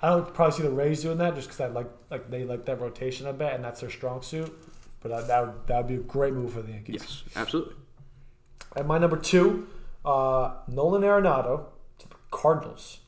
I 0.00 0.08
don't 0.10 0.34
probably 0.34 0.56
see 0.56 0.62
the 0.62 0.70
Rays 0.70 1.00
doing 1.02 1.18
that 1.18 1.34
just 1.34 1.48
because 1.48 1.60
I 1.60 1.66
like 1.68 1.86
like 2.10 2.30
they 2.30 2.44
like 2.44 2.64
that 2.66 2.80
rotation 2.80 3.26
a 3.26 3.32
bit 3.32 3.52
and 3.54 3.62
that's 3.64 3.80
their 3.80 3.90
strong 3.90 4.20
suit. 4.22 4.52
But 5.00 5.10
that 5.10 5.26
that 5.28 5.46
would, 5.46 5.66
that 5.68 5.76
would 5.78 5.86
be 5.88 5.94
a 5.94 5.98
great 5.98 6.34
move 6.34 6.52
for 6.52 6.62
the 6.62 6.72
Yankees. 6.72 6.96
Yes, 7.00 7.22
absolutely. 7.36 7.74
At 8.76 8.86
my 8.86 8.98
number 8.98 9.16
two, 9.16 9.68
uh, 10.04 10.54
Nolan 10.68 11.02
Arenado 11.02 11.64
Cardinals. 12.30 13.00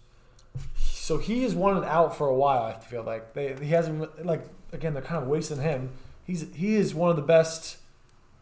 So 1.05 1.19
he 1.19 1.45
is 1.45 1.55
one 1.55 1.77
and 1.77 1.85
out 1.85 2.17
for 2.17 2.27
a 2.29 2.35
while. 2.35 2.63
I 2.63 2.73
feel 2.73 3.03
like 3.03 3.35
they 3.35 3.55
he 3.61 3.71
hasn't 3.73 4.25
like 4.25 4.43
again 4.73 4.95
they're 4.95 5.03
kind 5.03 5.23
of 5.23 5.29
wasting 5.29 5.61
him. 5.61 5.91
He's 6.25 6.47
he 6.55 6.77
is 6.77 6.95
one 6.95 7.11
of 7.11 7.17
the 7.17 7.23
best 7.37 7.77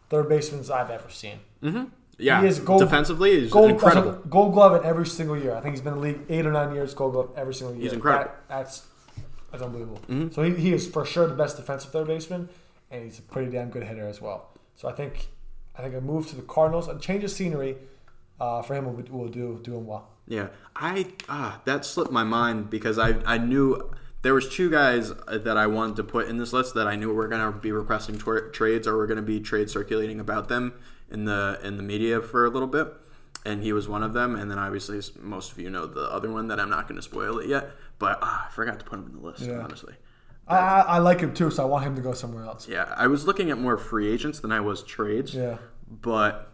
third 0.09 0.29
basemen 0.29 0.63
I've 0.71 0.89
ever 0.89 1.09
seen. 1.09 1.39
Yeah, 2.17 2.41
He 2.41 2.47
is 2.47 2.59
gold- 2.59 2.79
defensively, 2.79 3.41
he's 3.41 3.51
Gold 3.51 3.71
incredible. 3.71 4.11
Gold 4.29 4.53
Glove 4.53 4.75
in 4.79 4.85
every 4.87 5.05
single 5.05 5.35
year. 5.37 5.55
I 5.55 5.59
think 5.61 5.73
he's 5.73 5.81
been 5.81 5.93
in 5.93 5.99
the 5.99 6.05
league 6.07 6.19
eight 6.29 6.45
or 6.45 6.51
nine 6.53 6.73
years. 6.73 6.93
Gold 6.93 7.13
Glove 7.13 7.31
every 7.35 7.53
single 7.55 7.75
year. 7.75 7.83
He's 7.83 7.93
incredible. 7.93 8.31
That- 8.47 8.47
that's 8.47 8.87
that's 9.51 9.61
unbelievable. 9.63 9.99
Mm-hmm. 10.09 10.31
So 10.31 10.43
he, 10.43 10.53
he 10.55 10.73
is 10.73 10.87
for 10.87 11.03
sure 11.05 11.27
the 11.27 11.35
best 11.35 11.57
defensive 11.57 11.91
third 11.91 12.07
baseman, 12.07 12.47
and 12.91 13.03
he's 13.03 13.19
a 13.19 13.23
pretty 13.23 13.51
damn 13.51 13.69
good 13.71 13.83
hitter 13.83 14.07
as 14.07 14.21
well. 14.21 14.49
So 14.75 14.87
I 14.87 14.93
think 14.93 15.27
I 15.77 15.81
think 15.81 15.95
a 15.95 16.01
move 16.01 16.27
to 16.27 16.35
the 16.37 16.43
Cardinals, 16.43 16.87
a 16.87 16.97
change 16.97 17.23
of 17.25 17.31
scenery 17.31 17.75
uh, 18.39 18.61
for 18.61 18.73
him 18.75 18.85
will, 18.85 19.03
will 19.19 19.27
do 19.27 19.59
do 19.63 19.75
him 19.75 19.85
well. 19.85 20.07
Yeah, 20.27 20.47
I 20.75 21.07
ah 21.27 21.61
that 21.65 21.85
slipped 21.85 22.11
my 22.11 22.23
mind 22.23 22.69
because 22.69 22.97
I 22.97 23.21
I 23.25 23.37
knew 23.37 23.93
there 24.21 24.33
was 24.33 24.47
two 24.47 24.69
guys 24.69 25.11
that 25.27 25.57
I 25.57 25.67
wanted 25.67 25.97
to 25.97 26.03
put 26.03 26.27
in 26.27 26.37
this 26.37 26.53
list 26.53 26.73
that 26.75 26.87
I 26.87 26.95
knew 26.95 27.13
were 27.13 27.27
gonna 27.27 27.51
be 27.51 27.71
requesting 27.71 28.17
trades 28.53 28.87
or 28.87 28.95
were 28.95 29.07
gonna 29.07 29.21
be 29.21 29.39
trade 29.41 29.69
circulating 29.69 30.19
about 30.19 30.47
them 30.47 30.73
in 31.11 31.25
the 31.25 31.59
in 31.63 31.77
the 31.77 31.83
media 31.83 32.21
for 32.21 32.45
a 32.45 32.49
little 32.49 32.69
bit, 32.69 32.87
and 33.45 33.61
he 33.61 33.73
was 33.73 33.89
one 33.89 34.01
of 34.01 34.13
them. 34.13 34.35
And 34.35 34.49
then 34.49 34.57
obviously 34.57 35.01
most 35.21 35.51
of 35.51 35.59
you 35.59 35.69
know 35.69 35.85
the 35.85 36.09
other 36.09 36.31
one 36.31 36.47
that 36.47 36.59
I'm 36.59 36.69
not 36.69 36.87
gonna 36.87 37.01
spoil 37.01 37.39
it 37.39 37.47
yet, 37.49 37.71
but 37.99 38.19
ah, 38.21 38.47
I 38.47 38.51
forgot 38.51 38.79
to 38.79 38.85
put 38.85 38.99
him 38.99 39.07
in 39.07 39.21
the 39.21 39.27
list 39.27 39.41
Yeah. 39.41 39.59
honestly. 39.59 39.95
I, 40.47 40.57
I, 40.57 40.79
I 40.81 40.97
like 40.99 41.19
him 41.21 41.33
too, 41.33 41.49
so 41.51 41.63
I 41.63 41.65
want 41.65 41.85
him 41.85 41.95
to 41.95 42.01
go 42.01 42.13
somewhere 42.13 42.45
else. 42.45 42.67
Yeah, 42.67 42.93
I 42.97 43.07
was 43.07 43.25
looking 43.25 43.49
at 43.49 43.57
more 43.57 43.77
free 43.77 44.11
agents 44.11 44.39
than 44.39 44.51
I 44.51 44.59
was 44.59 44.83
trades. 44.83 45.33
Yeah. 45.33 45.57
But 45.89 46.49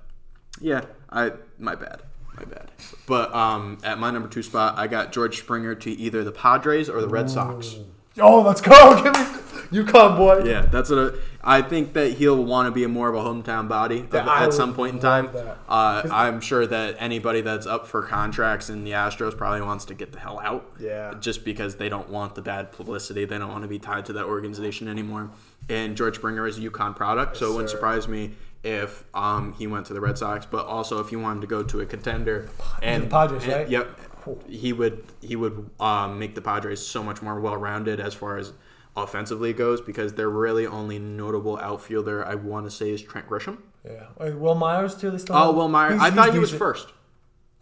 yeah, 0.59 0.85
I 1.11 1.33
my 1.57 1.75
bad. 1.75 2.01
My 2.40 2.45
bad. 2.45 2.72
But 3.06 3.34
um 3.36 3.78
at 3.84 3.99
my 3.99 4.11
number 4.11 4.30
2 4.30 4.44
spot, 4.44 4.78
I 4.78 4.88
got 4.88 5.11
George 5.11 5.40
Springer 5.40 5.76
to 5.76 5.91
either 5.91 6.24
the 6.24 6.32
Padres 6.32 6.90
or 6.90 7.02
the 7.02 7.10
Red 7.10 7.30
Sox. 7.30 7.76
Oh, 8.20 8.41
let's 8.41 8.61
go! 8.61 8.95
Give 9.03 9.14
me 9.14 9.84
UConn 9.84 10.18
boy. 10.18 10.44
Yeah, 10.44 10.61
that's 10.66 10.90
what 10.90 11.16
I 11.16 11.18
I 11.41 11.61
think 11.61 11.94
that 11.94 12.14
he'll 12.14 12.44
want 12.44 12.68
to 12.68 12.72
be 12.72 12.84
a 12.84 12.90
more 12.90 13.07
of 13.07 13.16
a 13.16 13.20
hometown 13.20 13.70
body 13.70 14.06
Yeah, 14.11 14.28
I 14.28 14.44
at 14.44 14.53
some 14.53 14.74
point 14.74 14.95
in 14.95 14.99
time. 14.99 15.30
Uh, 15.68 16.03
I'm 16.11 16.41
sure 16.41 16.68
that 16.68 16.98
anybody 16.99 17.41
that's 17.41 17.66
up 17.66 17.88
for 17.88 18.02
contracts 18.02 18.70
in 18.70 18.84
the 18.84 18.91
Astros 18.91 19.38
probably 19.38 19.61
wants 19.61 19.86
to 19.86 19.94
get 19.94 20.11
the 20.11 20.20
hell 20.20 20.40
out. 20.44 20.70
Yeah. 20.80 21.14
Just 21.20 21.45
because 21.45 21.78
they 21.78 21.88
don't 21.88 22.10
want 22.10 22.36
the 22.36 22.41
bad 22.41 22.72
publicity. 22.72 23.24
They 23.24 23.38
don't 23.38 23.49
want 23.52 23.61
to 23.64 23.70
be 23.70 23.80
tied 23.80 24.06
to 24.07 24.14
that 24.14 24.26
organization 24.26 24.88
anymore. 24.90 25.30
And 25.70 25.95
George 25.95 26.16
Springer 26.16 26.45
is 26.45 26.57
a 26.57 26.61
UConn 26.61 26.95
product, 26.95 27.38
so 27.38 27.52
it 27.52 27.53
wouldn't 27.53 27.70
sir. 27.70 27.78
surprise 27.78 28.07
me 28.07 28.32
if 28.64 29.06
um, 29.14 29.53
he 29.53 29.68
went 29.68 29.86
to 29.88 29.94
the 29.94 30.02
Red 30.02 30.18
Sox. 30.18 30.45
But 30.45 30.65
also, 30.65 30.99
if 30.99 31.10
he 31.10 31.15
wanted 31.15 31.41
to 31.41 31.48
go 31.48 31.64
to 31.64 31.80
a 31.81 31.86
contender 31.86 32.49
and 32.81 33.03
the 33.03 33.07
Padres, 33.07 33.44
and- 33.44 33.53
right? 33.53 33.69
Yep. 33.69 33.99
He 34.48 34.73
would 34.73 35.03
he 35.22 35.36
would 35.36 35.69
um, 35.80 36.19
make 36.19 36.36
the 36.36 36.41
Padres 36.41 36.86
so 36.86 37.02
much 37.02 37.22
more 37.22 37.40
well 37.40 37.56
rounded 37.57 37.99
as 37.99 38.14
far 38.14 38.38
as 38.38 38.53
offensively 38.95 39.53
goes 39.53 39.80
because 39.81 40.14
their 40.14 40.30
really 40.30 40.68
only 40.68 40.99
notable 40.99 41.57
outfielder 41.57 42.23
I 42.26 42.36
want 42.36 42.65
to 42.65 42.72
say 42.72 42.90
is 42.91 43.02
Trent 43.02 43.27
Grisham. 43.30 43.60
Yeah. 43.86 44.07
Wait, 44.19 44.36
Wil 44.36 44.56
Myers 44.56 44.95
too. 44.95 45.10
They 45.10 45.18
still. 45.19 45.36
Oh, 45.38 45.52
Will 45.53 45.69
Meyer. 45.69 45.91
He's- 45.94 46.02
I 46.03 46.11
thought 46.11 46.34
he 46.34 46.40
was 46.40 46.53
first. 46.53 46.90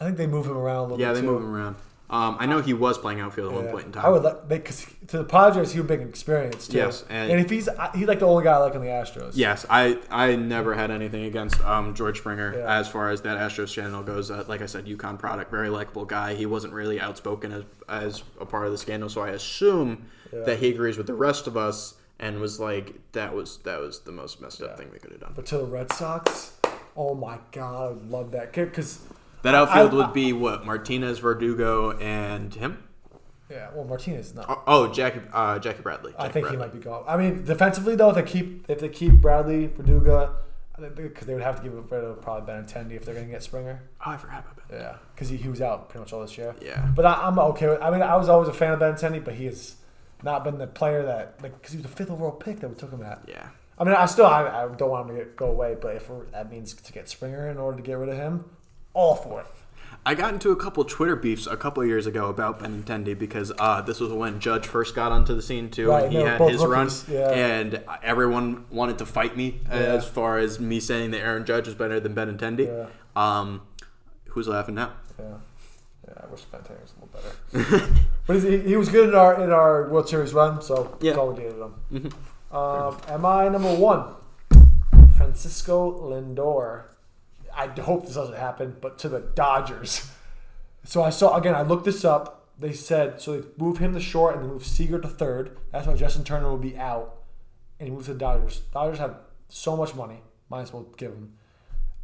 I 0.01 0.05
think 0.05 0.17
they 0.17 0.27
move 0.27 0.47
him 0.47 0.57
around 0.57 0.77
a 0.77 0.81
little 0.83 0.99
Yeah, 0.99 1.09
bit 1.09 1.15
they 1.15 1.21
too. 1.21 1.27
move 1.27 1.41
him 1.43 1.55
around. 1.55 1.75
Um, 2.09 2.37
I 2.39 2.45
know 2.45 2.61
he 2.61 2.73
was 2.73 2.97
playing 2.97 3.19
outfield 3.19 3.51
at 3.51 3.55
one 3.63 3.67
point 3.69 3.85
in 3.87 3.91
time. 3.91 4.05
I 4.05 4.09
would 4.09 4.23
like 4.23 4.47
because 4.47 4.85
to 5.07 5.17
the 5.17 5.23
Padres 5.25 5.73
he 5.73 5.79
would 5.79 5.87
bring 5.87 6.01
experience 6.01 6.67
too. 6.69 6.77
Yes, 6.77 7.03
and- 7.09 7.31
and, 7.31 7.41
if 7.41 7.49
he's 7.49 7.67
he's 7.93 8.07
like 8.07 8.19
the 8.19 8.25
only 8.27 8.45
guy 8.45 8.53
I 8.53 8.57
like 8.59 8.75
in 8.75 8.81
the 8.81 8.87
Astros. 8.87 9.31
Yes, 9.35 9.65
I, 9.69 9.99
I 10.09 10.37
never 10.37 10.73
had 10.73 10.89
anything 10.89 11.25
against 11.25 11.59
um, 11.65 11.93
George 11.93 12.19
Springer 12.19 12.57
Yeah. 12.59 12.79
as 12.79 12.87
far 12.87 13.09
as 13.09 13.21
that 13.23 13.37
Astros 13.37 13.73
channel 13.73 14.03
goes. 14.03 14.31
Uh, 14.31 14.45
like 14.47 14.61
I 14.61 14.67
said, 14.67 14.85
UConn 14.85 15.19
product, 15.19 15.51
very 15.51 15.69
likable 15.69 16.05
guy. 16.05 16.33
He 16.33 16.45
wasn't 16.45 16.71
really 16.73 17.01
outspoken 17.01 17.51
as, 17.51 17.63
as 17.89 18.23
a 18.39 18.45
part 18.45 18.65
of 18.67 18.71
the 18.71 18.77
scandal, 18.77 19.09
so 19.09 19.21
I 19.21 19.29
assume 19.29 20.05
that 20.31 20.59
he 20.59 20.69
agrees 20.69 20.97
with 20.97 21.07
the 21.07 21.13
rest 21.13 21.45
of 21.47 21.57
us 21.57 21.95
and 22.19 22.39
was 22.39 22.57
like, 22.59 22.95
that 23.11 23.33
was 23.33 23.57
that 23.59 23.79
was 23.79 23.99
the 23.99 24.11
most 24.11 24.41
messed 24.41 24.61
up 24.61 24.77
thing 24.77 24.89
we 24.93 24.99
could 24.99 25.11
have 25.11 25.19
done. 25.21 25.33
But 25.35 25.45
to 25.47 25.57
the 25.57 25.65
Red 25.65 25.91
Sox, 25.91 26.53
oh 26.95 27.13
my 27.15 27.37
god, 27.51 27.97
I 27.97 28.07
love 28.07 28.31
that 28.31 28.53
because 28.53 28.99
That 29.43 29.55
outfield 29.55 29.93
I- 29.93 29.95
would 29.97 30.13
be 30.13 30.33
what 30.33 30.65
Martinez, 30.65 31.19
Verdugo, 31.19 31.97
and 31.97 32.53
him. 32.53 32.83
Yeah, 33.49 33.69
well, 33.73 33.85
Martinez 33.85 34.27
is 34.27 34.35
not. 34.35 34.45
Oh, 34.49 34.63
Oh, 34.67 34.87
Jackie, 34.93 35.21
uh, 35.31 35.57
Jackie 35.59 35.81
Bradley. 35.81 36.13
I 36.19 36.23
think 36.27 36.43
Bradley. 36.47 36.51
he 36.51 36.57
might 36.57 36.73
be 36.73 36.79
gone. 36.79 37.05
I 37.07 37.15
mean, 37.15 37.45
defensively 37.45 37.95
though, 37.95 38.09
if 38.09 38.15
they 38.15 38.23
keep 38.23 38.65
if 38.69 38.79
they 38.79 38.89
keep 38.89 39.13
Bradley, 39.21 39.67
Verdugo, 39.67 40.35
because 40.77 41.25
they 41.25 41.33
would 41.33 41.43
have 41.43 41.55
to 41.57 41.63
give 41.63 41.73
rid 41.91 42.03
of 42.03 42.21
probably 42.21 42.51
Benintendi 42.53 42.91
if 42.93 43.05
they're 43.05 43.13
going 43.15 43.27
to 43.27 43.31
get 43.31 43.41
Springer. 43.43 43.81
Oh, 44.05 44.11
I 44.11 44.17
forgot 44.17 44.39
about 44.39 44.67
that. 44.69 44.75
Yeah, 44.77 44.95
because 45.15 45.29
he, 45.29 45.37
he 45.37 45.47
was 45.47 45.61
out 45.61 45.87
pretty 45.89 46.01
much 46.01 46.11
all 46.13 46.21
this 46.21 46.37
year. 46.37 46.55
Yeah. 46.61 46.85
But 46.93 47.05
I, 47.05 47.13
I'm 47.25 47.39
okay 47.39 47.67
with. 47.69 47.81
I 47.81 47.89
mean, 47.89 48.01
I 48.01 48.17
was 48.17 48.27
always 48.27 48.49
a 48.49 48.53
fan 48.53 48.73
of 48.73 48.79
Benintendi, 48.79 49.23
but 49.23 49.35
he 49.35 49.45
has 49.45 49.75
not 50.23 50.43
been 50.43 50.57
the 50.57 50.67
player 50.67 51.03
that 51.03 51.35
like 51.41 51.53
because 51.53 51.71
he 51.71 51.77
was 51.77 51.83
the 51.89 51.95
fifth 51.95 52.11
overall 52.11 52.31
pick 52.31 52.59
that 52.59 52.67
we 52.67 52.75
took 52.75 52.91
him 52.91 53.01
at. 53.01 53.21
Yeah. 53.29 53.47
I 53.79 53.85
mean, 53.85 53.93
I 53.95 54.07
still 54.07 54.25
I, 54.25 54.41
I 54.65 54.67
don't 54.75 54.89
want 54.89 55.09
him 55.09 55.15
to 55.15 55.23
get, 55.23 55.35
go 55.37 55.45
away, 55.45 55.77
but 55.79 55.95
if 55.95 56.09
we're- 56.09 56.25
that 56.33 56.51
means 56.51 56.73
to 56.73 56.91
get 56.91 57.07
Springer 57.07 57.47
in 57.49 57.57
order 57.57 57.77
to 57.77 57.83
get 57.83 57.93
rid 57.97 58.09
of 58.09 58.15
him, 58.17 58.43
all 58.97 59.15
for 59.15 59.41
it. 59.41 59.47
I 60.05 60.15
got 60.15 60.33
into 60.33 60.51
a 60.51 60.55
couple 60.55 60.83
Twitter 60.85 61.15
beefs 61.17 61.47
a 61.47 61.57
couple 61.57 61.85
years 61.85 62.07
ago 62.07 62.29
about 62.29 62.61
Benintendi 62.61 63.17
because 63.17 63.51
uh, 63.59 63.81
this 63.81 63.99
was 63.99 64.11
when 64.11 64.39
Judge 64.39 64.65
first 64.65 64.95
got 64.95 65.11
onto 65.11 65.35
the 65.35 65.41
scene 65.41 65.69
too. 65.69 65.89
Right, 65.89 66.05
and 66.05 66.13
he 66.13 66.19
had 66.19 66.39
his 66.41 66.65
rookies, 66.65 67.05
run, 67.09 67.15
yeah. 67.17 67.29
and 67.31 67.83
everyone 68.01 68.65
wanted 68.71 68.97
to 68.99 69.05
fight 69.05 69.35
me 69.35 69.59
uh, 69.71 69.75
Yeah. 69.75 69.81
as 69.95 70.07
far 70.07 70.37
as 70.39 70.59
me 70.61 70.79
saying 70.79 71.11
that 71.11 71.19
Aaron 71.19 71.45
Judge 71.45 71.67
is 71.67 71.75
better 71.75 71.99
than 71.99 72.15
Benintendi. 72.15 72.67
Yeah. 72.67 72.85
Um, 73.15 73.61
who's 74.29 74.47
laughing 74.47 74.75
now? 74.75 74.93
Yeah, 75.19 75.25
yeah. 76.07 76.13
I 76.23 76.25
wish 76.27 76.43
Benintendi 76.45 76.81
was 76.81 76.93
a 76.93 77.05
little 77.05 77.75
better. 77.75 77.93
but 78.27 78.41
he, 78.41 78.59
he 78.59 78.77
was 78.77 78.87
good 78.87 79.09
in 79.09 79.15
our 79.15 79.43
in 79.43 79.51
our 79.51 79.89
World 79.89 80.07
Series 80.07 80.33
run, 80.33 80.61
so 80.61 80.97
Yeah. 81.01 81.11
that's 81.11 81.19
all 81.19 81.35
him. 81.35 82.13
Um, 82.49 82.97
am 83.09 83.25
I 83.25 83.49
number 83.49 83.75
one? 83.75 84.15
Francisco 85.17 85.91
Lindor. 86.09 86.83
I 87.57 87.67
hope 87.81 88.05
this 88.05 88.15
doesn't 88.15 88.37
happen, 88.37 88.77
but 88.79 88.99
to 88.99 89.09
the 89.09 89.19
Dodgers. 89.19 90.09
So 90.83 91.03
I 91.03 91.09
saw 91.09 91.35
again. 91.35 91.53
I 91.53 91.63
looked 91.63 91.83
this 91.83 92.05
up. 92.05 92.49
They 92.59 92.71
said 92.71 93.19
so 93.19 93.39
they 93.39 93.47
move 93.57 93.79
him 93.79 93.93
to 93.93 93.99
short 93.99 94.35
and 94.35 94.43
they 94.43 94.47
move 94.47 94.65
Seager 94.65 94.99
to 94.99 95.07
third. 95.07 95.57
That's 95.71 95.85
why 95.85 95.95
Justin 95.95 96.23
Turner 96.23 96.49
will 96.49 96.57
be 96.57 96.77
out, 96.77 97.23
and 97.79 97.89
he 97.89 97.93
moves 97.93 98.05
to 98.05 98.13
the 98.13 98.19
Dodgers. 98.19 98.61
Dodgers 98.71 98.99
have 98.99 99.17
so 99.49 99.75
much 99.75 99.95
money, 99.95 100.21
might 100.49 100.61
as 100.61 100.71
well 100.71 100.83
give 100.95 101.11
him. 101.11 101.33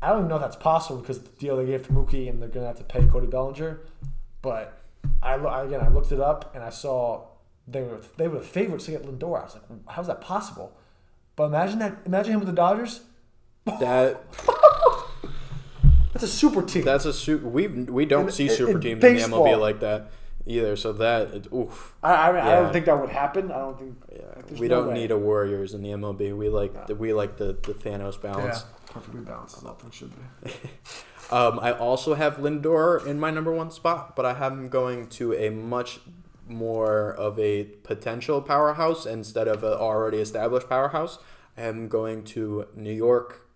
I 0.01 0.09
don't 0.09 0.19
even 0.19 0.30
know 0.30 0.35
if 0.35 0.41
that's 0.41 0.57
possible 0.57 0.99
because 0.99 1.19
the 1.19 1.30
deal 1.30 1.55
they 1.55 1.65
gave 1.65 1.88
to 1.88 1.93
Mookie 1.93 2.30
and 2.30 2.41
they're 2.41 2.49
gonna 2.49 2.67
have 2.67 2.77
to 2.77 2.84
pay 2.84 3.05
Cody 3.05 3.27
Bellinger. 3.27 3.80
But 4.41 4.77
I 5.21 5.35
again 5.35 5.80
I 5.80 5.88
looked 5.88 6.11
it 6.11 6.19
up 6.19 6.53
and 6.53 6.61
I 6.61 6.69
saw 6.69 7.27
they 7.67 7.81
were 7.81 8.01
they 8.17 8.27
were 8.27 8.39
the 8.39 8.43
favorites 8.43 8.85
to 8.85 8.91
get 8.91 9.03
Lindor. 9.03 9.39
I 9.39 9.43
was 9.45 9.53
like, 9.53 9.63
how's 9.88 10.07
that 10.07 10.19
possible? 10.19 10.75
But 11.35 11.45
imagine 11.45 11.80
that. 11.80 11.99
Imagine 12.05 12.34
him 12.34 12.39
with 12.41 12.49
the 12.49 12.55
Dodgers. 12.55 13.01
That 13.65 14.21
That's 16.24 16.34
a 16.34 16.38
super 16.38 16.62
team. 16.64 16.84
that's 16.86 17.06
a 17.06 17.14
su- 17.14 17.38
we 17.40 17.68
we 17.68 18.06
don't 18.06 18.26
In- 18.28 18.32
see 18.32 18.48
super 18.50 18.72
in 18.72 18.82
teams 18.82 19.04
in 19.04 19.32
the. 19.32 19.38
MLB 19.38 19.60
like 19.60 19.80
that 19.82 20.12
either. 20.45 20.76
So 20.76 20.94
that 20.94 21.34
it- 21.34 21.48
oof. 21.54 21.95
I, 22.04 22.30
I, 22.30 22.32
mean, 22.32 22.41
I 22.41 22.56
don't 22.56 22.72
think 22.74 22.86
that 22.86 23.00
would 23.00 23.10
happen. 23.10 23.52
I 23.52 23.58
don't 23.60 23.78
think. 23.80 23.95
Yeah, 24.12 24.60
we 24.60 24.68
no 24.68 24.76
don't 24.82 24.88
way. 24.90 24.94
need 24.95 25.12
a 25.12 25.18
Warriors 25.18 25.74
in 25.74 25.82
the 25.82 25.90
MLB. 25.90 26.36
We 26.36 26.50
like 26.50 26.88
the, 26.88 26.95
we 26.95 27.14
like 27.14 27.38
the, 27.38 27.48
the 27.64 27.74
Thanos 27.74 28.22
balance. 28.22 28.66
perfectly 28.88 29.22
balanced. 29.22 29.64
Nothing 29.64 29.91
should 29.91 30.12
be. 30.44 30.52
Um, 31.32 31.58
I 31.62 31.72
also 31.72 32.14
have 32.14 32.36
Lindor 32.38 33.08
in 33.08 33.20
my 33.20 33.32
number 33.32 33.52
one 33.52 33.72
spot, 33.72 34.14
but 34.16 34.24
I 34.26 34.34
have 34.36 34.52
him 34.52 34.68
going 34.68 35.08
to 35.18 35.34
a 35.34 35.50
much 35.50 36.00
more 36.48 37.12
of 37.14 37.40
a 37.40 37.64
potential 37.64 38.41
powerhouse 38.41 39.06
instead 39.08 39.48
of 39.48 39.64
an 39.64 39.72
already 39.74 40.18
established 40.18 40.70
powerhouse. 40.70 41.18
I 41.58 41.62
am 41.64 41.88
going 41.88 42.24
to 42.26 42.68
New 42.76 42.91
York 42.91 43.48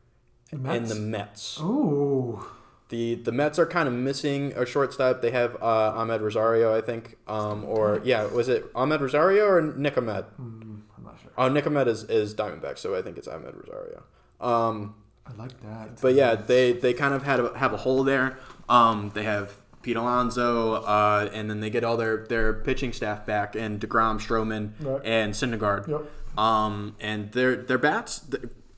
in 0.51 0.63
Mets? 0.63 0.89
the 0.89 0.95
Mets. 0.95 1.59
Ooh. 1.61 2.43
The 2.89 3.15
the 3.15 3.31
Mets 3.33 3.59
are 3.59 3.65
kind 3.65 3.87
of 3.87 3.93
missing 3.93 4.53
a 4.55 4.65
shortstop. 4.65 5.21
They 5.21 5.31
have 5.31 5.55
uh, 5.61 5.93
Amed 5.93 6.21
Rosario, 6.21 6.75
I 6.75 6.81
think, 6.81 7.17
um, 7.27 7.65
or 7.65 8.01
yeah, 8.05 8.23
was 8.25 8.47
it 8.47 8.71
Amed 8.73 9.01
Rosario 9.01 9.45
or 9.45 9.61
Nick 9.61 9.97
Ahmed? 9.97 10.23
I'm 10.39 10.83
not 11.03 11.19
sure. 11.21 11.31
Oh, 11.37 11.49
Nick 11.49 11.67
Ahmed 11.67 11.87
is, 11.89 12.03
is 12.05 12.33
Diamondback, 12.33 12.77
so 12.77 12.95
I 12.95 13.01
think 13.01 13.17
it's 13.17 13.27
Amed 13.27 13.53
Rosario. 13.55 14.03
Um, 14.39 14.95
I 15.25 15.33
like 15.33 15.59
that. 15.63 15.99
but 16.01 16.13
yeah, 16.13 16.35
they, 16.35 16.71
they 16.71 16.93
kind 16.93 17.13
of 17.13 17.23
had 17.23 17.41
a, 17.41 17.57
have 17.57 17.73
a 17.73 17.77
hole 17.77 18.03
there. 18.05 18.37
Um, 18.69 19.11
they 19.13 19.23
have 19.23 19.53
Pete 19.81 19.97
Alonso, 19.97 20.75
uh, 20.75 21.29
and 21.33 21.49
then 21.49 21.59
they 21.59 21.69
get 21.69 21.83
all 21.83 21.97
their, 21.97 22.25
their 22.27 22.53
pitching 22.53 22.93
staff 22.93 23.25
back, 23.25 23.53
and 23.55 23.81
Degrom, 23.81 24.19
Stroman, 24.21 24.71
Right. 24.79 25.01
and 25.03 25.33
Syndergaard. 25.33 25.87
Yep. 25.89 26.39
Um, 26.39 26.95
and 27.01 27.31
their 27.31 27.55
their 27.55 27.79
bats 27.79 28.19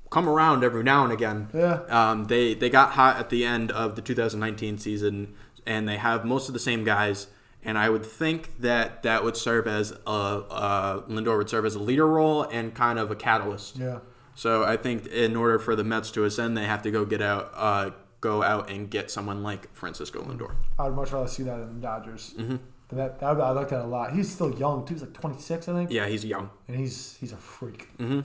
come 0.10 0.28
around 0.28 0.64
every 0.64 0.84
now 0.84 1.04
and 1.04 1.14
again. 1.14 1.50
Yeah. 1.54 1.82
Um, 1.90 2.26
they 2.26 2.54
they 2.54 2.70
got 2.70 2.92
hot 2.92 3.18
at 3.18 3.30
the 3.30 3.46
end 3.46 3.72
of 3.72 3.96
the 3.96 4.02
2019 4.02 4.78
season, 4.78 5.36
and 5.66 5.88
they 5.88 5.98
have 5.98 6.26
most 6.26 6.48
of 6.50 6.54
the 6.54 6.60
same 6.60 6.84
guys. 6.84 7.28
And 7.62 7.78
I 7.78 7.90
would 7.90 8.06
think 8.06 8.60
that 8.62 9.04
that 9.04 9.24
would 9.24 9.36
serve 9.36 9.68
as 9.68 9.92
a 10.08 10.10
uh, 10.10 11.02
Lindor 11.08 11.38
would 11.38 11.50
serve 11.50 11.66
as 11.66 11.76
a 11.76 11.80
leader 11.80 12.08
role 12.08 12.44
and 12.44 12.74
kind 12.74 12.98
of 12.98 13.12
a 13.12 13.16
catalyst. 13.16 13.78
Yeah. 13.78 14.00
So 14.34 14.64
I 14.64 14.78
think 14.78 15.08
in 15.08 15.36
order 15.36 15.60
for 15.60 15.76
the 15.76 15.84
Mets 15.84 16.12
to 16.12 16.24
ascend, 16.24 16.56
they 16.56 16.64
have 16.66 16.82
to 16.84 16.92
go 16.92 17.04
get 17.04 17.22
out, 17.22 17.52
uh, 17.54 17.90
go 18.22 18.42
out 18.42 18.70
and 18.70 18.90
get 18.90 19.12
someone 19.12 19.44
like 19.44 19.74
Francisco 19.76 20.22
Lindor. 20.22 20.56
I'd 20.80 20.94
much 20.94 21.12
rather 21.12 21.28
see 21.28 21.44
that 21.44 21.60
in 21.60 21.76
the 21.76 21.82
Dodgers. 21.82 22.34
Mm-hmm. 22.38 22.56
That, 22.96 23.20
that 23.20 23.26
I 23.26 23.52
like 23.52 23.68
that 23.70 23.82
a 23.82 23.86
lot. 23.86 24.14
He's 24.14 24.32
still 24.32 24.56
young 24.58 24.86
too. 24.86 24.94
He's 24.94 25.04
like 25.04 25.14
26, 25.14 25.68
I 25.68 25.74
think. 25.74 25.92
Yeah, 25.92 26.08
he's 26.08 26.24
young. 26.24 26.50
And 26.70 26.78
he's 26.78 27.18
he's 27.20 27.34
a 27.34 27.38
freak. 27.38 27.90
Mhm. 27.98 28.24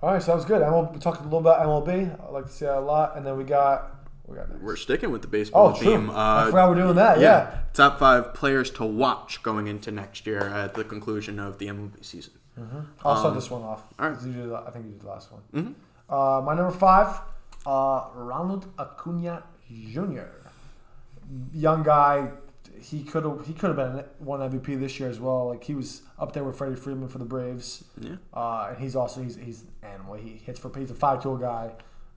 All 0.00 0.12
right, 0.12 0.22
so 0.22 0.28
that 0.32 0.36
was 0.36 0.44
good. 0.44 0.62
MLB, 0.62 0.92
we 0.94 0.98
talked 1.00 1.20
a 1.20 1.24
little 1.24 1.40
about 1.40 1.60
MLB. 1.66 2.20
I 2.24 2.30
like 2.30 2.46
to 2.46 2.52
see 2.52 2.64
that 2.66 2.76
a 2.78 2.80
lot. 2.80 3.16
And 3.16 3.26
then 3.26 3.36
we 3.36 3.44
got 3.44 3.96
we 4.26 4.36
got 4.36 4.48
next. 4.48 4.62
We're 4.62 4.76
sticking 4.76 5.10
with 5.10 5.22
the 5.22 5.28
baseball 5.28 5.72
Oh, 5.74 5.76
true. 5.78 5.86
theme. 5.96 6.10
I 6.10 6.42
Uh, 6.42 6.46
forgot 6.46 6.68
we're 6.68 6.74
doing 6.76 6.94
that. 6.96 7.18
Yeah. 7.18 7.58
Top 7.72 7.98
five 7.98 8.32
players 8.34 8.70
to 8.72 8.84
watch 8.84 9.42
going 9.42 9.66
into 9.66 9.90
next 9.90 10.26
year 10.26 10.40
at 10.40 10.74
the 10.74 10.84
conclusion 10.84 11.38
of 11.40 11.58
the 11.58 11.66
MLB 11.68 12.04
season. 12.04 12.34
I'll 13.04 13.16
start 13.16 13.26
Um, 13.30 13.34
this 13.34 13.50
one 13.50 13.62
off. 13.62 13.82
all 13.98 14.08
right. 14.10 14.18
did- 14.20 14.52
I 14.52 14.70
think 14.70 14.84
you 14.86 14.90
did 14.92 15.00
the 15.00 15.08
last 15.08 15.30
one. 15.32 15.42
Mm-hmm. 15.54 16.12
Uh, 16.14 16.40
my 16.42 16.54
number 16.54 16.72
five, 16.72 17.20
uh, 17.66 18.04
Ronald 18.14 18.66
Acuna 18.78 19.42
Jr. 19.68 20.22
Young 21.52 21.82
guy. 21.82 22.30
He 22.80 23.02
could 23.04 23.24
have 23.24 23.46
he 23.46 23.52
could 23.52 23.68
have 23.68 23.76
been 23.76 24.04
one 24.18 24.40
MVP 24.40 24.78
this 24.80 24.98
year 25.00 25.08
as 25.08 25.18
well. 25.20 25.48
Like 25.48 25.64
he 25.64 25.74
was 25.74 26.02
up 26.18 26.32
there 26.32 26.44
with 26.44 26.56
Freddie 26.56 26.76
Freeman 26.76 27.08
for 27.08 27.18
the 27.18 27.24
Braves. 27.24 27.84
Yeah. 28.00 28.16
Uh, 28.32 28.68
and 28.70 28.78
he's 28.78 28.94
also 28.96 29.22
he's 29.22 29.36
he's 29.36 29.62
an 29.62 29.90
animal. 29.92 30.14
He 30.14 30.30
hits 30.44 30.58
for 30.60 30.70
he's 30.76 30.90
a 30.90 30.94
five 30.94 31.22
tool 31.22 31.36
guy, 31.36 31.72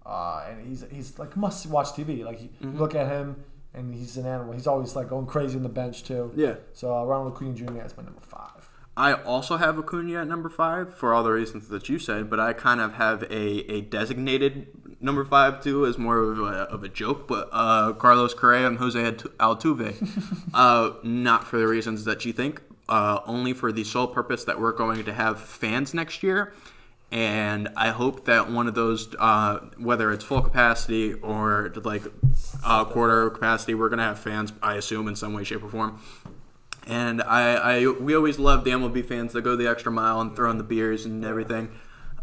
uh, 0.06 0.46
and 0.50 0.66
he's 0.68 0.84
he's 0.92 1.20
like 1.20 1.36
must 1.38 1.66
watch 1.68 1.88
TV. 1.90 2.24
Like 2.24 2.42
you 2.42 2.50
Mm-hmm. 2.62 2.78
look 2.80 2.96
at 2.96 3.08
him, 3.08 3.44
and 3.74 3.94
he's 3.94 4.18
an 4.18 4.26
animal. 4.26 4.54
He's 4.54 4.68
always 4.68 4.96
like 4.96 5.10
going 5.10 5.26
crazy 5.26 5.58
on 5.58 5.64
the 5.64 5.70
bench 5.70 6.04
too. 6.04 6.32
Yeah. 6.36 6.56
So 6.74 6.96
uh, 6.96 7.04
Ronald 7.06 7.34
Acuna 7.34 7.54
Jr. 7.54 7.86
is 7.86 7.96
my 7.98 8.04
number 8.04 8.22
five. 8.22 8.70
I 8.98 9.14
also 9.14 9.56
have 9.56 9.80
Acuna 9.80 10.22
at 10.22 10.28
number 10.28 10.50
five 10.50 10.94
for 10.94 11.14
all 11.14 11.24
the 11.24 11.32
reasons 11.32 11.70
that 11.70 11.88
you 11.88 11.98
said, 11.98 12.30
but 12.30 12.42
I 12.42 12.52
kind 12.52 12.82
of 12.82 12.96
have 12.96 13.24
a, 13.24 13.72
a 13.72 13.82
designated 13.82 14.68
number 15.02 15.26
five 15.26 15.62
too 15.62 15.86
as 15.86 15.98
more 15.98 16.18
of 16.18 16.40
a, 16.40 16.44
of 16.44 16.84
a 16.84 16.90
joke. 16.90 17.28
But 17.28 17.50
uh, 17.52 17.94
Carlos 17.94 18.34
Correa 18.34 18.68
and 18.68 18.78
Jose 18.78 19.00
Altuve, 19.40 19.96
uh, 20.54 20.92
not 21.04 21.48
for 21.48 21.58
the 21.58 21.68
reasons 21.68 22.06
that 22.06 22.26
you 22.26 22.34
think, 22.34 22.62
uh, 22.88 23.20
only 23.26 23.54
for 23.54 23.72
the 23.72 23.84
sole 23.84 24.08
purpose 24.08 24.44
that 24.46 24.60
we're 24.60 24.74
going 24.74 25.04
to 25.06 25.14
have 25.14 25.40
fans 25.40 25.94
next 25.94 26.24
year. 26.24 26.54
And 27.12 27.68
I 27.76 27.90
hope 27.90 28.26
that 28.26 28.50
one 28.50 28.68
of 28.68 28.74
those, 28.74 29.14
uh, 29.20 29.60
whether 29.78 30.14
it's 30.14 30.24
full 30.24 30.42
capacity 30.42 31.14
or 31.14 31.74
like 31.84 32.04
uh, 32.64 32.86
quarter 32.86 33.30
capacity, 33.30 33.74
we're 33.74 33.90
going 33.90 34.00
to 34.00 34.06
have 34.06 34.20
fans, 34.20 34.54
I 34.64 34.76
assume, 34.76 35.10
in 35.10 35.18
some 35.18 35.34
way, 35.34 35.44
shape, 35.44 35.62
or 35.62 35.70
form. 35.70 36.00
And 36.88 37.22
I, 37.22 37.54
I 37.56 37.88
we 37.88 38.16
always 38.16 38.40
love 38.40 38.64
the 38.64 38.72
MLB 38.72 39.06
fans 39.06 39.34
that 39.34 39.42
go 39.42 39.58
the 39.58 39.68
extra 39.68 39.92
mile 39.92 40.22
and 40.22 40.36
throw 40.36 40.50
in 40.50 40.58
the 40.58 40.64
beers 40.64 41.06
and 41.06 41.24
everything. 41.26 41.70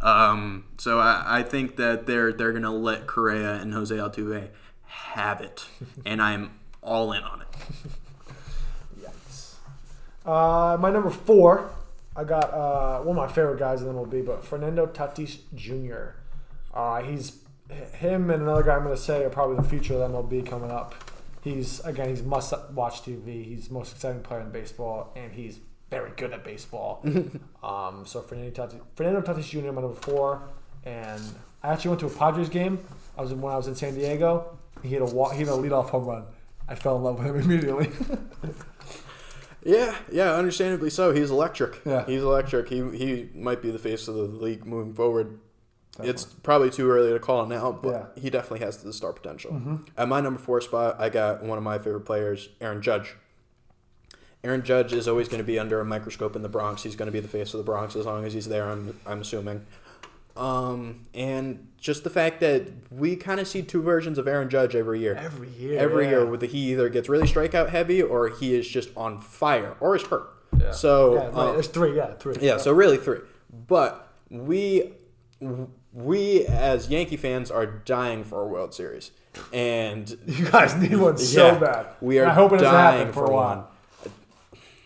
Um, 0.01 0.65
so 0.79 0.99
I, 1.01 1.41
I 1.41 1.43
think 1.43 1.77
that 1.77 2.07
they're 2.07 2.33
they're 2.33 2.53
gonna 2.53 2.75
let 2.75 3.07
Correa 3.07 3.55
and 3.55 3.75
Jose 3.75 3.95
Altuve 3.95 4.49
have 4.85 5.41
it, 5.41 5.67
and 6.07 6.23
I'm 6.23 6.53
all 6.83 7.13
in 7.13 7.23
on 7.23 7.43
it. 7.43 7.49
Yes. 9.03 9.57
Uh, 10.25 10.77
my 10.79 10.91
number 10.91 11.11
four, 11.11 11.71
I 12.15 12.25
got 12.25 12.53
uh, 12.53 13.01
one 13.01 13.17
of 13.19 13.29
my 13.29 13.33
favorite 13.33 13.59
guys 13.59 13.83
in 13.83 13.89
MLB, 13.89 14.25
but 14.25 14.45
Fernando 14.45 14.87
Tatis 14.87 15.39
Jr. 15.55 16.17
Uh, 16.73 17.03
he's 17.03 17.41
him 17.95 18.31
and 18.31 18.43
another 18.43 18.63
guy 18.63 18.75
I'm 18.75 18.85
going 18.85 18.97
to 18.97 19.01
say 19.01 19.25
are 19.25 19.31
probably 19.31 19.57
the 19.57 19.63
future 19.63 19.95
of 19.95 20.11
MLB 20.11 20.47
coming 20.47 20.71
up. 20.71 20.95
He's 21.43 21.81
again, 21.81 22.09
he's 22.09 22.23
must 22.23 22.53
watch 22.73 23.03
TV. 23.03 23.45
He's 23.45 23.71
most 23.71 23.93
exciting 23.95 24.23
player 24.23 24.41
in 24.41 24.51
baseball, 24.51 25.13
and 25.17 25.33
he's 25.33 25.61
very 25.91 26.11
good 26.17 26.33
at 26.33 26.45
baseball. 26.45 27.03
um, 27.63 28.05
so 28.07 28.21
Fernando 28.23 28.51
Tatis, 28.67 28.81
Fernando 28.95 29.21
Tatis 29.21 29.49
Jr. 29.49 29.73
my 29.73 29.81
number 29.83 29.95
four, 29.95 30.43
and 30.85 31.23
I 31.63 31.73
actually 31.73 31.91
went 31.91 32.01
to 32.01 32.07
a 32.07 32.11
Padres 32.11 32.49
game. 32.49 32.79
I 33.17 33.23
was 33.23 33.33
in, 33.33 33.41
when 33.41 33.53
I 33.53 33.57
was 33.57 33.67
in 33.69 33.75
San 33.75 33.95
Diego. 33.95 34.59
He 34.83 34.89
hit 34.91 35.03
a 35.03 35.05
walk, 35.05 35.33
he 35.33 35.39
hit 35.39 35.49
a 35.49 35.53
leadoff 35.53 35.91
home 35.91 36.05
run. 36.07 36.25
I 36.69 36.75
fell 36.75 36.97
in 36.97 37.03
love 37.03 37.19
with 37.19 37.27
him 37.27 37.37
immediately. 37.41 37.91
Yeah, 39.65 39.95
yeah, 40.11 40.35
understandably 40.35 40.89
so. 40.89 41.13
He's 41.13 41.31
electric. 41.31 41.81
Yeah. 41.85 42.07
he's 42.07 42.23
electric. 42.23 42.69
He 42.69 42.77
he 42.97 43.29
might 43.35 43.61
be 43.61 43.71
the 43.71 43.79
face 43.79 44.07
of 44.09 44.15
the 44.15 44.23
league 44.23 44.65
moving 44.65 44.95
forward. 44.95 45.41
It's 46.01 46.25
probably 46.25 46.71
too 46.71 46.89
early 46.89 47.13
to 47.13 47.19
call 47.19 47.45
now, 47.47 47.73
but 47.73 47.89
Yeah. 47.89 47.97
Mm-hmm. 47.99 48.21
he 48.21 48.31
definitely 48.31 48.61
has 48.61 48.77
the 48.79 48.93
star 48.93 49.13
potential. 49.13 49.81
At 49.97 50.09
my 50.09 50.21
number 50.21 50.39
four 50.39 50.61
spot, 50.61 50.97
I 51.01 51.09
got 51.09 51.43
one 51.43 51.59
of 51.59 51.65
my 51.65 51.77
favorite 51.79 52.03
players, 52.07 52.49
Aaron 52.61 52.81
Judge. 52.81 53.17
Aaron 54.45 54.63
Judge 54.63 54.93
is 54.93 55.09
always 55.09 55.29
going 55.29 55.39
to 55.39 55.45
be 55.45 55.59
under 55.59 55.81
a 55.81 55.85
microscope 55.85 56.37
in 56.37 56.43
the 56.43 56.49
Bronx. 56.49 56.83
He's 56.85 56.95
going 56.97 57.07
to 57.07 57.13
be 57.13 57.21
the 57.21 57.29
face 57.29 57.55
of 57.55 57.59
the 57.59 57.65
Bronx 57.65 57.97
as 57.97 58.07
long 58.07 58.25
as 58.25 58.33
he's 58.33 58.49
there. 58.49 58.69
I'm 58.69 58.99
I'm 59.07 59.21
assuming. 59.21 59.67
Um, 60.37 61.07
and 61.15 61.67
just 61.79 62.05
the 62.05 62.11
fact 62.11 62.39
that 62.41 62.69
we 62.93 63.17
kind 63.17 63.41
of 63.41 63.49
see 63.49 63.63
two 63.63 63.83
versions 63.83 64.19
of 64.19 64.29
Aaron 64.29 64.49
Judge 64.49 64.77
every 64.77 65.01
year. 65.01 65.17
Every 65.17 65.49
year, 65.49 65.79
Every 65.79 66.05
yeah. 66.05 66.11
year, 66.11 66.27
with 66.27 66.41
the 66.41 66.47
he 66.47 66.71
either 66.71 66.89
gets 66.89 67.09
really 67.09 67.27
strikeout 67.27 67.71
heavy 67.71 68.01
or 68.01 68.29
he 68.29 68.55
is 68.55 68.69
just 68.69 68.91
on 68.97 69.21
fire 69.21 69.77
or 69.81 69.97
is 69.97 70.03
hurt. 70.03 70.31
Yeah. 70.57 70.71
So 70.71 71.15
yeah, 71.15 71.21
right, 71.21 71.35
um, 71.35 71.53
there's 71.55 71.67
three. 71.67 71.97
Yeah, 71.97 72.15
three. 72.15 72.37
yeah, 72.41 72.57
so 72.57 72.73
really 72.73 72.99
three. 72.99 73.19
But 73.67 74.13
we 74.31 74.93
we 75.93 76.47
as 76.47 76.89
Yankee 76.89 77.17
fans 77.17 77.51
are 77.51 77.67
dying 77.67 78.23
for 78.23 78.43
a 78.43 78.47
World 78.47 78.75
Series. 78.75 79.11
And 79.53 80.17
you 80.27 80.51
guys 80.51 80.77
need 80.77 80.97
one 80.97 81.19
so 81.19 81.47
yeah, 81.47 81.59
bad. 81.59 81.87
We 82.01 82.19
are 82.19 82.23
And 82.23 82.31
I 82.31 82.35
hope 82.35 82.53
it 82.53 82.59
dying 82.61 83.09
for, 83.09 83.27
for 83.27 83.33
a 83.33 83.35
one. 83.35 83.65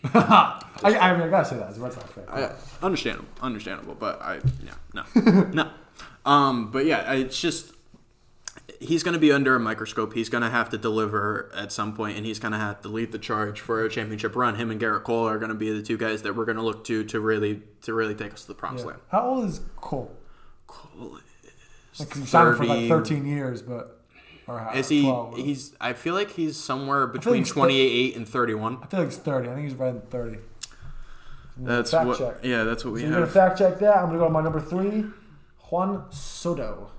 I, 0.15 0.63
I 0.83 1.13
mean, 1.13 1.23
I 1.23 1.29
gotta 1.29 1.49
say 1.49 1.57
that 1.57 1.77
a 1.77 1.81
Red 1.81 1.93
Sox 1.93 2.11
fan. 2.13 2.25
I, 2.29 2.51
understandable, 2.83 3.29
understandable, 3.41 3.95
but 3.95 4.21
I 4.21 4.41
no, 4.95 5.05
no, 5.15 5.43
no. 5.53 5.71
Um, 6.25 6.71
but 6.71 6.87
yeah, 6.87 7.13
it's 7.13 7.41
just 7.41 7.73
he's 8.83 9.03
going 9.03 9.15
to 9.15 9.21
be 9.21 9.33
under 9.33 9.55
a 9.55 9.61
microscope. 9.61 10.13
He's 10.13 10.29
going 10.29 10.43
to 10.43 10.51
have 10.51 10.71
to 10.71 10.79
deliver 10.79 11.51
at 11.55 11.73
some 11.73 11.95
point, 11.95 12.17
and 12.17 12.27
he's 12.27 12.39
going 12.39 12.53
to 12.53 12.59
have 12.59 12.81
to 12.83 12.89
lead 12.89 13.13
the 13.13 13.19
charge 13.19 13.61
for 13.61 13.85
a 13.85 13.89
championship 13.89 14.35
run. 14.37 14.57
Him 14.57 14.71
and 14.71 14.81
Gerrit 14.81 15.05
Cole 15.05 15.29
are 15.29 15.39
going 15.39 15.51
to 15.51 15.55
be 15.55 15.71
the 15.71 15.83
two 15.83 15.97
guys 15.97 16.23
that 16.23 16.35
we're 16.37 16.45
going 16.45 16.57
to 16.57 16.63
look 16.63 16.85
to 16.85 17.05
to 17.05 17.21
really 17.21 17.63
to 17.83 17.95
really 17.95 18.15
take 18.15 18.33
us 18.33 18.43
to 18.43 18.49
the 18.49 18.55
promised 18.55 18.85
land. 18.85 19.01
How 19.09 19.29
old 19.29 19.49
is 19.49 19.61
Cole? 19.77 20.17
Cole 20.67 21.19
Like, 21.99 22.15
signed 22.15 22.49
him 22.49 22.57
for 22.57 22.65
like 22.65 22.89
13 22.89 23.27
years, 23.27 23.63
but 23.63 24.02
or 24.53 24.77
Is 24.77 24.89
he? 24.89 25.03
12. 25.03 25.37
He's. 25.37 25.75
I 25.81 25.93
feel 25.93 26.15
like 26.15 26.31
he's 26.31 26.57
somewhere 26.57 27.07
between 27.07 27.45
twenty 27.45 27.81
eight 27.81 28.17
and 28.17 28.29
thirty 28.29 28.55
one. 28.55 28.79
I 28.83 28.87
feel 28.87 29.01
like 29.01 29.09
he's 29.11 29.19
30. 29.19 29.49
I 29.49 29.55
think 29.55 29.69
he's 29.69 29.75
right 29.77 29.95
at 29.95 30.11
30. 30.11 30.39
That's 31.59 31.91
Fact 31.91 32.07
what. 32.07 32.19
check. 32.19 32.35
Yeah, 32.43 32.65
that's 32.65 32.85
what 32.85 32.95
we 32.95 33.01
So 33.01 33.07
you're 33.07 33.15
gonna 33.15 33.27
fact 33.27 33.59
check 33.59 33.79
that. 33.81 33.97
I'm 33.99 34.07
gonna 34.07 34.19
go 34.19 34.25
to 34.25 34.31
my 34.31 34.43
number 34.43 34.61
three, 34.61 35.05
Juan 35.71 36.05
Soto. 36.11 36.91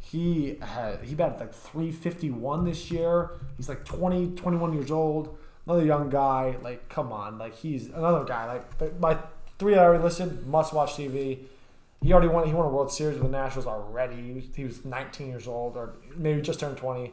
He 0.00 0.56
had 0.60 1.02
he 1.04 1.14
batted 1.14 1.38
like 1.40 1.54
351 1.54 2.64
this 2.64 2.90
year. 2.90 3.30
He's 3.56 3.68
like 3.68 3.84
20, 3.84 4.34
21 4.34 4.72
years 4.72 4.90
old. 4.90 5.36
Another 5.66 5.84
young 5.84 6.08
guy. 6.10 6.56
Like, 6.62 6.88
come 6.88 7.12
on. 7.12 7.38
Like 7.38 7.54
he's 7.54 7.88
another 7.88 8.24
guy. 8.24 8.60
Like 8.80 8.98
my 8.98 9.18
three 9.58 9.74
I 9.76 9.84
already 9.84 10.02
listed. 10.02 10.46
Must 10.46 10.72
watch 10.72 10.94
TV. 10.94 11.40
He 12.02 12.12
already 12.12 12.28
won. 12.28 12.46
He 12.46 12.54
won 12.54 12.66
a 12.66 12.70
World 12.70 12.90
Series 12.90 13.18
with 13.18 13.30
the 13.30 13.36
Nationals 13.36 13.66
already. 13.66 14.16
He 14.16 14.32
was, 14.32 14.44
he 14.56 14.64
was 14.64 14.84
19 14.84 15.28
years 15.28 15.46
old, 15.46 15.76
or 15.76 15.96
maybe 16.16 16.40
just 16.40 16.60
turned 16.60 16.76
20. 16.76 17.12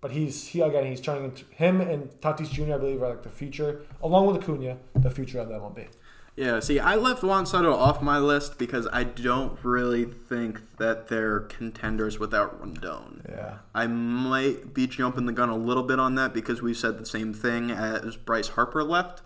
But 0.00 0.10
he's 0.10 0.48
he 0.48 0.60
again. 0.60 0.86
He's 0.86 1.00
turning 1.00 1.24
into 1.24 1.44
him 1.46 1.80
and 1.80 2.10
Tatis 2.20 2.50
Jr. 2.50 2.74
I 2.74 2.78
believe 2.78 3.02
are 3.02 3.08
like 3.08 3.22
the 3.22 3.30
future, 3.30 3.82
along 4.02 4.26
with 4.26 4.42
Acuna, 4.42 4.76
the 4.94 5.10
future 5.10 5.40
of 5.40 5.48
the 5.48 5.54
MLB. 5.54 5.88
Yeah. 6.36 6.60
See, 6.60 6.78
I 6.78 6.96
left 6.96 7.22
Juan 7.22 7.46
Soto 7.46 7.72
off 7.74 8.02
my 8.02 8.18
list 8.18 8.58
because 8.58 8.86
I 8.92 9.04
don't 9.04 9.58
really 9.64 10.04
think 10.04 10.76
that 10.76 11.08
they're 11.08 11.40
contenders 11.40 12.18
without 12.18 12.62
Rendon. 12.62 13.26
Yeah. 13.28 13.58
I 13.74 13.86
might 13.86 14.74
be 14.74 14.86
jumping 14.86 15.24
the 15.24 15.32
gun 15.32 15.48
a 15.48 15.56
little 15.56 15.82
bit 15.82 15.98
on 15.98 16.14
that 16.16 16.34
because 16.34 16.60
we 16.60 16.74
said 16.74 16.98
the 16.98 17.06
same 17.06 17.32
thing 17.32 17.70
as 17.70 18.16
Bryce 18.16 18.48
Harper 18.48 18.84
left, 18.84 19.22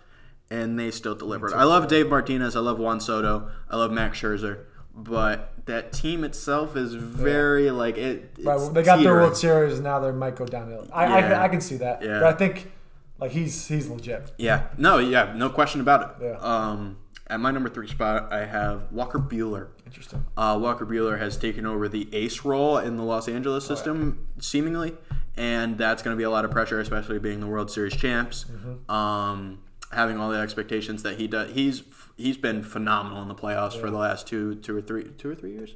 and 0.49 0.79
they 0.79 0.89
still 0.89 1.15
delivered. 1.15 1.51
I 1.51 1.65
love 1.65 1.89
Dave 1.89 2.09
Martinez. 2.09 2.55
I 2.55 2.61
love 2.61 2.79
Juan 2.79 3.01
Soto. 3.01 3.51
I 3.69 3.75
love 3.75 3.91
Max 3.91 4.21
Scherzer. 4.21 4.63
But 4.93 5.65
that 5.65 5.93
team 5.93 6.23
itself 6.23 6.75
is 6.75 6.93
very 6.93 7.71
like 7.71 7.97
it. 7.97 8.31
Right, 8.37 8.57
well, 8.57 8.69
they 8.69 8.83
got 8.83 9.01
their. 9.01 9.13
World 9.13 9.37
Series, 9.37 9.75
and 9.75 9.83
now 9.83 9.99
they 9.99 10.11
might 10.11 10.35
go 10.35 10.45
downhill. 10.45 10.87
I, 10.93 11.19
Yeah. 11.19 11.39
I, 11.39 11.43
I 11.45 11.47
can 11.47 11.61
see 11.61 11.77
that. 11.77 12.01
Yeah. 12.01 12.19
But 12.19 12.23
I 12.25 12.33
think 12.33 12.71
like 13.19 13.31
he's 13.31 13.67
he's 13.67 13.87
legit. 13.87 14.31
Yeah. 14.37 14.67
No. 14.77 14.97
Yeah. 14.97 15.33
No 15.35 15.49
question 15.49 15.79
about 15.81 16.19
it. 16.21 16.25
Yeah. 16.25 16.37
Um, 16.39 16.97
at 17.27 17.39
my 17.39 17.51
number 17.51 17.69
three 17.69 17.87
spot, 17.87 18.33
I 18.33 18.45
have 18.45 18.91
Walker 18.91 19.17
Buehler. 19.17 19.69
Interesting. 19.85 20.25
Uh, 20.35 20.59
Walker 20.61 20.85
Buehler 20.85 21.17
has 21.17 21.37
taken 21.37 21.65
over 21.65 21.87
the 21.87 22.13
ace 22.13 22.43
role 22.43 22.77
in 22.77 22.97
the 22.97 23.03
Los 23.03 23.29
Angeles 23.29 23.65
system, 23.65 24.27
seemingly, 24.39 24.93
and 25.37 25.77
that's 25.77 26.03
going 26.03 26.13
to 26.13 26.17
be 26.17 26.25
a 26.25 26.29
lot 26.29 26.43
of 26.43 26.51
pressure, 26.51 26.81
especially 26.81 27.19
being 27.19 27.39
the 27.39 27.47
World 27.47 27.71
Series 27.71 27.95
champs. 27.95 28.45
Mm-hmm. 28.51 28.91
Um, 28.91 29.59
having 29.93 30.17
all 30.19 30.29
the 30.29 30.39
expectations 30.39 31.03
that 31.03 31.17
he 31.17 31.27
does, 31.27 31.53
he's 31.53 31.81
he's 32.21 32.37
been 32.37 32.63
phenomenal 32.63 33.21
in 33.21 33.27
the 33.27 33.35
playoffs 33.35 33.79
for 33.79 33.89
the 33.89 33.97
last 33.97 34.27
two 34.27 34.55
two 34.55 34.77
or 34.77 34.81
three 34.81 35.05
two 35.17 35.29
or 35.29 35.35
three 35.35 35.51
years. 35.51 35.75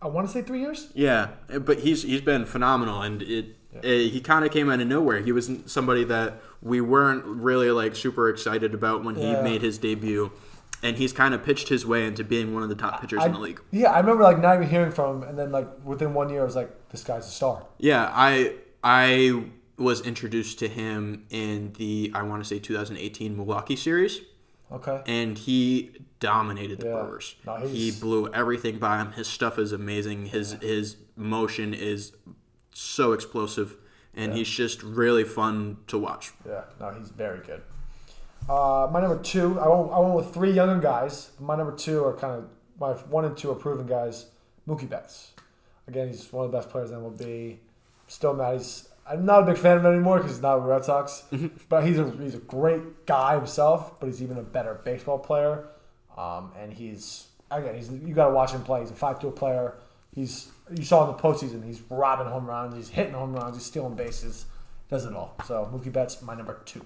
I 0.00 0.08
want 0.08 0.26
to 0.26 0.32
say 0.32 0.42
three 0.42 0.60
years. 0.60 0.88
Yeah, 0.94 1.28
but 1.60 1.80
he's 1.80 2.02
he's 2.02 2.20
been 2.20 2.44
phenomenal, 2.44 3.00
and 3.02 3.22
it, 3.22 3.56
it 3.82 4.08
he 4.10 4.20
kind 4.20 4.44
of 4.44 4.50
came 4.50 4.70
out 4.70 4.80
of 4.80 4.86
nowhere. 4.86 5.20
He 5.20 5.32
was 5.32 5.50
somebody 5.66 6.04
that 6.04 6.40
we 6.62 6.80
weren't 6.80 7.24
really 7.24 7.70
like 7.70 7.96
super 7.96 8.28
excited 8.28 8.74
about 8.74 9.02
when 9.04 9.14
he 9.16 9.30
Yeah. 9.32 9.42
made 9.42 9.62
his 9.62 9.78
debut, 9.78 10.30
and 10.82 10.96
he's 10.98 11.12
kind 11.12 11.32
of 11.32 11.42
pitched 11.42 11.68
his 11.70 11.86
way 11.86 12.06
into 12.06 12.22
being 12.24 12.52
one 12.52 12.62
of 12.62 12.68
the 12.68 12.74
top 12.74 13.00
pitchers 13.00 13.20
I, 13.22 13.26
in 13.26 13.32
the 13.32 13.38
league. 13.38 13.60
Yeah, 13.70 13.92
I 13.92 14.00
remember 14.00 14.22
like 14.24 14.38
not 14.40 14.56
even 14.56 14.68
hearing 14.68 14.92
from 14.92 15.22
him, 15.22 15.28
and 15.28 15.38
then 15.38 15.50
like 15.52 15.68
within 15.84 16.12
one 16.12 16.28
year, 16.28 16.42
I 16.42 16.44
was 16.44 16.56
like, 16.56 16.70
this 16.90 17.02
guy's 17.02 17.26
a 17.26 17.30
star. 17.30 17.64
Yeah, 17.78 18.10
I 18.14 18.54
I 18.82 19.44
was 19.78 20.02
introduced 20.06 20.58
to 20.60 20.68
him 20.68 21.24
in 21.30 21.72
the 21.78 22.12
I 22.14 22.22
want 22.22 22.42
to 22.42 22.48
say 22.48 22.58
2018 22.58 23.36
Milwaukee 23.36 23.74
series, 23.76 24.20
Okay. 24.74 25.02
and 25.06 25.36
he 25.38 25.92
dominated 26.20 26.80
the 26.80 26.86
Yeah. 26.88 27.02
Brewers. 27.02 27.36
No, 27.46 27.56
he 27.56 27.90
blew 27.90 28.32
everything 28.32 28.78
by 28.78 28.98
him. 28.98 29.12
His 29.12 29.26
stuff 29.26 29.58
is 29.58 29.72
amazing. 29.72 30.26
His 30.26 30.52
his 30.52 30.96
motion 31.16 31.74
is 31.74 32.12
so 32.72 33.12
explosive, 33.12 33.76
and 34.14 34.32
he's 34.32 34.48
just 34.48 34.82
really 34.82 35.24
fun 35.24 35.78
to 35.88 35.98
watch. 35.98 36.32
Yeah. 36.46 36.64
No, 36.80 36.90
he's 36.90 37.10
very 37.10 37.40
good. 37.40 37.62
Uh, 38.48 38.88
my 38.92 39.00
number 39.00 39.22
two, 39.22 39.58
I 39.58 39.68
went, 39.68 39.90
I 39.92 39.98
went 40.00 40.14
with 40.14 40.34
three 40.34 40.50
younger 40.50 40.78
guys. 40.80 41.30
My 41.40 41.56
number 41.56 41.74
two 41.74 42.04
are 42.04 42.12
kind 42.14 42.34
of 42.34 42.44
my 42.78 42.92
one 43.10 43.24
and 43.24 43.36
two 43.36 43.50
are 43.50 43.54
proven 43.54 43.86
guys. 43.86 44.26
Mookie 44.68 44.88
Betts. 44.88 45.32
Again, 45.86 46.08
he's 46.08 46.32
one 46.32 46.46
of 46.46 46.50
the 46.52 46.56
best 46.58 46.70
players 46.70 46.90
in 46.90 46.96
MLB. 46.98 47.58
Still 48.08 48.34
mad. 48.34 48.56
He's 48.56 48.88
I'm 49.06 49.26
not 49.26 49.42
a 49.42 49.46
big 49.46 49.58
fan 49.58 49.76
of 49.76 49.84
him 49.84 49.92
anymore 49.92 50.18
because 50.18 50.32
he's 50.32 50.42
not 50.42 50.60
with 50.60 50.70
Red 50.70 50.84
Sox. 50.84 51.24
but 51.68 51.86
he's 51.86 51.98
a 51.98 52.10
he's 52.10 52.34
a 52.34 52.38
great 52.38 53.06
guy 53.06 53.36
himself. 53.36 53.98
But 54.00 54.06
he's 54.06 54.22
even 54.22 54.38
a 54.38 54.42
better 54.42 54.80
baseball 54.84 55.18
player. 55.18 55.66
Um, 56.16 56.52
and 56.58 56.72
he's 56.72 57.26
again 57.50 57.74
he's 57.74 57.90
you 57.90 58.14
got 58.14 58.28
to 58.28 58.34
watch 58.34 58.52
him 58.52 58.62
play. 58.62 58.80
He's 58.80 58.90
a 58.90 58.94
five 58.94 59.20
tool 59.20 59.32
player. 59.32 59.74
He's 60.14 60.50
you 60.74 60.84
saw 60.84 61.08
in 61.08 61.16
the 61.16 61.22
postseason. 61.22 61.64
He's 61.64 61.82
robbing 61.90 62.28
home 62.28 62.46
runs. 62.46 62.74
He's 62.74 62.88
hitting 62.88 63.14
home 63.14 63.34
runs. 63.34 63.56
He's 63.56 63.66
stealing 63.66 63.94
bases. 63.94 64.46
Does 64.88 65.04
it 65.04 65.14
all. 65.14 65.34
So 65.46 65.68
Mookie 65.72 65.92
Betts, 65.92 66.22
my 66.22 66.34
number 66.34 66.60
two. 66.64 66.84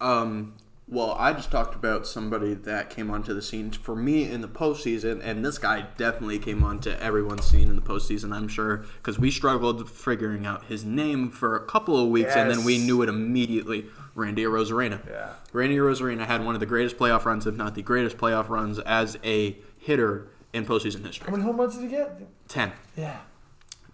Um, 0.00 0.54
well, 0.86 1.12
I 1.18 1.32
just 1.32 1.50
talked 1.50 1.74
about 1.74 2.06
somebody 2.06 2.54
that 2.54 2.90
came 2.90 3.10
onto 3.10 3.32
the 3.32 3.40
scene 3.40 3.70
for 3.70 3.96
me 3.96 4.30
in 4.30 4.42
the 4.42 4.48
postseason, 4.48 5.20
and 5.24 5.44
this 5.44 5.56
guy 5.56 5.86
definitely 5.96 6.38
came 6.38 6.62
onto 6.62 6.90
everyone's 6.90 7.44
scene 7.44 7.68
in 7.68 7.76
the 7.76 7.82
postseason. 7.82 8.34
I'm 8.34 8.48
sure 8.48 8.84
because 8.98 9.18
we 9.18 9.30
struggled 9.30 9.88
figuring 9.90 10.44
out 10.44 10.64
his 10.66 10.84
name 10.84 11.30
for 11.30 11.56
a 11.56 11.64
couple 11.64 11.98
of 11.98 12.08
weeks, 12.10 12.34
and 12.36 12.50
then 12.50 12.64
we 12.64 12.78
knew 12.78 13.02
it 13.02 13.08
immediately. 13.08 13.86
Randy 14.14 14.44
Arozarena. 14.44 15.04
Yeah. 15.08 15.30
Randy 15.52 15.76
Arozarena 15.76 16.24
had 16.26 16.44
one 16.44 16.54
of 16.54 16.60
the 16.60 16.66
greatest 16.66 16.96
playoff 16.96 17.24
runs, 17.24 17.46
if 17.48 17.56
not 17.56 17.74
the 17.74 17.82
greatest 17.82 18.16
playoff 18.16 18.48
runs, 18.48 18.78
as 18.80 19.18
a 19.24 19.56
hitter 19.78 20.28
in 20.52 20.64
postseason 20.64 21.04
history. 21.04 21.26
How 21.26 21.32
many 21.32 21.42
home 21.42 21.56
runs 21.56 21.74
did 21.74 21.82
he 21.82 21.88
get? 21.88 22.20
Ten. 22.46 22.72
Yeah. 22.96 23.18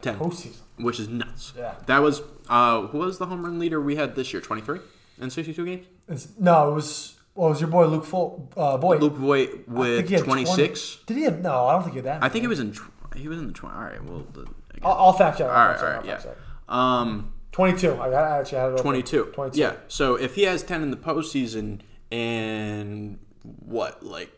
10. 0.03 0.19
Postseason. 0.19 0.59
Which 0.79 1.01
is 1.01 1.09
nuts. 1.09 1.53
Yeah. 1.57 1.75
That 1.87 1.99
was 2.01 2.23
uh, 2.49 2.83
who 2.89 2.99
was 2.99 3.19
the 3.19 3.27
home 3.27 3.45
run 3.45 3.59
leader 3.59 3.81
we 3.81 3.97
had 3.97 4.15
this 4.15 4.33
year? 4.33 4.41
Twenty 4.43 4.62
three 4.62 4.81
in 5.21 5.31
sixty 5.31 5.53
two 5.53 5.65
games. 5.67 5.87
It's, 6.11 6.28
no, 6.39 6.70
it 6.73 6.74
was. 6.74 7.16
Well, 7.35 7.47
it 7.49 7.51
was 7.53 7.61
your 7.61 7.70
boy 7.70 7.87
Luke 7.87 8.05
Voit. 8.05 8.41
Uh, 8.57 8.77
boy. 8.77 8.99
Luke 8.99 9.16
think 9.16 9.66
with 9.69 10.24
twenty 10.24 10.45
six. 10.45 10.99
Did 11.07 11.16
he 11.16 11.23
have? 11.24 11.41
No, 11.41 11.66
I 11.66 11.73
don't 11.73 11.82
think 11.82 11.93
he 11.93 11.99
had 11.99 12.05
that. 12.07 12.23
I 12.24 12.28
think 12.28 12.43
he 12.43 12.49
was 12.49 12.61
in. 12.61 12.73
tw- 12.73 12.91
He 13.16 13.28
was 13.28 13.39
in 13.39 13.47
the 13.47 13.53
twenty. 13.53 13.77
All 13.77 13.82
right. 13.85 14.05
Well. 14.05 14.27
The. 14.32 14.47
I'll, 14.82 14.93
I'll 14.93 15.12
fact 15.12 15.39
check. 15.39 15.47
All 15.49 15.55
right. 15.55 15.78
All 15.78 15.85
right. 15.85 16.05
Yeah. 16.05 16.20
Um. 16.69 17.32
22. 17.53 17.95
I, 17.95 18.11
got, 18.11 18.15
I 18.15 18.39
actually 18.39 18.59
had 18.59 18.73
it. 18.74 18.78
22. 18.78 19.24
22. 19.35 19.59
Yeah. 19.59 19.74
So 19.89 20.15
if 20.15 20.37
he 20.37 20.43
has 20.45 20.62
10 20.62 20.82
in 20.85 20.93
the 20.93 20.97
postseason 20.97 21.81
and 22.12 23.19
what, 23.43 24.05
like 24.05 24.31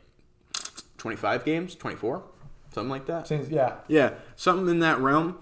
25 0.97 1.44
games, 1.44 1.74
24, 1.74 2.23
something 2.74 2.89
like 2.89 3.05
that. 3.07 3.27
Seems- 3.28 3.51
yeah. 3.51 3.74
Yeah, 3.86 4.15
something 4.35 4.66
in 4.69 4.81
that 4.81 4.99
realm. 5.01 5.39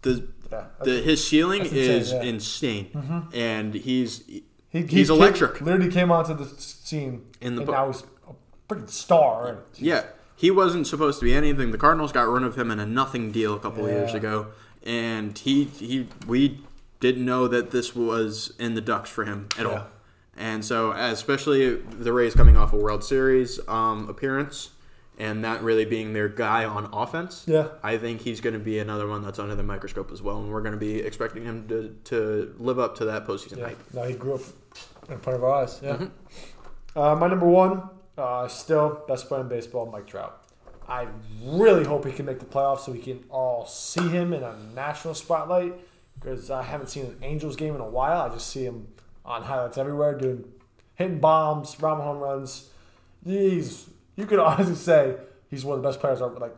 The, 0.00 0.26
Yeah, 0.50 0.64
the 0.82 1.02
his 1.02 1.26
ceiling 1.26 1.62
insane, 1.62 1.78
is 1.78 2.12
yeah. 2.12 2.18
Mm-hmm. 2.20 2.28
insane, 2.28 3.28
and 3.34 3.74
he's 3.74 4.24
He, 4.74 4.80
he 4.82 4.86
he's 4.98 5.08
came- 5.08 5.16
electric. 5.16 5.60
literally 5.62 5.90
came 5.90 6.10
onto 6.12 6.34
the 6.34 6.44
scene 6.60 7.24
In 7.40 7.54
the 7.54 7.62
and 7.62 7.66
po- 7.70 7.72
now 7.72 7.86
he's 7.86 8.02
a 8.28 8.34
freaking 8.74 8.90
star. 8.90 9.46
And 9.48 9.58
Yeah, 9.76 10.04
he 10.36 10.50
wasn't 10.50 10.86
supposed 10.86 11.18
to 11.20 11.24
be 11.24 11.32
anything. 11.32 11.70
The 11.70 11.78
Cardinals 11.78 12.12
got 12.12 12.28
rid 12.28 12.42
of 12.42 12.56
him 12.58 12.70
in 12.70 12.78
a 12.80 12.84
nothing 12.86 13.30
deal 13.32 13.54
a 13.54 13.58
couple 13.60 13.86
of 13.86 13.90
years 13.92 14.12
ago, 14.14 14.48
and 14.84 15.38
he 15.38 15.64
he 15.64 16.08
we 16.26 16.60
didn't 17.00 17.24
know 17.24 17.46
that 17.48 17.70
this 17.70 17.94
was 17.94 18.52
in 18.58 18.74
the 18.74 18.80
ducks 18.80 19.08
for 19.10 19.24
him 19.24 19.48
at 19.58 19.64
Yeah. 19.64 19.70
all. 19.72 19.86
And 20.36 20.64
so, 20.64 20.90
especially 20.90 21.76
the 21.76 22.12
Rays 22.12 22.34
coming 22.34 22.56
off 22.56 22.72
a 22.72 22.76
World 22.76 23.04
Series 23.04 23.60
um, 23.68 24.08
appearance, 24.08 24.70
and 25.16 25.44
that 25.44 25.62
really 25.62 25.84
being 25.84 26.12
their 26.12 26.28
guy 26.28 26.64
on 26.64 26.88
offense. 26.92 27.44
Yeah. 27.46 27.68
I 27.84 27.98
think 27.98 28.22
he's 28.22 28.40
going 28.40 28.54
to 28.54 28.58
be 28.58 28.80
another 28.80 29.06
one 29.06 29.22
that's 29.22 29.38
under 29.38 29.54
the 29.54 29.62
microscope 29.62 30.10
as 30.10 30.20
well, 30.22 30.38
and 30.40 30.50
we're 30.50 30.62
going 30.62 30.72
to 30.74 30.80
be 30.80 30.96
expecting 30.98 31.44
him 31.44 31.68
to, 31.68 31.94
to 32.06 32.52
live 32.58 32.80
up 32.80 32.96
to 32.96 33.04
that 33.04 33.24
postseason 33.28 33.58
Yeah. 33.58 33.66
hype. 33.68 33.78
No, 33.94 34.02
he 34.02 34.14
grew 34.14 34.34
up 34.34 34.40
in 35.08 35.18
front 35.18 35.38
of 35.38 35.44
our 35.44 35.62
eyes. 35.62 35.80
Yeah. 35.82 36.06
Uh, 36.96 37.14
my 37.16 37.28
number 37.28 37.46
one, 37.46 37.88
uh, 38.16 38.46
still 38.48 39.02
best 39.08 39.28
player 39.28 39.40
in 39.40 39.48
baseball, 39.48 39.86
Mike 39.86 40.06
Trout. 40.06 40.44
I 40.88 41.08
really 41.42 41.84
hope 41.84 42.04
he 42.04 42.12
can 42.12 42.26
make 42.26 42.38
the 42.38 42.44
playoffs 42.44 42.80
so 42.80 42.92
we 42.92 42.98
can 42.98 43.24
all 43.30 43.66
see 43.66 44.06
him 44.08 44.32
in 44.32 44.42
a 44.42 44.56
national 44.74 45.14
spotlight 45.14 45.74
because 46.20 46.50
I 46.50 46.62
haven't 46.62 46.88
seen 46.88 47.06
an 47.06 47.16
Angels 47.22 47.56
game 47.56 47.74
in 47.74 47.80
a 47.80 47.88
while. 47.88 48.20
I 48.20 48.28
just 48.28 48.48
see 48.48 48.64
him 48.64 48.88
on 49.24 49.42
highlights 49.42 49.78
everywhere 49.78 50.16
doing 50.16 50.44
hitting 50.94 51.20
bombs, 51.20 51.80
round 51.80 52.02
home 52.02 52.18
runs. 52.18 52.70
He's 53.24 53.88
you 54.16 54.26
could 54.26 54.38
honestly 54.40 54.74
say 54.74 55.16
he's 55.50 55.64
one 55.64 55.78
of 55.78 55.82
the 55.82 55.88
best 55.88 56.00
players 56.00 56.20
ever, 56.20 56.38
like 56.38 56.54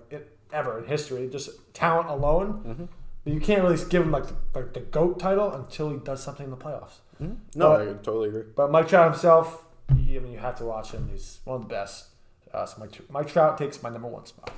ever 0.53 0.79
in 0.79 0.87
history. 0.87 1.29
Just 1.29 1.51
talent 1.73 2.09
alone. 2.09 2.89
But 3.25 3.33
you 3.33 3.41
can't 3.41 3.63
really 3.63 3.79
give 3.89 4.03
him 4.03 4.11
like 4.13 4.27
the, 4.27 4.37
like 4.55 4.73
the 4.73 4.81
goat 4.81 5.19
title 5.19 5.53
until 5.53 5.91
he 5.91 5.99
does 5.99 6.23
something 6.23 6.45
in 6.45 6.51
the 6.51 6.57
playoffs. 6.57 6.99
No, 7.21 7.37
But- 7.55 7.81
I 7.83 7.85
totally 7.95 8.29
agree. 8.29 8.45
But 8.55 8.71
Mike 8.71 8.89
Trout 8.89 9.11
himself, 9.11 9.65
I 9.89 9.95
mean, 9.95 10.33
you 10.33 10.39
have 10.39 10.57
to 10.57 10.65
watch 10.65 10.91
him. 10.93 11.09
He's 11.11 11.41
one 11.45 11.57
of 11.57 11.63
the 11.63 11.69
best. 11.69 12.07
Uh, 12.53 12.65
so 12.67 12.79
Mike, 12.81 13.11
Mike 13.11 13.29
Trout 13.29 13.59
takes 13.59 13.83
my 13.83 13.91
number 13.91 14.09
one 14.09 14.27
spot. 14.27 14.51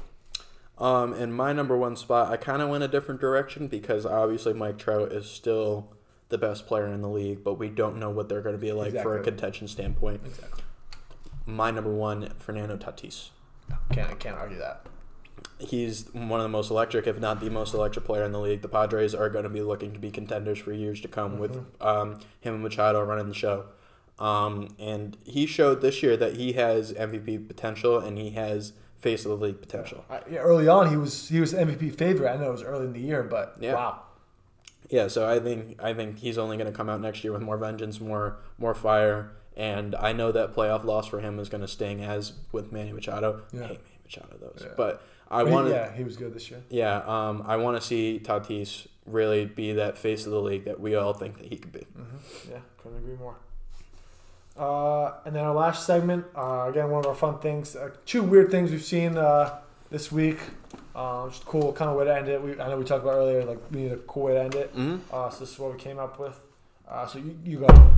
Um, 0.78 1.12
in 1.14 1.32
my 1.32 1.52
number 1.52 1.76
one 1.76 1.96
spot, 1.96 2.30
I 2.30 2.36
kind 2.36 2.62
of 2.62 2.68
went 2.68 2.84
a 2.84 2.88
different 2.88 3.20
direction 3.20 3.66
because 3.66 4.06
obviously 4.06 4.52
Mike 4.54 4.78
Trout 4.78 5.10
is 5.12 5.26
still 5.26 5.92
the 6.28 6.38
best 6.38 6.66
player 6.66 6.86
in 6.86 7.02
the 7.02 7.08
league, 7.08 7.42
but 7.42 7.54
we 7.54 7.68
don't 7.68 7.98
know 7.98 8.10
what 8.10 8.28
they're 8.28 8.42
going 8.42 8.54
to 8.54 8.60
be 8.60 8.70
like 8.72 8.92
for 9.02 9.18
a 9.18 9.22
contention 9.22 9.66
standpoint. 9.66 10.20
Exactly. 10.24 10.62
My 11.46 11.70
number 11.70 11.90
one, 11.90 12.32
Fernando 12.38 12.76
Tatis. 12.76 13.30
Can't 13.92 14.18
can't 14.20 14.36
argue 14.36 14.58
that. 14.58 14.86
He's 15.58 16.06
one 16.12 16.38
of 16.40 16.44
the 16.44 16.48
most 16.48 16.70
electric, 16.70 17.06
if 17.06 17.18
not 17.18 17.40
the 17.40 17.50
most 17.50 17.74
electric 17.74 18.04
player 18.04 18.24
in 18.24 18.32
the 18.32 18.38
league. 18.40 18.62
The 18.62 18.68
Padres 18.68 19.14
are 19.14 19.28
going 19.28 19.42
to 19.44 19.48
be 19.50 19.60
looking 19.62 19.92
to 19.92 19.98
be 19.98 20.10
contenders 20.10 20.58
for 20.58 20.72
years 20.72 21.00
to 21.00 21.08
come 21.08 21.38
with 21.38 21.64
um, 21.80 22.20
him 22.40 22.54
and 22.54 22.62
Machado 22.62 23.02
running 23.04 23.28
the 23.28 23.34
show. 23.34 23.66
Um, 24.18 24.68
and 24.78 25.16
he 25.24 25.46
showed 25.46 25.80
this 25.80 26.02
year 26.02 26.16
that 26.16 26.36
he 26.36 26.52
has 26.54 26.92
MVP 26.92 27.46
potential 27.48 27.98
and 27.98 28.18
he 28.18 28.30
has 28.30 28.72
face 28.96 29.24
of 29.24 29.30
the 29.38 29.46
league 29.46 29.60
potential. 29.60 30.04
I, 30.10 30.20
yeah, 30.30 30.38
early 30.40 30.66
on, 30.68 30.90
he 30.90 30.96
was 30.96 31.28
he 31.28 31.38
was 31.40 31.54
MVP 31.54 31.96
favorite. 31.96 32.28
I 32.32 32.36
know 32.36 32.48
it 32.48 32.52
was 32.52 32.62
early 32.64 32.86
in 32.86 32.92
the 32.92 33.00
year, 33.00 33.22
but 33.22 33.56
Yeah. 33.60 33.74
wow. 33.74 34.02
Yeah, 34.90 35.06
so 35.08 35.28
I 35.28 35.38
think 35.38 35.80
I 35.82 35.92
think 35.94 36.18
he's 36.18 36.38
only 36.38 36.56
going 36.56 36.70
to 36.70 36.76
come 36.76 36.88
out 36.88 37.00
next 37.00 37.22
year 37.22 37.32
with 37.32 37.42
more 37.42 37.58
vengeance, 37.58 38.00
more 38.00 38.38
more 38.58 38.74
fire, 38.74 39.32
and 39.56 39.94
I 39.94 40.12
know 40.12 40.32
that 40.32 40.54
playoff 40.54 40.82
loss 40.84 41.06
for 41.06 41.20
him 41.20 41.38
is 41.38 41.48
going 41.48 41.60
to 41.60 41.68
sting 41.68 42.02
as 42.02 42.32
with 42.52 42.72
Manny 42.72 42.92
Machado. 42.92 43.42
Yeah. 43.52 43.64
I 43.64 43.66
hate 43.68 43.80
Manny 43.84 43.98
Machado 44.04 44.36
though, 44.40 44.52
Yeah. 44.60 44.72
but 44.76 45.02
I 45.30 45.42
want 45.42 45.68
yeah, 45.68 45.92
he 45.92 46.04
was 46.04 46.16
good 46.16 46.32
this 46.34 46.50
year. 46.50 46.60
yeah, 46.70 47.02
um, 47.06 47.42
I 47.46 47.56
want 47.56 47.80
to 47.80 47.86
see 47.86 48.20
Tatis 48.22 48.86
really 49.06 49.44
be 49.44 49.72
that 49.72 49.98
face 49.98 50.24
of 50.26 50.32
the 50.32 50.40
league 50.40 50.64
that 50.64 50.80
we 50.80 50.94
all 50.94 51.12
think 51.12 51.38
that 51.38 51.46
he 51.46 51.56
could 51.56 51.72
be. 51.72 51.86
Yeah, 52.50 52.58
couldn't 52.78 52.98
agree 52.98 53.16
more. 53.16 53.36
Uh, 54.56 55.12
and 55.24 55.36
then 55.36 55.44
our 55.44 55.54
last 55.54 55.86
segment, 55.86 56.24
uh, 56.34 56.66
again, 56.68 56.90
one 56.90 57.00
of 57.00 57.06
our 57.06 57.14
fun 57.14 57.38
things, 57.38 57.76
uh, 57.76 57.90
two 58.06 58.22
weird 58.22 58.50
things 58.50 58.70
we've 58.70 58.82
seen 58.82 59.16
uh, 59.16 59.58
this 59.90 60.10
week. 60.10 60.38
Uh, 60.96 61.28
just 61.28 61.44
cool 61.44 61.72
kind 61.72 61.90
of 61.90 61.96
way 61.96 62.04
to 62.04 62.16
end 62.16 62.28
it. 62.28 62.42
We, 62.42 62.58
I 62.60 62.68
know 62.68 62.76
we 62.76 62.84
talked 62.84 63.04
about 63.04 63.14
earlier, 63.14 63.44
like 63.44 63.58
we 63.70 63.82
need 63.82 63.92
a 63.92 63.96
cool 63.98 64.24
way 64.24 64.32
to 64.34 64.40
end 64.42 64.54
it. 64.56 64.74
Mhm. 64.76 65.00
Uh, 65.12 65.30
so 65.30 65.40
this 65.40 65.52
is 65.52 65.58
what 65.58 65.72
we 65.72 65.78
came 65.78 65.98
up 65.98 66.18
with. 66.18 66.36
Uh, 66.88 67.06
so 67.06 67.18
you, 67.20 67.38
you 67.44 67.58
go. 67.60 67.92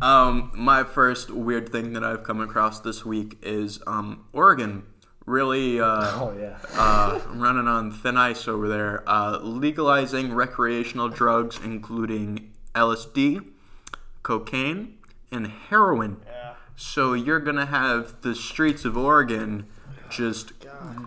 Um, 0.00 0.50
my 0.54 0.84
first 0.84 1.30
weird 1.30 1.70
thing 1.70 1.92
that 1.94 2.04
I've 2.04 2.22
come 2.24 2.40
across 2.40 2.80
this 2.80 3.04
week 3.04 3.38
is 3.42 3.80
um, 3.86 4.24
Oregon 4.32 4.84
really 5.26 5.80
uh, 5.80 5.86
Oh 6.20 6.36
yeah. 6.38 6.58
uh, 6.74 7.20
running 7.30 7.68
on 7.68 7.92
thin 7.92 8.16
ice 8.16 8.48
over 8.48 8.68
there, 8.68 9.02
uh, 9.08 9.38
legalizing 9.38 10.32
recreational 10.32 11.08
drugs, 11.08 11.58
including 11.62 12.52
LSD, 12.74 13.44
cocaine, 14.22 14.98
and 15.30 15.48
heroin. 15.48 16.20
Yeah. 16.26 16.54
So 16.76 17.14
you're 17.14 17.40
gonna 17.40 17.66
have 17.66 18.20
the 18.22 18.34
streets 18.34 18.84
of 18.84 18.96
Oregon 18.96 19.66
just 20.08 20.52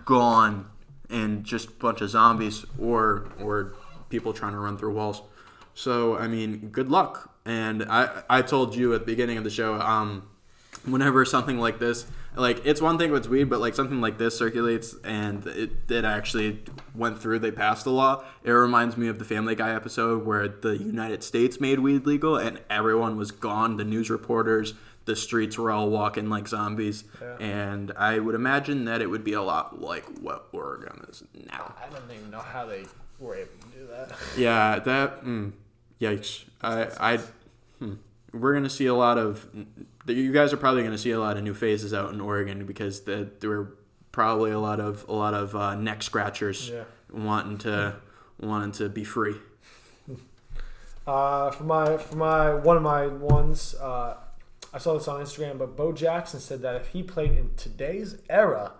gone, 0.04 0.68
and 1.08 1.44
just 1.44 1.68
a 1.68 1.72
bunch 1.72 2.00
of 2.00 2.10
zombies 2.10 2.64
or 2.78 3.28
or 3.40 3.74
people 4.08 4.32
trying 4.32 4.52
to 4.52 4.58
run 4.58 4.76
through 4.76 4.92
walls. 4.94 5.22
So 5.74 6.16
I 6.18 6.26
mean, 6.28 6.68
good 6.70 6.88
luck. 6.90 7.29
And 7.50 7.82
I 7.84 8.22
I 8.38 8.42
told 8.42 8.74
you 8.76 8.94
at 8.94 9.00
the 9.00 9.06
beginning 9.06 9.38
of 9.38 9.44
the 9.44 9.50
show, 9.50 9.74
um, 9.74 10.28
whenever 10.84 11.24
something 11.24 11.58
like 11.58 11.78
this 11.78 12.06
like 12.36 12.64
it's 12.64 12.80
one 12.80 12.96
thing 12.96 13.10
with 13.10 13.28
weed 13.28 13.44
but 13.50 13.60
like 13.60 13.74
something 13.74 14.00
like 14.00 14.16
this 14.16 14.38
circulates 14.38 14.94
and 15.04 15.44
it, 15.48 15.70
it 15.90 16.04
actually 16.04 16.62
went 16.94 17.20
through 17.20 17.38
they 17.38 17.50
passed 17.50 17.84
the 17.84 17.90
law 17.90 18.24
it 18.44 18.50
reminds 18.52 18.96
me 18.96 19.08
of 19.08 19.18
the 19.18 19.24
family 19.24 19.54
guy 19.54 19.74
episode 19.74 20.24
where 20.24 20.46
the 20.48 20.78
united 20.78 21.22
states 21.24 21.60
made 21.60 21.78
weed 21.80 22.06
legal 22.06 22.36
and 22.36 22.58
everyone 22.70 23.16
was 23.16 23.30
gone 23.32 23.76
the 23.76 23.84
news 23.84 24.08
reporters 24.08 24.72
the 25.06 25.16
streets 25.16 25.58
were 25.58 25.70
all 25.72 25.90
walking 25.90 26.30
like 26.30 26.46
zombies 26.48 27.04
Yeah. 27.20 27.36
and 27.40 27.92
i 27.96 28.18
would 28.18 28.36
imagine 28.36 28.84
that 28.84 29.02
it 29.02 29.10
would 29.10 29.24
be 29.24 29.34
a 29.34 29.42
lot 29.42 29.82
like 29.82 30.04
what 30.20 30.46
oregon 30.52 31.04
is 31.10 31.24
now 31.46 31.74
I 31.84 31.92
don't 31.92 32.10
even 32.16 32.30
know 32.30 32.38
how 32.54 32.64
they 32.64 32.84
were 33.18 33.34
able 33.34 33.50
to 33.72 33.78
do 33.78 33.86
that. 33.88 34.12
yeah, 34.36 34.78
that. 34.78 35.24
Mm, 35.24 35.52
yikes! 36.00 36.44
I, 36.62 36.86
I, 37.14 37.18
we're 38.32 38.54
gonna 38.54 38.70
see 38.70 38.86
a 38.86 38.94
lot 38.94 39.18
of. 39.18 39.48
You 40.06 40.32
guys 40.32 40.52
are 40.52 40.56
probably 40.56 40.82
gonna 40.82 40.98
see 40.98 41.10
a 41.10 41.20
lot 41.20 41.36
of 41.36 41.42
new 41.44 41.54
phases 41.54 41.92
out 41.94 42.12
in 42.12 42.20
Oregon 42.20 42.66
because 42.66 43.00
the, 43.02 43.28
there 43.40 43.50
were 43.50 43.74
probably 44.12 44.50
a 44.50 44.58
lot 44.58 44.80
of 44.80 45.04
a 45.08 45.12
lot 45.12 45.34
of 45.34 45.54
uh, 45.54 45.74
neck 45.74 46.02
scratchers 46.02 46.70
Yeah. 46.70 46.84
wanting 47.12 47.58
to 47.58 47.96
wanting 48.40 48.72
to 48.72 48.88
be 48.88 49.04
free. 49.04 49.36
Uh, 51.06 51.50
for 51.50 51.64
my 51.64 51.96
for 51.96 52.14
my 52.16 52.54
one 52.54 52.76
of 52.76 52.82
my 52.82 53.06
ones, 53.06 53.74
uh, 53.80 54.16
I 54.72 54.78
saw 54.78 54.94
this 54.94 55.08
on 55.08 55.20
Instagram, 55.20 55.58
but 55.58 55.74
Bo 55.76 55.92
Jackson 55.92 56.38
said 56.38 56.62
that 56.62 56.76
if 56.76 56.88
he 56.88 57.02
played 57.02 57.32
in 57.32 57.50
today's 57.56 58.18
era, 58.28 58.72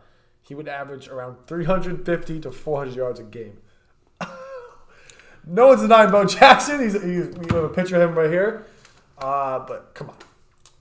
he 0.43 0.55
would 0.55 0.69
average 0.69 1.09
around 1.09 1.39
350 1.47 2.41
to 2.41 2.51
400 2.53 2.95
yards 2.95 3.19
a 3.19 3.23
game. 3.25 3.57
no 5.47 5.69
one's 5.69 5.81
denying 5.81 6.11
Bo 6.11 6.25
Jackson. 6.25 6.81
He's, 6.81 6.93
he's 6.93 7.29
we 7.37 7.47
have 7.55 7.65
a 7.65 7.69
picture 7.69 8.01
of 8.01 8.11
him 8.11 8.17
right 8.17 8.31
here. 8.31 8.67
Uh, 9.21 9.59
but 9.61 9.95
come 9.95 10.09
on, 10.11 10.17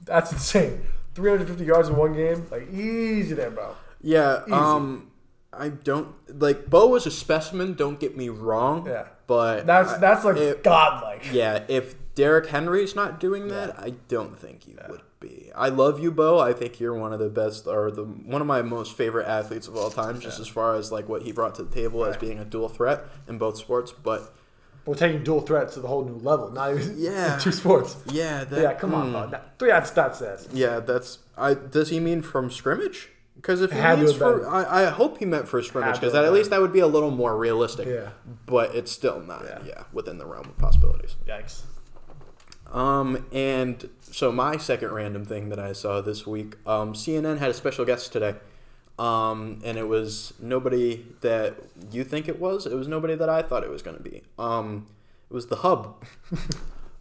that's 0.06 0.32
insane. 0.32 0.82
350 1.16 1.66
yards 1.66 1.90
in 1.90 1.96
one 1.98 2.14
game, 2.14 2.46
like 2.52 2.72
easy 2.72 3.34
there, 3.34 3.52
bro. 3.52 3.76
Yeah. 4.02 4.42
Easy. 4.44 4.52
Um, 4.54 5.12
I 5.52 5.70
don't 5.70 6.14
like 6.40 6.70
Bo 6.70 6.88
was 6.88 7.06
a 7.06 7.12
specimen. 7.12 7.74
Don't 7.74 8.00
get 8.00 8.16
me 8.16 8.30
wrong. 8.30 8.86
Yeah. 8.88 9.08
But 9.28 9.66
That's 9.68 9.98
that's 9.98 10.24
like 10.26 10.38
it- 10.38 10.64
godlike. 10.64 11.26
Yeah, 11.32 11.64
if 11.68 11.96
Derrick 12.16 12.48
Henry's 12.48 12.96
not 12.96 13.20
doing 13.20 13.48
that, 13.50 13.78
I 13.80 13.92
don't 14.08 14.38
think 14.40 14.68
you 14.68 14.78
would 14.90 15.02
be. 15.20 15.52
I 15.56 15.70
love 15.70 16.00
you, 16.00 16.12
Bo. 16.12 16.40
I 16.40 16.54
think 16.54 16.80
you're 16.80 16.94
one 16.96 17.14
of 17.14 17.20
the 17.20 17.30
best, 17.30 17.68
or 17.68 17.92
the 17.92 18.04
one 18.04 18.42
of 18.42 18.48
my 18.48 18.62
most 18.62 18.96
favorite 18.96 19.28
athletes 19.28 19.68
of 19.68 19.76
all 19.76 19.90
time, 19.90 20.20
just 20.20 20.40
as 20.40 20.48
far 20.48 20.76
as 20.76 20.92
like 20.92 21.08
what 21.10 21.24
he 21.24 21.32
brought 21.32 21.56
to 21.56 21.64
the 21.64 21.74
table 21.74 22.06
as 22.06 22.16
being 22.18 22.40
a 22.40 22.46
dual 22.46 22.70
threat 22.70 23.06
in 23.28 23.38
both 23.38 23.58
sports. 23.58 23.92
But 23.92 24.34
We're 24.90 24.96
taking 24.96 25.24
dual 25.24 25.42
threats 25.42 25.76
to 25.76 25.82
the 25.82 25.88
whole 25.88 26.04
new 26.04 26.16
level. 26.16 26.50
Not 26.52 26.72
even 26.72 26.96
Yeah. 26.98 27.38
two 27.42 27.52
sports. 27.52 27.96
yeah, 28.08 28.44
that, 28.44 28.60
Yeah, 28.60 28.74
come 28.74 28.96
on, 28.96 29.14
mm. 29.14 29.30
That- 29.30 29.60
Three 29.60 29.70
out 29.70 29.84
of 29.84 29.94
stats 29.94 30.16
says. 30.16 30.50
Yeah, 30.52 30.80
that's. 30.80 31.20
I 31.38 31.54
does 31.54 31.90
he 31.90 32.00
mean 32.00 32.24
from 32.24 32.50
scrimmage? 32.50 33.10
Because 33.36 33.62
if 33.62 33.72
he 33.72 33.80
means 33.80 34.14
for. 34.14 34.50
I, 34.50 34.86
I 34.86 34.90
hope 34.90 35.20
he 35.20 35.26
meant 35.26 35.48
for 35.48 35.62
scrimmage 35.62 35.94
because 35.94 36.14
that 36.14 36.26
at 36.26 36.34
least 36.34 36.50
that 36.50 36.60
would 36.60 36.74
be 36.74 36.80
a 36.80 36.88
little 36.88 37.12
more 37.12 37.38
realistic. 37.38 37.88
Yeah. 37.88 38.10
But 38.48 38.74
it's 38.74 38.92
still 38.92 39.20
not. 39.20 39.44
Yeah. 39.46 39.60
Yeah, 39.64 39.84
within 39.94 40.18
the 40.18 40.26
realm 40.26 40.46
of 40.46 40.58
possibilities. 40.58 41.18
Yikes. 41.28 41.62
Um, 42.76 43.28
and 43.32 43.90
so 44.02 44.32
my 44.32 44.58
second 44.58 44.92
random 44.92 45.24
thing 45.24 45.50
that 45.50 45.60
I 45.60 45.74
saw 45.74 46.02
this 46.02 46.26
week, 46.26 46.56
um, 46.66 46.94
CNN 46.94 47.38
had 47.38 47.52
a 47.52 47.54
special 47.54 47.86
guest 47.86 48.12
today. 48.12 48.36
Um, 49.00 49.62
and 49.64 49.78
it 49.78 49.88
was 49.88 50.34
nobody 50.40 51.06
that 51.22 51.56
you 51.92 52.04
think 52.04 52.28
it 52.28 52.40
was. 52.40 52.66
It 52.66 52.76
was 52.76 52.88
nobody 52.88 53.16
that 53.16 53.30
I 53.30 53.42
thought 53.42 53.64
it 53.64 53.70
was 53.70 53.82
going 53.82 53.96
to 53.98 54.04
be. 54.04 54.22
Um, 54.38 54.88
it 55.30 55.34
was 55.34 55.48
the 55.48 55.58
Hub. 55.58 56.04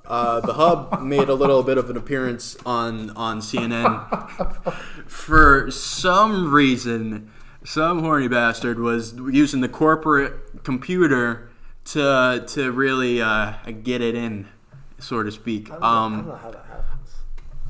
Uh, 0.06 0.40
the 0.40 0.54
Hub 0.54 1.02
made 1.02 1.28
a 1.28 1.34
little 1.34 1.62
bit 1.62 1.76
of 1.76 1.90
an 1.90 1.96
appearance 1.98 2.56
on 2.64 3.10
on 3.10 3.40
CNN. 3.40 4.72
For 5.06 5.70
some 5.70 6.50
reason, 6.50 7.30
some 7.62 8.00
horny 8.00 8.26
bastard 8.26 8.78
was 8.78 9.12
using 9.12 9.60
the 9.60 9.68
corporate 9.68 10.64
computer 10.64 11.50
to 11.92 12.42
to 12.46 12.72
really 12.72 13.20
uh, 13.20 13.52
get 13.82 14.00
it 14.00 14.14
in, 14.14 14.48
so 14.98 15.22
to 15.22 15.30
speak. 15.30 15.68
I 15.70 15.72
don't 15.74 15.80
know 15.80 15.86
Um, 15.86 16.24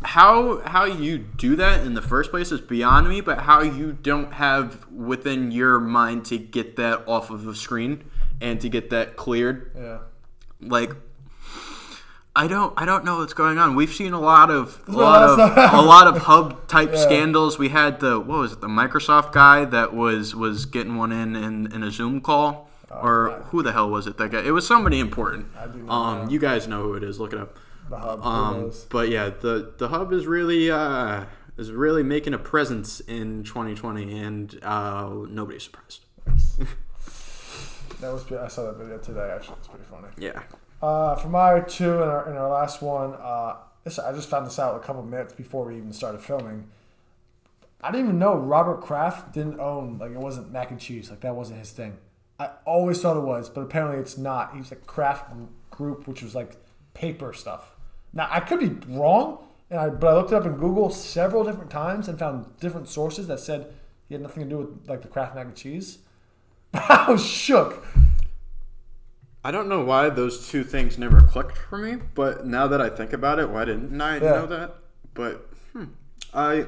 how 0.02 0.60
how 0.60 0.84
you 0.84 1.18
do 1.18 1.56
that 1.56 1.84
in 1.84 1.94
the 1.94 2.02
first 2.02 2.30
place 2.30 2.52
is 2.52 2.60
beyond 2.60 3.08
me, 3.08 3.20
but 3.20 3.38
how 3.40 3.62
you 3.62 3.92
don't 3.92 4.32
have 4.34 4.86
within 4.90 5.50
your 5.50 5.80
mind 5.80 6.24
to 6.26 6.38
get 6.38 6.76
that 6.76 7.02
off 7.08 7.30
of 7.30 7.44
the 7.44 7.54
screen 7.54 8.04
and 8.40 8.60
to 8.60 8.68
get 8.68 8.90
that 8.90 9.16
cleared 9.16 9.72
Yeah. 9.76 9.98
like 10.60 10.92
I 12.36 12.46
don't 12.46 12.72
I 12.76 12.84
don't 12.84 13.04
know 13.04 13.18
what's 13.18 13.32
going 13.34 13.58
on. 13.58 13.74
We've 13.74 13.92
seen 13.92 14.12
a 14.12 14.20
lot 14.20 14.50
of 14.50 14.80
a 14.86 14.92
lot 14.92 15.22
of 15.40 15.74
a 15.74 15.82
lot 15.82 16.06
of 16.06 16.18
hub 16.22 16.68
type 16.68 16.90
Yeah. 16.94 17.00
scandals. 17.00 17.58
We 17.58 17.70
had 17.70 17.98
the 17.98 18.20
what 18.20 18.38
was 18.38 18.52
it 18.52 18.60
the 18.60 18.68
Microsoft 18.68 19.32
guy 19.32 19.64
that 19.64 19.92
was 19.92 20.36
was 20.36 20.64
getting 20.66 20.94
one 20.96 21.10
in 21.10 21.34
in, 21.34 21.72
in 21.72 21.82
a 21.82 21.90
Zoom 21.90 22.20
call 22.20 22.70
or 22.90 23.28
God. 23.30 23.42
who 23.50 23.62
the 23.64 23.72
hell 23.72 23.90
was 23.90 24.06
it 24.06 24.16
that 24.18 24.30
guy? 24.30 24.42
It 24.42 24.52
was 24.52 24.64
somebody 24.66 25.00
important. 25.00 25.46
Oh, 25.88 25.92
Um, 25.92 26.24
know. 26.26 26.30
you 26.30 26.38
guys 26.38 26.68
know 26.68 26.82
who 26.82 26.94
it 26.94 27.02
is. 27.02 27.18
Look 27.18 27.32
it 27.32 27.40
up. 27.40 27.58
The 27.88 27.96
hub. 27.98 28.24
Um, 28.24 28.72
but 28.90 29.08
yeah, 29.08 29.30
the 29.30 29.72
the 29.78 29.88
hub 29.88 30.12
is 30.12 30.26
really 30.26 30.70
uh, 30.70 31.24
is 31.56 31.70
really 31.72 32.02
making 32.02 32.34
a 32.34 32.38
presence 32.38 33.00
in 33.00 33.44
2020, 33.44 34.18
and 34.18 34.58
uh, 34.62 35.10
nobody's 35.28 35.64
surprised. 35.64 36.04
That 38.00 38.12
was. 38.12 38.22
pretty- 38.22 38.42
I 38.42 38.48
saw 38.48 38.64
that 38.66 38.76
video 38.76 38.98
today. 38.98 39.28
Actually, 39.34 39.56
it's 39.58 39.66
pretty 39.68 39.84
funny. 39.84 40.06
Yeah. 40.18 40.42
Uh, 40.80 41.16
for 41.16 41.28
my 41.28 41.58
two 41.60 41.94
and 42.00 42.08
our, 42.10 42.28
and 42.28 42.38
our 42.38 42.48
last 42.48 42.80
one, 42.80 43.14
uh, 43.14 43.56
this 43.82 43.98
I 43.98 44.12
just 44.12 44.28
found 44.28 44.46
this 44.46 44.58
out 44.60 44.76
a 44.76 44.78
couple 44.78 45.02
minutes 45.02 45.32
before 45.32 45.64
we 45.64 45.76
even 45.76 45.92
started 45.92 46.20
filming. 46.20 46.68
I 47.80 47.90
didn't 47.90 48.06
even 48.06 48.18
know 48.20 48.34
Robert 48.36 48.80
Kraft 48.82 49.32
didn't 49.32 49.58
own 49.58 49.98
like 49.98 50.12
it 50.12 50.18
wasn't 50.18 50.52
mac 50.52 50.70
and 50.70 50.78
cheese 50.80 51.10
like 51.10 51.20
that 51.20 51.34
wasn't 51.34 51.58
his 51.58 51.72
thing. 51.72 51.98
I 52.38 52.50
always 52.64 53.00
thought 53.02 53.16
it 53.16 53.24
was, 53.24 53.48
but 53.50 53.62
apparently 53.62 53.98
it's 53.98 54.16
not. 54.16 54.54
He's 54.56 54.70
a 54.70 54.76
Kraft 54.76 55.32
Group, 55.70 56.06
which 56.06 56.22
was 56.22 56.36
like 56.36 56.56
paper 56.94 57.32
stuff. 57.32 57.72
Now 58.12 58.28
I 58.30 58.40
could 58.40 58.60
be 58.60 58.68
wrong, 58.94 59.44
and 59.70 59.78
I 59.80 59.88
but 59.90 60.08
I 60.08 60.14
looked 60.14 60.32
it 60.32 60.36
up 60.36 60.46
in 60.46 60.52
Google 60.56 60.90
several 60.90 61.44
different 61.44 61.70
times 61.70 62.08
and 62.08 62.18
found 62.18 62.56
different 62.58 62.88
sources 62.88 63.26
that 63.28 63.40
said 63.40 63.72
he 64.08 64.14
had 64.14 64.22
nothing 64.22 64.44
to 64.44 64.48
do 64.48 64.58
with 64.58 64.88
like 64.88 65.02
the 65.02 65.08
Kraft 65.08 65.34
mac 65.34 65.46
and 65.46 65.56
cheese. 65.56 65.98
I 66.74 67.06
was 67.10 67.24
shook. 67.24 67.84
I 69.44 69.50
don't 69.50 69.68
know 69.68 69.84
why 69.84 70.10
those 70.10 70.48
two 70.48 70.64
things 70.64 70.98
never 70.98 71.20
clicked 71.20 71.56
for 71.56 71.78
me, 71.78 71.96
but 72.14 72.44
now 72.46 72.66
that 72.66 72.80
I 72.80 72.88
think 72.90 73.12
about 73.12 73.38
it, 73.38 73.48
why 73.48 73.64
didn't 73.64 73.98
I 74.00 74.16
Yeah. 74.16 74.20
know 74.20 74.46
that? 74.46 74.74
But 75.14 75.48
hmm, 75.72 75.84
I 76.34 76.66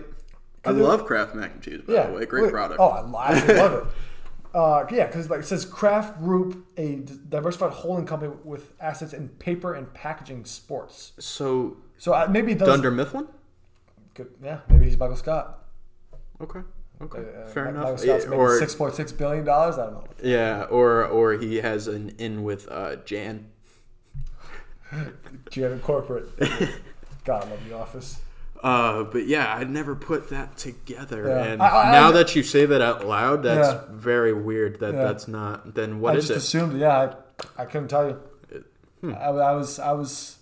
I 0.64 0.70
love 0.70 1.04
Kraft 1.04 1.34
mac 1.34 1.52
and 1.52 1.62
cheese. 1.62 1.80
By 1.86 1.92
Yeah, 1.94 2.06
the 2.08 2.12
way, 2.14 2.26
great 2.26 2.44
wait, 2.44 2.52
product. 2.52 2.80
Oh, 2.80 2.90
I 2.90 3.00
I 3.32 3.52
love 3.54 3.72
it. 3.72 3.84
Uh, 4.54 4.84
yeah, 4.90 5.06
because 5.06 5.30
like 5.30 5.40
it 5.40 5.46
says, 5.46 5.64
Kraft 5.64 6.18
Group, 6.20 6.66
a 6.76 6.96
diversified 7.28 7.72
holding 7.72 8.04
company 8.06 8.32
with 8.44 8.72
assets 8.80 9.12
in 9.12 9.28
paper 9.28 9.74
and 9.74 9.92
packaging 9.94 10.44
sports. 10.44 11.12
So 11.18 11.76
So 11.98 12.12
uh, 12.14 12.26
maybe 12.30 12.54
does. 12.54 12.66
Dunder 12.68 12.90
Mifflin. 12.90 13.28
Good- 14.14 14.32
Yeah, 14.42 14.60
maybe 14.68 14.86
he's 14.86 14.98
Michael 14.98 15.16
Scott. 15.16 15.58
Okay. 16.40 16.60
Okay. 17.02 17.18
Uh, 17.42 17.46
Fair 17.46 17.64
Mi- 17.66 17.70
enough. 17.70 18.00
Scott's 18.00 18.24
Yeah, 18.24 18.30
or 18.32 18.58
six 18.58 18.74
point 18.74 18.94
six 18.94 19.12
billion 19.12 19.44
dollars. 19.44 19.78
I 19.78 19.84
don't 19.84 19.94
know. 19.94 20.04
yeah, 20.22 20.64
or 20.64 21.04
or 21.06 21.34
he 21.34 21.56
has 21.58 21.86
an 21.86 22.12
in 22.18 22.42
with 22.42 22.68
uh, 22.70 22.96
Jan. 22.96 23.46
GM 25.50 25.80
corporate. 25.82 26.28
God, 27.24 27.44
I 27.46 27.50
love 27.50 27.68
The 27.68 27.76
Office. 27.76 28.20
Uh, 28.62 29.04
but 29.04 29.26
yeah, 29.26 29.54
I 29.54 29.64
never 29.64 29.94
put 29.96 30.28
that 30.30 30.56
together. 30.58 31.26
Yeah. 31.28 31.44
And 31.44 31.62
I- 31.62 31.88
I- 31.88 31.92
now 31.92 32.08
I- 32.08 32.12
that 32.12 32.36
you 32.36 32.42
say 32.42 32.66
that 32.66 32.82
out 32.82 33.06
loud, 33.06 33.42
that's 33.42 33.72
Yeah. 33.72 33.80
very 33.90 34.32
weird. 34.32 34.80
That 34.80 34.94
Yeah. 34.94 35.04
that's 35.04 35.26
not. 35.26 35.74
Then 35.74 36.00
what 36.00 36.14
I 36.14 36.18
is 36.18 36.28
just 36.28 36.30
it? 36.30 36.36
assumed. 36.58 36.78
Yeah, 36.78 37.14
I, 37.58 37.62
I 37.62 37.64
couldn't 37.64 37.88
tell 37.88 38.06
you. 38.08 38.20
Hmm. 39.00 39.14
I, 39.14 39.28
I 39.28 39.52
was. 39.52 39.78
I 39.78 39.92
was. 39.92 40.36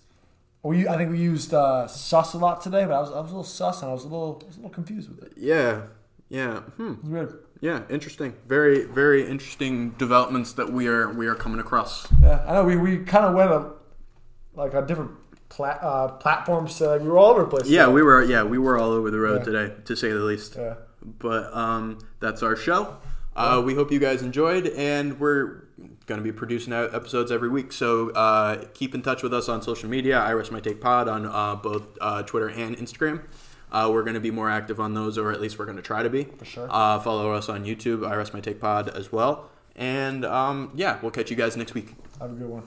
We, 0.65 0.89
I 0.89 0.97
think 0.97 1.13
we 1.13 1.19
used 1.19 1.55
uh, 1.55 1.87
sus 1.87 2.35
a 2.35 2.39
lot 2.39 2.61
today, 2.61 2.85
but 2.85 2.93
I 2.93 3.01
was, 3.01 3.11
I 3.13 3.21
was 3.21 3.31
a 3.31 3.35
little 3.35 3.45
sus 3.45 3.81
and 3.81 3.91
I 3.91 3.95
was 3.95 4.03
a 4.05 4.09
little, 4.09 4.41
I 4.43 4.47
was 4.47 4.57
a 4.57 4.59
little 4.59 4.71
confused 4.75 5.09
with 5.09 5.23
it. 5.23 5.33
It 5.37 5.39
yeah, 5.39 5.83
yeah. 6.29 6.59
Hmm. 6.77 6.95
was 7.03 7.11
weird. 7.11 7.39
Yeah, 7.61 7.83
interesting. 7.89 8.35
Very, 8.49 8.83
very 8.85 9.29
interesting 9.29 9.91
developments 9.91 10.53
that 10.55 10.73
we 10.73 10.89
are 10.89 11.13
we 11.13 11.29
are 11.29 11.37
coming 11.37 11.61
across. 11.61 12.09
Yeah, 12.21 12.45
I 12.49 12.53
know. 12.55 12.65
We, 12.65 12.75
we 12.77 12.99
kind 12.99 13.25
of 13.27 13.35
went 13.35 13.51
a, 13.53 13.71
like 14.55 14.75
a 14.75 14.83
different 14.85 15.13
plat, 15.49 15.79
uh, 15.83 16.09
platforms. 16.09 16.75
So 16.75 16.91
like, 16.93 17.01
we 17.03 17.09
were 17.09 17.19
all 17.19 17.31
over 17.31 17.43
the 17.43 17.49
place. 17.49 17.67
Yeah, 17.69 17.85
So, 17.87 17.93
we 17.93 18.03
were 18.03 18.23
yeah 18.25 18.43
we 18.43 18.59
were 18.59 18.79
all 18.79 18.91
over 18.93 19.11
the 19.11 19.19
road 19.19 19.39
Yeah. 19.41 19.45
today, 19.53 19.75
to 19.85 19.97
say 19.97 20.11
the 20.11 20.19
least. 20.21 20.57
Yeah. 20.57 20.75
But 21.03 21.53
um, 21.55 21.99
that's 22.21 22.43
our 22.43 22.57
show. 22.57 22.97
Uh, 23.37 23.63
we 23.65 23.75
hope 23.75 23.93
you 23.93 24.01
guys 24.01 24.23
enjoyed, 24.23 24.67
and 24.67 25.21
we're 25.21 25.63
going 26.07 26.19
to 26.19 26.25
be 26.25 26.33
producing 26.33 26.73
out 26.73 26.93
episodes 26.93 27.31
every 27.31 27.49
week. 27.49 27.73
So 27.73 28.11
uh, 28.11 28.65
keep 28.75 28.97
in 28.97 29.03
touch 29.03 29.23
with 29.23 29.33
us 29.33 29.49
on 29.49 29.63
social 29.63 29.89
media. 29.89 30.19
I 30.19 30.33
rest 30.33 30.51
my 30.51 30.59
take 30.59 30.81
pod 30.81 31.07
on 31.09 31.25
uh, 31.25 31.55
both 31.55 31.85
uh, 32.01 32.25
Twitter 32.25 32.49
and 32.49 32.77
Instagram. 32.77 33.23
Uh, 33.71 33.89
we're 33.93 34.03
going 34.03 34.15
to 34.15 34.21
be 34.21 34.33
more 34.33 34.51
active 34.51 34.81
on 34.81 34.95
those, 34.95 35.17
or 35.19 35.31
at 35.31 35.41
least 35.41 35.57
we're 35.59 35.67
going 35.67 35.77
to 35.77 35.83
try 35.83 36.03
to 36.03 36.11
be. 36.11 36.25
For 36.25 36.45
sure. 36.45 36.67
Uh, 36.69 36.99
follow 36.99 37.33
us 37.33 37.49
on 37.49 37.65
YouTube. 37.65 38.05
I 38.05 38.17
rest 38.17 38.35
my 38.35 38.41
take 38.41 38.61
pod 38.61 38.89
as 38.89 39.13
well. 39.13 39.51
And 39.77 40.25
um, 40.25 40.73
yeah, 40.75 40.99
we'll 41.01 41.13
catch 41.13 41.31
you 41.31 41.37
guys 41.37 41.57
next 41.57 41.75
week. 41.75 41.95
Have 42.19 42.33
a 42.33 42.35
good 42.35 42.49
one. 42.49 42.65